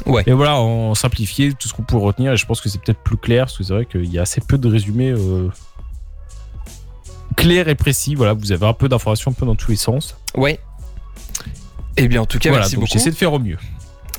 Ouais. 0.07 0.23
Et 0.27 0.33
voilà, 0.33 0.61
en 0.61 0.95
simplifier 0.95 1.53
tout 1.55 1.67
ce 1.67 1.75
qu'on 1.75 1.83
pourrait 1.83 2.05
retenir, 2.07 2.33
et 2.33 2.37
je 2.37 2.47
pense 2.47 2.61
que 2.61 2.69
c'est 2.69 2.81
peut-être 2.81 3.01
plus 3.03 3.17
clair, 3.17 3.47
parce 3.47 3.59
que 3.59 3.65
c'est 3.65 3.73
vrai 3.73 3.87
qu'il 3.87 4.05
y 4.13 4.21
a 4.21 4.23
assez 4.23 4.41
peu 4.41 4.57
de 4.57 4.69
résumés 4.69 5.11
clairs 7.37 7.69
et 7.69 7.75
précis. 7.75 8.15
Voilà, 8.15 8.33
vous 8.35 8.53
avez 8.53 8.67
un 8.67 8.73
peu 8.73 8.89
d'informations 8.89 9.31
un 9.31 9.35
peu 9.35 9.47
dans 9.47 9.55
tous 9.55 9.71
les 9.71 9.77
sens. 9.77 10.17
Ouais. 10.37 10.59
Eh 11.97 12.09
bien, 12.09 12.23
en 12.23 12.27
tout 12.27 12.39
cas, 12.39 12.49
voilà, 12.49 12.63
merci 12.63 12.75
donc 12.77 12.85
beaucoup. 12.85 12.93
j'essaie 12.93 13.11
de 13.11 13.17
faire 13.17 13.33
au 13.33 13.39
mieux. 13.39 13.59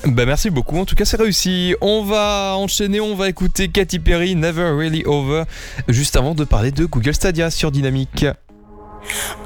Bah 0.06 0.26
merci 0.26 0.50
beaucoup, 0.50 0.76
en 0.78 0.84
tout 0.84 0.94
cas 0.96 1.06
c'est 1.06 1.16
réussi. 1.16 1.74
On 1.80 2.04
va 2.04 2.56
enchaîner, 2.58 3.00
on 3.00 3.16
va 3.16 3.30
écouter 3.30 3.68
Katy 3.68 4.00
Perry, 4.00 4.34
Never 4.34 4.70
Really 4.76 5.02
Over, 5.06 5.44
juste 5.88 6.16
avant 6.16 6.34
de 6.34 6.44
parler 6.44 6.72
de 6.72 6.84
Google 6.84 7.14
Stadia 7.14 7.50
sur 7.50 7.70
Dynamique. 7.70 8.26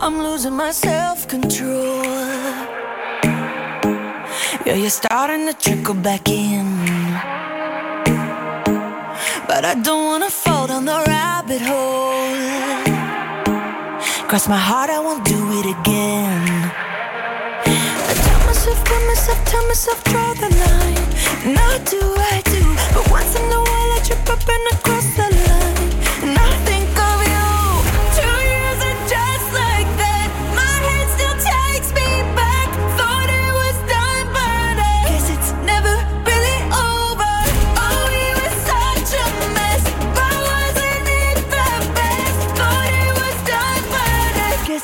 I'm 0.03 0.19
losing 0.21 0.57
my 0.57 0.73
self 0.73 1.29
control. 1.29 2.03
Yeah, 4.67 4.75
you're 4.75 4.91
starting 4.91 5.47
to 5.47 5.55
trickle 5.55 5.95
back 5.95 6.29
in. 6.29 6.67
But 9.47 9.65
I 9.65 9.75
don't 9.77 10.05
wanna 10.05 10.29
fall 10.29 10.67
down 10.67 10.85
the 10.85 11.05
rabbit 11.07 11.63
hole. 11.63 12.78
Cross 14.29 14.47
my 14.47 14.59
heart, 14.59 14.91
I 14.91 15.01
won't 15.01 15.25
do 15.25 15.41
it 15.59 15.65
again. 15.65 16.71
I 17.65 18.13
tell 18.27 18.41
myself, 18.47 18.85
tell 18.85 19.07
myself, 19.07 19.45
tell 19.47 19.67
myself, 19.67 20.05
draw 20.05 20.35
the 20.35 20.51
line. 20.53 21.57
I 21.57 21.81
do, 21.89 21.97
I 21.97 22.43
do. 22.45 22.61
But 22.93 23.11
once 23.11 23.35
in 23.35 23.51
a 23.51 23.57
while, 23.57 23.91
I 23.97 24.01
trip 24.05 24.29
up 24.29 24.47
and 24.47 24.69
I 24.71 24.77
cross 24.85 25.17
the 25.17 25.23
line. 25.23 25.38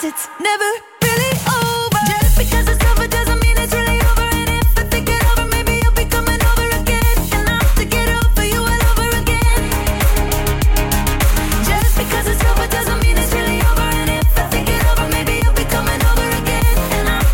It's 0.04 0.28
never 0.38 0.70
really 1.00 1.32
over. 1.48 2.02
Just 2.12 2.36
because 2.36 2.68
it's 2.68 2.84
over 2.92 3.08
doesn't 3.08 3.40
mean 3.40 3.56
it's 3.56 3.72
really 3.72 4.00
over. 4.04 4.28
And 4.36 4.48
if 4.60 4.76
I 4.76 4.84
think 4.92 5.08
it 5.08 5.24
over, 5.32 5.48
maybe 5.48 5.80
you'll 5.80 5.96
be 5.96 6.04
coming 6.04 6.40
over 6.44 6.66
again. 6.76 7.16
And 7.32 7.48
I'll 7.48 7.72
over 8.12 8.44
you 8.44 8.60
all 8.60 8.82
over 8.92 9.08
again. 9.16 9.64
Just 11.64 11.96
because 11.96 12.26
it's 12.28 12.44
over 12.44 12.66
doesn't 12.68 13.00
mean 13.00 13.16
it's 13.16 13.32
really 13.32 13.60
over. 13.64 13.88
And 13.96 14.10
if 14.20 14.36
I 14.36 14.44
think 14.52 14.68
it 14.68 14.84
over, 14.92 15.08
maybe 15.08 15.40
you'll 15.40 15.56
be 15.56 15.64
coming 15.72 16.00
over 16.12 16.28
again. 16.36 16.76
And 17.00 17.08
I'll 17.08 17.24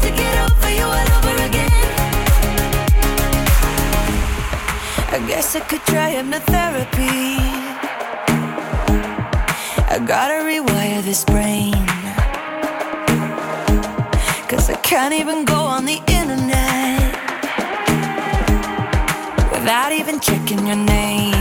over 0.47 0.71
you 0.71 0.87
all 0.87 1.11
over 1.19 1.37
again. 1.51 1.75
I 5.11 5.19
guess 5.27 5.57
I 5.57 5.61
could 5.67 5.83
try 5.91 6.15
hypnotherapy. 6.15 7.35
I 9.91 9.99
gotta 9.99 10.39
rewire 10.47 11.03
this 11.03 11.25
brain. 11.25 11.80
Can't 14.91 15.15
even 15.15 15.45
go 15.45 15.55
on 15.55 15.85
the 15.85 15.99
internet 16.09 17.15
without 19.53 19.93
even 19.93 20.19
checking 20.19 20.67
your 20.67 20.75
name. 20.75 21.33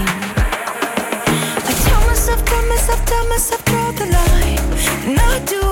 I 1.66 1.74
tell 1.84 2.02
myself, 2.06 2.46
tell 2.46 2.66
myself, 2.68 3.04
tell 3.08 3.28
myself, 3.28 3.66
draw 3.66 3.92
the 3.94 4.06
line, 4.06 4.60
and 5.10 5.20
I 5.20 5.44
do. 5.48 5.69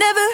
Never 0.00 0.29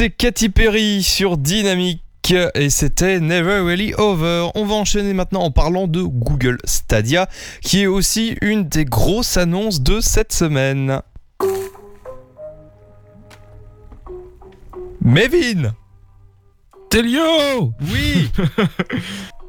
C'était 0.00 0.16
Katy 0.16 0.48
Perry 0.48 1.02
sur 1.02 1.36
Dynamique 1.36 2.32
et 2.54 2.70
c'était 2.70 3.20
Never 3.20 3.58
Really 3.58 3.92
Over. 3.98 4.48
On 4.54 4.64
va 4.64 4.74
enchaîner 4.76 5.12
maintenant 5.12 5.42
en 5.42 5.50
parlant 5.50 5.88
de 5.88 6.00
Google 6.00 6.56
Stadia, 6.64 7.28
qui 7.60 7.82
est 7.82 7.86
aussi 7.86 8.34
une 8.40 8.66
des 8.66 8.86
grosses 8.86 9.36
annonces 9.36 9.82
de 9.82 10.00
cette 10.00 10.32
semaine. 10.32 11.02
Mevin 15.02 15.74
Telio 16.88 17.74
Oui 17.92 18.30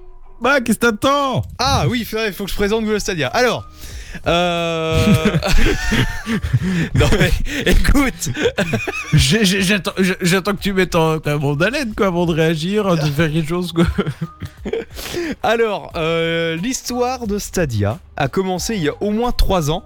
Bah, 0.42 0.60
qu'est-ce 0.60 0.80
que 0.80 0.88
t'attends 0.88 1.44
Ah 1.60 1.86
oui, 1.88 2.00
il 2.00 2.34
faut 2.34 2.46
que 2.46 2.50
je 2.50 2.56
présente 2.56 2.84
Google 2.84 3.00
Stadia. 3.00 3.28
Alors, 3.28 3.68
euh... 4.26 5.38
non 6.96 7.06
mais, 7.20 7.32
écoute 7.66 8.30
J'attends 9.14 10.54
que 10.54 10.62
tu 10.62 10.74
mettes 10.74 10.96
en, 10.96 11.20
ta 11.20 11.38
bande 11.38 11.62
haleine, 11.62 11.94
quoi, 11.96 12.08
avant 12.08 12.26
de 12.26 12.34
réagir, 12.34 12.96
de 12.98 13.06
faire 13.12 13.32
quelque 13.32 13.48
chose, 13.50 13.72
quoi. 13.72 13.86
Alors, 15.44 15.92
euh, 15.96 16.56
l'histoire 16.56 17.28
de 17.28 17.38
Stadia 17.38 18.00
a 18.18 18.28
commencé 18.28 18.76
il 18.76 18.82
y 18.82 18.90
a 18.90 18.94
au 19.00 19.12
moins 19.12 19.32
3 19.32 19.70
ans. 19.70 19.84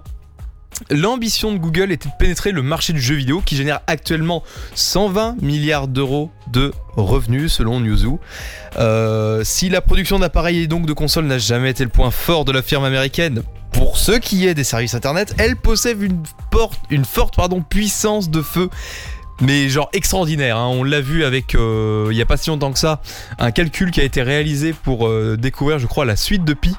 L'ambition 0.90 1.52
de 1.52 1.58
Google 1.58 1.90
était 1.90 2.08
de 2.08 2.14
pénétrer 2.18 2.52
le 2.52 2.62
marché 2.62 2.92
du 2.92 3.00
jeu 3.00 3.14
vidéo 3.14 3.40
qui 3.44 3.56
génère 3.56 3.80
actuellement 3.86 4.42
120 4.74 5.42
milliards 5.42 5.88
d'euros 5.88 6.30
de 6.52 6.72
revenus 6.96 7.52
selon 7.52 7.80
Newzoo. 7.80 8.20
Euh, 8.76 9.42
si 9.44 9.68
la 9.68 9.80
production 9.80 10.18
d'appareils 10.18 10.60
et 10.60 10.66
donc 10.66 10.86
de 10.86 10.92
consoles 10.92 11.26
n'a 11.26 11.38
jamais 11.38 11.70
été 11.70 11.82
le 11.82 11.90
point 11.90 12.10
fort 12.10 12.44
de 12.44 12.52
la 12.52 12.62
firme 12.62 12.84
américaine, 12.84 13.42
pour 13.72 13.98
ce 13.98 14.12
qui 14.12 14.46
est 14.46 14.54
des 14.54 14.64
services 14.64 14.94
internet, 14.94 15.34
elle 15.38 15.56
possède 15.56 16.00
une, 16.00 17.04
forte 17.04 17.36
puissance 17.68 18.30
de 18.30 18.42
feu 18.42 18.70
mais 19.42 19.68
genre 19.68 19.90
extraordinaire. 19.92 20.56
hein. 20.56 20.68
On 20.68 20.82
l'a 20.82 21.02
vu 21.02 21.24
avec, 21.24 21.54
euh, 21.54 22.08
il 22.10 22.16
y 22.16 22.22
a 22.22 22.26
pas 22.26 22.38
si 22.38 22.48
longtemps 22.48 22.72
que 22.72 22.78
ça, 22.78 23.02
un 23.38 23.50
calcul 23.50 23.90
qui 23.90 24.00
a 24.00 24.04
été 24.04 24.22
réalisé 24.22 24.72
pour 24.72 25.08
euh, 25.08 25.36
découvrir, 25.36 25.78
je 25.78 25.86
crois, 25.86 26.06
la 26.06 26.16
suite 26.16 26.44
de 26.44 26.54
Pi. 26.54 26.74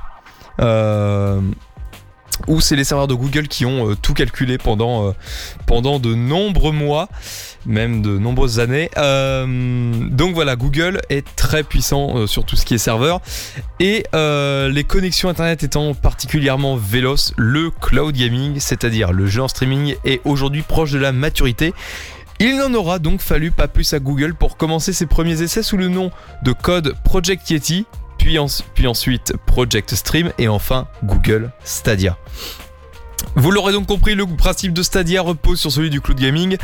Où 2.47 2.61
c'est 2.61 2.75
les 2.75 2.83
serveurs 2.83 3.07
de 3.07 3.13
Google 3.13 3.47
qui 3.47 3.65
ont 3.65 3.91
euh, 3.91 3.95
tout 3.95 4.13
calculé 4.13 4.57
pendant, 4.57 5.07
euh, 5.07 5.11
pendant 5.65 5.99
de 5.99 6.13
nombreux 6.13 6.71
mois, 6.71 7.09
même 7.65 8.01
de 8.01 8.17
nombreuses 8.17 8.59
années. 8.59 8.89
Euh, 8.97 9.91
donc 10.09 10.33
voilà, 10.33 10.55
Google 10.55 11.01
est 11.09 11.25
très 11.35 11.63
puissant 11.63 12.27
sur 12.27 12.45
tout 12.45 12.55
ce 12.55 12.65
qui 12.65 12.75
est 12.75 12.79
serveur. 12.79 13.21
Et 13.79 14.05
les 14.13 14.83
connexions 14.83 15.29
Internet 15.29 15.63
étant 15.63 15.93
particulièrement 15.93 16.77
véloces, 16.77 17.33
le 17.37 17.71
cloud 17.71 18.15
gaming, 18.15 18.59
c'est-à-dire 18.59 19.11
le 19.11 19.27
jeu 19.27 19.41
en 19.41 19.47
streaming, 19.47 19.95
est 20.05 20.21
aujourd'hui 20.25 20.61
proche 20.61 20.91
de 20.91 20.99
la 20.99 21.11
maturité. 21.11 21.73
Il 22.39 22.57
n'en 22.57 22.73
aura 22.75 22.99
donc 22.99 23.21
fallu 23.21 23.49
pas 23.49 23.67
plus 23.67 23.93
à 23.93 23.99
Google 23.99 24.35
pour 24.35 24.57
commencer 24.57 24.93
ses 24.93 25.07
premiers 25.07 25.41
essais 25.41 25.63
sous 25.63 25.77
le 25.77 25.87
nom 25.87 26.11
de 26.43 26.51
code 26.51 26.93
Project 27.03 27.49
Yeti, 27.49 27.87
puis, 28.17 28.37
en- 28.39 28.47
puis 28.73 28.87
ensuite 28.87 29.33
Project 29.45 29.95
Stream 29.95 30.31
et 30.37 30.47
enfin 30.47 30.87
Google 31.03 31.51
Stadia. 31.63 32.17
Vous 33.35 33.51
l'aurez 33.51 33.73
donc 33.73 33.87
compris, 33.87 34.15
le 34.15 34.25
principe 34.25 34.73
de 34.73 34.81
Stadia 34.83 35.21
repose 35.21 35.59
sur 35.59 35.71
celui 35.71 35.89
du 35.89 36.01
cloud 36.01 36.19
gaming. 36.19 36.57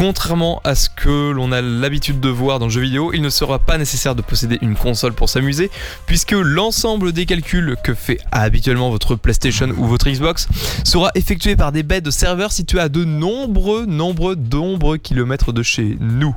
Contrairement 0.00 0.62
à 0.64 0.74
ce 0.74 0.88
que 0.88 1.30
l'on 1.30 1.52
a 1.52 1.60
l'habitude 1.60 2.20
de 2.20 2.30
voir 2.30 2.58
dans 2.58 2.64
le 2.64 2.70
jeu 2.72 2.80
vidéo, 2.80 3.10
il 3.12 3.20
ne 3.20 3.28
sera 3.28 3.58
pas 3.58 3.76
nécessaire 3.76 4.14
de 4.14 4.22
posséder 4.22 4.56
une 4.62 4.74
console 4.74 5.12
pour 5.12 5.28
s'amuser, 5.28 5.70
puisque 6.06 6.32
l'ensemble 6.32 7.12
des 7.12 7.26
calculs 7.26 7.76
que 7.84 7.92
fait 7.92 8.16
habituellement 8.32 8.88
votre 8.88 9.14
PlayStation 9.14 9.68
ou 9.76 9.84
votre 9.84 10.08
Xbox 10.08 10.48
sera 10.84 11.10
effectué 11.16 11.54
par 11.54 11.70
des 11.70 11.82
baies 11.82 12.00
de 12.00 12.10
serveurs 12.10 12.50
situés 12.50 12.80
à 12.80 12.88
de 12.88 13.04
nombreux, 13.04 13.84
nombreux, 13.84 14.36
nombreux 14.36 14.96
kilomètres 14.96 15.52
de 15.52 15.62
chez 15.62 15.98
nous. 16.00 16.34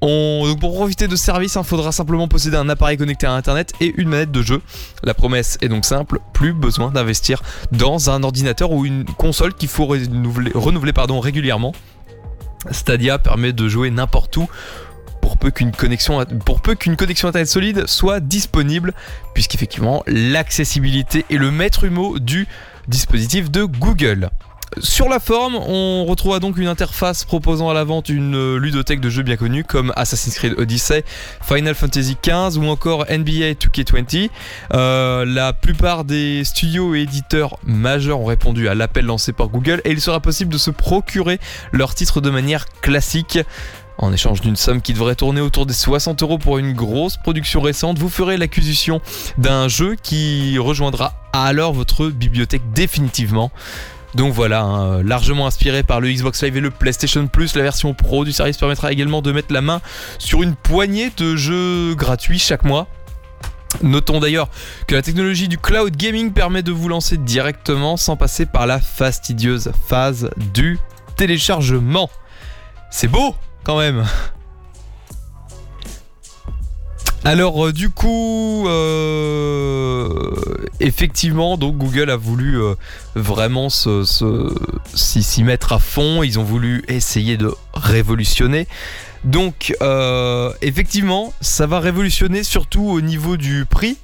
On- 0.00 0.42
donc 0.48 0.58
pour 0.58 0.74
profiter 0.74 1.06
de 1.06 1.14
ce 1.14 1.22
service, 1.22 1.54
il 1.54 1.62
faudra 1.62 1.92
simplement 1.92 2.26
posséder 2.26 2.56
un 2.56 2.68
appareil 2.68 2.96
connecté 2.96 3.28
à 3.28 3.32
Internet 3.32 3.74
et 3.80 3.94
une 3.96 4.08
manette 4.08 4.32
de 4.32 4.42
jeu. 4.42 4.60
La 5.04 5.14
promesse 5.14 5.56
est 5.62 5.68
donc 5.68 5.84
simple, 5.84 6.18
plus 6.32 6.52
besoin 6.52 6.90
d'investir 6.90 7.42
dans 7.70 8.10
un 8.10 8.24
ordinateur 8.24 8.72
ou 8.72 8.84
une 8.84 9.04
console 9.04 9.54
qu'il 9.54 9.68
faut 9.68 9.86
renouveler, 9.86 10.50
régulièrement. 11.20 11.72
Stadia 12.70 13.18
permet 13.18 13.52
de 13.52 13.68
jouer 13.68 13.90
n'importe 13.90 14.36
où 14.36 14.48
pour 15.20 15.36
peu 15.36 15.50
qu'une 15.50 15.72
connexion, 15.72 16.18
internet 16.20 17.46
solide 17.46 17.86
soit 17.86 18.20
disponible, 18.20 18.94
puisqu'effectivement 19.34 20.02
l'accessibilité 20.06 21.24
est 21.28 21.36
le 21.36 21.50
maître 21.50 21.86
mot 21.88 22.18
du 22.18 22.46
dispositif 22.86 23.50
de 23.50 23.64
Google. 23.64 24.30
Sur 24.80 25.08
la 25.08 25.18
forme, 25.18 25.56
on 25.56 26.04
retrouvera 26.04 26.40
donc 26.40 26.58
une 26.58 26.68
interface 26.68 27.24
proposant 27.24 27.70
à 27.70 27.74
la 27.74 27.84
vente 27.84 28.10
une 28.10 28.56
ludothèque 28.56 29.00
de 29.00 29.08
jeux 29.08 29.22
bien 29.22 29.36
connus 29.36 29.64
comme 29.64 29.92
Assassin's 29.96 30.34
Creed 30.34 30.54
Odyssey, 30.58 31.04
Final 31.42 31.74
Fantasy 31.74 32.16
XV 32.22 32.58
ou 32.58 32.66
encore 32.66 33.06
NBA 33.10 33.52
2K20. 33.54 34.28
Euh, 34.74 35.24
la 35.24 35.52
plupart 35.54 36.04
des 36.04 36.44
studios 36.44 36.94
et 36.94 37.00
éditeurs 37.00 37.58
majeurs 37.64 38.20
ont 38.20 38.26
répondu 38.26 38.68
à 38.68 38.74
l'appel 38.74 39.06
lancé 39.06 39.32
par 39.32 39.48
Google 39.48 39.80
et 39.84 39.90
il 39.90 40.00
sera 40.00 40.20
possible 40.20 40.52
de 40.52 40.58
se 40.58 40.70
procurer 40.70 41.40
leurs 41.72 41.94
titres 41.94 42.20
de 42.20 42.30
manière 42.30 42.66
classique. 42.82 43.38
En 43.96 44.12
échange 44.12 44.42
d'une 44.42 44.54
somme 44.54 44.80
qui 44.80 44.92
devrait 44.92 45.16
tourner 45.16 45.40
autour 45.40 45.66
des 45.66 45.74
60 45.74 46.22
euros 46.22 46.38
pour 46.38 46.58
une 46.58 46.72
grosse 46.72 47.16
production 47.16 47.60
récente, 47.60 47.98
vous 47.98 48.08
ferez 48.08 48.36
l'acquisition 48.36 49.00
d'un 49.38 49.66
jeu 49.66 49.96
qui 50.00 50.56
rejoindra 50.58 51.14
alors 51.32 51.72
votre 51.72 52.06
bibliothèque 52.08 52.62
définitivement. 52.72 53.50
Donc 54.18 54.32
voilà, 54.32 54.62
hein, 54.62 55.00
largement 55.04 55.46
inspiré 55.46 55.84
par 55.84 56.00
le 56.00 56.10
Xbox 56.10 56.42
Live 56.42 56.56
et 56.56 56.60
le 56.60 56.72
PlayStation 56.72 57.28
Plus, 57.28 57.54
la 57.54 57.62
version 57.62 57.94
Pro 57.94 58.24
du 58.24 58.32
service 58.32 58.56
permettra 58.56 58.90
également 58.90 59.22
de 59.22 59.30
mettre 59.30 59.52
la 59.52 59.60
main 59.60 59.80
sur 60.18 60.42
une 60.42 60.56
poignée 60.56 61.12
de 61.16 61.36
jeux 61.36 61.94
gratuits 61.94 62.40
chaque 62.40 62.64
mois. 62.64 62.88
Notons 63.80 64.18
d'ailleurs 64.18 64.48
que 64.88 64.96
la 64.96 65.02
technologie 65.02 65.46
du 65.46 65.56
cloud 65.56 65.96
gaming 65.96 66.32
permet 66.32 66.64
de 66.64 66.72
vous 66.72 66.88
lancer 66.88 67.16
directement 67.16 67.96
sans 67.96 68.16
passer 68.16 68.44
par 68.44 68.66
la 68.66 68.80
fastidieuse 68.80 69.70
phase 69.86 70.30
du 70.52 70.80
téléchargement. 71.14 72.10
C'est 72.90 73.06
beau 73.06 73.36
quand 73.62 73.78
même. 73.78 74.04
Alors 77.24 77.66
euh, 77.66 77.72
du 77.72 77.90
coup, 77.90 78.64
euh, 78.68 80.08
effectivement, 80.80 81.56
donc 81.56 81.76
Google 81.76 82.10
a 82.10 82.16
voulu 82.16 82.60
euh, 82.62 82.74
vraiment 83.14 83.68
se- 83.68 84.04
s'y 84.94 85.42
mettre 85.42 85.72
à 85.72 85.78
fond. 85.78 86.22
Ils 86.22 86.38
ont 86.38 86.44
voulu 86.44 86.84
essayer 86.88 87.36
de 87.36 87.52
révolutionner. 87.74 88.66
Donc, 89.24 89.74
effectivement, 90.62 91.32
ça 91.40 91.66
va 91.66 91.80
révolutionner 91.80 92.44
surtout 92.44 92.84
au 92.88 93.00
niveau 93.00 93.36
du 93.36 93.64
prix. 93.68 93.96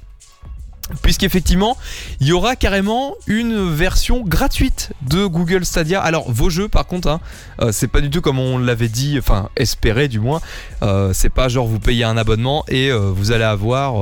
Puisqu'effectivement, 1.01 1.77
il 2.19 2.27
y 2.27 2.31
aura 2.31 2.55
carrément 2.55 3.15
une 3.25 3.69
version 3.73 4.21
gratuite 4.23 4.91
de 5.09 5.25
Google 5.25 5.65
Stadia. 5.65 5.99
Alors, 5.99 6.31
vos 6.31 6.49
jeux, 6.51 6.67
par 6.67 6.85
contre, 6.85 7.07
hein, 7.07 7.19
euh, 7.61 7.71
c'est 7.71 7.87
pas 7.87 8.01
du 8.01 8.09
tout 8.11 8.21
comme 8.21 8.37
on 8.37 8.59
l'avait 8.59 8.87
dit, 8.87 9.17
enfin, 9.17 9.49
espéré 9.55 10.07
du 10.07 10.19
moins. 10.19 10.41
Euh, 10.83 11.11
c'est 11.13 11.29
pas 11.31 11.47
genre 11.47 11.65
vous 11.65 11.79
payez 11.79 12.03
un 12.03 12.17
abonnement 12.17 12.63
et 12.67 12.91
euh, 12.91 12.99
vous 13.11 13.31
allez 13.31 13.43
avoir 13.43 13.93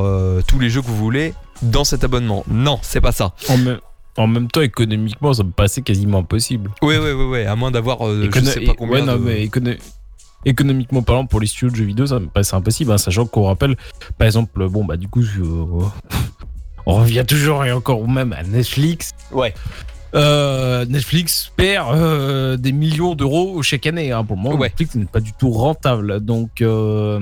tous 0.46 0.60
les 0.60 0.70
jeux 0.70 0.82
que 0.82 0.88
vous 0.88 0.98
voulez 0.98 1.34
dans 1.62 1.86
cet 1.86 2.04
abonnement. 2.04 2.44
Non, 2.50 2.80
c'est 2.82 3.00
pas 3.02 3.14
ça. 3.14 3.34
En 3.48 3.58
même, 3.58 3.80
en 4.18 4.28
même 4.28 4.50
temps, 4.50 4.62
économiquement, 4.62 5.34
ça 5.34 5.44
me 5.44 5.52
paraissait 5.52 5.82
quasiment 5.84 6.20
impossible. 6.20 6.70
Ouais, 6.82 6.98
ouais, 7.00 7.14
ouais, 7.14 7.26
ouais, 7.30 7.46
à 7.46 7.56
moins 7.56 7.72
d'avoir 7.72 8.06
euh, 8.06 8.24
je 8.24 8.28
Écono- 8.28 8.52
sais 8.52 8.60
pas 8.62 8.74
combien 8.74 8.96
ouais, 8.96 9.02
non, 9.06 9.14
de- 9.14 9.20
mais 9.20 9.46
écono- 9.48 9.78
économiquement 10.46 11.02
parlant, 11.02 11.26
pour 11.26 11.40
les 11.40 11.48
studios 11.48 11.70
de 11.70 11.76
jeux 11.78 11.86
vidéo, 11.86 12.06
ça 12.08 12.20
me 12.20 12.28
paraissait 12.28 12.56
impossible, 12.56 12.92
hein, 12.92 12.98
sachant 12.98 13.26
qu'on 13.26 13.46
rappelle, 13.46 13.78
par 14.18 14.26
exemple, 14.28 14.68
bon, 14.68 14.84
bah, 14.84 14.98
du 14.98 15.08
coup, 15.08 15.22
euh, 15.22 15.86
on 16.86 16.96
revient 16.96 17.26
toujours 17.28 17.64
et 17.66 17.72
encore 17.72 18.08
même 18.08 18.34
à 18.34 18.44
Netflix. 18.44 19.12
Ouais. 19.32 19.54
Euh, 20.16 20.86
Netflix 20.86 21.52
perd 21.56 21.96
euh, 21.96 22.56
des 22.58 22.72
millions 22.72 23.16
d'euros 23.16 23.62
chaque 23.64 23.88
année. 23.88 24.12
hein. 24.12 24.24
Pour 24.24 24.36
le 24.36 24.42
moment, 24.44 24.56
Ouais. 24.58 24.68
Netflix 24.68 24.96
n'est 24.96 25.06
pas 25.06 25.20
du 25.22 25.34
tout 25.34 25.50
rentable. 25.52 26.20
Donc, 26.20 26.62
euh, 26.62 27.20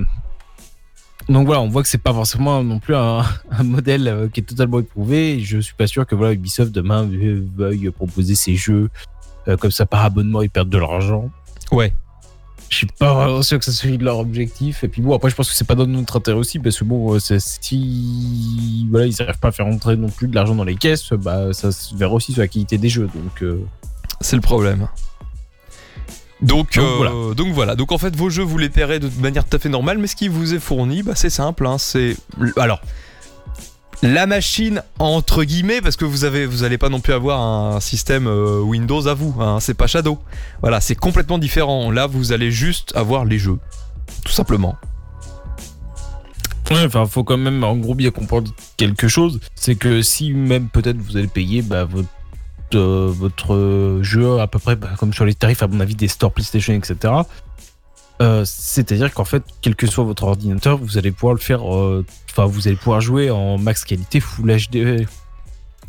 donc 1.29 1.45
voilà, 1.45 1.61
on 1.61 1.69
voit 1.69 1.83
que 1.83 1.87
c'est 1.87 1.97
pas 2.01 2.13
forcément 2.13 2.63
non 2.63 2.79
plus 2.79 2.95
un, 2.95 3.23
un 3.51 3.63
modèle 3.63 4.29
qui 4.33 4.41
est 4.41 4.43
totalement 4.43 4.79
éprouvé. 4.79 5.35
Et 5.35 5.39
je 5.41 5.59
suis 5.59 5.73
pas 5.75 5.87
sûr 5.87 6.05
que 6.05 6.15
voilà, 6.15 6.33
Ubisoft 6.33 6.71
demain 6.71 7.05
ve- 7.05 7.47
veuille 7.55 7.89
proposer 7.91 8.35
ses 8.35 8.55
jeux 8.55 8.89
comme 9.59 9.71
ça 9.71 9.85
par 9.87 10.05
abonnement, 10.05 10.41
ils 10.43 10.49
perdent 10.51 10.69
de 10.69 10.77
l'argent. 10.77 11.29
Ouais. 11.71 11.93
Je 12.71 12.77
suis 12.77 12.87
pas 12.87 13.13
vraiment 13.13 13.41
sûr 13.43 13.59
que 13.59 13.65
ça 13.65 13.73
soit 13.73 13.89
leur 13.99 14.17
objectif. 14.19 14.85
Et 14.85 14.87
puis 14.87 15.01
bon, 15.01 15.13
après, 15.13 15.29
je 15.29 15.35
pense 15.35 15.49
que 15.49 15.53
c'est 15.55 15.67
pas 15.67 15.75
dans 15.75 15.85
notre 15.85 16.15
intérêt 16.15 16.37
aussi, 16.37 16.57
parce 16.57 16.79
que 16.79 16.85
bon, 16.85 17.13
euh, 17.13 17.19
si 17.19 18.87
voilà, 18.89 19.07
ils 19.07 19.15
n'arrivent 19.19 19.39
pas 19.39 19.49
à 19.49 19.51
faire 19.51 19.65
rentrer 19.65 19.97
non 19.97 20.07
plus 20.07 20.29
de 20.29 20.35
l'argent 20.35 20.55
dans 20.55 20.63
les 20.63 20.75
caisses, 20.75 21.11
bah 21.11 21.51
ça 21.51 21.73
se 21.73 21.93
verra 21.95 22.13
aussi 22.13 22.31
sur 22.31 22.41
la 22.41 22.47
qualité 22.47 22.77
des 22.77 22.87
jeux. 22.87 23.09
Donc 23.13 23.43
euh, 23.43 23.59
C'est 24.21 24.37
le 24.37 24.41
problème. 24.41 24.87
Donc, 26.41 26.75
Donc, 26.75 26.77
euh, 26.77 26.95
voilà. 26.95 27.11
donc 27.35 27.53
voilà. 27.53 27.75
Donc 27.75 27.91
en 27.91 27.97
fait, 27.97 28.15
vos 28.15 28.29
jeux 28.29 28.43
vous 28.43 28.57
les 28.57 28.69
paierez 28.69 28.99
de 28.99 29.09
manière 29.19 29.43
tout 29.45 29.57
à 29.57 29.59
fait 29.59 29.67
normale, 29.69 29.97
mais 29.97 30.07
ce 30.07 30.15
qui 30.15 30.29
vous 30.29 30.53
est 30.53 30.59
fourni, 30.59 31.03
bah, 31.03 31.11
c'est 31.15 31.29
simple. 31.29 31.67
hein, 31.67 31.77
c'est 31.77 32.15
alors 32.55 32.79
la 34.01 34.25
machine 34.25 34.83
entre 34.99 35.43
guillemets, 35.43 35.81
parce 35.81 35.95
que 35.95 36.05
vous 36.05 36.23
avez, 36.25 36.45
vous 36.45 36.63
allez 36.63 36.77
pas 36.77 36.89
non 36.89 36.99
plus 36.99 37.13
avoir 37.13 37.41
un 37.41 37.79
système 37.79 38.27
euh, 38.27 38.59
Windows 38.61 39.07
à 39.07 39.13
vous. 39.13 39.35
hein, 39.39 39.59
c'est 39.59 39.73
pas 39.73 39.87
Shadow. 39.87 40.19
Voilà, 40.61 40.81
c'est 40.81 40.95
complètement 40.95 41.37
différent. 41.37 41.91
Là, 41.91 42.07
vous 42.07 42.31
allez 42.31 42.51
juste 42.51 42.93
avoir 42.95 43.25
les 43.25 43.37
jeux, 43.37 43.59
tout 44.25 44.31
simplement. 44.31 44.75
Ouais, 46.71 46.85
enfin, 46.85 47.05
faut 47.05 47.23
quand 47.23 47.37
même 47.37 47.63
en 47.63 47.75
gros 47.75 47.95
bien 47.95 48.11
comprendre 48.11 48.51
quelque 48.77 49.07
chose. 49.07 49.39
C'est 49.55 49.75
que 49.75 50.01
si 50.01 50.31
même 50.31 50.69
peut-être 50.69 50.97
vous 50.97 51.17
allez 51.17 51.27
payer 51.27 51.61
bah, 51.61 51.85
votre, 51.85 53.53
euh, 53.53 54.01
jeu 54.01 54.39
à 54.39 54.47
peu 54.47 54.57
près 54.57 54.77
bah, 54.77 54.91
comme 54.97 55.13
sur 55.13 55.25
les 55.25 55.33
tarifs, 55.33 55.63
à 55.63 55.67
mon 55.67 55.81
avis, 55.81 55.95
des 55.95 56.07
stores 56.07 56.31
PlayStation, 56.31 56.73
etc. 56.73 57.13
euh, 58.21 58.43
C'est-à-dire 58.45 59.13
qu'en 59.13 59.25
fait, 59.25 59.43
quel 59.61 59.75
que 59.75 59.87
soit 59.87 60.03
votre 60.05 60.23
ordinateur, 60.23 60.77
vous 60.77 60.97
allez 60.97 61.11
pouvoir 61.11 61.33
le 61.33 61.39
faire. 61.39 61.61
euh, 61.75 62.05
Enfin, 62.29 62.45
vous 62.45 62.67
allez 62.67 62.77
pouvoir 62.77 63.01
jouer 63.01 63.29
en 63.29 63.57
max 63.57 63.83
qualité 63.83 64.19
Full 64.21 64.55
HD. 64.71 65.05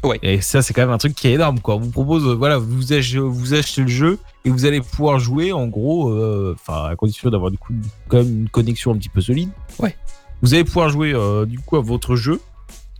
Ouais. 0.02 0.18
Et 0.22 0.40
ça, 0.40 0.62
c'est 0.62 0.74
quand 0.74 0.80
même 0.82 0.90
un 0.90 0.98
truc 0.98 1.14
qui 1.14 1.28
est 1.28 1.34
énorme, 1.34 1.60
quoi. 1.60 1.76
On 1.76 1.80
vous 1.80 1.90
propose, 1.90 2.26
euh, 2.26 2.34
voilà, 2.34 2.59
vous 2.59 2.92
achetez, 2.92 3.18
vous 3.18 3.54
achetez 3.54 3.82
le 3.82 3.86
jeu 3.88 4.18
et 4.44 4.50
vous 4.50 4.64
allez 4.64 4.80
pouvoir 4.80 5.20
jouer 5.20 5.52
en 5.52 5.68
gros, 5.68 6.10
euh, 6.10 6.56
enfin, 6.59 6.86
à 6.88 6.96
condition 6.96 7.30
d'avoir 7.30 7.52
du 7.52 7.59
coup 7.59 7.72
quand 8.09 8.16
même 8.16 8.40
une 8.40 8.48
connexion 8.48 8.90
un 8.92 8.96
petit 8.96 9.09
peu 9.09 9.20
solide. 9.20 9.50
Ouais. 9.78 9.94
Vous 10.42 10.54
allez 10.54 10.64
pouvoir 10.64 10.88
jouer 10.88 11.12
du 11.46 11.60
coup 11.60 11.76
à 11.76 11.80
votre 11.80 12.16
jeu 12.16 12.40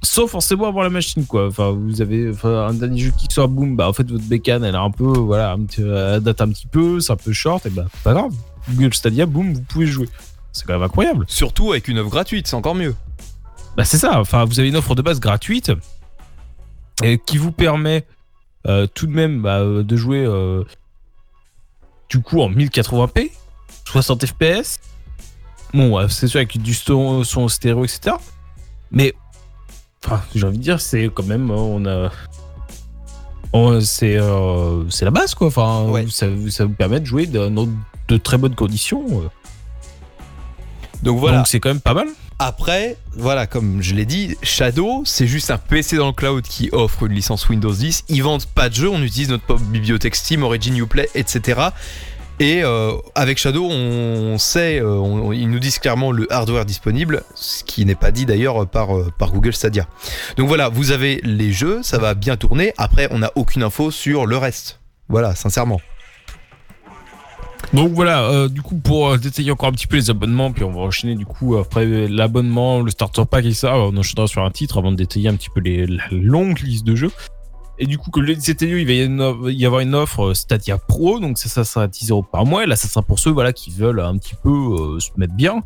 sans 0.05 0.27
forcément 0.29 0.67
avoir 0.69 0.83
la 0.85 0.91
machine 0.91 1.25
quoi. 1.27 1.47
Enfin, 1.49 1.71
vous 1.71 2.01
avez 2.01 2.31
enfin, 2.31 2.67
un 2.69 2.75
dernier 2.75 2.99
jeu 3.01 3.13
qui 3.19 3.27
sort, 3.31 3.49
boum, 3.49 3.75
bah 3.77 3.89
en 3.89 3.93
fait 3.93 4.09
votre 4.09 4.25
bécane 4.25 4.63
elle 4.65 4.75
est 4.75 4.79
un 4.79 4.91
peu, 4.91 5.05
voilà, 5.19 5.53
un 5.53 5.61
petit- 5.65 5.83
elle 5.83 6.21
date 6.21 6.41
un 6.41 6.49
petit 6.49 6.67
peu, 6.69 7.01
c'est 7.01 7.13
un 7.13 7.17
peu 7.17 7.33
short, 7.33 7.67
et 7.67 7.71
bah 7.71 7.87
pas 8.05 8.13
grave. 8.13 8.33
Google 8.71 8.95
Stadia, 8.95 9.27
boum, 9.27 9.53
vous 9.55 9.63
pouvez 9.63 9.87
jouer. 9.87 10.09
C'est 10.53 10.67
quand 10.67 10.75
même 10.75 10.83
incroyable. 10.83 11.25
Surtout 11.29 11.73
avec 11.73 11.89
une 11.89 11.99
œuvre 11.99 12.11
gratuite, 12.11 12.47
c'est 12.47 12.57
encore 12.57 12.75
mieux. 12.75 12.95
Bah 13.77 13.85
c'est 13.85 13.97
ça, 13.99 14.21
enfin 14.21 14.45
vous 14.45 14.61
avez 14.61 14.69
une 14.69 14.77
offre 14.77 14.95
de 14.95 15.01
base 15.03 15.19
gratuite 15.19 15.73
et 17.03 17.19
qui 17.19 17.39
vous 17.39 17.53
permet 17.53 18.05
euh, 18.67 18.87
tout 18.87 19.07
de 19.07 19.13
même 19.13 19.41
bah, 19.41 19.61
euh, 19.61 19.83
de 19.83 19.97
jouer 19.97 20.25
euh, 20.25 20.63
du 22.11 22.21
coup 22.21 22.43
en 22.43 22.51
1080p, 22.51 23.31
60 23.87 24.27
fps. 24.27 24.79
Bon, 25.73 25.97
ouais, 25.97 26.07
c'est 26.11 26.29
sûr 26.29 26.37
avec 26.39 26.59
du 26.61 26.75
son, 26.75 27.25
son 27.25 27.49
stéréo, 27.49 27.85
etc. 27.87 28.17
Mais 28.91 29.15
enfin, 30.05 30.21
j'ai 30.35 30.47
envie 30.47 30.59
de 30.59 30.63
dire, 30.63 30.81
c'est 30.83 31.09
quand 31.13 31.25
même, 31.25 31.51
on 31.51 31.87
a. 31.87 32.11
on- 33.55 33.81
c'est 33.81 34.17
euh, 34.19 34.85
la 35.01 35.11
base 35.11 35.35
quoi. 35.35 35.47
Enfin, 35.47 35.91
ça, 36.11 36.27
ça 36.51 36.65
vous 36.67 36.75
permet 36.75 37.01
de 37.01 37.07
jouer 37.07 37.25
dans 37.27 37.51
dans 37.51 37.69
de 38.09 38.17
très 38.17 38.39
bonnes 38.39 38.55
conditions. 38.55 39.05
euh. 39.23 39.29
Donc 41.03 41.19
voilà. 41.19 41.39
Donc 41.39 41.47
c'est 41.49 41.61
quand 41.61 41.71
même 41.71 41.81
pas 41.81 41.95
mal. 41.95 42.09
Après, 42.39 42.97
voilà, 43.13 43.47
comme 43.47 43.83
je 43.83 43.95
l'ai 43.95 44.05
dit, 44.07 44.37
Shadow, 44.43 45.03
c'est 45.05 45.27
juste 45.29 45.51
un 45.53 45.59
PC 45.59 45.97
dans 45.97 46.09
le 46.09 46.13
cloud 46.13 46.43
qui 46.43 46.71
offre 46.73 47.05
une 47.05 47.13
licence 47.13 47.49
Windows 47.49 47.73
10. 47.73 48.05
Ils 48.09 48.23
vendent 48.23 48.47
pas 48.47 48.69
de 48.69 48.75
jeu, 48.75 48.89
on 48.89 49.01
utilise 49.03 49.29
notre 49.29 49.57
bibliothèque 49.59 50.17
Steam, 50.17 50.43
Origin 50.43 50.77
Uplay, 50.77 51.09
etc. 51.15 51.61
Et 52.41 52.65
euh, 52.65 52.93
avec 53.15 53.39
Shadow, 53.39 53.65
on 53.71 54.39
sait, 54.39 54.81
euh, 54.81 54.89
on- 54.97 55.33
ils 55.33 55.49
nous 55.49 55.61
disent 55.61 55.79
clairement 55.79 56.11
le 56.11 56.33
hardware 56.33 56.65
disponible, 56.65 57.23
ce 57.37 57.63
qui 57.63 57.85
n'est 57.85 57.95
pas 57.95 58.11
dit 58.11 58.27
d'ailleurs 58.27 58.67
par, 58.67 58.89
par 59.19 59.31
Google 59.31 59.53
Stadia. 59.53 59.87
Donc 60.37 60.49
voilà, 60.49 60.69
vous 60.69 60.91
avez 60.91 61.21
les 61.23 61.53
jeux, 61.53 61.81
ça 61.85 61.99
va 61.99 62.15
bien 62.15 62.37
tourner. 62.37 62.73
Après, 62.79 63.07
on 63.13 63.19
n'a 63.21 63.31
aucune 63.37 63.63
info 63.63 63.93
sur 63.93 64.27
le 64.27 64.37
reste. 64.37 64.81
Voilà, 65.09 65.37
sincèrement. 65.37 65.81
Donc 67.73 67.93
voilà, 67.93 68.25
euh, 68.25 68.49
du 68.49 68.61
coup 68.61 68.77
pour 68.77 69.09
euh, 69.09 69.17
détailler 69.17 69.51
encore 69.51 69.71
un 69.71 69.73
petit 69.73 69.87
peu 69.87 69.97
les 69.97 70.11
abonnements, 70.11 70.53
puis 70.53 70.63
on 70.63 70.71
va 70.73 70.81
enchaîner 70.81 71.15
du 71.15 71.25
coup 71.25 71.57
après 71.57 71.87
euh, 71.87 72.07
l'abonnement, 72.07 72.81
le 72.81 72.91
starter 72.91 73.23
pack 73.25 73.47
et 73.47 73.55
ça, 73.55 73.79
on 73.79 73.97
enchaînera 73.97 74.27
sur 74.27 74.45
un 74.45 74.51
titre 74.51 74.77
avant 74.79 74.91
de 74.93 74.97
détailler 74.97 75.29
un 75.31 75.37
petit 75.37 75.49
peu 75.49 75.61
les, 75.61 75.87
la 75.87 76.05
longue 76.11 76.59
liste 76.61 76.85
de 76.85 76.95
jeux. 76.95 77.11
Et 77.79 77.87
du 77.87 77.97
coup, 77.97 78.11
comme 78.11 78.25
le 78.25 78.37
Théo, 78.37 78.77
il 78.77 78.87
va 78.87 78.93
y 79.51 79.65
avoir 79.67 79.81
une- 79.81 79.95
offre 79.95 80.23
euh, 80.27 80.35
Stadia 80.35 80.77
Pro, 80.77 81.19
donc 81.19 81.39
ça, 81.39 81.49
ça 81.49 81.65
sera 81.65 81.89
10 81.89 82.11
euros 82.11 82.23
par 82.23 82.45
mois. 82.45 82.65
Et 82.65 82.67
là, 82.67 82.77
ça 82.77 82.87
sera 82.89 83.03
pour 83.03 83.19
ceux 83.19 83.31
voilà, 83.31 83.55
qui 83.55 83.71
veulent 83.71 84.01
un 84.01 84.19
petit 84.19 84.35
peu 84.43 84.51
euh, 84.51 85.01
se 85.01 85.09
mettre 85.17 85.35
bien. 85.35 85.63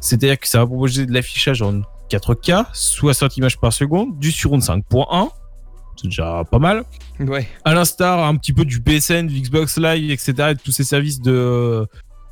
C'est-à-dire 0.00 0.40
que 0.40 0.48
ça 0.48 0.58
va 0.58 0.66
proposer 0.66 1.04
de 1.04 1.12
l'affichage 1.12 1.60
en 1.60 1.82
4K, 2.10 2.64
60 2.72 3.36
images 3.36 3.58
par 3.60 3.72
seconde, 3.74 4.18
du 4.18 4.32
Surround 4.32 4.62
5.1, 4.62 5.28
c'est 6.02 6.08
déjà 6.08 6.42
pas 6.50 6.58
mal 6.58 6.84
Ouais. 7.20 7.46
à 7.64 7.72
l'instar 7.74 8.24
un 8.24 8.36
petit 8.36 8.52
peu 8.52 8.64
du 8.64 8.80
PSN, 8.80 9.26
du 9.28 9.40
Xbox 9.40 9.78
Live, 9.78 10.10
etc., 10.10 10.32
et 10.50 10.54
de 10.54 10.60
tous 10.60 10.72
ces 10.72 10.84
services 10.84 11.20
de. 11.20 11.86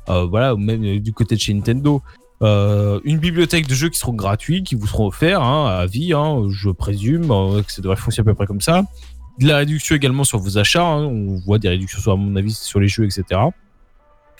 euh, 0.09 0.25
voilà, 0.25 0.53
ou 0.53 0.57
même 0.57 0.83
euh, 0.83 0.99
du 0.99 1.13
côté 1.13 1.35
de 1.35 1.39
chez 1.39 1.53
Nintendo. 1.53 2.01
Euh, 2.43 2.99
une 3.03 3.19
bibliothèque 3.19 3.67
de 3.67 3.75
jeux 3.75 3.89
qui 3.89 3.99
seront 3.99 4.13
gratuits, 4.13 4.63
qui 4.63 4.73
vous 4.75 4.87
seront 4.87 5.07
offerts 5.07 5.41
hein, 5.43 5.67
à 5.67 5.85
vie, 5.85 6.11
hein, 6.13 6.43
je 6.49 6.69
présume, 6.71 7.29
euh, 7.31 7.61
que 7.61 7.71
ça 7.71 7.81
devrait 7.81 7.95
fonctionner 7.97 8.27
à 8.29 8.31
peu 8.31 8.35
près 8.35 8.47
comme 8.47 8.61
ça. 8.61 8.83
de 9.39 9.47
la 9.47 9.57
réduction 9.57 9.95
également 9.95 10.23
sur 10.23 10.39
vos 10.39 10.57
achats. 10.57 10.83
hein. 10.85 11.03
On 11.05 11.35
voit 11.45 11.59
des 11.59 11.69
réductions, 11.69 11.99
sur, 11.99 12.11
à 12.13 12.15
mon 12.15 12.35
avis, 12.35 12.51
sur 12.53 12.79
les 12.79 12.87
jeux, 12.87 13.05
etc. 13.05 13.39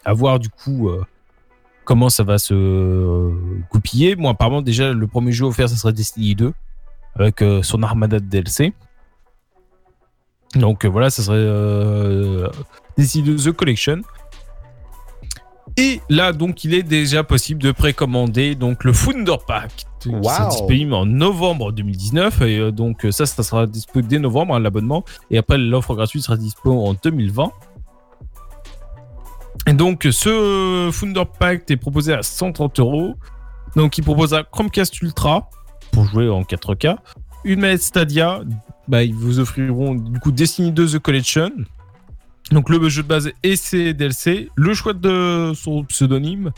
À 0.03 0.13
voir 0.13 0.39
du 0.39 0.49
coup 0.49 0.89
euh, 0.89 1.03
comment 1.85 2.09
ça 2.09 2.23
va 2.23 2.39
se 2.39 2.55
euh, 2.55 3.31
goupiller. 3.71 4.15
Bon, 4.15 4.29
apparemment, 4.29 4.63
déjà, 4.63 4.91
le 4.93 5.05
premier 5.07 5.31
jeu 5.31 5.45
offert, 5.45 5.69
ça 5.69 5.75
serait 5.75 5.93
Destiny 5.93 6.33
2 6.33 6.53
avec 7.15 7.41
euh, 7.43 7.61
son 7.61 7.83
armada 7.83 8.19
de 8.19 8.25
DLC. 8.25 8.73
Donc 10.55 10.83
euh, 10.83 10.89
voilà, 10.89 11.09
ça 11.09 11.23
serait 11.23 11.37
euh, 11.37 12.49
Destiny 12.97 13.35
2 13.35 13.51
The 13.51 13.51
Collection. 13.51 14.01
Et 15.77 16.01
là, 16.09 16.33
donc, 16.33 16.65
il 16.65 16.73
est 16.73 16.83
déjà 16.83 17.23
possible 17.23 17.61
de 17.61 17.71
précommander 17.71 18.55
donc 18.55 18.83
le 18.83 18.91
Founder 18.91 19.37
Pack. 19.47 19.85
qui 19.99 20.09
sera 20.09 20.49
disponible 20.49 20.93
en 20.93 21.05
novembre 21.05 21.71
2019. 21.71 22.41
Et 22.41 22.57
euh, 22.57 22.71
donc, 22.71 23.07
ça, 23.11 23.25
ça 23.25 23.41
sera 23.41 23.67
disponible 23.67 24.09
dès 24.09 24.19
novembre, 24.19 24.55
hein, 24.55 24.59
l'abonnement. 24.59 25.05
Et 25.29 25.37
après, 25.37 25.57
l'offre 25.57 25.95
gratuite 25.95 26.23
sera 26.23 26.35
disponible 26.35 26.81
en 26.81 26.93
2020. 26.93 27.51
Et 29.67 29.73
donc, 29.73 30.07
ce 30.11 30.89
Founder 30.91 31.23
Pack 31.39 31.69
est 31.71 31.77
proposé 31.77 32.13
à 32.13 32.23
130 32.23 32.79
euros. 32.79 33.15
Donc, 33.77 33.97
il 33.97 34.03
propose 34.03 34.33
un 34.33 34.43
Chromecast 34.43 35.01
Ultra 35.01 35.49
pour 35.91 36.03
jouer 36.05 36.27
en 36.27 36.41
4K. 36.41 36.97
Une 37.45 37.61
manette 37.61 37.81
Stadia. 37.81 38.41
Bah, 38.91 39.03
ils 39.05 39.15
vous 39.15 39.39
offriront 39.39 39.95
du 39.95 40.19
coup 40.19 40.33
Destiny 40.33 40.73
2 40.73 40.85
The 40.85 40.99
Collection. 40.99 41.49
Donc, 42.51 42.69
le 42.69 42.89
jeu 42.89 43.03
de 43.03 43.07
base 43.07 43.31
et 43.41 43.55
ses 43.55 43.93
DLC. 43.93 44.49
Le 44.57 44.73
choix 44.73 44.91
de 44.91 45.53
son 45.55 45.85
pseudonyme. 45.85 46.51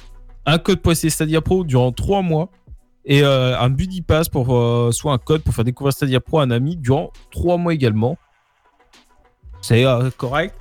Un 0.47 0.57
code 0.57 0.81
pour 0.81 0.91
essayer 0.93 1.11
Stadia 1.11 1.41
Pro 1.41 1.64
durant 1.64 1.91
3 1.91 2.23
mois. 2.23 2.49
Et 3.05 3.22
euh, 3.22 3.60
un 3.60 3.69
Buddy 3.69 4.01
Pass 4.01 4.30
pour 4.30 4.55
euh, 4.55 4.91
soit 4.91 5.14
un 5.14 5.19
code 5.19 5.43
pour 5.43 5.53
faire 5.53 5.64
découvrir 5.64 5.93
Stadia 5.93 6.19
Pro 6.19 6.39
à 6.39 6.43
un 6.43 6.49
ami 6.49 6.76
durant 6.76 7.11
3 7.30 7.57
mois 7.57 7.76
également. 7.76 8.18
C'est 9.61 9.85
euh, 9.85 10.10
correct. 10.18 10.55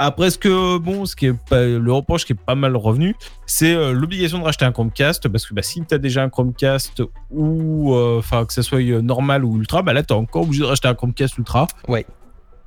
Après, 0.00 0.30
ce 0.30 0.38
que 0.38 0.78
bon, 0.78 1.06
ce 1.06 1.16
qui 1.16 1.26
est 1.26 1.32
pas- 1.32 1.64
le 1.64 1.92
reproche 1.92 2.24
qui 2.24 2.32
est 2.32 2.36
pas 2.40 2.54
mal 2.54 2.76
revenu, 2.76 3.16
c'est 3.46 3.74
euh, 3.74 3.92
l'obligation 3.92 4.38
de 4.38 4.44
racheter 4.44 4.64
un 4.64 4.70
Chromecast 4.72 5.28
parce 5.28 5.44
que 5.44 5.54
bah, 5.54 5.62
si 5.62 5.82
tu 5.84 5.92
as 5.92 5.98
déjà 5.98 6.22
un 6.22 6.28
Chromecast 6.28 7.02
ou 7.32 7.94
euh, 7.94 8.18
enfin 8.18 8.44
que 8.44 8.52
ça 8.52 8.62
soit 8.62 8.78
euh, 8.80 9.00
normal 9.00 9.44
ou 9.44 9.56
ultra, 9.58 9.82
bah 9.82 9.92
là 9.92 10.02
tu 10.04 10.14
es 10.14 10.16
encore 10.16 10.42
obligé 10.42 10.60
de 10.62 10.66
racheter 10.66 10.86
un 10.88 10.94
Chromecast 10.94 11.36
ultra. 11.38 11.66
Ouais. 11.88 12.06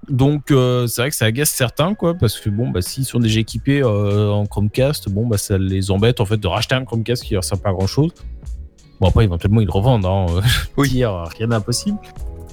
Donc 0.09 0.51
euh, 0.51 0.87
c'est 0.87 1.01
vrai 1.03 1.09
que 1.11 1.15
ça 1.15 1.25
agace 1.25 1.51
certains 1.51 1.93
quoi 1.93 2.15
parce 2.15 2.39
que 2.39 2.49
bon 2.49 2.69
bah 2.69 2.81
s'ils 2.81 3.05
sont 3.05 3.19
déjà 3.19 3.39
équipés 3.39 3.81
euh, 3.81 4.29
en 4.31 4.45
Chromecast, 4.45 5.09
bon 5.09 5.25
bah 5.27 5.37
ça 5.37 5.57
les 5.57 5.89
embête 5.91 6.19
en 6.19 6.25
fait 6.25 6.37
de 6.37 6.47
racheter 6.47 6.75
un 6.75 6.83
Chromecast 6.83 7.23
qui 7.23 7.33
leur 7.35 7.43
sert 7.43 7.59
pas 7.61 7.69
à 7.69 7.73
grand 7.73 7.87
chose. 7.87 8.11
Bon 8.99 9.07
après 9.07 9.23
éventuellement 9.23 9.61
ils 9.61 9.65
le 9.67 9.71
revendent 9.71 10.05
hein. 10.05 10.25
Oui, 10.77 11.03
rien 11.05 11.47
d'impossible. 11.47 11.97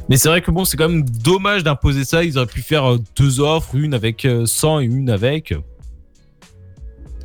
Mais 0.09 0.16
c'est 0.16 0.28
vrai 0.28 0.40
que 0.40 0.51
bon, 0.51 0.64
c'est 0.64 0.76
quand 0.76 0.89
même 0.89 1.05
dommage 1.05 1.64
d'imposer 1.64 2.05
ça. 2.05 2.24
Ils 2.24 2.39
auraient 2.39 2.47
pu 2.47 2.62
faire 2.62 2.93
euh, 2.93 2.98
deux 3.16 3.40
offres, 3.40 3.74
une 3.74 3.93
avec 3.94 4.24
euh, 4.24 4.47
100 4.47 4.80
et 4.80 4.85
une 4.85 5.10
avec. 5.10 5.55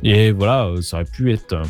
Et 0.02 0.32
voilà, 0.32 0.66
euh, 0.66 0.82
ça 0.82 0.98
aurait 0.98 1.06
pu 1.06 1.32
être. 1.32 1.54
euh, 1.54 1.62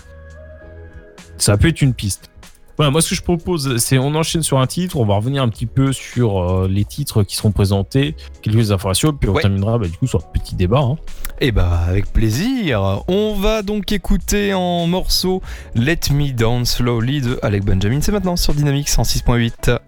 Ça 1.39 1.53
aurait 1.53 1.61
pu 1.61 1.69
être 1.69 1.83
une 1.83 1.95
piste. 1.95 2.31
Voilà, 2.77 2.91
moi 2.91 3.01
ce 3.01 3.11
que 3.11 3.15
je 3.15 3.23
propose, 3.23 3.77
c'est 3.77 3.99
on 3.99 4.13
enchaîne 4.17 4.43
sur 4.43 4.59
un 4.59 4.67
titre, 4.67 4.97
on 4.97 5.05
va 5.07 5.15
revenir 5.15 5.45
un 5.45 5.49
petit 5.49 5.67
peu 5.67 5.93
sur 5.93 6.43
euh, 6.43 6.67
les 6.67 6.85
titres 6.85 7.23
qui 7.23 7.37
seront 7.37 7.53
présentés, 7.53 8.17
quelques 8.43 8.73
informations, 8.73 9.13
puis 9.13 9.29
on 9.31 9.35
terminera 9.35 9.79
bah, 9.79 9.87
du 9.87 9.97
coup 9.97 10.09
sur 10.09 10.19
un 10.19 10.29
petit 10.33 10.57
débat. 10.57 10.81
hein. 10.81 10.97
Et 11.41 11.53
bah 11.53 11.83
avec 11.87 12.13
plaisir. 12.13 13.05
On 13.07 13.35
va 13.37 13.63
donc 13.63 13.93
écouter 13.93 14.55
en 14.55 14.89
morceau 14.89 15.41
Let 15.77 16.01
Me 16.11 16.33
Down 16.33 16.65
Slowly 16.65 17.21
de 17.21 17.39
Alec 17.43 17.65
Benjamin. 17.65 18.01
C'est 18.01 18.11
maintenant 18.11 18.35
sur 18.35 18.55
Dynamics 18.55 18.89
106.8. 18.89 19.79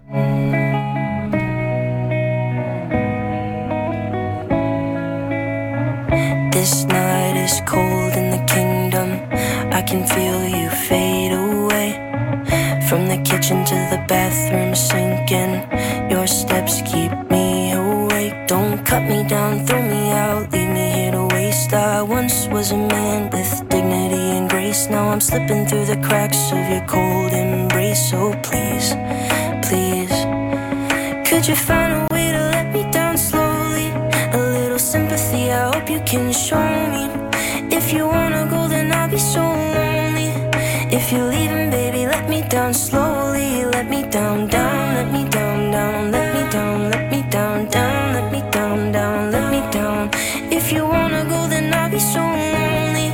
This 6.67 6.83
night 6.83 7.37
is 7.37 7.61
cold 7.65 8.11
in 8.11 8.29
the 8.29 8.43
kingdom. 8.45 9.09
I 9.71 9.81
can 9.81 10.05
feel 10.05 10.43
you 10.43 10.69
fade 10.69 11.31
away. 11.31 11.89
From 12.89 13.07
the 13.07 13.21
kitchen 13.23 13.63
to 13.63 13.75
the 13.89 14.03
bathroom 14.05 14.75
sinking. 14.75 15.53
Your 16.11 16.27
steps 16.27 16.81
keep 16.81 17.13
me 17.31 17.71
awake. 17.71 18.35
Don't 18.47 18.85
cut 18.85 19.03
me 19.03 19.25
down, 19.25 19.65
throw 19.65 19.81
me 19.81 20.11
out, 20.11 20.51
leave 20.51 20.69
me 20.69 20.91
here 20.91 21.11
to 21.13 21.27
waste. 21.27 21.71
I 21.71 22.01
once 22.01 22.47
was 22.47 22.73
a 22.73 22.77
man 22.77 23.29
with 23.29 23.49
dignity 23.69 24.25
and 24.37 24.49
grace. 24.49 24.89
Now 24.89 25.07
I'm 25.07 25.21
slipping 25.21 25.67
through 25.67 25.85
the 25.85 26.01
cracks 26.05 26.51
of 26.51 26.67
your 26.69 26.85
cold 26.85 27.31
embrace. 27.31 28.09
So 28.09 28.33
please, 28.43 28.89
please, 29.65 30.15
could 31.29 31.47
you 31.47 31.55
find 31.55 31.93
a 31.93 32.06
sympathy, 34.97 35.43
I 35.51 35.61
hope 35.71 35.89
you 35.95 36.01
can 36.11 36.25
show 36.45 36.69
me. 36.93 37.03
If 37.77 37.85
you 37.95 38.03
wanna 38.15 38.43
go, 38.53 38.61
then 38.73 38.87
I'll 38.97 39.11
be 39.15 39.21
so 39.35 39.43
lonely. 39.75 40.29
If 40.97 41.03
you're 41.11 41.29
leaving, 41.35 41.69
baby, 41.77 42.01
let 42.13 42.25
me 42.33 42.39
down 42.55 42.73
slowly. 42.73 43.49
Let 43.75 43.85
me 43.93 44.01
down, 44.17 44.37
down, 44.55 44.81
let 44.97 45.09
me 45.15 45.23
down, 45.37 45.57
down, 45.75 46.11
let 46.15 46.27
me 46.35 46.43
down, 46.55 46.77
let 46.93 47.05
me 47.13 47.21
down, 47.35 47.57
down, 47.75 48.03
let 48.15 48.27
me 48.33 48.41
down, 48.57 48.77
down, 48.97 49.19
let 49.35 49.45
me 49.53 49.61
down. 49.77 50.03
If 50.57 50.65
you 50.73 50.83
wanna 50.95 51.23
go, 51.33 51.39
then 51.53 51.65
I'll 51.79 51.91
be 51.97 52.01
so 52.15 52.23
lonely. 52.55 53.09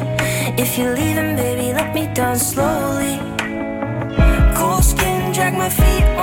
If 0.63 0.69
you're 0.77 0.95
leaving, 0.99 1.31
baby, 1.41 1.67
let 1.79 1.89
me 1.97 2.03
down 2.19 2.37
slowly. 2.51 3.15
Cold 4.57 4.83
skin, 4.91 5.19
drag 5.35 5.53
my 5.63 5.71
feet 5.79 6.05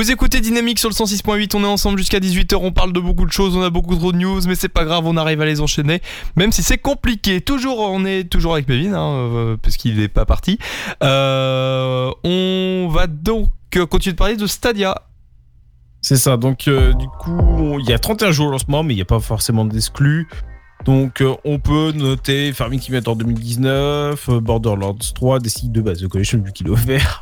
Vous 0.00 0.10
écoutez 0.10 0.40
Dynamique 0.40 0.78
sur 0.78 0.88
le 0.88 0.94
106.8, 0.94 1.54
on 1.54 1.62
est 1.62 1.66
ensemble 1.66 1.98
jusqu'à 1.98 2.20
18h, 2.20 2.54
on 2.54 2.72
parle 2.72 2.94
de 2.94 3.00
beaucoup 3.00 3.26
de 3.26 3.32
choses, 3.32 3.54
on 3.54 3.60
a 3.60 3.68
beaucoup 3.68 3.94
trop 3.94 4.12
de 4.12 4.16
news, 4.16 4.40
mais 4.48 4.54
c'est 4.54 4.70
pas 4.70 4.86
grave, 4.86 5.04
on 5.04 5.14
arrive 5.18 5.42
à 5.42 5.44
les 5.44 5.60
enchaîner, 5.60 6.00
même 6.36 6.52
si 6.52 6.62
c'est 6.62 6.78
compliqué. 6.78 7.42
Toujours, 7.42 7.80
on 7.80 8.06
est 8.06 8.24
toujours 8.24 8.54
avec 8.54 8.66
Mévin, 8.66 8.94
hein, 8.94 9.12
euh, 9.12 9.56
parce 9.62 9.76
qu'il 9.76 9.98
n'est 9.98 10.08
pas 10.08 10.24
parti. 10.24 10.58
Euh, 11.02 12.10
on 12.24 12.88
va 12.90 13.08
donc 13.08 13.50
continuer 13.90 14.14
de 14.14 14.16
parler 14.16 14.36
de 14.36 14.46
Stadia. 14.46 15.02
C'est 16.00 16.16
ça. 16.16 16.38
Donc, 16.38 16.66
euh, 16.66 16.94
du 16.94 17.06
coup, 17.06 17.78
il 17.78 17.86
y 17.86 17.92
a 17.92 17.98
31 17.98 18.30
jours 18.30 18.46
au 18.46 18.52
lancement, 18.52 18.82
mais 18.82 18.94
il 18.94 18.96
n'y 18.96 19.02
a 19.02 19.04
pas 19.04 19.20
forcément 19.20 19.66
d'exclus. 19.66 20.28
Donc, 20.84 21.20
euh, 21.20 21.34
on 21.44 21.58
peut 21.58 21.92
noter 21.92 22.52
Farming 22.52 22.80
Simulator 22.80 23.14
2019, 23.14 24.28
euh, 24.28 24.40
Borderlands 24.40 24.96
3, 25.14 25.38
Destiny 25.38 25.70
2, 25.72 25.82
bah, 25.82 25.94
The 25.94 26.08
Collection, 26.08 26.42
vu 26.42 26.52
qu'il 26.52 26.68
est 26.68 26.70
offert. 26.70 27.20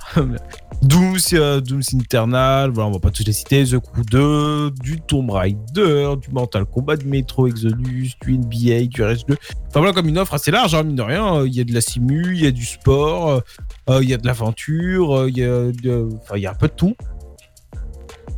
Doom, 0.83 1.17
euh, 1.33 1.61
Doom 1.61 1.81
Eternal, 2.01 2.71
voilà, 2.71 2.89
on 2.89 2.93
va 2.93 3.01
pas 3.01 3.11
tous 3.11 3.25
les 3.27 3.33
citer. 3.33 3.65
The 3.65 3.81
Crew 3.81 4.05
2, 4.09 4.71
du 4.81 5.01
Tomb 5.01 5.31
Raider, 5.31 6.15
du 6.21 6.31
Mortal 6.31 6.67
Kombat, 6.67 6.99
du 6.99 7.07
Metro 7.07 7.49
Exodus, 7.49 8.13
du 8.23 8.39
NBA, 8.39 8.87
du 8.87 9.03
RS2. 9.03 9.33
Enfin, 9.33 9.81
voilà, 9.81 9.93
comme 9.93 10.09
une 10.09 10.19
offre 10.19 10.35
assez 10.35 10.53
large, 10.53 10.75
hein, 10.77 10.85
mine 10.85 10.97
de 10.97 11.03
rien. 11.03 11.39
Euh, 11.39 11.49
Il 11.49 11.55
y 11.55 11.61
a 11.61 11.65
de 11.65 11.75
la 11.75 11.81
simu, 11.81 12.37
il 12.37 12.45
y 12.45 12.47
a 12.47 12.53
du 12.53 12.65
sport, 12.65 13.43
il 13.89 14.09
y 14.09 14.15
a 14.15 14.19
de 14.19 14.27
l'aventure, 14.27 15.29
il 15.29 15.37
y 15.37 15.41
y 15.41 16.47
a 16.47 16.51
un 16.51 16.55
peu 16.55 16.69
de 16.69 16.75
tout. 16.75 16.95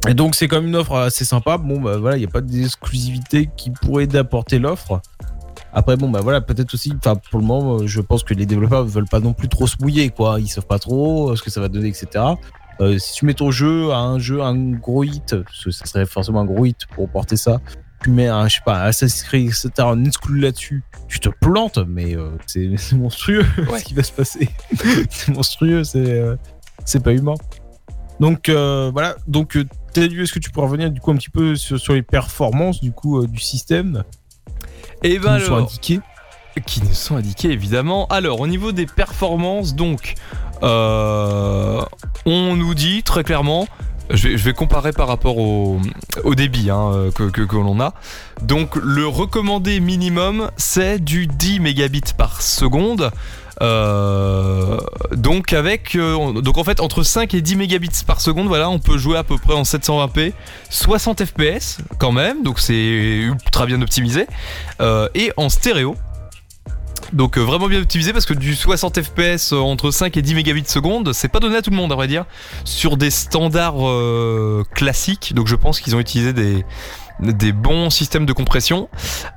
Et 0.09 0.15
donc 0.15 0.35
c'est 0.35 0.49
quand 0.49 0.57
même 0.57 0.69
une 0.69 0.77
offre 0.77 0.97
assez 0.97 1.25
sympa. 1.25 1.59
Bon 1.59 1.81
bah 1.81 1.99
voilà, 1.99 2.17
il 2.17 2.21
n'y 2.21 2.27
a 2.27 2.31
pas 2.31 2.41
d'exclusivité 2.41 3.51
qui 3.57 3.71
pourrait 3.71 4.07
d'apporter 4.07 4.59
l'offre. 4.59 5.01
Après 5.73 5.97
bon 5.97 6.09
bah 6.09 6.21
voilà, 6.21 6.41
peut-être 6.41 6.75
aussi, 6.75 6.93
enfin 6.97 7.17
pour 7.31 7.41
le 7.41 7.47
moment, 7.47 7.81
euh, 7.81 7.87
je 7.87 8.01
pense 8.01 8.25
que 8.25 8.35
les 8.35 8.47
développeurs 8.47 8.85
ne 8.85 8.91
veulent 8.91 9.09
pas 9.09 9.21
non 9.21 9.33
plus 9.35 9.49
trop 9.49 9.67
se 9.67 9.77
mouiller 9.81 10.11
quoi. 10.11 10.41
Ils 10.41 10.49
savent 10.49 10.67
pas 10.67 10.79
trop 10.79 11.31
euh, 11.31 11.37
ce 11.37 11.43
que 11.43 11.51
ça 11.51 11.61
va 11.61 11.69
donner, 11.69 11.89
etc. 11.89 12.25
Euh, 12.81 12.99
si 12.99 13.13
tu 13.13 13.27
mets 13.27 13.35
ton 13.35 13.51
jeu 13.51 13.93
à 13.93 13.99
un 13.99 14.19
jeu, 14.19 14.41
un 14.41 14.57
gros 14.73 15.05
hit, 15.05 15.37
parce 15.37 15.65
que 15.65 15.71
ça 15.71 15.85
serait 15.85 16.07
forcément 16.07 16.41
un 16.41 16.47
gros 16.47 16.65
hit 16.65 16.87
pour 16.95 17.09
porter 17.11 17.37
ça. 17.37 17.61
Tu 18.03 18.09
mets 18.09 18.29
un, 18.29 18.49
je 18.49 18.55
sais 18.55 18.63
pas, 18.65 18.83
un 18.83 18.87
Assassin's 18.87 19.23
Creed, 19.23 19.49
etc., 19.49 19.71
un 19.81 20.05
exclu 20.05 20.41
là-dessus, 20.41 20.83
tu 21.07 21.21
te 21.21 21.29
plantes, 21.29 21.79
mais 21.87 22.17
euh, 22.17 22.31
c'est 22.47 22.71
monstrueux 22.93 23.45
ce 23.79 23.85
qui 23.85 23.93
va 23.93 24.03
se 24.03 24.13
passer. 24.13 24.49
c'est 25.11 25.29
monstrueux, 25.29 25.85
c'est 25.85 26.11
euh, 26.11 26.37
c'est 26.87 27.03
pas 27.03 27.13
humain. 27.13 27.35
Donc 28.19 28.49
voilà, 28.49 29.17
donc 29.29 29.59
est-ce 29.97 30.33
que 30.33 30.39
tu 30.39 30.51
pourrais 30.51 30.67
revenir 30.67 30.91
du 30.91 31.01
coup 31.01 31.11
un 31.11 31.17
petit 31.17 31.31
peu 31.31 31.57
sur, 31.57 31.79
sur 31.79 31.95
les 31.95 32.03
performances 32.03 32.81
du 32.81 32.93
coup 32.93 33.21
euh, 33.21 33.27
du 33.27 33.41
système 33.41 34.05
Et 35.03 35.13
qui 35.13 35.19
ben 35.19 35.39
nous 35.39 35.45
sont 35.45 35.57
indiquées 35.57 36.01
qui 36.67 36.83
nous 36.83 36.93
sont 36.93 37.17
indiqués 37.17 37.51
évidemment. 37.51 38.07
Alors 38.09 38.41
au 38.41 38.47
niveau 38.47 38.73
des 38.73 38.87
performances, 38.87 39.75
donc 39.75 40.15
euh, 40.63 41.81
on 42.27 42.57
nous 42.57 42.75
dit 42.75 43.03
très 43.03 43.25
clairement. 43.25 43.67
Je 44.13 44.27
vais, 44.27 44.37
je 44.37 44.45
vais 44.45 44.53
comparer 44.53 44.93
par 44.93 45.07
rapport 45.07 45.39
au, 45.39 45.79
au 46.25 46.35
débit 46.35 46.69
hein, 46.69 46.91
euh, 46.93 47.11
que, 47.13 47.31
que, 47.31 47.43
que 47.43 47.55
l'on 47.55 47.81
a. 47.81 47.95
Donc 48.43 48.75
le 48.75 49.07
recommandé 49.07 49.79
minimum 49.79 50.51
c'est 50.57 50.99
du 50.99 51.29
10 51.29 51.61
mégabits 51.61 52.13
par 52.17 52.43
seconde. 52.43 53.13
Euh, 53.63 54.79
donc 55.13 55.53
avec 55.53 55.95
euh, 55.95 56.41
donc 56.41 56.57
en 56.57 56.65
fait 56.65 56.81
entre 56.81 57.03
5 57.03 57.35
et 57.35 57.43
10 57.43 57.57
mégabits 57.57 57.91
par 58.07 58.23
seconde 58.23 58.47
voilà 58.47 58.71
on 58.71 58.79
peut 58.79 58.97
jouer 58.97 59.19
à 59.19 59.23
peu 59.23 59.37
près 59.37 59.53
en 59.53 59.65
720p 59.65 60.33
60 60.71 61.25
fps 61.27 61.79
quand 61.99 62.13
même 62.13 62.43
donc 62.43 62.59
c'est 62.59 62.75
ultra 62.75 63.67
bien 63.67 63.83
optimisé 63.83 64.27
Euh, 64.81 65.09
et 65.15 65.31
en 65.37 65.51
stéréo 65.51 65.95
donc 67.13 67.37
vraiment 67.37 67.67
bien 67.67 67.81
optimisé 67.81 68.15
parce 68.15 68.25
que 68.25 68.33
du 68.33 68.55
60 68.55 69.03
fps 69.03 69.53
entre 69.53 69.91
5 69.91 70.17
et 70.17 70.23
10 70.23 70.37
mégabits 70.37 70.65
seconde, 70.67 71.13
c'est 71.13 71.29
pas 71.29 71.41
donné 71.41 71.57
à 71.57 71.63
tout 71.63 71.71
le 71.71 71.77
monde 71.77 71.93
à 71.93 71.97
vrai 71.97 72.07
dire, 72.07 72.25
sur 72.65 72.97
des 72.97 73.11
standards 73.11 73.83
classiques. 74.75 75.35
Donc 75.35 75.49
je 75.49 75.57
pense 75.57 75.81
qu'ils 75.81 75.97
ont 75.97 75.99
utilisé 75.99 76.33
des, 76.33 76.65
des 77.23 77.53
bons 77.53 77.91
systèmes 77.91 78.27
de 78.27 78.33
compression. 78.33 78.89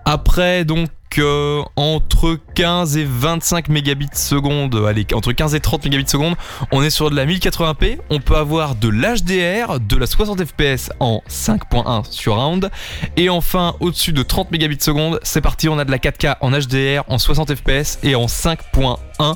Après 0.05 0.65
donc 0.65 0.89
euh, 1.19 1.61
entre 1.75 2.39
15 2.55 2.97
et 2.97 3.05
25 3.05 3.69
mégabits 3.69 4.07
seconde, 4.13 4.75
allez 4.87 5.05
entre 5.13 5.31
15 5.31 5.55
et 5.55 5.59
30 5.59 5.83
mégabits 5.85 6.09
seconde, 6.09 6.35
on 6.71 6.81
est 6.83 6.89
sur 6.89 7.09
de 7.09 7.15
la 7.15 7.25
1080p. 7.25 7.99
On 8.09 8.19
peut 8.19 8.35
avoir 8.35 8.75
de 8.75 8.89
l'HDR, 8.89 9.79
de 9.79 9.95
la 9.95 10.05
60 10.05 10.43
fps 10.45 10.91
en 10.99 11.21
5.1 11.29 12.09
sur 12.09 12.35
round, 12.35 12.69
et 13.17 13.29
enfin 13.29 13.75
au-dessus 13.79 14.13
de 14.13 14.23
30 14.23 14.51
mégabits 14.51 14.77
seconde, 14.79 15.19
c'est 15.23 15.41
parti, 15.41 15.69
on 15.69 15.77
a 15.77 15.85
de 15.85 15.91
la 15.91 15.97
4K 15.97 16.37
en 16.41 16.51
HDR, 16.51 17.03
en 17.07 17.17
60 17.17 17.55
fps 17.55 17.99
et 18.03 18.15
en 18.15 18.25
5.1. 18.25 19.35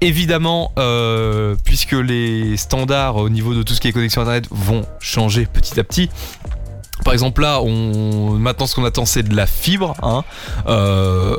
Évidemment, 0.00 0.72
euh, 0.78 1.54
puisque 1.64 1.92
les 1.92 2.56
standards 2.56 3.16
au 3.16 3.28
niveau 3.28 3.54
de 3.54 3.62
tout 3.62 3.72
ce 3.72 3.80
qui 3.80 3.88
est 3.88 3.92
connexion 3.92 4.20
internet 4.20 4.48
vont 4.50 4.84
changer 5.00 5.46
petit 5.46 5.78
à 5.78 5.84
petit. 5.84 6.10
Par 7.02 7.12
exemple 7.12 7.42
là, 7.42 7.60
on... 7.60 8.30
maintenant 8.38 8.66
ce 8.66 8.74
qu'on 8.74 8.84
attend 8.84 9.04
c'est 9.04 9.22
de 9.24 9.34
la 9.34 9.46
fibre. 9.46 9.94
hein. 10.02 10.22
Euh, 10.68 11.36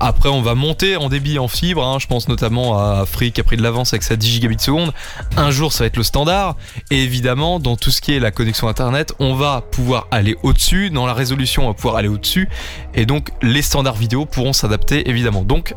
Après 0.00 0.28
on 0.28 0.42
va 0.42 0.54
monter 0.54 0.96
en 0.96 1.08
débit 1.08 1.38
en 1.38 1.48
fibre. 1.48 1.82
hein. 1.84 1.98
Je 1.98 2.06
pense 2.06 2.28
notamment 2.28 2.78
à 2.78 3.04
Free 3.06 3.32
qui 3.32 3.40
a 3.40 3.44
pris 3.44 3.56
de 3.56 3.62
l'avance 3.62 3.92
avec 3.94 4.02
sa 4.02 4.16
10 4.16 4.28
gigabits 4.28 4.56
seconde. 4.60 4.92
Un 5.36 5.50
jour 5.50 5.72
ça 5.72 5.84
va 5.84 5.86
être 5.86 5.96
le 5.96 6.02
standard. 6.02 6.56
Et 6.90 7.02
évidemment 7.02 7.58
dans 7.58 7.76
tout 7.76 7.90
ce 7.90 8.00
qui 8.00 8.12
est 8.12 8.20
la 8.20 8.30
connexion 8.30 8.68
internet, 8.68 9.14
on 9.18 9.34
va 9.34 9.62
pouvoir 9.62 10.06
aller 10.10 10.36
au-dessus. 10.42 10.90
Dans 10.90 11.06
la 11.06 11.14
résolution, 11.14 11.64
on 11.64 11.68
va 11.68 11.74
pouvoir 11.74 11.96
aller 11.96 12.08
au-dessus. 12.08 12.48
Et 12.94 13.06
donc 13.06 13.30
les 13.42 13.62
standards 13.62 13.96
vidéo 13.96 14.26
pourront 14.26 14.52
s'adapter 14.52 15.08
évidemment. 15.08 15.42
Donc 15.42 15.74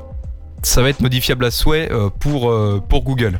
ça 0.61 0.81
va 0.83 0.89
être 0.89 0.99
modifiable 0.99 1.45
à 1.45 1.51
souhait 1.51 1.89
euh, 1.91 2.09
pour, 2.19 2.51
euh, 2.51 2.79
pour 2.87 3.01
Google. 3.03 3.39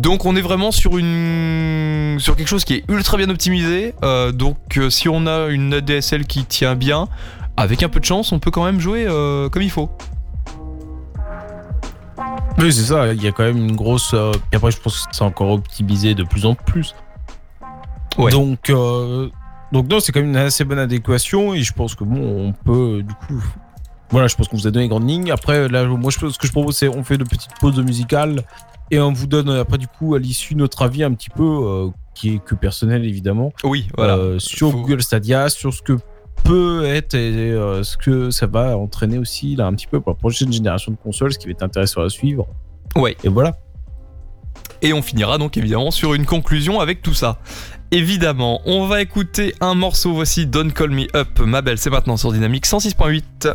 Donc 0.00 0.24
on 0.26 0.34
est 0.36 0.40
vraiment 0.40 0.72
sur 0.72 0.98
une 0.98 2.16
sur 2.18 2.36
quelque 2.36 2.48
chose 2.48 2.64
qui 2.64 2.74
est 2.74 2.84
ultra 2.88 3.16
bien 3.16 3.28
optimisé. 3.30 3.94
Euh, 4.02 4.32
donc 4.32 4.56
euh, 4.76 4.90
si 4.90 5.08
on 5.08 5.26
a 5.26 5.46
une 5.48 5.74
ADSL 5.74 6.26
qui 6.26 6.44
tient 6.44 6.74
bien, 6.74 7.08
avec 7.56 7.82
un 7.82 7.88
peu 7.88 8.00
de 8.00 8.04
chance, 8.04 8.32
on 8.32 8.38
peut 8.38 8.50
quand 8.50 8.64
même 8.64 8.80
jouer 8.80 9.04
euh, 9.06 9.48
comme 9.48 9.62
il 9.62 9.70
faut. 9.70 9.90
Oui, 12.58 12.72
c'est 12.72 12.82
ça. 12.82 13.12
Il 13.12 13.22
y 13.22 13.26
a 13.28 13.32
quand 13.32 13.44
même 13.44 13.56
une 13.56 13.76
grosse. 13.76 14.12
euh, 14.14 14.32
Et 14.52 14.56
après, 14.56 14.70
je 14.70 14.78
pense 14.80 15.06
que 15.06 15.14
c'est 15.14 15.22
encore 15.24 15.50
optimisé 15.50 16.14
de 16.14 16.22
plus 16.22 16.44
en 16.46 16.54
plus. 16.54 16.94
Donc, 18.30 18.68
euh, 18.68 19.28
donc 19.72 19.88
non, 19.88 20.00
c'est 20.00 20.12
quand 20.12 20.20
même 20.20 20.28
une 20.30 20.36
assez 20.36 20.64
bonne 20.64 20.78
adéquation 20.78 21.54
et 21.54 21.62
je 21.62 21.72
pense 21.72 21.94
que 21.94 22.04
bon, 22.04 22.20
on 22.48 22.52
peut 22.52 23.02
du 23.02 23.14
coup. 23.14 23.42
Voilà, 24.10 24.28
je 24.28 24.36
pense 24.36 24.48
qu'on 24.48 24.58
vous 24.58 24.66
a 24.66 24.70
donné 24.70 24.84
les 24.84 24.88
grandes 24.90 25.08
lignes. 25.08 25.30
Après, 25.30 25.68
là, 25.68 25.84
moi, 25.86 26.10
je, 26.10 26.28
ce 26.28 26.38
que 26.38 26.46
je 26.46 26.52
propose, 26.52 26.76
c'est 26.76 26.88
on 26.88 27.02
fait 27.02 27.16
de 27.16 27.24
petites 27.24 27.54
pauses 27.58 27.80
musicales 27.80 28.42
et 28.92 29.00
on 29.00 29.12
vous 29.12 29.26
donne 29.26 29.48
après 29.48 29.78
du 29.78 29.88
coup 29.88 30.14
à 30.14 30.18
l'issue 30.18 30.54
notre 30.54 30.82
avis 30.82 31.02
un 31.02 31.12
petit 31.14 31.30
peu 31.30 31.42
euh, 31.42 31.88
qui 32.14 32.34
est 32.34 32.44
que 32.44 32.54
personnel 32.54 33.04
évidemment. 33.04 33.52
Oui, 33.64 33.88
voilà. 33.96 34.16
Euh, 34.16 34.38
sur 34.38 34.70
Google 34.70 35.02
Stadia, 35.02 35.48
sur 35.48 35.72
ce 35.72 35.80
que 35.82 35.94
peut 36.44 36.84
être 36.84 37.14
et 37.14 37.52
euh, 37.52 37.82
ce 37.82 37.96
que 37.96 38.30
ça 38.30 38.46
va 38.46 38.76
entraîner 38.76 39.16
aussi 39.16 39.56
là 39.56 39.66
un 39.66 39.72
petit 39.72 39.86
peu 39.86 40.00
pour 40.00 40.12
la 40.12 40.18
prochaine 40.18 40.52
génération 40.52 40.92
de 40.92 40.98
consoles, 40.98 41.32
ce 41.32 41.38
qui 41.38 41.46
va 41.46 41.52
être 41.52 41.62
intéressant 41.62 42.02
à 42.02 42.10
suivre. 42.10 42.46
Ouais. 42.94 43.16
Et 43.24 43.28
voilà. 43.28 43.56
Et 44.82 44.92
on 44.92 45.00
finira 45.00 45.38
donc 45.38 45.56
évidemment 45.56 45.90
sur 45.90 46.12
une 46.12 46.26
conclusion 46.26 46.78
avec 46.80 47.00
tout 47.00 47.14
ça. 47.14 47.38
Évidemment, 47.92 48.60
on 48.66 48.86
va 48.86 49.00
écouter 49.00 49.54
un 49.60 49.74
morceau. 49.74 50.12
Voici 50.12 50.46
Don't 50.46 50.72
Call 50.72 50.90
Me 50.90 51.06
Up, 51.16 51.40
ma 51.40 51.62
belle. 51.62 51.78
C'est 51.78 51.90
maintenant 51.90 52.18
sur 52.18 52.32
Dynamique 52.32 52.66
106.8. 52.66 53.54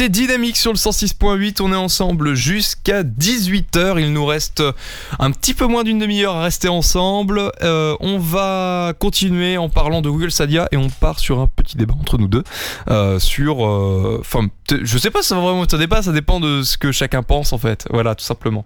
Écoutez 0.00 0.10
Dynamique 0.10 0.56
sur 0.56 0.72
le 0.72 0.78
106.8, 0.78 1.60
on 1.60 1.72
est 1.72 1.76
ensemble 1.76 2.34
jusqu'à 2.34 3.02
18h, 3.02 3.98
il 3.98 4.12
nous 4.12 4.24
reste 4.24 4.62
un 5.18 5.32
petit 5.32 5.54
peu 5.54 5.66
moins 5.66 5.82
d'une 5.82 5.98
demi-heure 5.98 6.36
à 6.36 6.42
rester 6.44 6.68
ensemble. 6.68 7.50
Euh, 7.64 7.96
on 7.98 8.16
va 8.20 8.92
continuer 8.96 9.58
en 9.58 9.68
parlant 9.68 10.00
de 10.00 10.08
Google 10.08 10.30
Stadia 10.30 10.68
et 10.70 10.76
on 10.76 10.88
part 10.88 11.18
sur 11.18 11.40
un 11.40 11.48
petit 11.48 11.76
débat 11.76 11.94
entre 12.00 12.16
nous 12.16 12.28
deux 12.28 12.44
euh, 12.88 13.18
sur... 13.18 13.66
euh, 13.66 14.18
Enfin, 14.20 14.46
je 14.70 14.98
sais 14.98 15.10
pas 15.10 15.22
si 15.22 15.30
ça 15.30 15.34
va 15.34 15.40
vraiment 15.40 15.64
être 15.64 15.74
un 15.74 15.78
débat, 15.78 16.00
ça 16.00 16.12
dépend 16.12 16.38
de 16.38 16.62
ce 16.62 16.78
que 16.78 16.92
chacun 16.92 17.24
pense 17.24 17.52
en 17.52 17.58
fait, 17.58 17.84
voilà 17.90 18.14
tout 18.14 18.24
simplement. 18.24 18.64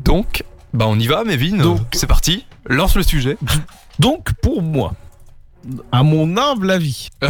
Donc, 0.00 0.42
bah 0.74 0.86
on 0.88 0.98
y 0.98 1.06
va 1.06 1.22
Mévin, 1.22 1.76
c'est 1.92 2.08
parti, 2.08 2.46
lance 2.66 2.96
le 2.96 3.04
sujet. 3.04 3.38
Donc 4.00 4.32
pour 4.42 4.60
moi, 4.60 4.94
à 5.92 6.02
mon 6.02 6.36
humble 6.36 6.72
avis. 6.72 7.10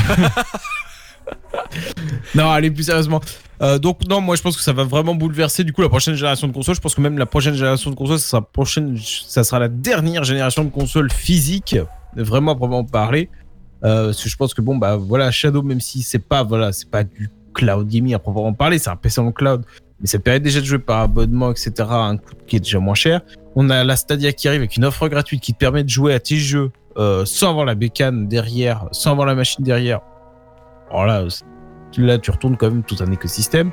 non, 2.35 2.51
allez 2.51 2.71
plus 2.71 2.85
sérieusement. 2.85 3.21
Euh, 3.63 3.79
donc 3.79 4.07
non, 4.09 4.21
moi 4.21 4.35
je 4.37 4.43
pense 4.43 4.57
que 4.57 4.63
ça 4.63 4.73
va 4.73 4.85
vraiment 4.85 5.15
bouleverser 5.15 5.63
du 5.63 5.73
coup 5.73 5.83
la 5.83 5.89
prochaine 5.89 6.15
génération 6.15 6.49
de 6.49 6.53
consoles. 6.53 6.75
Je 6.75 6.81
pense 6.81 6.95
que 6.95 7.01
même 7.01 7.19
la 7.19 7.27
prochaine 7.27 7.55
génération 7.55 7.91
de 7.91 7.95
consoles, 7.95 8.19
ça 8.19 8.29
sera, 8.29 8.43
prochaine, 8.43 8.99
ça 8.99 9.45
sera 9.45 9.61
la 9.61 9.69
dernière 9.69 10.25
génération 10.25 10.65
de 10.65 10.71
consoles 10.71 11.11
physiques, 11.11 11.77
vraiment 12.17 12.53
à 12.53 12.55
proprement 12.57 12.85
parler. 12.85 13.31
Euh, 13.85 14.07
parce 14.07 14.23
que 14.23 14.29
je 14.29 14.37
pense 14.37 14.55
que 14.55 14.61
bon 14.61 14.77
bah 14.77 14.97
voilà 14.97 15.31
Shadow, 15.31 15.63
même 15.63 15.81
si 15.81 16.03
c'est 16.03 16.21
pas 16.21 16.45
voilà 16.45 16.73
c'est 16.73 16.89
pas 16.89 17.03
du 17.03 17.31
cloud 17.53 17.89
gaming 17.89 18.15
à 18.15 18.19
proprement 18.19 18.53
parler, 18.53 18.79
c'est 18.79 18.91
un 18.91 18.97
PC 18.97 19.21
en 19.21 19.33
cloud, 19.33 19.65
mais 20.01 20.07
ça 20.07 20.19
permet 20.19 20.41
déjà 20.41 20.61
de 20.61 20.65
jouer 20.65 20.79
par 20.79 21.01
abonnement 21.01 21.51
etc. 21.51 21.73
un 21.91 22.17
coût 22.17 22.35
qui 22.47 22.57
est 22.57 22.61
déjà 22.61 22.79
moins 22.79 22.95
cher. 22.95 23.23
On 23.55 23.71
a 23.71 23.85
la 23.85 23.97
Stadia 23.97 24.33
qui 24.33 24.49
arrive 24.49 24.61
avec 24.61 24.77
une 24.77 24.85
offre 24.85 25.09
gratuite 25.09 25.41
qui 25.41 25.53
te 25.53 25.59
permet 25.59 25.85
de 25.85 25.89
jouer 25.89 26.15
à 26.15 26.21
tes 26.21 26.37
jeux 26.37 26.71
euh, 26.97 27.25
sans 27.25 27.51
avoir 27.51 27.65
la 27.65 27.75
bécane 27.75 28.29
derrière, 28.29 28.87
sans 28.93 29.13
avoir 29.13 29.27
la 29.27 29.35
machine 29.35 29.65
derrière. 29.65 30.01
Alors 30.93 31.07
là, 31.07 31.25
là 31.99 32.19
tu 32.19 32.31
retournes 32.31 32.57
quand 32.57 32.69
même 32.71 32.83
tout 32.83 32.97
un 33.01 33.11
écosystème. 33.11 33.71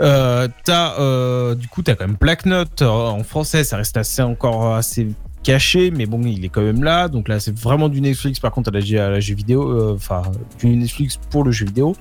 Euh, 0.00 0.48
t'as, 0.64 0.98
euh, 0.98 1.54
du 1.54 1.68
coup, 1.68 1.82
t'as 1.82 1.94
quand 1.94 2.06
même 2.06 2.16
Black 2.18 2.46
Note 2.46 2.82
euh, 2.82 2.88
en 2.88 3.22
français, 3.22 3.62
ça 3.62 3.76
reste 3.76 3.96
assez 3.96 4.22
encore 4.22 4.74
assez 4.74 5.08
caché, 5.42 5.90
mais 5.90 6.06
bon, 6.06 6.20
il 6.22 6.44
est 6.44 6.48
quand 6.48 6.62
même 6.62 6.82
là. 6.82 7.08
Donc 7.08 7.28
là, 7.28 7.38
c'est 7.40 7.56
vraiment 7.56 7.88
du 7.88 8.00
Netflix. 8.00 8.40
Par 8.40 8.52
contre, 8.52 8.70
à 8.70 8.72
la, 8.72 8.80
jeu- 8.80 9.00
à 9.00 9.10
la 9.10 9.20
jeu 9.20 9.34
vidéo, 9.34 9.68
euh, 9.70 9.94
enfin, 9.94 10.22
du 10.58 10.68
Netflix 10.68 11.18
pour 11.30 11.44
le 11.44 11.50
jeu 11.52 11.66
vidéo. 11.66 11.94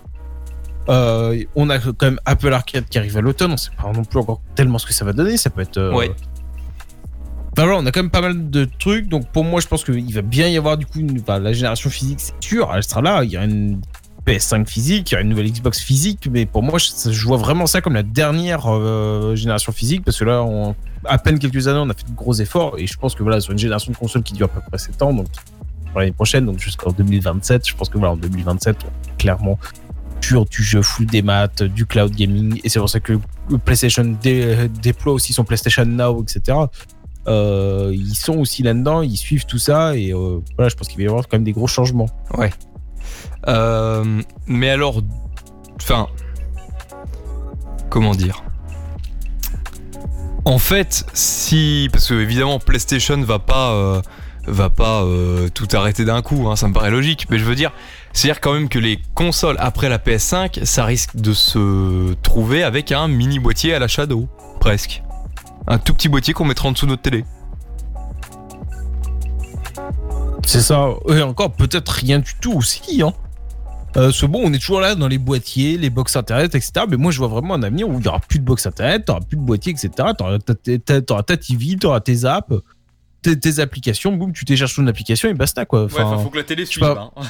Euh, 0.89 1.43
on 1.55 1.69
a 1.69 1.77
quand 1.79 2.03
même 2.03 2.19
Apple 2.25 2.51
Arcade 2.53 2.85
qui 2.89 2.97
arrive 2.97 3.15
à 3.17 3.21
l'automne. 3.21 3.51
On 3.51 3.57
sait 3.57 3.69
pas 3.79 3.91
non 3.91 4.03
plus 4.03 4.19
encore 4.19 4.41
tellement 4.55 4.77
ce 4.79 4.85
que 4.87 4.93
ça 4.93 5.05
va 5.05 5.13
donner. 5.13 5.37
Ça 5.37 5.49
peut 5.51 5.61
être. 5.61 5.77
euh, 5.77 5.93
Ouais. 5.93 6.11
Enfin 7.53 7.65
voilà, 7.65 7.79
on 7.79 7.85
a 7.85 7.91
quand 7.91 8.01
même 8.01 8.09
pas 8.09 8.21
mal 8.21 8.49
de 8.49 8.65
trucs. 8.79 9.09
Donc 9.09 9.27
pour 9.31 9.43
moi, 9.43 9.59
je 9.59 9.67
pense 9.67 9.83
qu'il 9.83 10.11
va 10.13 10.21
bien 10.21 10.47
y 10.47 10.57
avoir 10.57 10.77
du 10.77 10.85
coup 10.85 10.99
une, 10.99 11.19
enfin, 11.19 11.37
la 11.37 11.53
génération 11.53 11.89
physique, 11.89 12.19
c'est 12.19 12.33
sûr, 12.39 12.71
elle 12.73 12.81
sera 12.83 13.01
là. 13.01 13.23
Il 13.23 13.29
y 13.31 13.37
a 13.37 13.43
une 13.43 13.81
PS5 14.25 14.67
physique, 14.67 15.11
il 15.11 15.15
y 15.15 15.17
a 15.17 15.21
une 15.21 15.29
nouvelle 15.29 15.51
Xbox 15.51 15.79
physique. 15.79 16.27
Mais 16.31 16.45
pour 16.45 16.61
moi, 16.63 16.77
je, 16.79 17.11
je 17.11 17.25
vois 17.27 17.37
vraiment 17.37 17.65
ça 17.65 17.81
comme 17.81 17.93
la 17.93 18.03
dernière 18.03 18.65
euh, 18.67 19.35
génération 19.35 19.71
physique 19.71 20.03
parce 20.05 20.17
que 20.19 20.25
là, 20.25 20.45
à 21.05 21.17
peine 21.17 21.39
quelques 21.39 21.67
années, 21.67 21.79
on 21.79 21.89
a 21.89 21.93
fait 21.93 22.07
de 22.09 22.15
gros 22.15 22.33
efforts 22.35 22.75
et 22.77 22.85
je 22.87 22.97
pense 22.97 23.15
que 23.15 23.23
voilà, 23.23 23.41
sur 23.41 23.51
une 23.51 23.57
génération 23.59 23.91
de 23.91 23.97
consoles 23.97 24.23
qui 24.23 24.33
dure 24.33 24.45
à 24.45 24.49
peu 24.49 24.61
près 24.69 24.77
7 24.77 25.01
ans, 25.01 25.13
donc 25.13 25.27
pour 25.91 25.99
l'année 25.99 26.11
prochaine, 26.11 26.45
donc 26.45 26.59
jusqu'en 26.59 26.91
2027, 26.91 27.67
je 27.67 27.75
pense 27.75 27.89
que 27.89 27.97
voilà, 27.97 28.13
en 28.13 28.17
2027, 28.17 28.77
on 28.83 28.87
est 28.87 29.17
clairement 29.17 29.57
sur 30.21 30.45
du 30.45 30.61
jeu 30.63 30.81
full 30.83 31.07
des 31.07 31.23
maths, 31.23 31.63
du 31.63 31.85
cloud 31.87 32.11
gaming, 32.15 32.61
et 32.63 32.69
c'est 32.69 32.79
pour 32.79 32.89
ça 32.89 32.99
que 32.99 33.13
PlayStation 33.65 34.15
dé- 34.21 34.69
déploie 34.81 35.13
aussi 35.13 35.33
son 35.33 35.43
PlayStation 35.43 35.83
Now, 35.83 36.21
etc. 36.23 36.57
Euh, 37.27 37.91
ils 37.93 38.15
sont 38.15 38.37
aussi 38.37 38.63
là-dedans, 38.63 39.01
ils 39.01 39.17
suivent 39.17 39.45
tout 39.45 39.57
ça, 39.57 39.95
et 39.97 40.13
euh, 40.13 40.39
voilà, 40.55 40.69
je 40.69 40.75
pense 40.75 40.87
qu'il 40.87 40.97
va 40.97 41.03
y 41.03 41.07
avoir 41.07 41.27
quand 41.27 41.37
même 41.37 41.43
des 41.43 41.51
gros 41.53 41.67
changements. 41.67 42.09
Ouais. 42.37 42.51
Euh, 43.47 44.21
mais 44.47 44.69
alors, 44.69 45.01
enfin, 45.77 46.07
comment 47.89 48.15
dire? 48.15 48.43
En 50.45 50.57
fait, 50.57 51.05
si 51.13 51.89
parce 51.91 52.07
que 52.07 52.15
évidemment 52.15 52.57
PlayStation 52.57 53.21
va 53.21 53.37
pas 53.37 53.71
euh, 53.73 54.01
va 54.47 54.69
pas 54.69 55.03
euh, 55.03 55.49
tout 55.49 55.67
arrêter 55.73 56.03
d'un 56.03 56.21
coup, 56.21 56.47
hein, 56.49 56.55
ça 56.55 56.67
me 56.67 56.73
paraît 56.73 56.91
logique. 56.91 57.27
Mais 57.29 57.37
je 57.37 57.45
veux 57.45 57.55
dire, 57.55 57.71
c'est-à-dire 58.13 58.41
quand 58.41 58.53
même 58.53 58.69
que 58.69 58.79
les 58.79 58.99
consoles 59.13 59.57
après 59.59 59.89
la 59.89 59.97
PS5, 59.97 60.65
ça 60.65 60.85
risque 60.85 61.15
de 61.15 61.33
se 61.33 62.13
trouver 62.23 62.63
avec 62.63 62.91
un 62.91 63.07
mini 63.07 63.39
boîtier 63.39 63.73
à 63.73 63.79
la 63.79 63.87
Shadow, 63.87 64.27
presque. 64.59 65.03
Un 65.67 65.77
tout 65.77 65.93
petit 65.93 66.09
boîtier 66.09 66.33
qu'on 66.33 66.45
mettra 66.45 66.69
en 66.69 66.71
dessous 66.71 66.85
de 66.85 66.91
notre 66.91 67.03
télé. 67.03 67.23
C'est 70.43 70.61
ça, 70.61 70.89
et 71.07 71.21
encore 71.21 71.51
peut-être 71.51 71.89
rien 71.89 72.19
du 72.19 72.33
tout 72.41 72.53
aussi. 72.53 73.01
Hein. 73.03 73.13
Euh, 73.97 74.11
ce 74.11 74.25
bon, 74.25 74.41
on 74.43 74.53
est 74.53 74.59
toujours 74.59 74.79
là 74.79 74.95
dans 74.95 75.07
les 75.09 75.17
boîtiers, 75.17 75.77
les 75.77 75.89
box 75.89 76.15
internet, 76.15 76.55
etc. 76.55 76.71
Mais 76.89 76.95
moi, 76.97 77.11
je 77.11 77.17
vois 77.19 77.27
vraiment 77.27 77.55
un 77.55 77.63
avenir 77.63 77.89
où 77.89 77.99
il 77.99 78.05
y 78.05 78.07
aura 78.07 78.19
plus 78.19 78.39
de 78.39 78.45
box 78.45 78.65
internet, 78.65 79.05
t'auras 79.05 79.19
plus 79.19 79.37
de 79.37 79.41
boîtier, 79.41 79.71
etc. 79.73 79.89
T'auras 80.17 80.39
ta, 80.39 81.21
ta- 81.23 81.37
TV, 81.37 81.75
t'auras 81.75 81.99
tes 81.99 82.23
apps, 82.23 82.53
tes, 83.21 83.37
tes 83.37 83.59
applications. 83.59 84.13
Boum, 84.13 84.31
tu 84.31 84.45
télécharges 84.45 84.77
une 84.77 84.87
application 84.87 85.27
et 85.29 85.33
basta 85.33 85.65
quoi. 85.65 85.83
Enfin, 85.85 86.23
que 86.31 86.37
la 86.37 86.43
télé 86.43 86.65
sais 86.65 86.79
pas. 86.79 87.11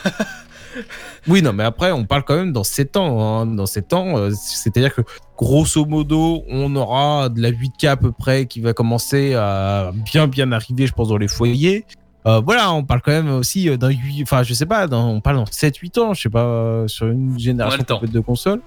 Oui, 1.28 1.42
non, 1.42 1.52
mais 1.52 1.66
après, 1.66 1.92
on 1.92 2.06
parle 2.06 2.24
quand 2.24 2.36
même 2.36 2.54
dans 2.54 2.64
7 2.64 2.96
ans. 2.96 3.22
hein. 3.42 3.46
Dans 3.46 3.66
7 3.66 3.92
ans, 3.92 4.18
euh, 4.18 4.32
c'est-à-dire 4.34 4.96
que 4.96 5.02
grosso 5.38 5.84
modo, 5.86 6.44
on 6.50 6.74
aura 6.78 7.28
de 7.28 7.42
la 7.42 7.52
8K 7.52 7.88
à 7.90 7.98
peu 7.98 8.14
près 8.14 8.46
qui 8.46 8.62
va 8.62 8.72
commencer 8.72 9.34
à 9.34 9.92
bien, 9.94 10.28
bien 10.28 10.50
arriver, 10.54 10.88
je 10.88 10.94
pense, 10.94 11.10
dans 11.10 11.18
les 11.18 11.28
foyers. 11.28 11.86
Euh, 12.28 12.40
voilà, 12.40 12.72
on 12.74 12.84
parle 12.84 13.02
quand 13.02 13.12
même 13.12 13.30
aussi 13.32 13.68
euh, 13.70 13.78
d'un 13.78 13.90
8, 13.90 14.22
enfin, 14.24 14.44
je 14.44 14.54
sais 14.54 14.66
pas, 14.68 14.86
dans- 14.88 15.08
on 15.10 15.22
parle 15.22 15.38
dans 15.38 15.46
7-8 15.46 15.98
ans, 16.00 16.14
je 16.14 16.22
sais 16.22 16.30
pas, 16.30 16.44
euh, 16.46 16.88
sur 16.88 17.08
une 17.08 17.38
génération 17.40 17.84
temps. 17.84 18.02
de 18.04 18.20
consoles. 18.20 18.62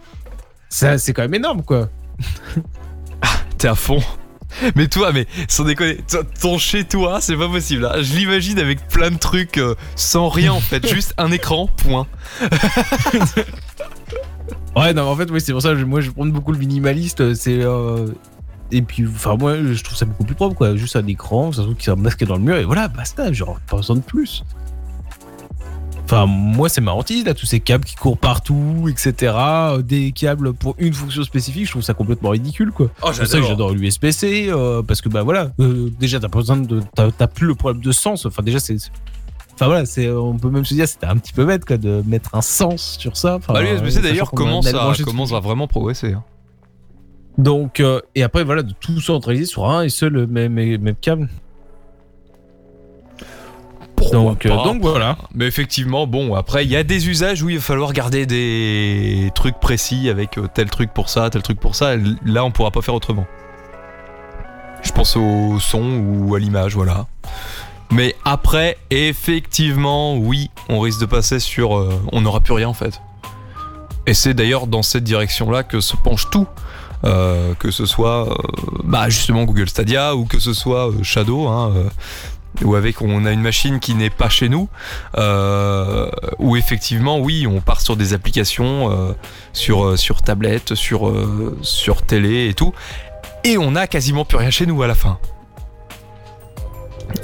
Ça, 0.69 0.99
c'est 0.99 1.13
quand 1.13 1.23
même 1.23 1.35
énorme, 1.35 1.63
quoi. 1.63 1.89
T'es 3.59 3.69
à 3.69 3.75
fond. 3.77 4.01
Mais 4.77 4.87
toi, 4.89 5.11
mais 5.13 5.27
sans 5.49 5.65
déconner, 5.65 5.97
toi, 6.09 6.23
ton 6.41 6.59
chez 6.59 6.85
toi, 6.85 7.21
c'est 7.21 7.37
pas 7.37 7.49
possible. 7.49 7.87
hein. 7.87 8.03
Je 8.03 8.15
l'imagine 8.17 8.59
avec 8.61 8.87
plein 8.89 9.11
de 9.11 9.19
trucs 9.19 9.59
euh, 9.59 9.75
sans 9.97 10.29
rien 10.29 10.53
en 10.53 10.61
fait, 10.61 10.87
juste 10.87 11.13
un 11.19 11.31
écran, 11.33 11.67
point. 11.67 12.07
Ouais, 14.77 14.93
non, 14.93 15.05
mais 15.05 15.09
en 15.11 15.17
fait, 15.17 15.31
oui, 15.31 15.41
c'est 15.41 15.53
pour 15.53 15.63
ça 15.63 15.71
que 15.71 15.77
je- 15.77 15.85
moi 15.85 16.01
je 16.01 16.11
prends 16.11 16.27
beaucoup 16.27 16.51
le 16.53 16.59
minimaliste. 16.59 17.21
euh, 17.21 17.35
C'est. 17.35 17.61
Et 18.77 18.83
puis, 18.83 19.07
enfin, 19.07 19.37
moi 19.37 19.57
je 19.57 19.83
trouve 19.85 19.97
ça 19.97 20.05
beaucoup 20.05 20.25
plus 20.25 20.35
propre, 20.35 20.55
quoi. 20.57 20.75
Juste 20.77 20.97
un 20.97 21.07
écran, 21.07 21.53
ça 21.53 21.59
se 21.59 21.63
trouve 21.63 21.77
qui 21.77 21.89
est 21.89 21.95
masqué 21.97 22.25
dans 22.27 22.35
le 22.37 22.43
mur, 22.43 22.57
et 22.57 22.65
voilà, 22.65 22.89
basta, 22.89 23.33
genre, 23.33 23.59
pas 23.71 23.77
besoin 23.77 23.97
de 23.97 24.01
plus. 24.03 24.43
Enfin, 26.05 26.27
moi, 26.27 26.69
c'est 26.69 26.83
ma 26.83 26.93
hantise, 26.93 27.25
là, 27.25 27.33
tous 27.33 27.47
ces 27.47 27.61
câbles 27.61 27.85
qui 27.85 27.95
courent 27.97 28.19
partout, 28.19 28.89
etc. 28.91 29.33
euh, 29.39 29.81
Des 29.83 30.13
câbles 30.13 30.53
pour 30.53 30.75
une 30.79 30.93
fonction 30.93 31.23
spécifique, 31.23 31.65
je 31.65 31.71
trouve 31.71 31.83
ça 31.83 31.95
complètement 31.95 32.29
ridicule, 32.31 32.73
quoi. 32.73 32.89
Oh, 33.03 33.09
C'est 33.13 33.25
ça 33.25 33.39
que 33.41 33.47
j'adore 33.47 33.73
l'USB-C, 33.73 34.49
euh, 34.51 34.83
parce 34.83 35.01
que, 35.01 35.09
bah 35.09 35.23
voilà, 35.23 35.53
euh, 35.61 35.91
déjà, 35.99 36.21
t'as 36.21 36.29
pas 36.29 36.41
besoin 36.41 36.59
de. 36.59 36.83
T'as 36.95 37.27
plus 37.27 37.47
le 37.47 37.55
problème 37.55 37.83
de 37.83 37.93
sens, 37.93 38.27
enfin, 38.27 38.43
déjà, 38.43 38.59
c'est. 38.61 38.77
Enfin 39.55 39.67
voilà, 39.67 39.87
c'est, 39.87 40.11
on 40.11 40.37
peut 40.37 40.51
même 40.51 40.65
se 40.65 40.75
dire 40.75 40.89
c'était 40.89 41.07
un 41.07 41.17
petit 41.17 41.33
peu 41.33 41.45
bête 41.47 41.65
quoi, 41.65 41.77
de 41.77 42.03
mettre 42.09 42.35
un 42.35 42.43
sens 42.43 42.97
sur 42.99 43.17
ça. 43.17 43.37
Enfin, 43.37 43.53
Bah, 43.53 43.63
l'USB-C 43.63 43.91
sachant 43.93 44.03
d'ailleurs 44.03 44.31
commence, 44.33 44.67
à, 44.67 44.93
commence 45.05 45.33
à 45.33 45.39
vraiment 45.39 45.69
progresser. 45.69 46.13
hein. 46.15 46.25
Donc, 47.39 47.81
euh, 47.81 48.01
et 48.15 48.23
après, 48.23 48.45
voilà, 48.45 48.63
de 48.63 48.73
tout 48.73 49.01
centraliser 49.01 49.47
sur 49.47 49.69
un 49.69 49.83
et 49.83 49.89
seul 49.89 50.27
même, 50.27 50.53
même 50.53 50.95
câble. 51.01 51.29
Donc, 54.13 54.47
euh, 54.47 54.51
donc 54.51 54.83
voilà. 54.83 55.17
Mais 55.35 55.47
effectivement, 55.47 56.07
bon, 56.07 56.35
après, 56.35 56.65
il 56.65 56.71
y 56.71 56.77
a 56.77 56.83
des 56.83 57.09
usages 57.09 57.43
où 57.43 57.49
il 57.49 57.57
va 57.57 57.63
falloir 57.63 57.93
garder 57.93 58.27
des 58.27 59.31
trucs 59.35 59.59
précis 59.61 60.09
avec 60.09 60.39
euh, 60.39 60.47
tel 60.53 60.69
truc 60.71 60.93
pour 60.93 61.09
ça, 61.09 61.31
tel 61.31 61.43
truc 61.43 61.59
pour 61.59 61.75
ça. 61.75 61.95
Là, 62.25 62.45
on 62.45 62.51
pourra 62.51 62.71
pas 62.71 62.83
faire 62.83 62.95
autrement. 62.95 63.27
Je 64.83 64.93
pense 64.93 65.17
au 65.17 65.59
son 65.59 65.83
ou 65.83 66.35
à 66.35 66.39
l'image, 66.39 66.75
voilà. 66.75 67.07
Mais 67.91 68.15
après, 68.25 68.77
effectivement, 68.91 70.17
oui, 70.17 70.51
on 70.69 70.81
risque 70.81 71.01
de 71.01 71.07
passer 71.07 71.39
sur. 71.39 71.77
euh, 71.77 72.01
on 72.13 72.21
n'aura 72.21 72.41
plus 72.41 72.53
rien 72.55 72.69
en 72.69 72.75
fait. 72.75 73.01
Et 74.07 74.13
c'est 74.13 74.35
d'ailleurs 74.35 74.67
dans 74.67 74.83
cette 74.83 75.05
direction-là 75.05 75.63
que 75.63 75.81
se 75.81 75.97
penche 75.97 76.29
tout. 76.31 76.47
Euh, 77.05 77.53
que 77.59 77.71
ce 77.71 77.85
soit 77.85 78.31
euh, 78.31 78.35
bah, 78.83 79.11
justement 79.11 79.45
Google 79.45 79.69
Stadia 79.69 80.17
ou 80.17 80.25
que 80.25 80.39
ce 80.39 80.55
soit 80.55 80.89
euh, 80.89 81.03
Shadow, 81.03 81.49
hein, 81.49 81.73
ou 82.63 82.77
avec 82.77 83.03
on 83.03 83.27
a 83.27 83.33
une 83.33 83.43
machine 83.43 83.79
qui 83.79 83.95
n'est 83.95 84.11
pas 84.11 84.29
chez 84.29 84.49
nous, 84.49 84.69
où 86.39 86.57
effectivement 86.57 87.19
oui 87.19 87.47
on 87.47 87.61
part 87.61 87.81
sur 87.81 87.97
des 87.97 88.15
applications 88.15 89.15
sur 89.53 89.99
sur 89.99 90.23
tablette, 90.23 90.77
sur 90.77 91.13
sur 91.63 92.03
télé 92.03 92.49
et 92.49 92.55
tout, 92.55 92.73
et 93.43 93.59
on 93.59 93.75
a 93.75 93.89
quasiment 93.89 94.25
plus 94.25 94.39
rien 94.39 94.51
chez 94.51 94.67
nous 94.67 94.81
à 94.85 94.87
la 94.87 94.95
fin. 94.95 95.19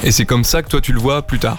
Et 0.02 0.11
c'est 0.11 0.27
comme 0.27 0.43
ça 0.43 0.62
que 0.62 0.69
toi 0.69 0.81
tu 0.81 0.93
le 0.93 0.98
vois 0.98 1.23
plus 1.23 1.39
tard. 1.39 1.59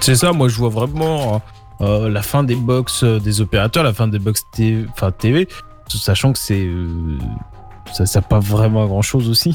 C'est 0.00 0.16
ça, 0.16 0.32
moi 0.32 0.48
je 0.48 0.56
vois 0.56 0.70
vraiment 0.70 1.40
la 1.78 2.22
fin 2.22 2.42
des 2.42 2.56
box 2.56 3.04
des 3.04 3.40
opérateurs, 3.40 3.84
la 3.84 3.94
fin 3.94 4.08
des 4.08 4.18
box 4.18 4.42
TV, 4.52 5.46
sachant 5.98 6.32
que 6.32 6.38
c'est 6.38 6.64
euh, 6.64 7.18
ça 7.92 8.06
sert 8.06 8.22
pas 8.24 8.38
vraiment 8.40 8.84
à 8.84 8.86
grand 8.86 9.02
chose 9.02 9.28
aussi. 9.28 9.52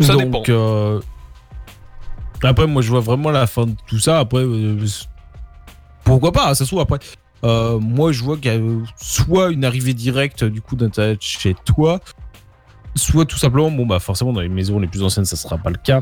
Ça 0.00 0.12
Donc, 0.14 0.22
dépend. 0.24 0.42
euh, 0.48 1.00
après, 2.42 2.66
moi 2.66 2.82
je 2.82 2.90
vois 2.90 3.00
vraiment 3.00 3.30
la 3.30 3.46
fin 3.46 3.66
de 3.66 3.74
tout 3.86 3.98
ça. 3.98 4.20
Après, 4.20 4.42
euh, 4.42 4.78
pourquoi 6.04 6.30
pas 6.32 6.54
Ça 6.54 6.64
se 6.64 6.70
trouve 6.70 6.80
après. 6.80 6.98
euh, 7.44 7.78
moi 7.80 8.12
je 8.12 8.22
vois 8.22 8.36
qu'il 8.36 8.52
y 8.52 8.56
a 8.56 8.60
soit 8.96 9.50
une 9.50 9.64
arrivée 9.64 9.94
directe 9.94 10.44
du 10.44 10.60
coup 10.62 10.76
d'internet 10.76 11.18
chez 11.20 11.54
toi, 11.64 12.00
soit 12.94 13.24
tout 13.26 13.36
simplement, 13.38 13.70
bon 13.70 13.86
bah 13.86 13.98
forcément 13.98 14.32
dans 14.32 14.40
les 14.40 14.48
maisons 14.48 14.78
les 14.78 14.86
plus 14.88 15.02
anciennes 15.02 15.24
ça 15.24 15.36
sera 15.36 15.58
pas 15.58 15.70
le 15.70 15.76
cas. 15.78 16.00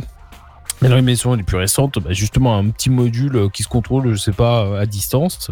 Mais 0.83 0.91
dans 0.91 0.97
les 0.97 1.03
maisons 1.03 1.33
les 1.33 1.43
plus 1.43 1.57
récentes, 1.57 1.99
bah, 2.01 2.13
justement 2.13 2.59
un 2.59 2.69
petit 2.69 2.91
module 2.91 3.49
qui 3.51 3.63
se 3.63 3.69
contrôle, 3.69 4.11
je 4.13 4.17
sais 4.17 4.33
pas, 4.33 4.79
à 4.79 4.85
distance, 4.85 5.51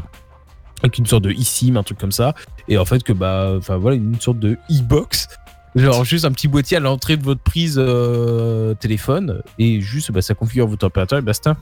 avec 0.85 0.99
une 0.99 1.07
sorte 1.07 1.25
de 1.25 1.31
eSIM, 1.31 1.77
un 1.77 1.83
truc 1.83 1.99
comme 1.99 2.13
ça, 2.13 2.35
et 2.69 2.79
en 2.79 2.85
fait 2.85 3.03
que 3.03 3.13
bah, 3.13 3.55
enfin 3.57 3.77
voilà, 3.77 3.97
une 3.97 4.21
sorte 4.21 4.39
de 4.39 4.59
e-box, 4.71 5.29
genre 5.75 6.05
juste 6.05 6.25
un 6.25 6.33
petit 6.33 6.47
boîtier 6.47 6.77
à 6.77 6.81
l'entrée 6.81 7.17
de 7.17 7.25
votre 7.25 7.41
prise 7.41 7.77
euh, 7.79 8.75
téléphone, 8.75 9.43
et 9.59 9.81
juste 9.81 10.13
bah, 10.13 10.23
ça 10.23 10.35
configure 10.35 10.67
votre 10.67 10.87
opérateur 10.87 11.19
et 11.19 11.23
basta. 11.23 11.57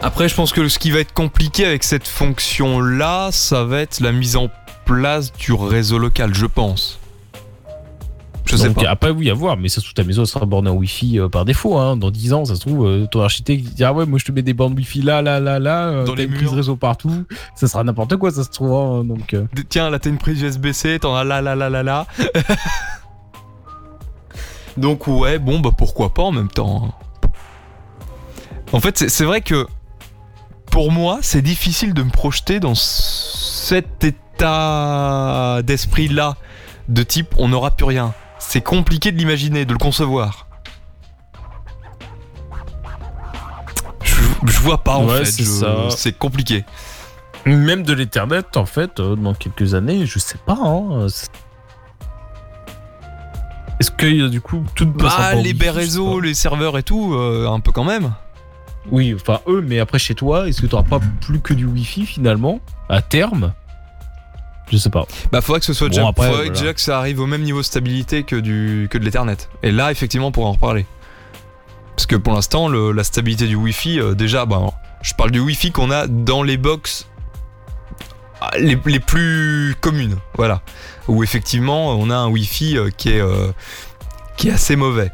Après, 0.00 0.28
je 0.28 0.34
pense 0.34 0.52
que 0.52 0.68
ce 0.68 0.78
qui 0.78 0.90
va 0.90 1.00
être 1.00 1.12
compliqué 1.12 1.64
avec 1.64 1.82
cette 1.82 2.06
fonction-là, 2.06 3.30
ça 3.32 3.64
va 3.64 3.80
être 3.80 4.00
la 4.00 4.12
mise 4.12 4.36
en 4.36 4.48
place 4.84 5.32
du 5.32 5.52
réseau 5.52 5.98
local, 5.98 6.34
je 6.34 6.46
pense. 6.46 7.00
Je 8.48 8.56
sais 8.56 8.68
Donc, 8.68 8.82
pas. 8.82 8.88
Après, 8.90 9.10
oui, 9.10 9.28
à 9.30 9.34
voir, 9.34 9.58
mais 9.58 9.68
ça 9.68 9.76
se 9.76 9.80
trouve, 9.82 9.94
ta 9.94 10.04
maison 10.04 10.24
sera 10.24 10.46
bornée 10.46 10.70
en 10.70 10.74
Wi-Fi 10.74 11.20
euh, 11.20 11.28
par 11.28 11.44
défaut. 11.44 11.76
Hein. 11.76 11.96
Dans 11.98 12.10
10 12.10 12.32
ans, 12.32 12.44
ça 12.46 12.54
se 12.54 12.60
trouve, 12.60 12.86
euh, 12.86 13.06
ton 13.06 13.20
architecte 13.22 13.64
dit 13.74 13.84
Ah 13.84 13.92
ouais, 13.92 14.06
moi 14.06 14.18
je 14.18 14.24
te 14.24 14.32
mets 14.32 14.40
des 14.42 14.54
bandes 14.54 14.74
Wi-Fi 14.76 15.02
là, 15.02 15.20
là, 15.20 15.38
là, 15.38 15.58
là, 15.58 15.88
euh, 15.88 16.04
Dans 16.04 16.14
les 16.14 16.24
une 16.24 16.30
murs. 16.30 16.38
prise 16.40 16.52
réseau 16.54 16.76
partout. 16.76 17.24
Ça 17.54 17.68
sera 17.68 17.84
n'importe 17.84 18.16
quoi, 18.16 18.30
ça 18.30 18.42
se 18.44 18.48
trouve. 18.48 18.72
hein, 18.72 19.04
donc, 19.04 19.34
euh. 19.34 19.44
Tiens, 19.68 19.90
là 19.90 19.98
t'as 19.98 20.08
une 20.10 20.16
prise 20.18 20.40
USB-C, 20.40 21.00
t'en 21.00 21.14
as 21.14 21.24
là, 21.24 21.42
là, 21.42 21.54
là, 21.54 21.68
là, 21.68 21.82
là. 21.82 22.06
Donc 24.76 25.06
ouais, 25.08 25.38
bon 25.38 25.58
bah 25.58 25.70
pourquoi 25.76 26.14
pas 26.14 26.22
en 26.22 26.30
même 26.32 26.48
temps. 26.48 26.86
hein. 26.86 27.28
En 28.72 28.80
fait, 28.80 28.96
c'est- 28.98 29.08
c'est 29.08 29.24
vrai 29.24 29.40
que 29.40 29.66
pour 30.70 30.92
moi, 30.92 31.18
c'est 31.22 31.42
difficile 31.42 31.94
de 31.94 32.02
me 32.02 32.10
projeter 32.10 32.60
dans 32.60 32.74
cet 32.76 34.04
état 34.04 35.60
d'esprit-là, 35.64 36.36
de 36.88 37.02
type 37.02 37.34
on 37.38 37.48
n'aura 37.48 37.70
plus 37.72 37.86
rien. 37.86 38.14
C'est 38.38 38.60
compliqué 38.62 39.12
de 39.12 39.16
l'imaginer, 39.18 39.64
de 39.64 39.72
le 39.72 39.78
concevoir. 39.78 40.46
Je, 44.02 44.14
je 44.46 44.60
vois 44.60 44.78
pas 44.78 44.96
en 44.96 45.06
Ouais, 45.06 45.24
fait, 45.24 45.44
c'est 45.90 46.12
compliqué. 46.16 46.64
Même 47.46 47.82
de 47.82 47.92
l'Ethernet, 47.92 48.56
en 48.56 48.66
fait, 48.66 49.00
euh, 49.00 49.16
dans 49.16 49.34
quelques 49.34 49.74
années, 49.74 50.06
je 50.06 50.18
sais 50.18 50.38
pas. 50.44 50.58
Hein, 50.60 51.06
Est-ce 53.80 53.90
que 53.90 54.06
euh, 54.06 54.28
du 54.28 54.40
coup, 54.40 54.64
tout 54.74 54.86
Bah, 54.86 55.34
les 55.34 55.54
baies 55.54 55.70
réseaux, 55.70 56.20
les 56.20 56.34
serveurs 56.34 56.76
et 56.78 56.82
tout, 56.82 57.14
euh, 57.14 57.48
un 57.48 57.60
peu 57.60 57.72
quand 57.72 57.84
même. 57.84 58.12
Oui, 58.90 59.14
enfin 59.14 59.40
eux, 59.46 59.60
mais 59.66 59.80
après 59.80 59.98
chez 59.98 60.14
toi, 60.14 60.48
est-ce 60.48 60.62
que 60.62 60.66
tu 60.66 60.74
n'auras 60.74 60.88
pas 60.88 61.00
plus 61.20 61.40
que 61.40 61.52
du 61.54 61.66
Wi-Fi 61.66 62.06
finalement 62.06 62.60
à 62.88 63.02
terme? 63.02 63.52
Je 64.70 64.76
sais 64.76 64.90
pas. 64.90 65.06
Bah, 65.32 65.40
faudrait 65.40 65.60
que 65.60 65.66
ce 65.66 65.72
soit 65.72 65.88
Bon, 65.88 65.94
déjà, 65.94 66.08
après, 66.08 66.26
faudrait 66.26 66.44
voilà. 66.46 66.58
déjà 66.60 66.74
que 66.74 66.80
ça 66.80 66.98
arrive 66.98 67.20
au 67.20 67.26
même 67.26 67.42
niveau 67.42 67.58
de 67.60 67.64
stabilité 67.64 68.22
que, 68.24 68.36
du, 68.36 68.88
que 68.90 68.98
de 68.98 69.04
l'Ethernet. 69.04 69.48
Et 69.62 69.72
là, 69.72 69.90
effectivement, 69.90 70.28
on 70.28 70.32
pourra 70.32 70.48
en 70.48 70.52
reparler. 70.52 70.86
Parce 71.96 72.06
que 72.06 72.16
pour 72.16 72.34
l'instant, 72.34 72.68
la 72.68 73.04
stabilité 73.04 73.46
du 73.46 73.56
Wi-Fi, 73.56 74.00
euh, 74.00 74.14
déjà, 74.14 74.46
bah, 74.46 74.60
je 75.02 75.14
parle 75.14 75.30
du 75.30 75.40
Wi-Fi 75.40 75.72
qu'on 75.72 75.90
a 75.90 76.06
dans 76.06 76.42
les 76.42 76.56
box 76.56 77.08
ah, 78.40 78.50
les, 78.58 78.78
les 78.86 79.00
plus 79.00 79.74
communes, 79.80 80.16
voilà. 80.36 80.62
Où 81.08 81.24
effectivement, 81.24 81.90
on 81.90 82.08
a 82.10 82.16
un 82.16 82.28
Wi-Fi 82.28 82.78
euh, 82.78 82.90
qui 82.96 83.10
est, 83.10 83.20
euh, 83.20 83.50
qui 84.36 84.48
est 84.48 84.52
assez 84.52 84.76
mauvais. 84.76 85.10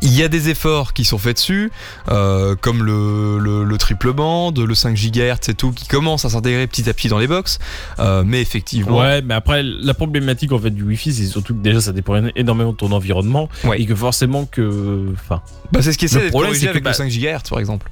Il 0.00 0.12
y 0.16 0.22
a 0.22 0.28
des 0.28 0.48
efforts 0.48 0.94
qui 0.94 1.04
sont 1.04 1.18
faits 1.18 1.36
dessus, 1.36 1.70
euh, 2.08 2.56
comme 2.56 2.82
le, 2.82 3.38
le- 3.38 3.62
le 3.64 3.78
triple 3.78 4.12
band, 4.12 4.52
le 4.52 4.74
5 4.74 4.96
GHz 4.96 5.48
et 5.50 5.54
tout, 5.54 5.70
qui 5.72 5.86
commencent 5.86 6.24
à 6.24 6.30
s'intégrer 6.30 6.66
petit 6.66 6.88
à 6.88 6.94
petit 6.94 7.08
dans 7.08 7.18
les 7.18 7.26
box. 7.26 7.58
Euh, 7.98 8.22
mais 8.26 8.40
effectivement, 8.40 8.98
Ouais, 9.00 9.20
mais 9.22 9.34
après, 9.34 9.62
la 9.62 9.92
problématique 9.94 10.52
en 10.52 10.58
fait 10.58 10.70
du 10.70 10.82
Wi-Fi, 10.82 11.12
c'est 11.12 11.26
surtout 11.26 11.54
que 11.54 11.60
déjà 11.60 11.80
ça 11.80 11.92
dépend 11.92 12.14
énormément 12.36 12.72
de 12.72 12.76
ton 12.76 12.90
environnement 12.92 13.48
et 13.76 13.84
que 13.86 13.94
forcément 13.94 14.46
que. 14.46 15.08
Enfin. 15.12 15.42
Bah, 15.72 15.82
c'est 15.82 15.92
ce 15.92 15.98
qui 15.98 16.06
essaie 16.06 16.16
Le 16.16 16.22
d'être 16.22 16.30
problème, 16.30 16.52
corrigé 16.52 16.68
avec 16.68 16.82
bah, 16.82 16.90
le 16.90 16.94
5 16.96 17.08
GHz 17.10 17.50
par 17.50 17.58
exemple. 17.58 17.90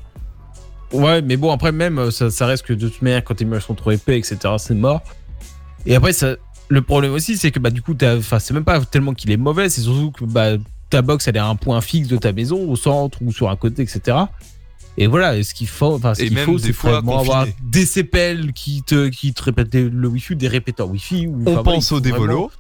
Ouais, 0.93 1.23
mais 1.23 1.37
bon, 1.37 1.53
après, 1.53 1.71
même, 1.71 1.99
euh, 1.99 2.11
ça, 2.11 2.31
ça 2.31 2.47
reste 2.47 2.65
que 2.67 2.73
de 2.73 2.89
toute 2.89 3.03
manière, 3.03 3.23
quand 3.23 3.35
tes 3.35 3.45
murs 3.45 3.63
sont 3.63 3.75
trop 3.75 3.93
épais, 3.93 4.19
etc., 4.19 4.39
c'est 4.59 4.75
mort. 4.75 5.03
Et 5.87 5.95
après, 5.95 6.13
ça, 6.13 6.35
le 6.69 6.83
problème 6.83 7.13
aussi, 7.13 7.37
c'est 7.37 7.51
que 7.53 7.59
bah, 7.61 7.71
du 7.71 7.81
coup, 7.83 7.95
c'est 8.01 8.51
même 8.53 8.65
pas 8.65 8.81
tellement 8.81 9.15
qu'il 9.15 9.31
est 9.31 9.37
mauvais, 9.37 9.69
c'est 9.69 9.83
surtout 9.83 10.11
que 10.11 10.25
bah, 10.25 10.53
ta 10.91 11.03
box, 11.03 11.29
elle 11.29 11.37
est 11.37 11.41
à 11.41 11.47
un 11.47 11.57
point 11.57 11.81
fixe 11.81 12.09
de 12.09 12.17
ta 12.17 12.33
maison, 12.33 12.69
au 12.69 12.77
centre 12.77 13.19
ou 13.23 13.33
sur 13.33 13.49
un 13.49 13.57
côté, 13.57 13.83
etc. 13.83 14.19
Et 14.97 15.07
voilà, 15.07 15.37
et 15.37 15.43
ce 15.45 15.55
qu'il 15.55 15.69
faut, 15.69 15.95
enfin, 15.95 16.15
ce 16.15 16.25
qu'il 16.25 16.37
faut, 16.39 16.59
c'est 16.59 16.73
vraiment 16.73 17.21
avoir 17.21 17.47
des 17.63 17.87
CPL 17.87 18.53
qui 18.53 18.83
te, 18.83 19.09
qui 19.09 19.33
te 19.33 19.43
répètent 19.43 19.75
le 19.75 20.09
Wi-Fi, 20.09 20.37
des 20.37 20.49
répéteurs 20.49 20.91
Wi-Fi. 20.91 21.27
Ou, 21.27 21.45
On 21.47 21.63
pense 21.63 21.65
voilà, 21.65 21.73
au 21.73 21.79
il 21.79 21.83
faut 21.83 22.01
dévolo. 22.01 22.51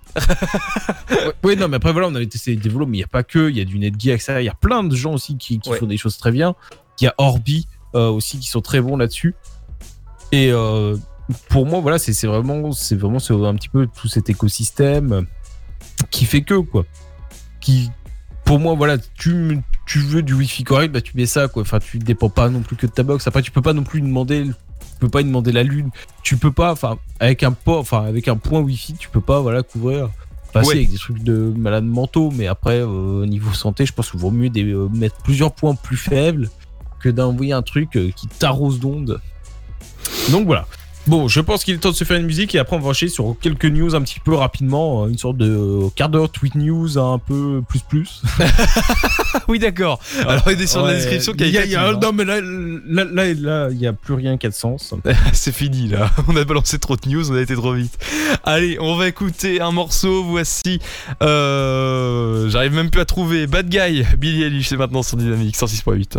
Ouais, 1.11 1.32
ouais, 1.44 1.57
non, 1.57 1.69
mais 1.69 1.77
après, 1.77 1.93
voilà, 1.93 2.09
on 2.09 2.15
avait 2.15 2.27
testé 2.27 2.52
les 2.52 2.57
développes, 2.57 2.89
mais 2.89 2.98
il 2.98 3.01
n'y 3.01 3.05
a 3.05 3.09
pas 3.09 3.24
que, 3.24 3.51
il 3.51 3.57
y 3.57 3.61
a 3.61 3.65
du 3.65 3.78
Netgear, 3.78 4.15
etc. 4.15 4.36
Il 4.39 4.44
y 4.44 4.48
a 4.48 4.55
plein 4.55 4.85
de 4.85 4.94
gens 4.94 5.12
aussi 5.12 5.36
qui, 5.36 5.59
qui 5.59 5.73
font 5.73 5.86
des 5.86 5.97
choses 5.97 6.16
très 6.16 6.31
bien. 6.31 6.55
Il 7.01 7.05
y 7.05 7.09
a 7.09 7.15
Orbi 7.19 7.66
euh, 7.94 8.09
aussi 8.09 8.39
qui 8.39 8.48
sont 8.48 8.61
très 8.61 8.81
bons 8.81 8.97
là-dessus. 8.97 9.35
Et 10.32 10.51
euh, 10.52 10.97
pour 11.48 11.66
moi, 11.66 11.81
voilà, 11.81 11.98
c'est 11.98 12.27
vraiment, 12.27 12.73
c'est 12.73 12.94
vraiment 12.94 13.19
un 13.19 13.55
petit 13.55 13.69
peu 13.69 13.86
tout 13.86 14.09
cet 14.09 14.31
écosystème 14.31 15.27
qui 16.11 16.24
fait 16.24 16.43
que, 16.43 16.55
quoi. 16.55 16.86
Qui, 17.61 17.90
pour 18.44 18.58
moi, 18.58 18.74
voilà, 18.74 18.96
tu, 18.98 19.58
tu 19.86 19.98
veux 20.00 20.22
du 20.22 20.34
Wi-Fi 20.34 20.64
correct, 20.64 20.92
bah 20.92 21.00
tu 21.00 21.12
mets 21.16 21.26
ça, 21.26 21.48
quoi. 21.48 21.62
Enfin, 21.62 21.78
tu 21.78 21.98
dépends 21.98 22.30
pas 22.30 22.48
non 22.48 22.60
plus 22.60 22.76
que 22.76 22.86
de 22.86 22.92
ta 22.92 23.02
box. 23.02 23.26
Après, 23.26 23.42
tu 23.42 23.50
peux 23.50 23.62
pas 23.62 23.72
non 23.72 23.82
plus 23.84 24.00
demander, 24.00 24.44
tu 24.44 24.98
peux 24.98 25.08
pas 25.08 25.20
lui 25.20 25.26
demander 25.28 25.52
la 25.52 25.62
lune. 25.62 25.90
Tu 26.22 26.36
peux 26.36 26.50
pas, 26.52 26.72
enfin, 26.72 26.98
avec 27.20 27.42
un 27.42 27.52
port, 27.52 27.78
enfin, 27.80 28.04
avec 28.04 28.26
un 28.28 28.36
point 28.36 28.60
Wi-Fi, 28.60 28.94
tu 28.94 29.08
peux 29.08 29.20
pas, 29.20 29.40
voilà, 29.40 29.62
couvrir. 29.62 30.10
Passer 30.52 30.68
Ouais. 30.70 30.74
avec 30.78 30.90
des 30.90 30.98
trucs 30.98 31.22
de 31.22 31.54
malades 31.56 31.84
mentaux, 31.84 32.32
mais 32.36 32.48
après, 32.48 32.80
euh, 32.80 32.86
au 33.22 33.26
niveau 33.26 33.52
santé, 33.52 33.86
je 33.86 33.92
pense 33.92 34.10
qu'il 34.10 34.18
vaut 34.18 34.32
mieux 34.32 34.50
des- 34.50 34.64
euh, 34.64 34.88
mettre 34.92 35.14
plusieurs 35.22 35.52
points 35.52 35.76
plus 35.76 35.96
faibles 35.96 36.50
que 36.98 37.08
d'envoyer 37.08 37.52
un 37.52 37.62
truc 37.62 37.94
euh, 37.96 38.10
qui 38.16 38.26
t'arrose 38.26 38.80
d'ondes. 38.80 39.20
Donc 40.32 40.46
voilà. 40.46 40.66
Bon, 41.10 41.26
je 41.26 41.40
pense 41.40 41.64
qu'il 41.64 41.74
est 41.74 41.78
temps 41.78 41.90
de 41.90 41.96
se 41.96 42.04
faire 42.04 42.18
une 42.20 42.26
musique 42.26 42.54
et 42.54 42.60
après 42.60 42.76
on 42.76 42.78
va 42.78 42.90
enchaîner 42.90 43.10
sur 43.10 43.34
quelques 43.40 43.64
news 43.64 43.96
un 43.96 44.00
petit 44.02 44.20
peu 44.20 44.32
rapidement, 44.32 45.02
euh, 45.02 45.08
une 45.08 45.18
sorte 45.18 45.36
de 45.38 45.50
euh, 45.50 45.88
quart 45.96 46.08
d'heure 46.08 46.30
tweet 46.30 46.54
news 46.54 46.98
un 46.98 47.18
peu 47.18 47.62
plus 47.68 47.80
plus. 47.80 48.22
oui, 49.48 49.58
d'accord. 49.58 49.98
Alors, 50.28 50.48
il 50.52 50.62
est 50.62 50.68
sur 50.68 50.86
la 50.86 50.94
description 50.94 51.32
y 51.36 51.42
a- 51.58 51.66
y 51.66 51.74
a- 51.74 51.88
hein. 51.88 51.98
Non, 52.00 52.12
mais 52.12 52.24
là, 52.24 52.40
là, 52.40 53.04
là, 53.12 53.34
là, 53.34 53.68
il 53.72 53.78
y 53.80 53.88
a 53.88 53.92
plus 53.92 54.14
rien 54.14 54.38
qui 54.38 54.46
a 54.46 54.50
de 54.50 54.54
sens. 54.54 54.94
C'est 55.32 55.50
fini 55.52 55.88
là, 55.88 56.12
on 56.28 56.36
a 56.36 56.44
balancé 56.44 56.78
trop 56.78 56.94
de 56.94 57.08
news, 57.08 57.28
on 57.32 57.34
a 57.34 57.40
été 57.40 57.56
trop 57.56 57.72
vite. 57.72 57.98
Allez, 58.44 58.78
on 58.80 58.94
va 58.94 59.08
écouter 59.08 59.60
un 59.60 59.72
morceau, 59.72 60.22
voici. 60.22 60.78
Euh, 61.24 62.48
J'arrive 62.50 62.72
même 62.74 62.90
plus 62.90 63.00
à 63.00 63.04
trouver. 63.04 63.48
Bad 63.48 63.68
Guy, 63.68 64.04
Billy 64.16 64.44
Eilish, 64.44 64.68
c'est 64.68 64.76
maintenant 64.76 65.02
sur 65.02 65.16
Dynamique 65.16 65.56
106.8. 65.56 66.18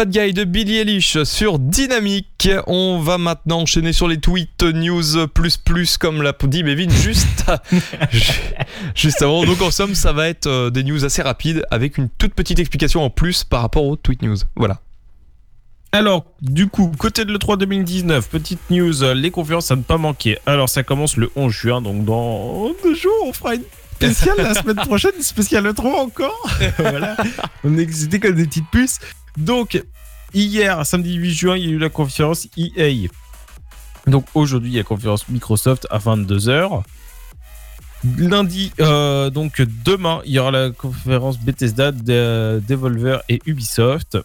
Bad 0.00 0.12
Guy 0.12 0.32
de 0.32 0.44
Billy 0.44 0.78
Eilish 0.78 1.22
sur 1.24 1.58
Dynamique. 1.58 2.48
On 2.66 3.00
va 3.00 3.18
maintenant 3.18 3.60
enchaîner 3.60 3.92
sur 3.92 4.08
les 4.08 4.16
tweets 4.16 4.62
news 4.62 5.28
plus 5.28 5.58
plus 5.58 5.98
comme 5.98 6.22
l'a 6.22 6.32
dit 6.44 6.64
Mévin 6.64 6.88
juste, 6.88 7.44
juste 8.94 9.20
avant. 9.20 9.44
Donc 9.44 9.60
en 9.60 9.70
somme, 9.70 9.94
ça 9.94 10.14
va 10.14 10.30
être 10.30 10.46
euh, 10.46 10.70
des 10.70 10.84
news 10.84 11.04
assez 11.04 11.20
rapides 11.20 11.66
avec 11.70 11.98
une 11.98 12.08
toute 12.08 12.32
petite 12.32 12.58
explication 12.58 13.04
en 13.04 13.10
plus 13.10 13.44
par 13.44 13.60
rapport 13.60 13.84
aux 13.84 13.96
tweet 13.96 14.22
news. 14.22 14.38
Voilà. 14.56 14.80
Alors, 15.92 16.24
du 16.40 16.68
coup, 16.68 16.90
côté 16.98 17.26
de 17.26 17.32
l'E3 17.34 17.58
2019, 17.58 18.26
petite 18.30 18.70
news, 18.70 19.02
euh, 19.02 19.12
les 19.12 19.30
conférences 19.30 19.70
à 19.70 19.76
ne 19.76 19.82
pas 19.82 19.98
manquer. 19.98 20.38
Alors, 20.46 20.70
ça 20.70 20.82
commence 20.82 21.18
le 21.18 21.30
11 21.36 21.52
juin, 21.52 21.82
donc 21.82 22.06
dans 22.06 22.70
deux 22.82 22.94
jours, 22.94 23.12
on 23.26 23.34
fera 23.34 23.54
une 23.54 23.64
spéciale 24.00 24.36
la 24.38 24.54
semaine 24.62 24.76
prochaine, 24.76 25.20
spéciale 25.20 25.66
E3 25.66 25.86
encore. 25.86 26.48
voilà. 26.78 27.16
On 27.64 27.76
est 27.76 28.18
comme 28.18 28.34
des 28.34 28.46
petites 28.46 28.70
puces. 28.70 28.98
Donc, 29.36 29.82
hier, 30.34 30.84
samedi 30.86 31.14
8 31.14 31.32
juin, 31.34 31.56
il 31.56 31.64
y 31.64 31.68
a 31.68 31.70
eu 31.72 31.78
la 31.78 31.88
conférence 31.88 32.48
EA. 32.56 33.08
Donc, 34.06 34.24
aujourd'hui, 34.34 34.70
il 34.70 34.74
y 34.74 34.78
a 34.78 34.80
la 34.80 34.84
conférence 34.84 35.28
Microsoft 35.28 35.86
à 35.90 35.98
22h. 35.98 36.82
Lundi, 38.16 38.72
euh, 38.80 39.28
donc 39.28 39.60
demain, 39.84 40.22
il 40.24 40.32
y 40.32 40.38
aura 40.38 40.50
la 40.50 40.70
conférence 40.70 41.38
Bethesda, 41.38 41.92
de- 41.92 42.62
Devolver 42.66 43.18
et 43.28 43.40
Ubisoft. 43.44 44.16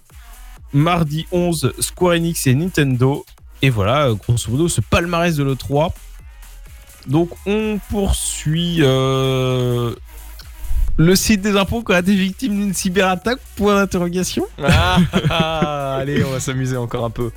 Mardi 0.71 1.25
11, 1.31 1.73
Square 1.79 2.15
Enix 2.15 2.47
et 2.47 2.55
Nintendo. 2.55 3.25
Et 3.61 3.69
voilà, 3.69 4.09
grosso 4.13 4.49
modo, 4.49 4.67
ce 4.69 4.79
palmarès 4.81 5.35
de 5.35 5.43
l'E3. 5.43 5.91
Donc, 7.07 7.29
on 7.45 7.79
poursuit 7.89 8.77
euh, 8.81 9.93
le 10.97 11.15
site 11.15 11.41
des 11.41 11.55
impôts 11.57 11.83
qui 11.83 11.93
a 11.93 11.99
été 11.99 12.15
victime 12.15 12.53
d'une 12.53 12.73
cyberattaque. 12.73 13.39
Point 13.55 13.75
d'interrogation. 13.75 14.45
Ah, 15.29 15.97
allez, 15.99 16.23
on 16.23 16.31
va 16.31 16.39
s'amuser 16.39 16.77
encore 16.77 17.05
un 17.05 17.09
peu. 17.09 17.31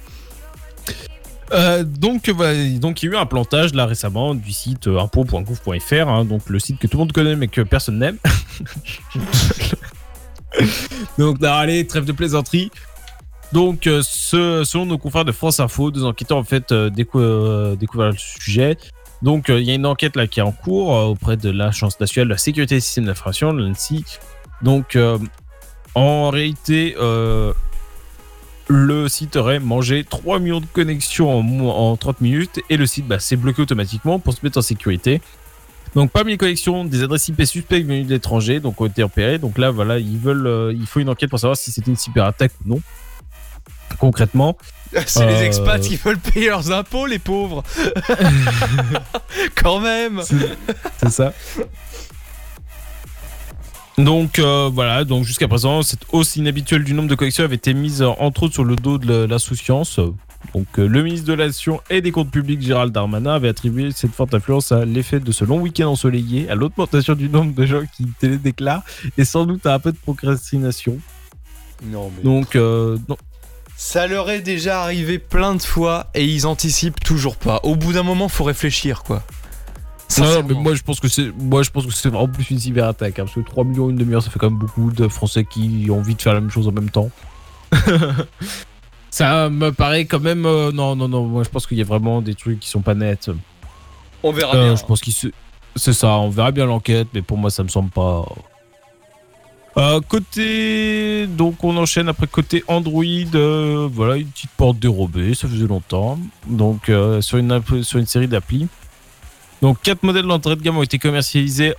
Euh, 1.52 1.82
donc, 1.82 2.28
voilà, 2.28 2.62
donc 2.78 3.02
il 3.02 3.06
y 3.06 3.09
a 3.09 3.12
eu 3.12 3.16
un 3.16 3.24
plantage 3.24 3.72
là 3.72 3.86
récemment 3.86 4.35
du 4.35 4.52
site 4.52 4.86
euh, 4.86 4.98
impôts.gouv.fr, 5.01 6.09
hein, 6.09 6.26
donc 6.26 6.43
le 6.51 6.59
site 6.59 6.78
que 6.78 6.86
tout 6.86 6.98
le 6.98 7.05
monde 7.05 7.12
connaît 7.12 7.36
mais 7.36 7.48
que 7.48 7.62
personne 7.62 7.98
n'aime. 7.98 8.18
donc, 11.18 11.43
allez, 11.43 11.86
trêve 11.86 12.05
de 12.05 12.12
plaisanterie. 12.12 12.70
Donc, 13.52 13.86
euh, 13.86 14.02
ce- 14.05 14.62
selon 14.64 14.85
nos 14.85 14.98
confrères 14.98 15.24
de 15.24 15.32
France 15.32 15.59
Info, 15.59 15.90
deux 15.90 16.05
enquêteurs 16.05 16.36
ont 16.36 16.40
en 16.40 16.44
fait 16.44 16.70
euh, 16.70 16.90
décou- 16.90 17.18
euh, 17.18 17.76
découvert 17.76 18.10
le 18.10 18.16
sujet. 18.18 18.76
Donc, 19.23 19.51
euh, 19.51 19.61
il 19.61 19.66
y 19.66 19.70
a 19.70 19.74
une 19.74 19.86
enquête 19.86 20.15
là 20.16 20.27
qui 20.27 20.40
est 20.40 20.43
en 20.45 20.53
cours 20.53 20.97
euh, 20.97 21.05
auprès 21.07 21.36
de 21.36 21.51
l'Agence 21.51 21.99
nationale 22.01 22.28
de 22.28 22.32
la 22.35 22.39
sécurité 22.39 22.77
des 22.77 22.81
systèmes 22.81 23.07
d'information, 23.07 23.53
l'ANSI. 23.53 24.05
Donc, 24.62 24.95
euh, 24.97 25.19
en 25.95 26.31
réalité, 26.31 26.95
le 28.69 29.09
site 29.09 29.36
aurait 29.36 29.61
mangé 29.61 30.05
3 30.05 30.39
millions 30.40 30.61
de 30.61 30.66
connexions 30.66 31.39
en, 31.39 31.43
mo- 31.43 31.70
en 31.70 31.97
30 31.97 32.20
minutes 32.20 32.61
et 32.69 32.77
le 32.77 32.86
site 32.86 33.07
bah, 33.07 33.19
s'est 33.19 33.36
bloqué 33.36 33.62
automatiquement 33.62 34.19
pour 34.19 34.35
se 34.35 34.40
mettre 34.43 34.59
en 34.59 34.62
sécurité. 34.62 35.20
Donc 35.95 36.11
parmi 36.11 36.32
les 36.32 36.36
connexions, 36.39 36.85
des 36.85 37.03
adresses 37.03 37.28
IP 37.28 37.43
suspectes 37.45 37.86
venues 37.86 38.05
de 38.05 38.11
l'étranger 38.11 38.61
donc 38.61 38.78
ont 38.81 38.86
été 38.86 39.03
repérées. 39.03 39.39
Donc 39.39 39.57
là 39.57 39.70
voilà, 39.70 39.99
ils 39.99 40.19
veulent, 40.19 40.77
il 40.78 40.86
faut 40.86 41.01
une 41.01 41.09
enquête 41.09 41.31
pour 41.31 41.39
savoir 41.40 41.57
si 41.57 41.73
c'était 41.73 41.90
une 41.90 41.97
cyberattaque 41.97 42.53
ou 42.65 42.69
non. 42.74 42.81
Concrètement, 43.99 44.57
C'est 45.07 45.27
les 45.27 45.35
Euh, 45.35 45.45
expats 45.45 45.81
qui 45.81 45.97
veulent 45.97 46.19
payer 46.19 46.49
leurs 46.49 46.70
impôts, 46.73 47.07
les 47.07 47.19
pauvres. 47.19 47.62
Quand 49.55 49.81
même. 49.81 50.23
c'est 50.99 51.11
ça. 51.11 51.33
Donc 53.99 54.39
euh, 54.39 54.70
voilà, 54.73 55.05
donc 55.05 55.25
jusqu'à 55.25 55.49
présent, 55.49 55.83
cette 55.83 56.03
hausse 56.12 56.37
inhabituelle 56.37 56.85
du 56.85 56.95
nombre 56.95 57.09
de 57.09 57.16
connexions 57.16 57.43
avait 57.45 57.57
été 57.57 57.75
mise 57.75 58.01
euh, 58.01 58.07
entre 58.19 58.45
autres 58.45 58.55
sur 58.55 58.65
le 58.65 58.77
dos 58.77 58.97
de 58.97 59.25
l'insouciance. 59.25 59.99
Donc 60.55 60.66
euh, 60.79 60.87
le 60.87 61.03
ministre 61.03 61.27
de 61.27 61.33
l'Action 61.33 61.81
et 61.91 62.01
des 62.01 62.12
Comptes 62.12 62.31
Publics, 62.31 62.62
Gérald 62.62 62.93
Darmanin, 62.93 63.35
avait 63.35 63.49
attribué 63.49 63.91
cette 63.91 64.12
forte 64.15 64.33
influence 64.35 64.70
à 64.70 64.85
l'effet 64.85 65.19
de 65.19 65.33
ce 65.33 65.45
long 65.45 65.59
week-end 65.61 65.89
ensoleillé, 65.89 66.49
à 66.49 66.55
l'augmentation 66.55 67.15
du 67.15 67.29
nombre 67.29 67.53
de 67.53 67.66
gens 67.66 67.83
qui 67.97 68.07
télédéclarent 68.20 68.85
et 69.19 69.25
sans 69.25 69.45
doute 69.47 69.66
à 69.66 69.75
un 69.75 69.79
peu 69.81 69.91
de 69.91 69.99
procrastination. 69.99 70.99
Non, 71.83 72.12
mais. 72.16 72.23
Donc 72.23 72.55
euh, 72.55 72.99
non. 73.09 73.16
Ça 73.81 74.09
leur 74.09 74.29
est 74.29 74.41
déjà 74.41 74.83
arrivé 74.83 75.21
plein 75.21 75.55
de 75.55 75.63
fois 75.63 76.09
et 76.13 76.25
ils 76.25 76.49
anticipent 76.49 76.99
toujours 76.99 77.37
pas. 77.37 77.61
Au 77.63 77.77
bout 77.77 77.93
d'un 77.93 78.03
moment, 78.03 78.29
faut 78.29 78.43
réfléchir, 78.43 79.05
quoi. 79.05 79.23
Non, 80.19 80.43
mais 80.43 80.55
moi 80.55 80.75
je 80.75 80.83
pense 80.83 80.99
que 80.99 81.07
c'est 81.07 81.31
moi 81.39 81.63
je 81.63 81.71
pense 81.71 81.87
que 81.87 81.93
c'est 81.93 82.09
vraiment 82.09 82.27
plus 82.27 82.51
une 82.51 82.59
cyberattaque 82.59 83.21
hein, 83.21 83.25
parce 83.25 83.35
que 83.35 83.41
3 83.41 83.63
millions 83.65 83.85
en 83.85 83.91
une 83.91 83.97
demi-heure 83.97 84.23
ça 84.23 84.31
fait 84.31 84.39
quand 84.41 84.51
même 84.51 84.59
beaucoup 84.59 84.91
de 84.91 85.07
Français 85.07 85.45
qui 85.45 85.87
ont 85.91 85.99
envie 85.99 86.15
de 86.17 86.23
faire 86.23 86.33
la 86.35 86.41
même 86.41 86.51
chose 86.51 86.67
en 86.67 86.73
même 86.73 86.91
temps. 86.91 87.11
ça 89.11 89.49
me 89.51 89.71
paraît 89.71 90.07
quand 90.07 90.21
même 90.21 90.47
euh, 90.47 90.73
non 90.73 90.97
non 90.97 91.09
non 91.09 91.25
moi 91.27 91.45
je 91.45 91.49
pense 91.51 91.67
qu'il 91.67 91.79
y 91.79 91.83
a 91.83 91.85
vraiment 91.85 92.21
des 92.23 92.35
trucs 92.35 92.59
qui 92.61 92.69
sont 92.69 92.81
pas 92.81 92.95
nets. 92.95 93.31
On 94.23 94.33
verra 94.33 94.57
Euh, 94.57 94.65
bien. 94.69 94.77
Je 94.77 94.85
pense 94.85 95.01
qu'ils 95.01 95.13
se 95.13 95.29
C'est 95.77 95.93
ça, 95.93 96.09
on 96.17 96.31
verra 96.31 96.51
bien 96.53 96.67
l'enquête, 96.67 97.09
mais 97.15 97.23
pour 97.23 97.37
moi 97.39 97.51
ça 97.51 97.63
me 97.63 97.69
semble 97.69 97.91
pas. 97.91 98.25
Euh, 99.79 100.01
côté. 100.01 101.29
Donc 101.29 101.63
on 101.63 101.77
enchaîne 101.77 102.09
après 102.09 102.27
côté 102.27 102.65
Android, 102.67 103.05
euh, 103.05 103.89
voilà, 103.93 104.17
une 104.17 104.27
petite 104.27 104.51
porte 104.57 104.79
dérobée, 104.81 105.35
ça 105.35 105.47
faisait 105.47 105.69
longtemps. 105.69 106.19
Donc 106.49 106.89
euh, 106.89 107.21
sur, 107.21 107.39
une, 107.39 107.63
série 108.07 108.27
d'applis. 108.27 108.67
Donc 109.63 109.81
quatre 109.81 110.03
modèles 110.03 110.27
d'entrée 110.27 110.57
de 110.57 110.63
gamme 110.63 110.79
ont 110.79 110.83
été 110.83 110.99
commercialisés 110.99 111.75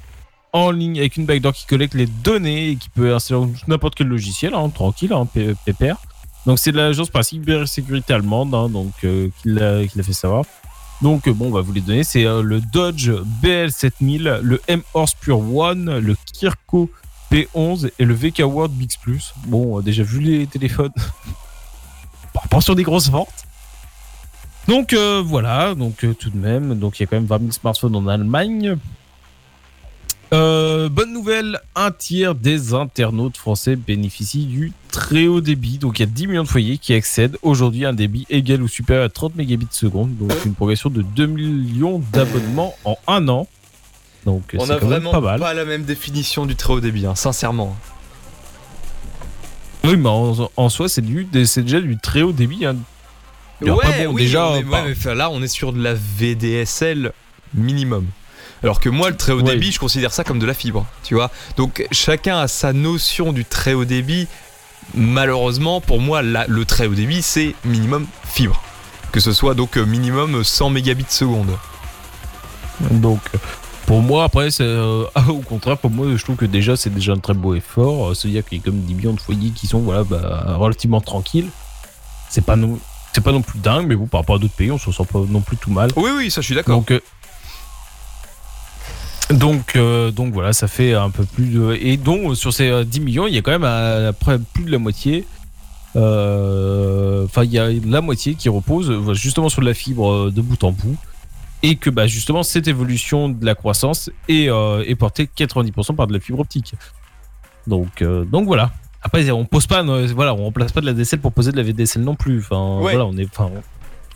en 0.54 0.72
ligne 0.72 0.98
avec 0.98 1.18
une 1.18 1.26
backdoor 1.26 1.54
qui 1.54 1.66
collecte 1.66 1.94
les 1.94 2.06
données 2.06 2.70
et 2.70 2.76
qui 2.78 2.90
peut 2.90 3.14
installer 3.14 3.42
n'importe 3.68 3.96
quel 3.96 4.08
logiciel, 4.08 4.54
hein, 4.54 4.70
tranquille, 4.70 5.12
hein, 5.12 5.26
pé- 5.26 5.54
pépère. 5.66 5.98
Donc 6.46 6.58
c'est 6.58 6.72
de 6.72 6.78
l'agence 6.78 7.10
par 7.10 7.26
cybersécurité 7.26 8.14
allemande, 8.14 8.56
hein, 8.56 8.70
donc 8.70 8.94
qui 9.02 9.30
l'a 9.44 9.84
fait 9.88 10.14
savoir. 10.14 10.46
Donc 11.02 11.28
bon, 11.28 11.48
on 11.48 11.52
va 11.52 11.62
vous 11.62 11.74
les 11.74 11.82
donner. 11.82 12.06
C'est 12.06 12.24
le 12.24 12.62
Dodge 12.62 13.12
BL7000, 13.44 14.40
le 14.42 14.62
M-Horse 14.70 15.16
Pure 15.16 15.54
One, 15.54 16.00
le 16.00 16.16
Kirko 16.34 16.90
P11 17.32 17.92
et 18.00 18.06
le 18.06 18.14
VK 18.14 18.40
World 18.40 18.74
Bix 18.74 18.98
Plus. 18.98 19.34
Bon, 19.48 19.80
euh, 19.80 19.82
déjà 19.82 20.04
vu 20.04 20.20
les 20.20 20.48
téléphones, 20.48 20.92
pas, 22.34 22.44
pas 22.50 22.62
sur 22.62 22.76
des 22.76 22.84
grosses 22.84 23.10
ventes. 23.10 23.46
Donc 24.68 24.94
euh, 24.94 25.24
voilà, 25.26 25.74
donc 25.74 26.04
euh, 26.04 26.14
tout 26.14 26.30
de 26.30 26.38
même, 26.38 26.78
donc 26.78 27.00
il 27.00 27.02
y 27.02 27.04
a 27.04 27.08
quand 27.08 27.16
même 27.16 27.26
20 27.26 27.40
000 27.40 27.52
smartphones 27.52 27.96
en 27.96 28.08
Allemagne. 28.08 28.78
Euh, 30.32 30.90
bonne 30.90 31.12
nouvelle, 31.12 31.60
un 31.76 31.90
tiers 31.90 32.36
des 32.36 32.76
internautes 32.76 33.38
français 33.38 33.76
bénéficient 33.76 34.46
du 34.46 34.72
très 34.92 35.26
haut 35.26 35.42
débit. 35.42 35.80
Donc 35.80 35.98
il 35.98 36.04
y 36.04 36.06
a 36.08 36.12
10 36.12 36.28
millions 36.28 36.44
de 36.44 36.48
foyers 36.48 36.78
qui 36.78 36.94
accèdent 36.94 37.38
aujourd'hui 37.42 37.86
à 37.86 37.90
un 37.90 37.94
débit 37.94 38.28
égal 38.30 38.62
ou 38.62 38.68
supérieur 38.68 39.06
à 39.06 39.10
30 39.10 39.36
mégabits 39.36 39.66
seconde. 39.72 40.16
Donc 40.18 40.34
une 40.46 40.54
progression 40.54 40.92
de 40.92 41.02
2 41.02 41.26
millions 41.26 42.00
d'abonnements 42.14 42.76
en 42.86 42.96
un 43.08 43.28
an. 43.28 43.48
Donc 44.26 44.56
On 44.58 44.64
a 44.70 44.76
quand 44.80 44.88
même 44.88 45.04
vraiment 45.04 45.12
pas 45.12 45.38
mal. 45.38 45.56
la 45.56 45.66
même 45.66 45.84
définition 45.84 46.46
du 46.46 46.56
très 46.56 46.74
haut 46.74 46.80
débit, 46.82 47.06
hein, 47.06 47.16
sincèrement. 47.16 47.76
Oui, 49.86 49.96
mais 49.98 50.10
en, 50.10 50.50
en 50.58 50.70
soi, 50.70 50.90
c'est 50.90 51.02
du, 51.02 51.28
c'est 51.46 51.64
déjà 51.64 51.80
du 51.80 51.98
très 51.98 52.22
haut 52.22 52.34
débit. 52.34 52.66
hein. 52.66 52.76
Après, 53.68 54.06
bon, 54.06 54.14
oui, 54.14 54.24
déjà, 54.24 54.48
on 54.48 54.56
est- 54.58 54.64
par- 54.64 54.82
ouais, 54.84 54.90
mais 54.90 54.96
enfin, 54.98 55.14
là, 55.14 55.30
on 55.30 55.42
est 55.42 55.48
sur 55.48 55.74
de 55.74 55.82
la 55.82 55.94
VDSL 55.94 57.12
minimum. 57.54 58.06
Alors 58.62 58.80
que 58.82 58.90
moi, 58.90 59.10
le 59.10 59.16
très 59.16 59.32
haut 59.32 59.38
Ouais. 59.42 59.54
débit, 59.54 59.72
je 59.72 59.80
considère 59.80 60.12
ça 60.12 60.24
comme 60.26 60.40
de 60.40 60.46
la 60.46 60.54
fibre, 60.54 60.86
tu 61.04 61.14
vois. 61.16 61.32
Donc 61.56 61.86
chacun 61.92 62.40
a 62.40 62.48
sa 62.50 62.74
notion 62.74 63.32
du 63.32 63.46
très 63.46 63.74
haut 63.74 63.86
débit. 63.86 64.28
Malheureusement, 64.96 65.80
pour 65.82 66.02
moi, 66.02 66.22
la- 66.22 66.46
le 66.48 66.66
très 66.66 66.88
haut 66.88 66.94
débit, 66.96 67.22
c'est 67.22 67.56
minimum 67.64 68.06
fibre. 68.26 68.62
Que 69.14 69.20
ce 69.22 69.32
soit 69.32 69.54
donc 69.56 69.78
euh, 69.78 69.86
minimum 69.86 70.44
100 70.44 70.70
mégabits 70.72 71.06
seconde. 71.10 71.52
Donc, 72.92 73.22
pour 73.90 74.04
moi, 74.04 74.24
après, 74.26 74.50
euh, 74.62 75.04
au 75.30 75.40
contraire, 75.40 75.76
pour 75.80 75.90
moi, 75.90 76.06
je 76.16 76.24
trouve 76.24 76.36
que 76.36 76.46
déjà, 76.46 76.76
c'est 76.78 76.92
déjà 76.92 77.14
un 77.14 77.18
très 77.18 77.34
beau 77.34 77.56
effort. 77.56 78.10
Euh, 78.10 78.14
C'est-à-dire 78.14 78.46
qu'il 78.46 78.60
y 78.60 78.62
a 78.62 78.64
comme 78.64 78.82
10 78.82 78.94
millions 78.94 79.14
de 79.14 79.20
foyers 79.20 79.50
qui 79.50 79.66
sont 79.66 79.80
voilà, 79.80 80.04
bah, 80.04 80.58
relativement 80.60 81.02
tranquilles. 81.02 81.48
C'est 82.30 82.46
pas, 82.46 82.56
non, 82.56 82.78
c'est 83.14 83.24
pas 83.24 83.32
non 83.32 83.42
plus 83.42 83.58
dingue, 83.58 83.88
mais 83.88 83.96
bon, 83.96 84.06
par 84.06 84.20
rapport 84.20 84.36
à 84.36 84.38
d'autres 84.38 84.54
pays, 84.54 84.70
on 84.72 84.78
se 84.78 84.92
sent 84.92 85.08
pas 85.12 85.18
non 85.28 85.42
plus 85.42 85.58
tout 85.58 85.72
mal. 85.72 85.90
Oui, 85.96 86.12
oui, 86.16 86.30
ça, 86.30 86.42
je 86.42 86.46
suis 86.46 86.54
d'accord. 86.54 86.78
Donc, 86.78 86.92
euh, 86.92 87.00
donc, 89.32 89.76
euh, 89.76 90.12
donc 90.12 90.34
voilà, 90.36 90.54
ça 90.54 90.68
fait 90.68 90.94
un 90.94 91.10
peu 91.10 91.24
plus 91.24 91.48
de. 91.48 91.76
Et 91.82 91.98
donc, 91.98 92.36
sur 92.36 92.54
ces 92.54 92.70
euh, 92.70 92.84
10 92.84 93.00
millions, 93.00 93.26
il 93.26 93.34
y 93.34 93.40
a 93.40 93.42
quand 93.42 93.58
même 93.58 93.64
à, 93.64 94.14
plus 94.54 94.66
de 94.66 94.72
la 94.72 94.78
moitié. 94.78 95.26
euh, 95.96 97.26
Enfin, 97.26 97.44
il 97.44 97.52
y 97.52 97.58
a 97.58 97.70
la 97.88 98.02
moitié 98.02 98.36
qui 98.36 98.50
repose 98.50 98.92
euh, 98.92 99.16
justement 99.16 99.50
sur 99.50 99.62
de 99.62 99.66
la 99.66 99.74
fibre 99.74 100.12
euh, 100.12 100.32
de 100.32 100.42
bout 100.42 100.64
en 100.64 100.74
bout. 100.74 100.96
Et 101.62 101.76
que 101.76 101.90
bah, 101.90 102.08
justement, 102.08 102.44
cette 102.44 102.68
évolution 102.68 103.28
de 103.30 103.46
la 103.46 103.54
croissance 103.56 104.10
est, 104.30 104.50
euh, 104.50 104.84
est 104.88 104.96
portée 104.96 105.26
90% 105.36 105.96
par 105.96 106.08
de 106.08 106.14
la 106.14 106.20
fibre 106.20 106.40
optique. 106.40 106.74
Donc, 107.68 108.02
euh, 108.02 108.24
donc 108.26 108.46
voilà. 108.48 108.72
Après, 109.02 109.30
on 109.32 109.46
pose 109.46 109.68
pas, 109.68 109.84
euh, 109.84 110.08
voilà, 110.16 110.34
on 110.34 110.44
remplace 110.46 110.72
pas 110.72 110.82
de 110.82 110.86
la 110.86 110.94
DSL 110.94 111.20
pour 111.20 111.32
poser 111.34 111.52
de 111.52 111.58
la 111.58 111.64
VDSL 111.64 112.02
non 112.04 112.16
plus. 112.16 112.40
Enfin, 112.40 112.78
Ouais. 112.78 112.94
voilà, 112.94 113.06
on 113.06 113.18
est, 113.18 113.26
enfin, 113.26 113.50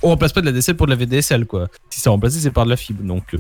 on 0.02 0.10
remplace 0.10 0.34
pas 0.34 0.41
de 0.41 0.45
la 0.45 0.52
DSL 0.52 0.76
pour 0.76 0.88
de 0.88 0.91
la 0.91 0.98
VDSL, 0.98 1.45
quoi. 1.45 1.68
Si 1.90 1.99
c'est 2.02 2.10
remplacé, 2.10 2.40
c'est 2.40 2.52
par 2.52 2.65
de 2.65 2.70
la 2.70 2.78
fibre. 2.78 3.03
Donc, 3.03 3.36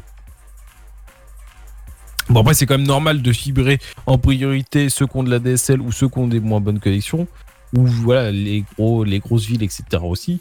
bon, 2.29 2.41
après, 2.41 2.53
c'est 2.53 2.65
quand 2.65 2.77
même 2.77 2.87
normal 2.87 3.21
de 3.21 3.31
fibrer 3.33 3.79
en 4.05 4.17
priorité 4.17 4.89
ceux 4.89 5.07
qui 5.07 5.17
ont 5.17 5.23
de 5.23 5.29
la 5.31 5.39
DSL 5.39 5.81
ou 5.81 5.91
ceux 5.91 6.07
qui 6.09 6.17
ont 6.19 6.27
des 6.27 6.39
moins 6.39 6.61
bonnes 6.61 6.79
connexions, 6.79 7.27
ou 7.75 7.85
voilà, 7.85 8.31
les, 8.31 8.63
gros, 8.77 9.03
les 9.03 9.19
grosses 9.19 9.45
villes, 9.45 9.63
etc. 9.63 9.83
aussi, 10.03 10.39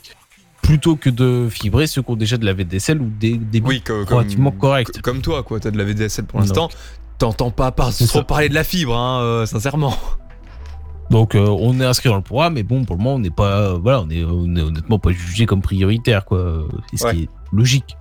plutôt 0.63 0.97
que 0.97 1.11
de 1.11 1.49
fibrer 1.51 1.87
ceux 1.87 2.01
qui 2.03 2.11
ont 2.11 2.17
déjà 2.17 2.39
de 2.39 2.47
la 2.47 2.55
VDSL 2.55 3.01
ou 3.03 3.11
des 3.21 3.37
débits 3.37 3.67
Oui, 3.69 3.81
co- 3.83 4.05
comme, 4.07 4.19
relativement 4.19 4.51
corrects. 4.53 4.93
co- 4.93 5.01
Comme 5.03 5.21
toi, 5.21 5.43
quoi. 5.43 5.61
T'as 5.61 5.71
de 5.71 5.77
la 5.79 5.85
VDSL 5.85 6.25
pour 6.25 6.41
l'instant. 6.41 6.69
T'entends 7.19 7.51
pas 7.51 7.71
par- 7.73 7.93
trop 7.93 8.05
ça. 8.07 8.23
parler 8.25 8.49
de 8.49 8.55
la 8.55 8.65
fibre, 8.65 8.97
hein, 8.97 9.21
euh, 9.23 9.47
sincèrement. 9.47 9.95
Donc 11.11 11.35
euh, 11.35 11.47
on 11.47 11.79
est 11.81 11.85
inscrit 11.85 12.09
dans 12.09 12.17
le 12.17 12.23
programme, 12.23 12.55
mais 12.55 12.63
bon, 12.63 12.85
pour 12.85 12.97
le 12.97 13.03
moment, 13.03 13.17
on 13.17 13.19
n'est 13.19 13.31
pas, 13.31 13.59
euh, 13.59 13.79
voilà, 13.83 14.01
on 14.01 14.09
est, 14.09 14.25
on 14.25 14.57
est 14.57 14.63
honnêtement 14.63 14.99
pas 14.99 15.11
jugé 15.11 15.45
comme 15.47 15.61
prioritaire, 15.61 16.25
quoi. 16.25 16.65
C'est 16.91 16.97
ce 16.97 17.05
Ouais. 17.07 17.15
qui 17.15 17.23
est 17.25 17.29
logique. 17.53 17.97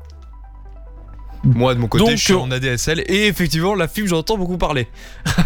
Moi, 1.43 1.73
de 1.75 1.79
mon 1.79 1.88
côté, 1.88 2.03
Donc, 2.05 2.11
je 2.15 2.23
suis 2.23 2.33
en 2.33 2.49
ADSL 2.51 3.03
et 3.07 3.27
effectivement, 3.27 3.73
la 3.75 3.88
fibre, 3.88 4.07
j'entends 4.07 4.38
beaucoup 4.38 4.57
parler. 4.57 4.88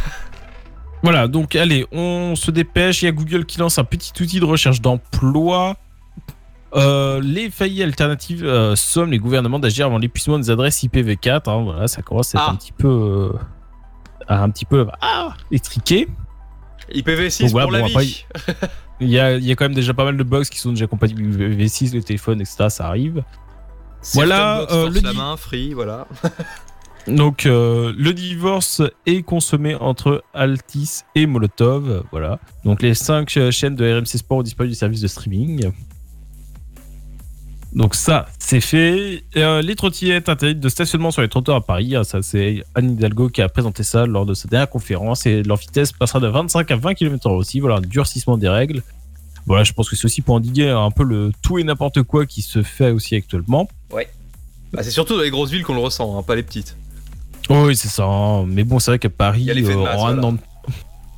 Voilà, 1.04 1.28
donc 1.28 1.56
allez, 1.56 1.86
on 1.92 2.34
se 2.36 2.50
dépêche. 2.50 3.04
Il 3.04 3.06
y 3.06 3.08
a 3.08 3.12
Google 3.12 3.46
qui 3.46 3.60
lance 3.60 3.78
un 3.78 3.84
petit 3.84 4.12
outil 4.24 4.40
de 4.40 4.46
recherche 4.46 4.82
d'emploi. 4.82 5.76
Euh, 6.76 7.22
les 7.22 7.50
faillites 7.50 7.84
alternatives 7.84 8.44
euh, 8.46 8.76
somment 8.76 9.12
les 9.12 9.18
gouvernements 9.20 9.60
d'agir 9.60 9.86
avant 9.86 9.98
l'épuisement 9.98 10.38
des 10.38 10.50
adresses 10.50 10.84
IPv4. 10.84 11.50
hein, 11.50 11.64
voilà, 11.64 11.88
ça 11.88 12.02
commence 12.02 12.36
à 12.36 12.40
être 12.40 12.46
Ah. 12.48 12.52
un 12.52 12.56
petit 12.56 12.74
peu, 12.74 12.88
euh, 12.88 13.38
un 14.28 14.50
petit 14.50 14.66
peu 14.66 14.86
ah, 15.02 15.34
étriqué. 15.52 16.08
IPv6 16.94 17.42
Donc 17.44 17.52
voilà, 17.52 17.66
pour 17.68 17.98
la 18.00 18.04
vie. 18.04 18.26
Il 19.02 19.10
y, 19.10 19.20
a, 19.20 19.36
il 19.36 19.44
y 19.44 19.52
a 19.52 19.56
quand 19.56 19.66
même 19.66 19.74
déjà 19.74 19.94
pas 19.94 20.06
mal 20.06 20.16
de 20.18 20.24
bugs 20.24 20.44
qui 20.44 20.60
sont 20.60 20.70
déjà 20.72 20.88
compatibles 20.88 21.22
IPv6, 21.24 21.94
le 21.96 22.04
téléphone, 22.04 22.40
etc. 22.42 22.66
Ça 22.70 22.88
arrive. 22.88 23.24
Voilà, 24.14 24.66
Voilà, 24.68 24.84
euh, 24.84 24.90
le 24.90 25.00
la 25.02 25.14
main, 25.14 25.36
free, 25.38 25.74
voilà. 25.74 26.08
Donc, 27.08 27.46
euh, 27.46 27.94
le 27.98 28.14
divorce 28.14 28.82
est 29.06 29.22
consommé 29.24 29.76
entre 29.76 30.24
Altis 30.34 31.02
et 31.16 31.26
Molotov. 31.28 32.04
Voilà. 32.12 32.40
Donc, 32.64 32.82
les 32.82 32.94
cinq 32.96 33.30
chaînes 33.52 33.76
de 33.76 33.98
RMC 34.00 34.06
Sport 34.18 34.40
ont 34.40 34.44
disparu 34.44 34.70
du 34.70 34.76
service 34.76 35.02
de 35.02 35.08
streaming. 35.08 35.72
Donc, 37.76 37.94
ça, 37.94 38.26
c'est 38.40 38.62
fait. 38.62 39.24
Euh, 39.36 39.62
les 39.62 39.76
trottinettes 39.76 40.30
interdites 40.30 40.62
de 40.62 40.70
stationnement 40.70 41.12
sur 41.12 41.22
les 41.22 41.28
trottoirs 41.30 41.58
à 41.58 41.62
Paris. 41.62 41.94
Ah, 41.96 42.04
Ça, 42.06 42.22
c'est 42.22 42.64
Anne 42.74 42.92
Hidalgo 42.94 43.28
qui 43.30 43.42
a 43.42 43.50
présenté 43.50 43.84
ça 43.84 44.06
lors 44.06 44.26
de 44.26 44.34
sa 44.34 44.48
dernière 44.48 44.70
conférence. 44.70 45.26
Et 45.26 45.44
leur 45.44 45.58
vitesse 45.58 45.92
passera 45.92 46.22
de 46.22 46.28
25 46.28 46.72
à 46.72 46.76
20 46.78 46.94
km/h 46.94 47.32
aussi. 47.36 47.60
Voilà, 47.60 47.76
un 47.78 47.82
durcissement 47.82 48.38
des 48.38 48.48
règles. 48.50 48.82
Voilà, 49.46 49.64
je 49.66 49.74
pense 49.74 49.90
que 49.90 49.96
c'est 49.98 50.06
aussi 50.06 50.22
pour 50.22 50.36
endiguer 50.36 50.70
un 50.70 50.90
peu 50.90 51.04
le 51.04 51.32
tout 51.44 51.60
et 51.60 51.64
n'importe 51.64 52.02
quoi 52.04 52.26
qui 52.26 52.42
se 52.42 52.64
fait 52.64 52.92
aussi 52.92 53.16
actuellement. 53.16 53.68
Ouais. 53.92 54.08
Bah, 54.72 54.82
c'est 54.82 54.90
surtout 54.90 55.18
dans 55.18 55.22
les 55.24 55.30
grosses 55.30 55.52
villes 55.52 55.64
qu'on 55.64 55.76
le 55.76 55.82
ressent, 55.82 56.18
hein, 56.18 56.24
pas 56.24 56.36
les 56.36 56.44
petites. 56.44 56.76
Oui, 57.50 57.76
c'est 57.76 57.90
ça. 57.90 58.06
hein. 58.06 58.46
Mais 58.48 58.64
bon, 58.64 58.80
c'est 58.80 58.90
vrai 58.92 59.00
qu'à 59.00 59.10
Paris, 59.10 59.46
masse, 59.46 60.00
en 60.00 60.08
un 60.08 60.24
an, 60.24 60.38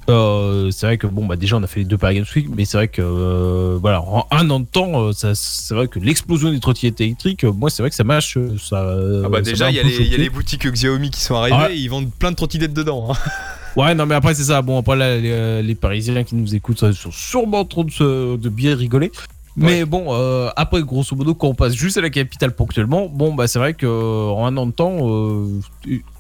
euh, 0.09 0.71
c'est 0.71 0.85
vrai 0.85 0.97
que 0.97 1.07
bon, 1.07 1.25
bah 1.25 1.35
déjà, 1.35 1.57
on 1.57 1.63
a 1.63 1.67
fait 1.67 1.81
les 1.81 1.85
deux 1.85 1.97
Paris 1.97 2.15
Games 2.15 2.25
Week, 2.35 2.47
mais 2.55 2.65
c'est 2.65 2.77
vrai 2.77 2.87
que 2.87 3.01
euh, 3.01 3.77
voilà, 3.81 4.01
en 4.01 4.25
un 4.31 4.49
an 4.49 4.59
de 4.61 4.65
temps, 4.65 5.01
euh, 5.07 5.11
ça, 5.11 5.33
c'est 5.35 5.73
vrai 5.73 5.87
que 5.87 5.99
l'explosion 5.99 6.49
des 6.51 6.59
trottinettes 6.59 7.01
électriques, 7.01 7.43
euh, 7.43 7.51
moi, 7.51 7.69
c'est 7.69 7.83
vrai 7.83 7.89
que 7.89 7.95
ça 7.95 8.03
m'a, 8.03 8.21
ch- 8.21 8.37
ça. 8.57 8.79
Ah 9.25 9.29
bah 9.29 9.37
ça 9.43 9.51
déjà, 9.51 9.69
il 9.69 9.75
y, 9.75 9.79
a 9.79 9.83
les- 9.83 9.89
il 9.89 10.01
y 10.01 10.01
a 10.01 10.05
choqué. 10.11 10.17
les 10.17 10.29
boutiques 10.29 10.67
Xiaomi 10.71 11.09
qui 11.09 11.21
sont 11.21 11.35
arrivées, 11.35 11.57
Ouais. 11.57 11.75
et 11.75 11.79
ils 11.79 11.89
vendent 11.89 12.11
plein 12.11 12.31
de 12.31 12.35
trottinettes 12.37 12.73
dedans. 12.73 13.09
hein. 13.11 13.15
Ouais, 13.75 13.93
non, 13.93 14.07
mais 14.07 14.15
après, 14.15 14.33
c'est 14.33 14.45
ça. 14.45 14.63
Bon, 14.63 14.79
après, 14.79 14.95
là, 14.95 15.17
les, 15.17 15.61
les 15.61 15.75
Parisiens 15.75 16.23
qui 16.23 16.33
nous 16.35 16.55
écoutent 16.55 16.79
ça, 16.79 16.91
sont 16.93 17.11
sûrement 17.11 17.63
trop 17.63 17.83
de, 17.83 17.91
se- 17.91 18.35
de 18.35 18.49
bien 18.49 18.75
rigoler. 18.75 19.11
Mais 19.55 19.85
bon, 19.85 20.05
euh, 20.09 20.49
après, 20.55 20.81
grosso 20.81 21.15
modo, 21.15 21.35
quand 21.35 21.47
on 21.49 21.53
passe 21.53 21.73
juste 21.73 21.95
à 21.97 22.01
la 22.01 22.09
capitale 22.09 22.55
ponctuellement, 22.55 23.07
bon, 23.07 23.35
bah, 23.35 23.47
c'est 23.47 23.59
vrai 23.59 23.75
que 23.75 23.85
euh, 23.85 24.29
en 24.31 24.47
un 24.47 24.57
an 24.57 24.65
de 24.65 24.71
temps, 24.71 24.97
euh, 25.01 25.59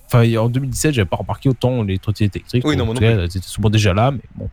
enfin, 0.07 0.37
en 0.37 0.49
2017, 0.49 0.93
j'avais 0.93 1.05
pas 1.05 1.17
remarqué 1.17 1.49
autant 1.49 1.83
les 1.83 1.97
trottinettes 1.99 2.35
électriques. 2.35 2.65
Oui, 2.65 2.75
non, 2.75 2.85
moi 2.85 2.93
non 2.95 2.99
cas, 2.99 3.11
elles 3.11 3.25
étaient 3.25 3.39
souvent 3.41 3.69
déjà 3.69 3.93
là, 3.93 4.11
mais 4.11 4.21
bon. 4.35 4.49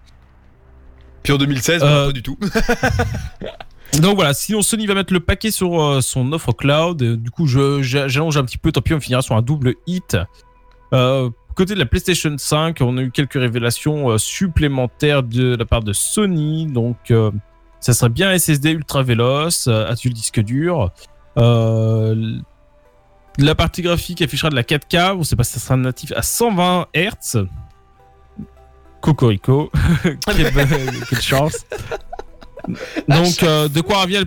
Puis 1.23 1.33
en 1.33 1.39
2016, 1.39 1.83
Euh, 1.83 1.87
bah, 1.87 2.07
pas 2.07 2.13
du 2.13 2.23
tout. 2.23 2.37
Donc 4.01 4.17
voilà, 4.17 4.35
sinon 4.35 4.61
Sony 4.63 4.87
va 4.87 4.95
mettre 4.95 5.13
le 5.13 5.21
paquet 5.21 5.51
sur 5.51 5.81
euh, 5.81 6.01
son 6.01 6.33
offre 6.33 6.53
cloud. 6.53 7.01
Euh, 7.03 7.17
Du 7.17 7.31
coup, 7.31 7.47
j'allonge 7.47 8.37
un 8.37 8.45
petit 8.45 8.59
peu, 8.59 8.73
tant 8.73 8.81
pis, 8.81 8.93
on 8.95 9.01
finira 9.01 9.23
sur 9.23 9.37
un 9.37 9.43
double 9.43 9.75
hit. 9.87 10.17
Euh, 10.93 11.31
côté 11.55 11.75
de 11.75 11.79
la 11.79 11.87
PlayStation 11.87 12.35
5, 12.37 12.79
on 12.81 12.99
a 12.99 13.03
eu 13.03 13.11
quelques 13.13 13.35
révélations 13.35 14.11
euh, 14.11 14.19
supplémentaires 14.19 15.23
de 15.23 15.55
la 15.55 15.65
part 15.65 15.83
de 15.83 15.93
Sony. 15.93 16.67
Donc, 16.67 16.97
euh, 17.13 17.31
ça 17.81 17.93
serait 17.95 18.09
bien 18.11 18.37
SSD 18.37 18.73
ultra 18.73 19.03
véloce, 19.03 19.67
euh, 19.69 19.87
que 19.95 20.09
le 20.09 20.15
disque 20.15 20.41
dur. 20.41 20.91
Euh, 21.39 22.39
la 23.39 23.55
partie 23.55 23.83
graphique 23.83 24.23
affichera 24.23 24.51
de 24.51 24.55
la 24.55 24.63
4K. 24.63 25.15
On 25.17 25.25
sait 25.25 25.37
pas 25.37 25.45
si 25.45 25.53
ça 25.53 25.61
sera 25.61 25.77
natif 25.77 26.13
à 26.13 26.23
120 26.23 26.87
Hz. 26.95 27.47
Cocorico. 29.01 29.71
quelle, 30.03 30.53
quelle 31.09 31.21
chance. 31.23 31.67
Donc, 33.09 33.43
euh, 33.43 33.69
de 33.69 33.81
quoi 33.81 34.03
revient 34.03 34.25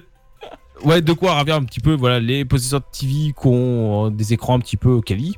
Ouais, 0.84 1.02
de 1.02 1.14
quoi 1.14 1.40
revient 1.40 1.54
un 1.54 1.64
petit 1.64 1.80
peu 1.80 1.96
voilà, 1.96 2.20
les 2.20 2.46
possesseurs 2.46 2.82
de 2.82 2.86
TV 2.92 3.34
qui 3.34 3.48
ont 3.48 4.08
euh, 4.08 4.10
des 4.10 4.34
écrans 4.34 4.56
un 4.56 4.60
petit 4.60 4.78
peu 4.78 5.02
quali. 5.02 5.36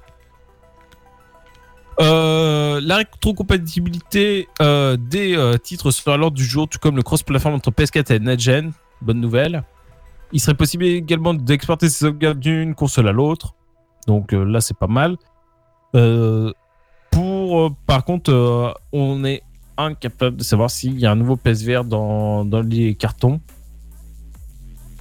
Euh, 2.01 2.79
la 2.81 2.97
rétrocompatibilité 2.97 4.47
euh, 4.61 4.95
des 4.97 5.37
titres 5.63 5.91
sera 5.91 6.17
l'ordre 6.17 6.37
du 6.37 6.45
jour, 6.45 6.67
tout 6.67 6.79
comme 6.79 6.95
le 6.95 7.03
cross-platform 7.03 7.55
entre 7.55 7.71
PS4 7.71 8.13
et 8.13 8.19
Netgen. 8.19 8.71
Bonne 9.01 9.19
nouvelle. 9.19 9.63
Il 10.31 10.39
serait 10.39 10.55
possible 10.55 10.85
également 10.85 11.33
d'exporter 11.33 11.89
ses 11.89 12.05
sauvegardes 12.05 12.39
d'une 12.39 12.75
console 12.75 13.07
à 13.07 13.11
l'autre. 13.11 13.55
Donc 14.09 14.33
euh, 14.33 14.43
là, 14.43 14.59
c'est 14.59 14.75
pas 14.75 14.87
mal. 14.87 15.17
Euh, 15.95 16.51
pour, 17.11 17.61
euh, 17.61 17.69
par 17.85 18.03
contre, 18.03 18.73
on 18.91 19.23
est 19.23 19.43
incapable 19.77 20.37
de 20.37 20.43
savoir 20.43 20.71
s'il 20.71 20.99
y 20.99 21.05
a 21.05 21.11
un 21.11 21.15
nouveau 21.15 21.35
PSVR 21.35 21.83
dans, 21.83 22.43
dans 22.43 22.61
les 22.61 22.95
cartons. 22.95 23.39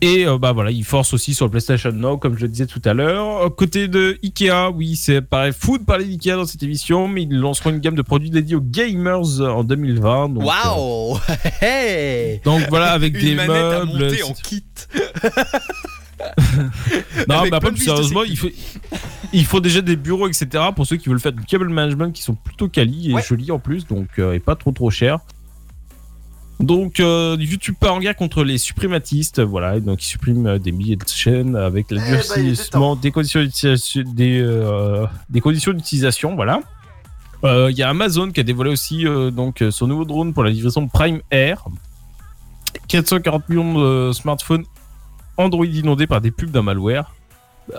Et 0.03 0.27
euh, 0.27 0.37
bah 0.39 0.53
voilà, 0.53 0.71
il 0.71 0.85
force 0.85 1.13
aussi 1.15 1.33
sur 1.35 1.47
le 1.47 1.51
PlayStation 1.51 1.91
Now, 1.91 2.19
comme 2.19 2.37
je 2.37 2.43
le 2.43 2.49
disais 2.49 2.67
tout 2.67 2.83
à 2.85 2.93
l'heure. 2.93 3.53
Côté 3.57 3.89
de 3.89 4.19
Ikea, 4.23 4.71
oui, 4.75 4.95
c'est 4.95 5.23
pareil, 5.23 5.53
fou 5.59 5.79
de 5.79 5.85
parler 5.85 6.05
d'Ikea 6.05 6.37
dans 6.37 6.45
cette 6.47 6.63
émission, 6.63 7.09
mais 7.09 7.23
ils 7.23 7.35
lanceront 7.35 7.71
une 7.71 7.81
gamme 7.81 7.97
de 7.97 8.03
produits 8.03 8.31
dédiés 8.31 8.57
aux 8.57 8.61
gamers 8.61 9.41
en 9.41 9.65
2020. 9.65 10.29
donc, 10.35 10.43
euh, 10.43 10.47
Waouh 10.47 11.19
Hey 11.63 12.41
donc 12.45 12.61
voilà, 12.69 12.93
avec 12.93 13.15
Une 13.15 13.21
des 13.23 13.35
manette 13.37 13.51
à 13.51 13.85
meubles. 13.87 14.05
monter 14.05 14.23
en 14.23 14.33
kit. 14.35 14.65
Non, 17.29 17.43
mais 17.45 17.53
après, 17.55 17.71
plus 17.73 17.85
sérieusement, 17.85 18.23
il 18.25 18.37
faut, 18.37 18.49
il 19.33 19.45
faut 19.45 19.61
déjà 19.61 19.81
des 19.81 19.97
bureaux, 19.97 20.29
etc. 20.29 20.65
pour 20.75 20.87
ceux 20.87 20.97
qui 20.97 21.09
veulent 21.09 21.21
faire 21.21 21.33
du 21.33 21.45
cable 21.45 21.69
management 21.69 22.13
qui 22.13 22.23
sont 22.23 22.35
plutôt 22.35 22.69
quali 22.69 23.11
et 23.11 23.15
Ouais. 23.15 23.23
jolis 23.23 23.51
en 23.51 23.59
plus, 23.59 23.87
donc 23.87 24.09
euh, 24.19 24.33
et 24.33 24.41
pas 24.41 24.57
trop 24.57 24.73
trop 24.73 24.91
cher. 24.91 25.19
Donc 26.61 26.99
euh, 26.99 27.37
YouTube 27.39 27.77
part 27.79 27.95
en 27.95 28.01
guerre 28.01 28.17
contre 28.17 28.43
les 28.43 28.59
suprématistes, 28.59 29.41
voilà, 29.41 29.77
et 29.77 29.81
donc 29.81 30.03
ils 30.03 30.07
suppriment 30.07 30.47
euh, 30.49 30.59
des 30.59 30.73
milliers 30.73 30.97
de 30.97 31.07
chaînes 31.07 31.55
avec 31.55 31.87
Eh 31.91 31.95
ben, 31.95 32.01
l'adurcissement 32.05 32.97
des 32.97 33.13
conditions 33.13 33.41
d'utilisation, 33.41 34.03
des, 34.05 34.41
euh, 34.43 35.07
des 35.31 35.41
conditions 35.41 35.73
d'utilisation, 35.73 36.35
voilà. 36.35 36.61
Il 37.45 37.77
y 37.77 37.85
a 37.85 37.89
Amazon 37.89 38.33
qui 38.33 38.41
a 38.41 38.43
dévoilé 38.43 38.73
aussi 38.73 39.05
donc 39.33 39.63
son 39.71 39.87
nouveau 39.87 40.05
drone 40.05 40.35
pour 40.35 40.43
la 40.43 40.51
livraison 40.51 40.89
Prime 40.89 41.21
Air. 41.31 41.65
440 42.89 43.49
millions 43.49 43.79
de 44.09 44.13
smartphones 44.13 44.65
Android 45.39 45.65
inondés 45.65 46.07
par 46.07 46.21
des 46.21 46.31
pubs 46.31 46.51
d'un 46.51 46.63
malware. 46.63 47.15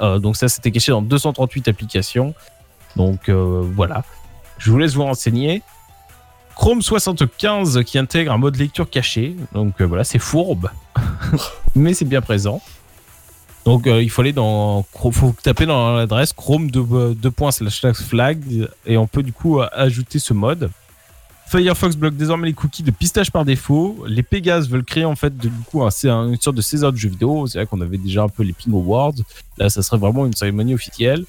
Euh, 0.02 0.18
donc 0.18 0.38
ça, 0.38 0.48
c'était 0.48 0.72
caché 0.72 0.92
dans 0.92 1.02
238 1.02 1.68
applications. 1.68 2.34
Donc 2.96 3.30
euh, 3.30 3.62
voilà. 3.76 4.04
Je 4.58 4.72
vous 4.72 4.78
laisse 4.78 4.94
vous 4.94 5.04
renseigner. 5.04 5.62
Chrome 6.56 6.82
75 6.82 7.84
qui 7.86 7.98
intègre 7.98 8.32
un 8.32 8.38
mode 8.38 8.56
lecture 8.56 8.90
caché. 8.90 9.36
Donc 9.54 9.80
euh, 9.82 9.86
voilà, 9.86 10.04
c'est 10.04 10.20
fourbe, 10.20 10.70
mais 11.76 11.94
c'est 11.94 12.06
bien 12.06 12.22
présent. 12.22 12.62
Donc 13.66 13.84
il 13.86 14.10
faut 14.10 14.22
aller 14.22 14.34
dans, 14.34 14.84
faut 15.12 15.36
taper 15.44 15.66
dans 15.68 15.94
l'adresse 15.94 16.34
chrome 16.34 16.72
2 16.72 16.82
flag 17.94 18.68
et 18.86 18.98
on 18.98 19.06
peut 19.06 19.22
du 19.22 19.32
coup 19.32 19.62
ajouter 19.62 20.18
ce 20.18 20.34
mode. 20.34 20.72
Firefox 21.50 21.96
bloque 21.96 22.16
désormais 22.16 22.48
les 22.48 22.54
cookies 22.54 22.84
de 22.84 22.92
pistage 22.92 23.32
par 23.32 23.44
défaut. 23.46 24.04
Les 24.08 24.24
Pegas 24.24 24.68
veulent 24.70 24.84
créer 24.84 25.06
en 25.06 25.16
fait 25.16 25.36
de- 25.36 25.50
du 25.50 25.60
coup 25.66 25.84
un, 25.84 25.90
une 26.28 26.40
sorte 26.40 26.56
de 26.56 26.62
César 26.62 26.92
du 26.94 27.00
jeu 27.00 27.10
vidéo. 27.10 27.48
C'est 27.48 27.58
vrai 27.58 27.66
qu'on 27.66 27.82
avait 27.82 27.98
déjà 27.98 28.24
un 28.24 28.30
peu 28.30 28.44
les 28.44 28.54
Ping 28.54 28.74
Awards. 28.74 29.14
Là, 29.58 29.70
ça 29.70 29.82
serait 29.82 29.98
vraiment 29.98 30.26
une 30.26 30.34
cérémonie 30.34 30.74
officielle. 30.74 31.26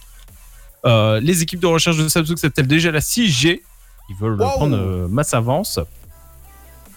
Euh, 0.85 1.21
les 1.21 1.43
équipes 1.43 1.61
de 1.61 1.67
recherche 1.67 1.97
de 1.99 2.09
Samsung 2.09 2.37
s'appellent 2.37 2.67
déjà 2.67 2.91
la 2.91 3.01
6G. 3.01 3.63
Ils 4.11 4.17
veulent 4.17 4.41
Wow. 4.41 4.49
prendre 4.51 4.77
euh, 4.77 5.09
masse 5.09 5.33
avance. 5.35 5.79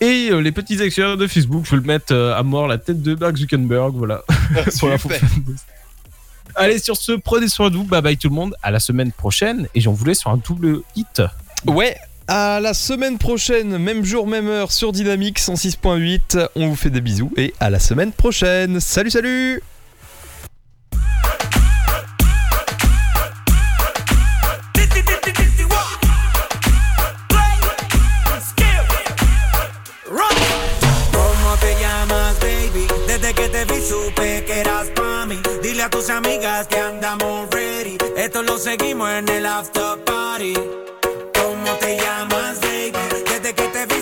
Et 0.01 0.29
euh, 0.31 0.39
les 0.39 0.51
petits 0.51 0.81
actionnaires 0.81 1.15
de 1.17 1.27
Facebook 1.27 1.65
veulent 1.67 1.81
mettre 1.85 2.13
à 2.13 2.43
mort 2.43 2.67
la 2.67 2.77
tête 2.77 3.01
de 3.01 3.15
Mark 3.15 3.37
Zuckerberg. 3.37 3.93
Voilà. 3.95 4.21
Super. 4.69 5.19
Allez, 6.55 6.77
sur 6.79 6.97
ce, 6.97 7.13
prenez 7.13 7.47
soin 7.47 7.69
de 7.69 7.77
vous. 7.77 7.83
Bye 7.85 8.01
bye 8.01 8.17
tout 8.17 8.29
le 8.29 8.35
monde. 8.35 8.55
À 8.61 8.69
la 8.71 8.79
semaine 8.79 9.11
prochaine. 9.11 9.67
Et 9.75 9.81
j'en 9.81 9.93
voulais 9.93 10.13
sur 10.13 10.29
un 10.29 10.37
double 10.37 10.81
hit. 10.95 11.21
Ouais, 11.65 11.95
à 12.27 12.59
la 12.59 12.73
semaine 12.73 13.17
prochaine, 13.17 13.77
même 13.77 14.03
jour, 14.03 14.27
même 14.27 14.47
heure 14.47 14.71
sur 14.71 14.91
Dynamique 14.91 15.39
106.8. 15.39 16.47
On 16.55 16.69
vous 16.69 16.75
fait 16.75 16.89
des 16.89 17.01
bisous 17.01 17.31
et 17.37 17.53
à 17.59 17.69
la 17.69 17.79
semaine 17.79 18.11
prochaine. 18.11 18.79
Salut, 18.79 19.11
salut. 19.11 19.61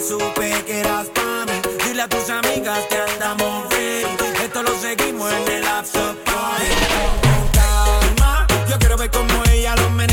Supe 0.01 0.63
que 0.65 0.79
eras 0.79 1.07
pa' 1.09 1.45
mí. 1.45 1.61
Dile 1.85 2.01
a 2.03 2.07
tus 2.07 2.29
amigas 2.29 2.79
que 2.89 2.97
andamos 2.97 3.69
ready. 3.69 4.43
Esto 4.43 4.63
lo 4.63 4.73
seguimos 4.79 5.31
en 5.31 5.47
el 5.47 5.67
after 5.67 6.15
party. 6.25 6.65
Con 7.21 7.47
calma, 7.59 8.47
yo 8.69 8.77
quiero 8.79 8.97
ver 8.97 9.11
cómo 9.11 9.43
ella 9.51 9.75
lo 9.75 9.89
menea. 9.91 10.10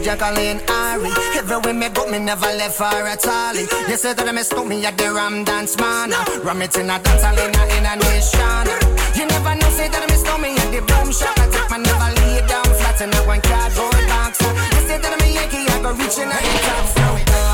Jacqueline, 0.00 0.60
juggling 0.60 1.12
every 1.34 1.56
woman 1.56 1.78
me 1.78 1.88
go, 1.88 2.06
me 2.06 2.18
never 2.18 2.46
left 2.46 2.76
for 2.76 2.84
a 2.84 3.16
tally. 3.16 3.66
You 3.88 3.96
said 3.96 4.16
that 4.16 4.28
I 4.28 4.32
miss 4.32 4.46
stuck 4.46 4.66
me 4.66 4.84
at 4.86 4.96
the 4.96 5.12
Ram 5.12 5.44
Dance 5.44 5.76
man. 5.78 6.10
Ram 6.44 6.62
it 6.62 6.76
in 6.76 6.90
a 6.90 6.98
dance 6.98 7.22
hall 7.22 7.34
in 7.34 7.54
a 7.54 7.62
in 7.76 7.86
a 7.86 7.94
nation. 7.96 8.66
You 9.18 9.26
never 9.26 9.54
know, 9.58 9.70
say 9.70 9.88
that 9.88 10.02
I 10.02 10.06
miss 10.06 10.20
stuck 10.20 10.40
me 10.40 10.54
at 10.54 10.70
the 10.70 10.80
boom 10.86 11.10
shop. 11.10 11.34
I 11.38 11.50
take 11.50 11.70
my 11.70 11.78
never 11.78 12.10
lay 12.20 12.46
down 12.46 12.64
flat 12.78 13.00
in 13.00 13.10
a 13.12 13.20
one 13.26 13.40
cardboard 13.42 14.06
box. 14.06 14.38
You 14.40 14.82
said 14.86 15.02
that 15.02 15.12
I'm 15.12 15.24
a 15.24 15.28
Yankee, 15.34 15.66
I 15.66 15.82
go 15.82 15.90
reaching 15.92 16.30
out 16.30 16.46
top. 16.62 16.86
Throw. 16.94 17.47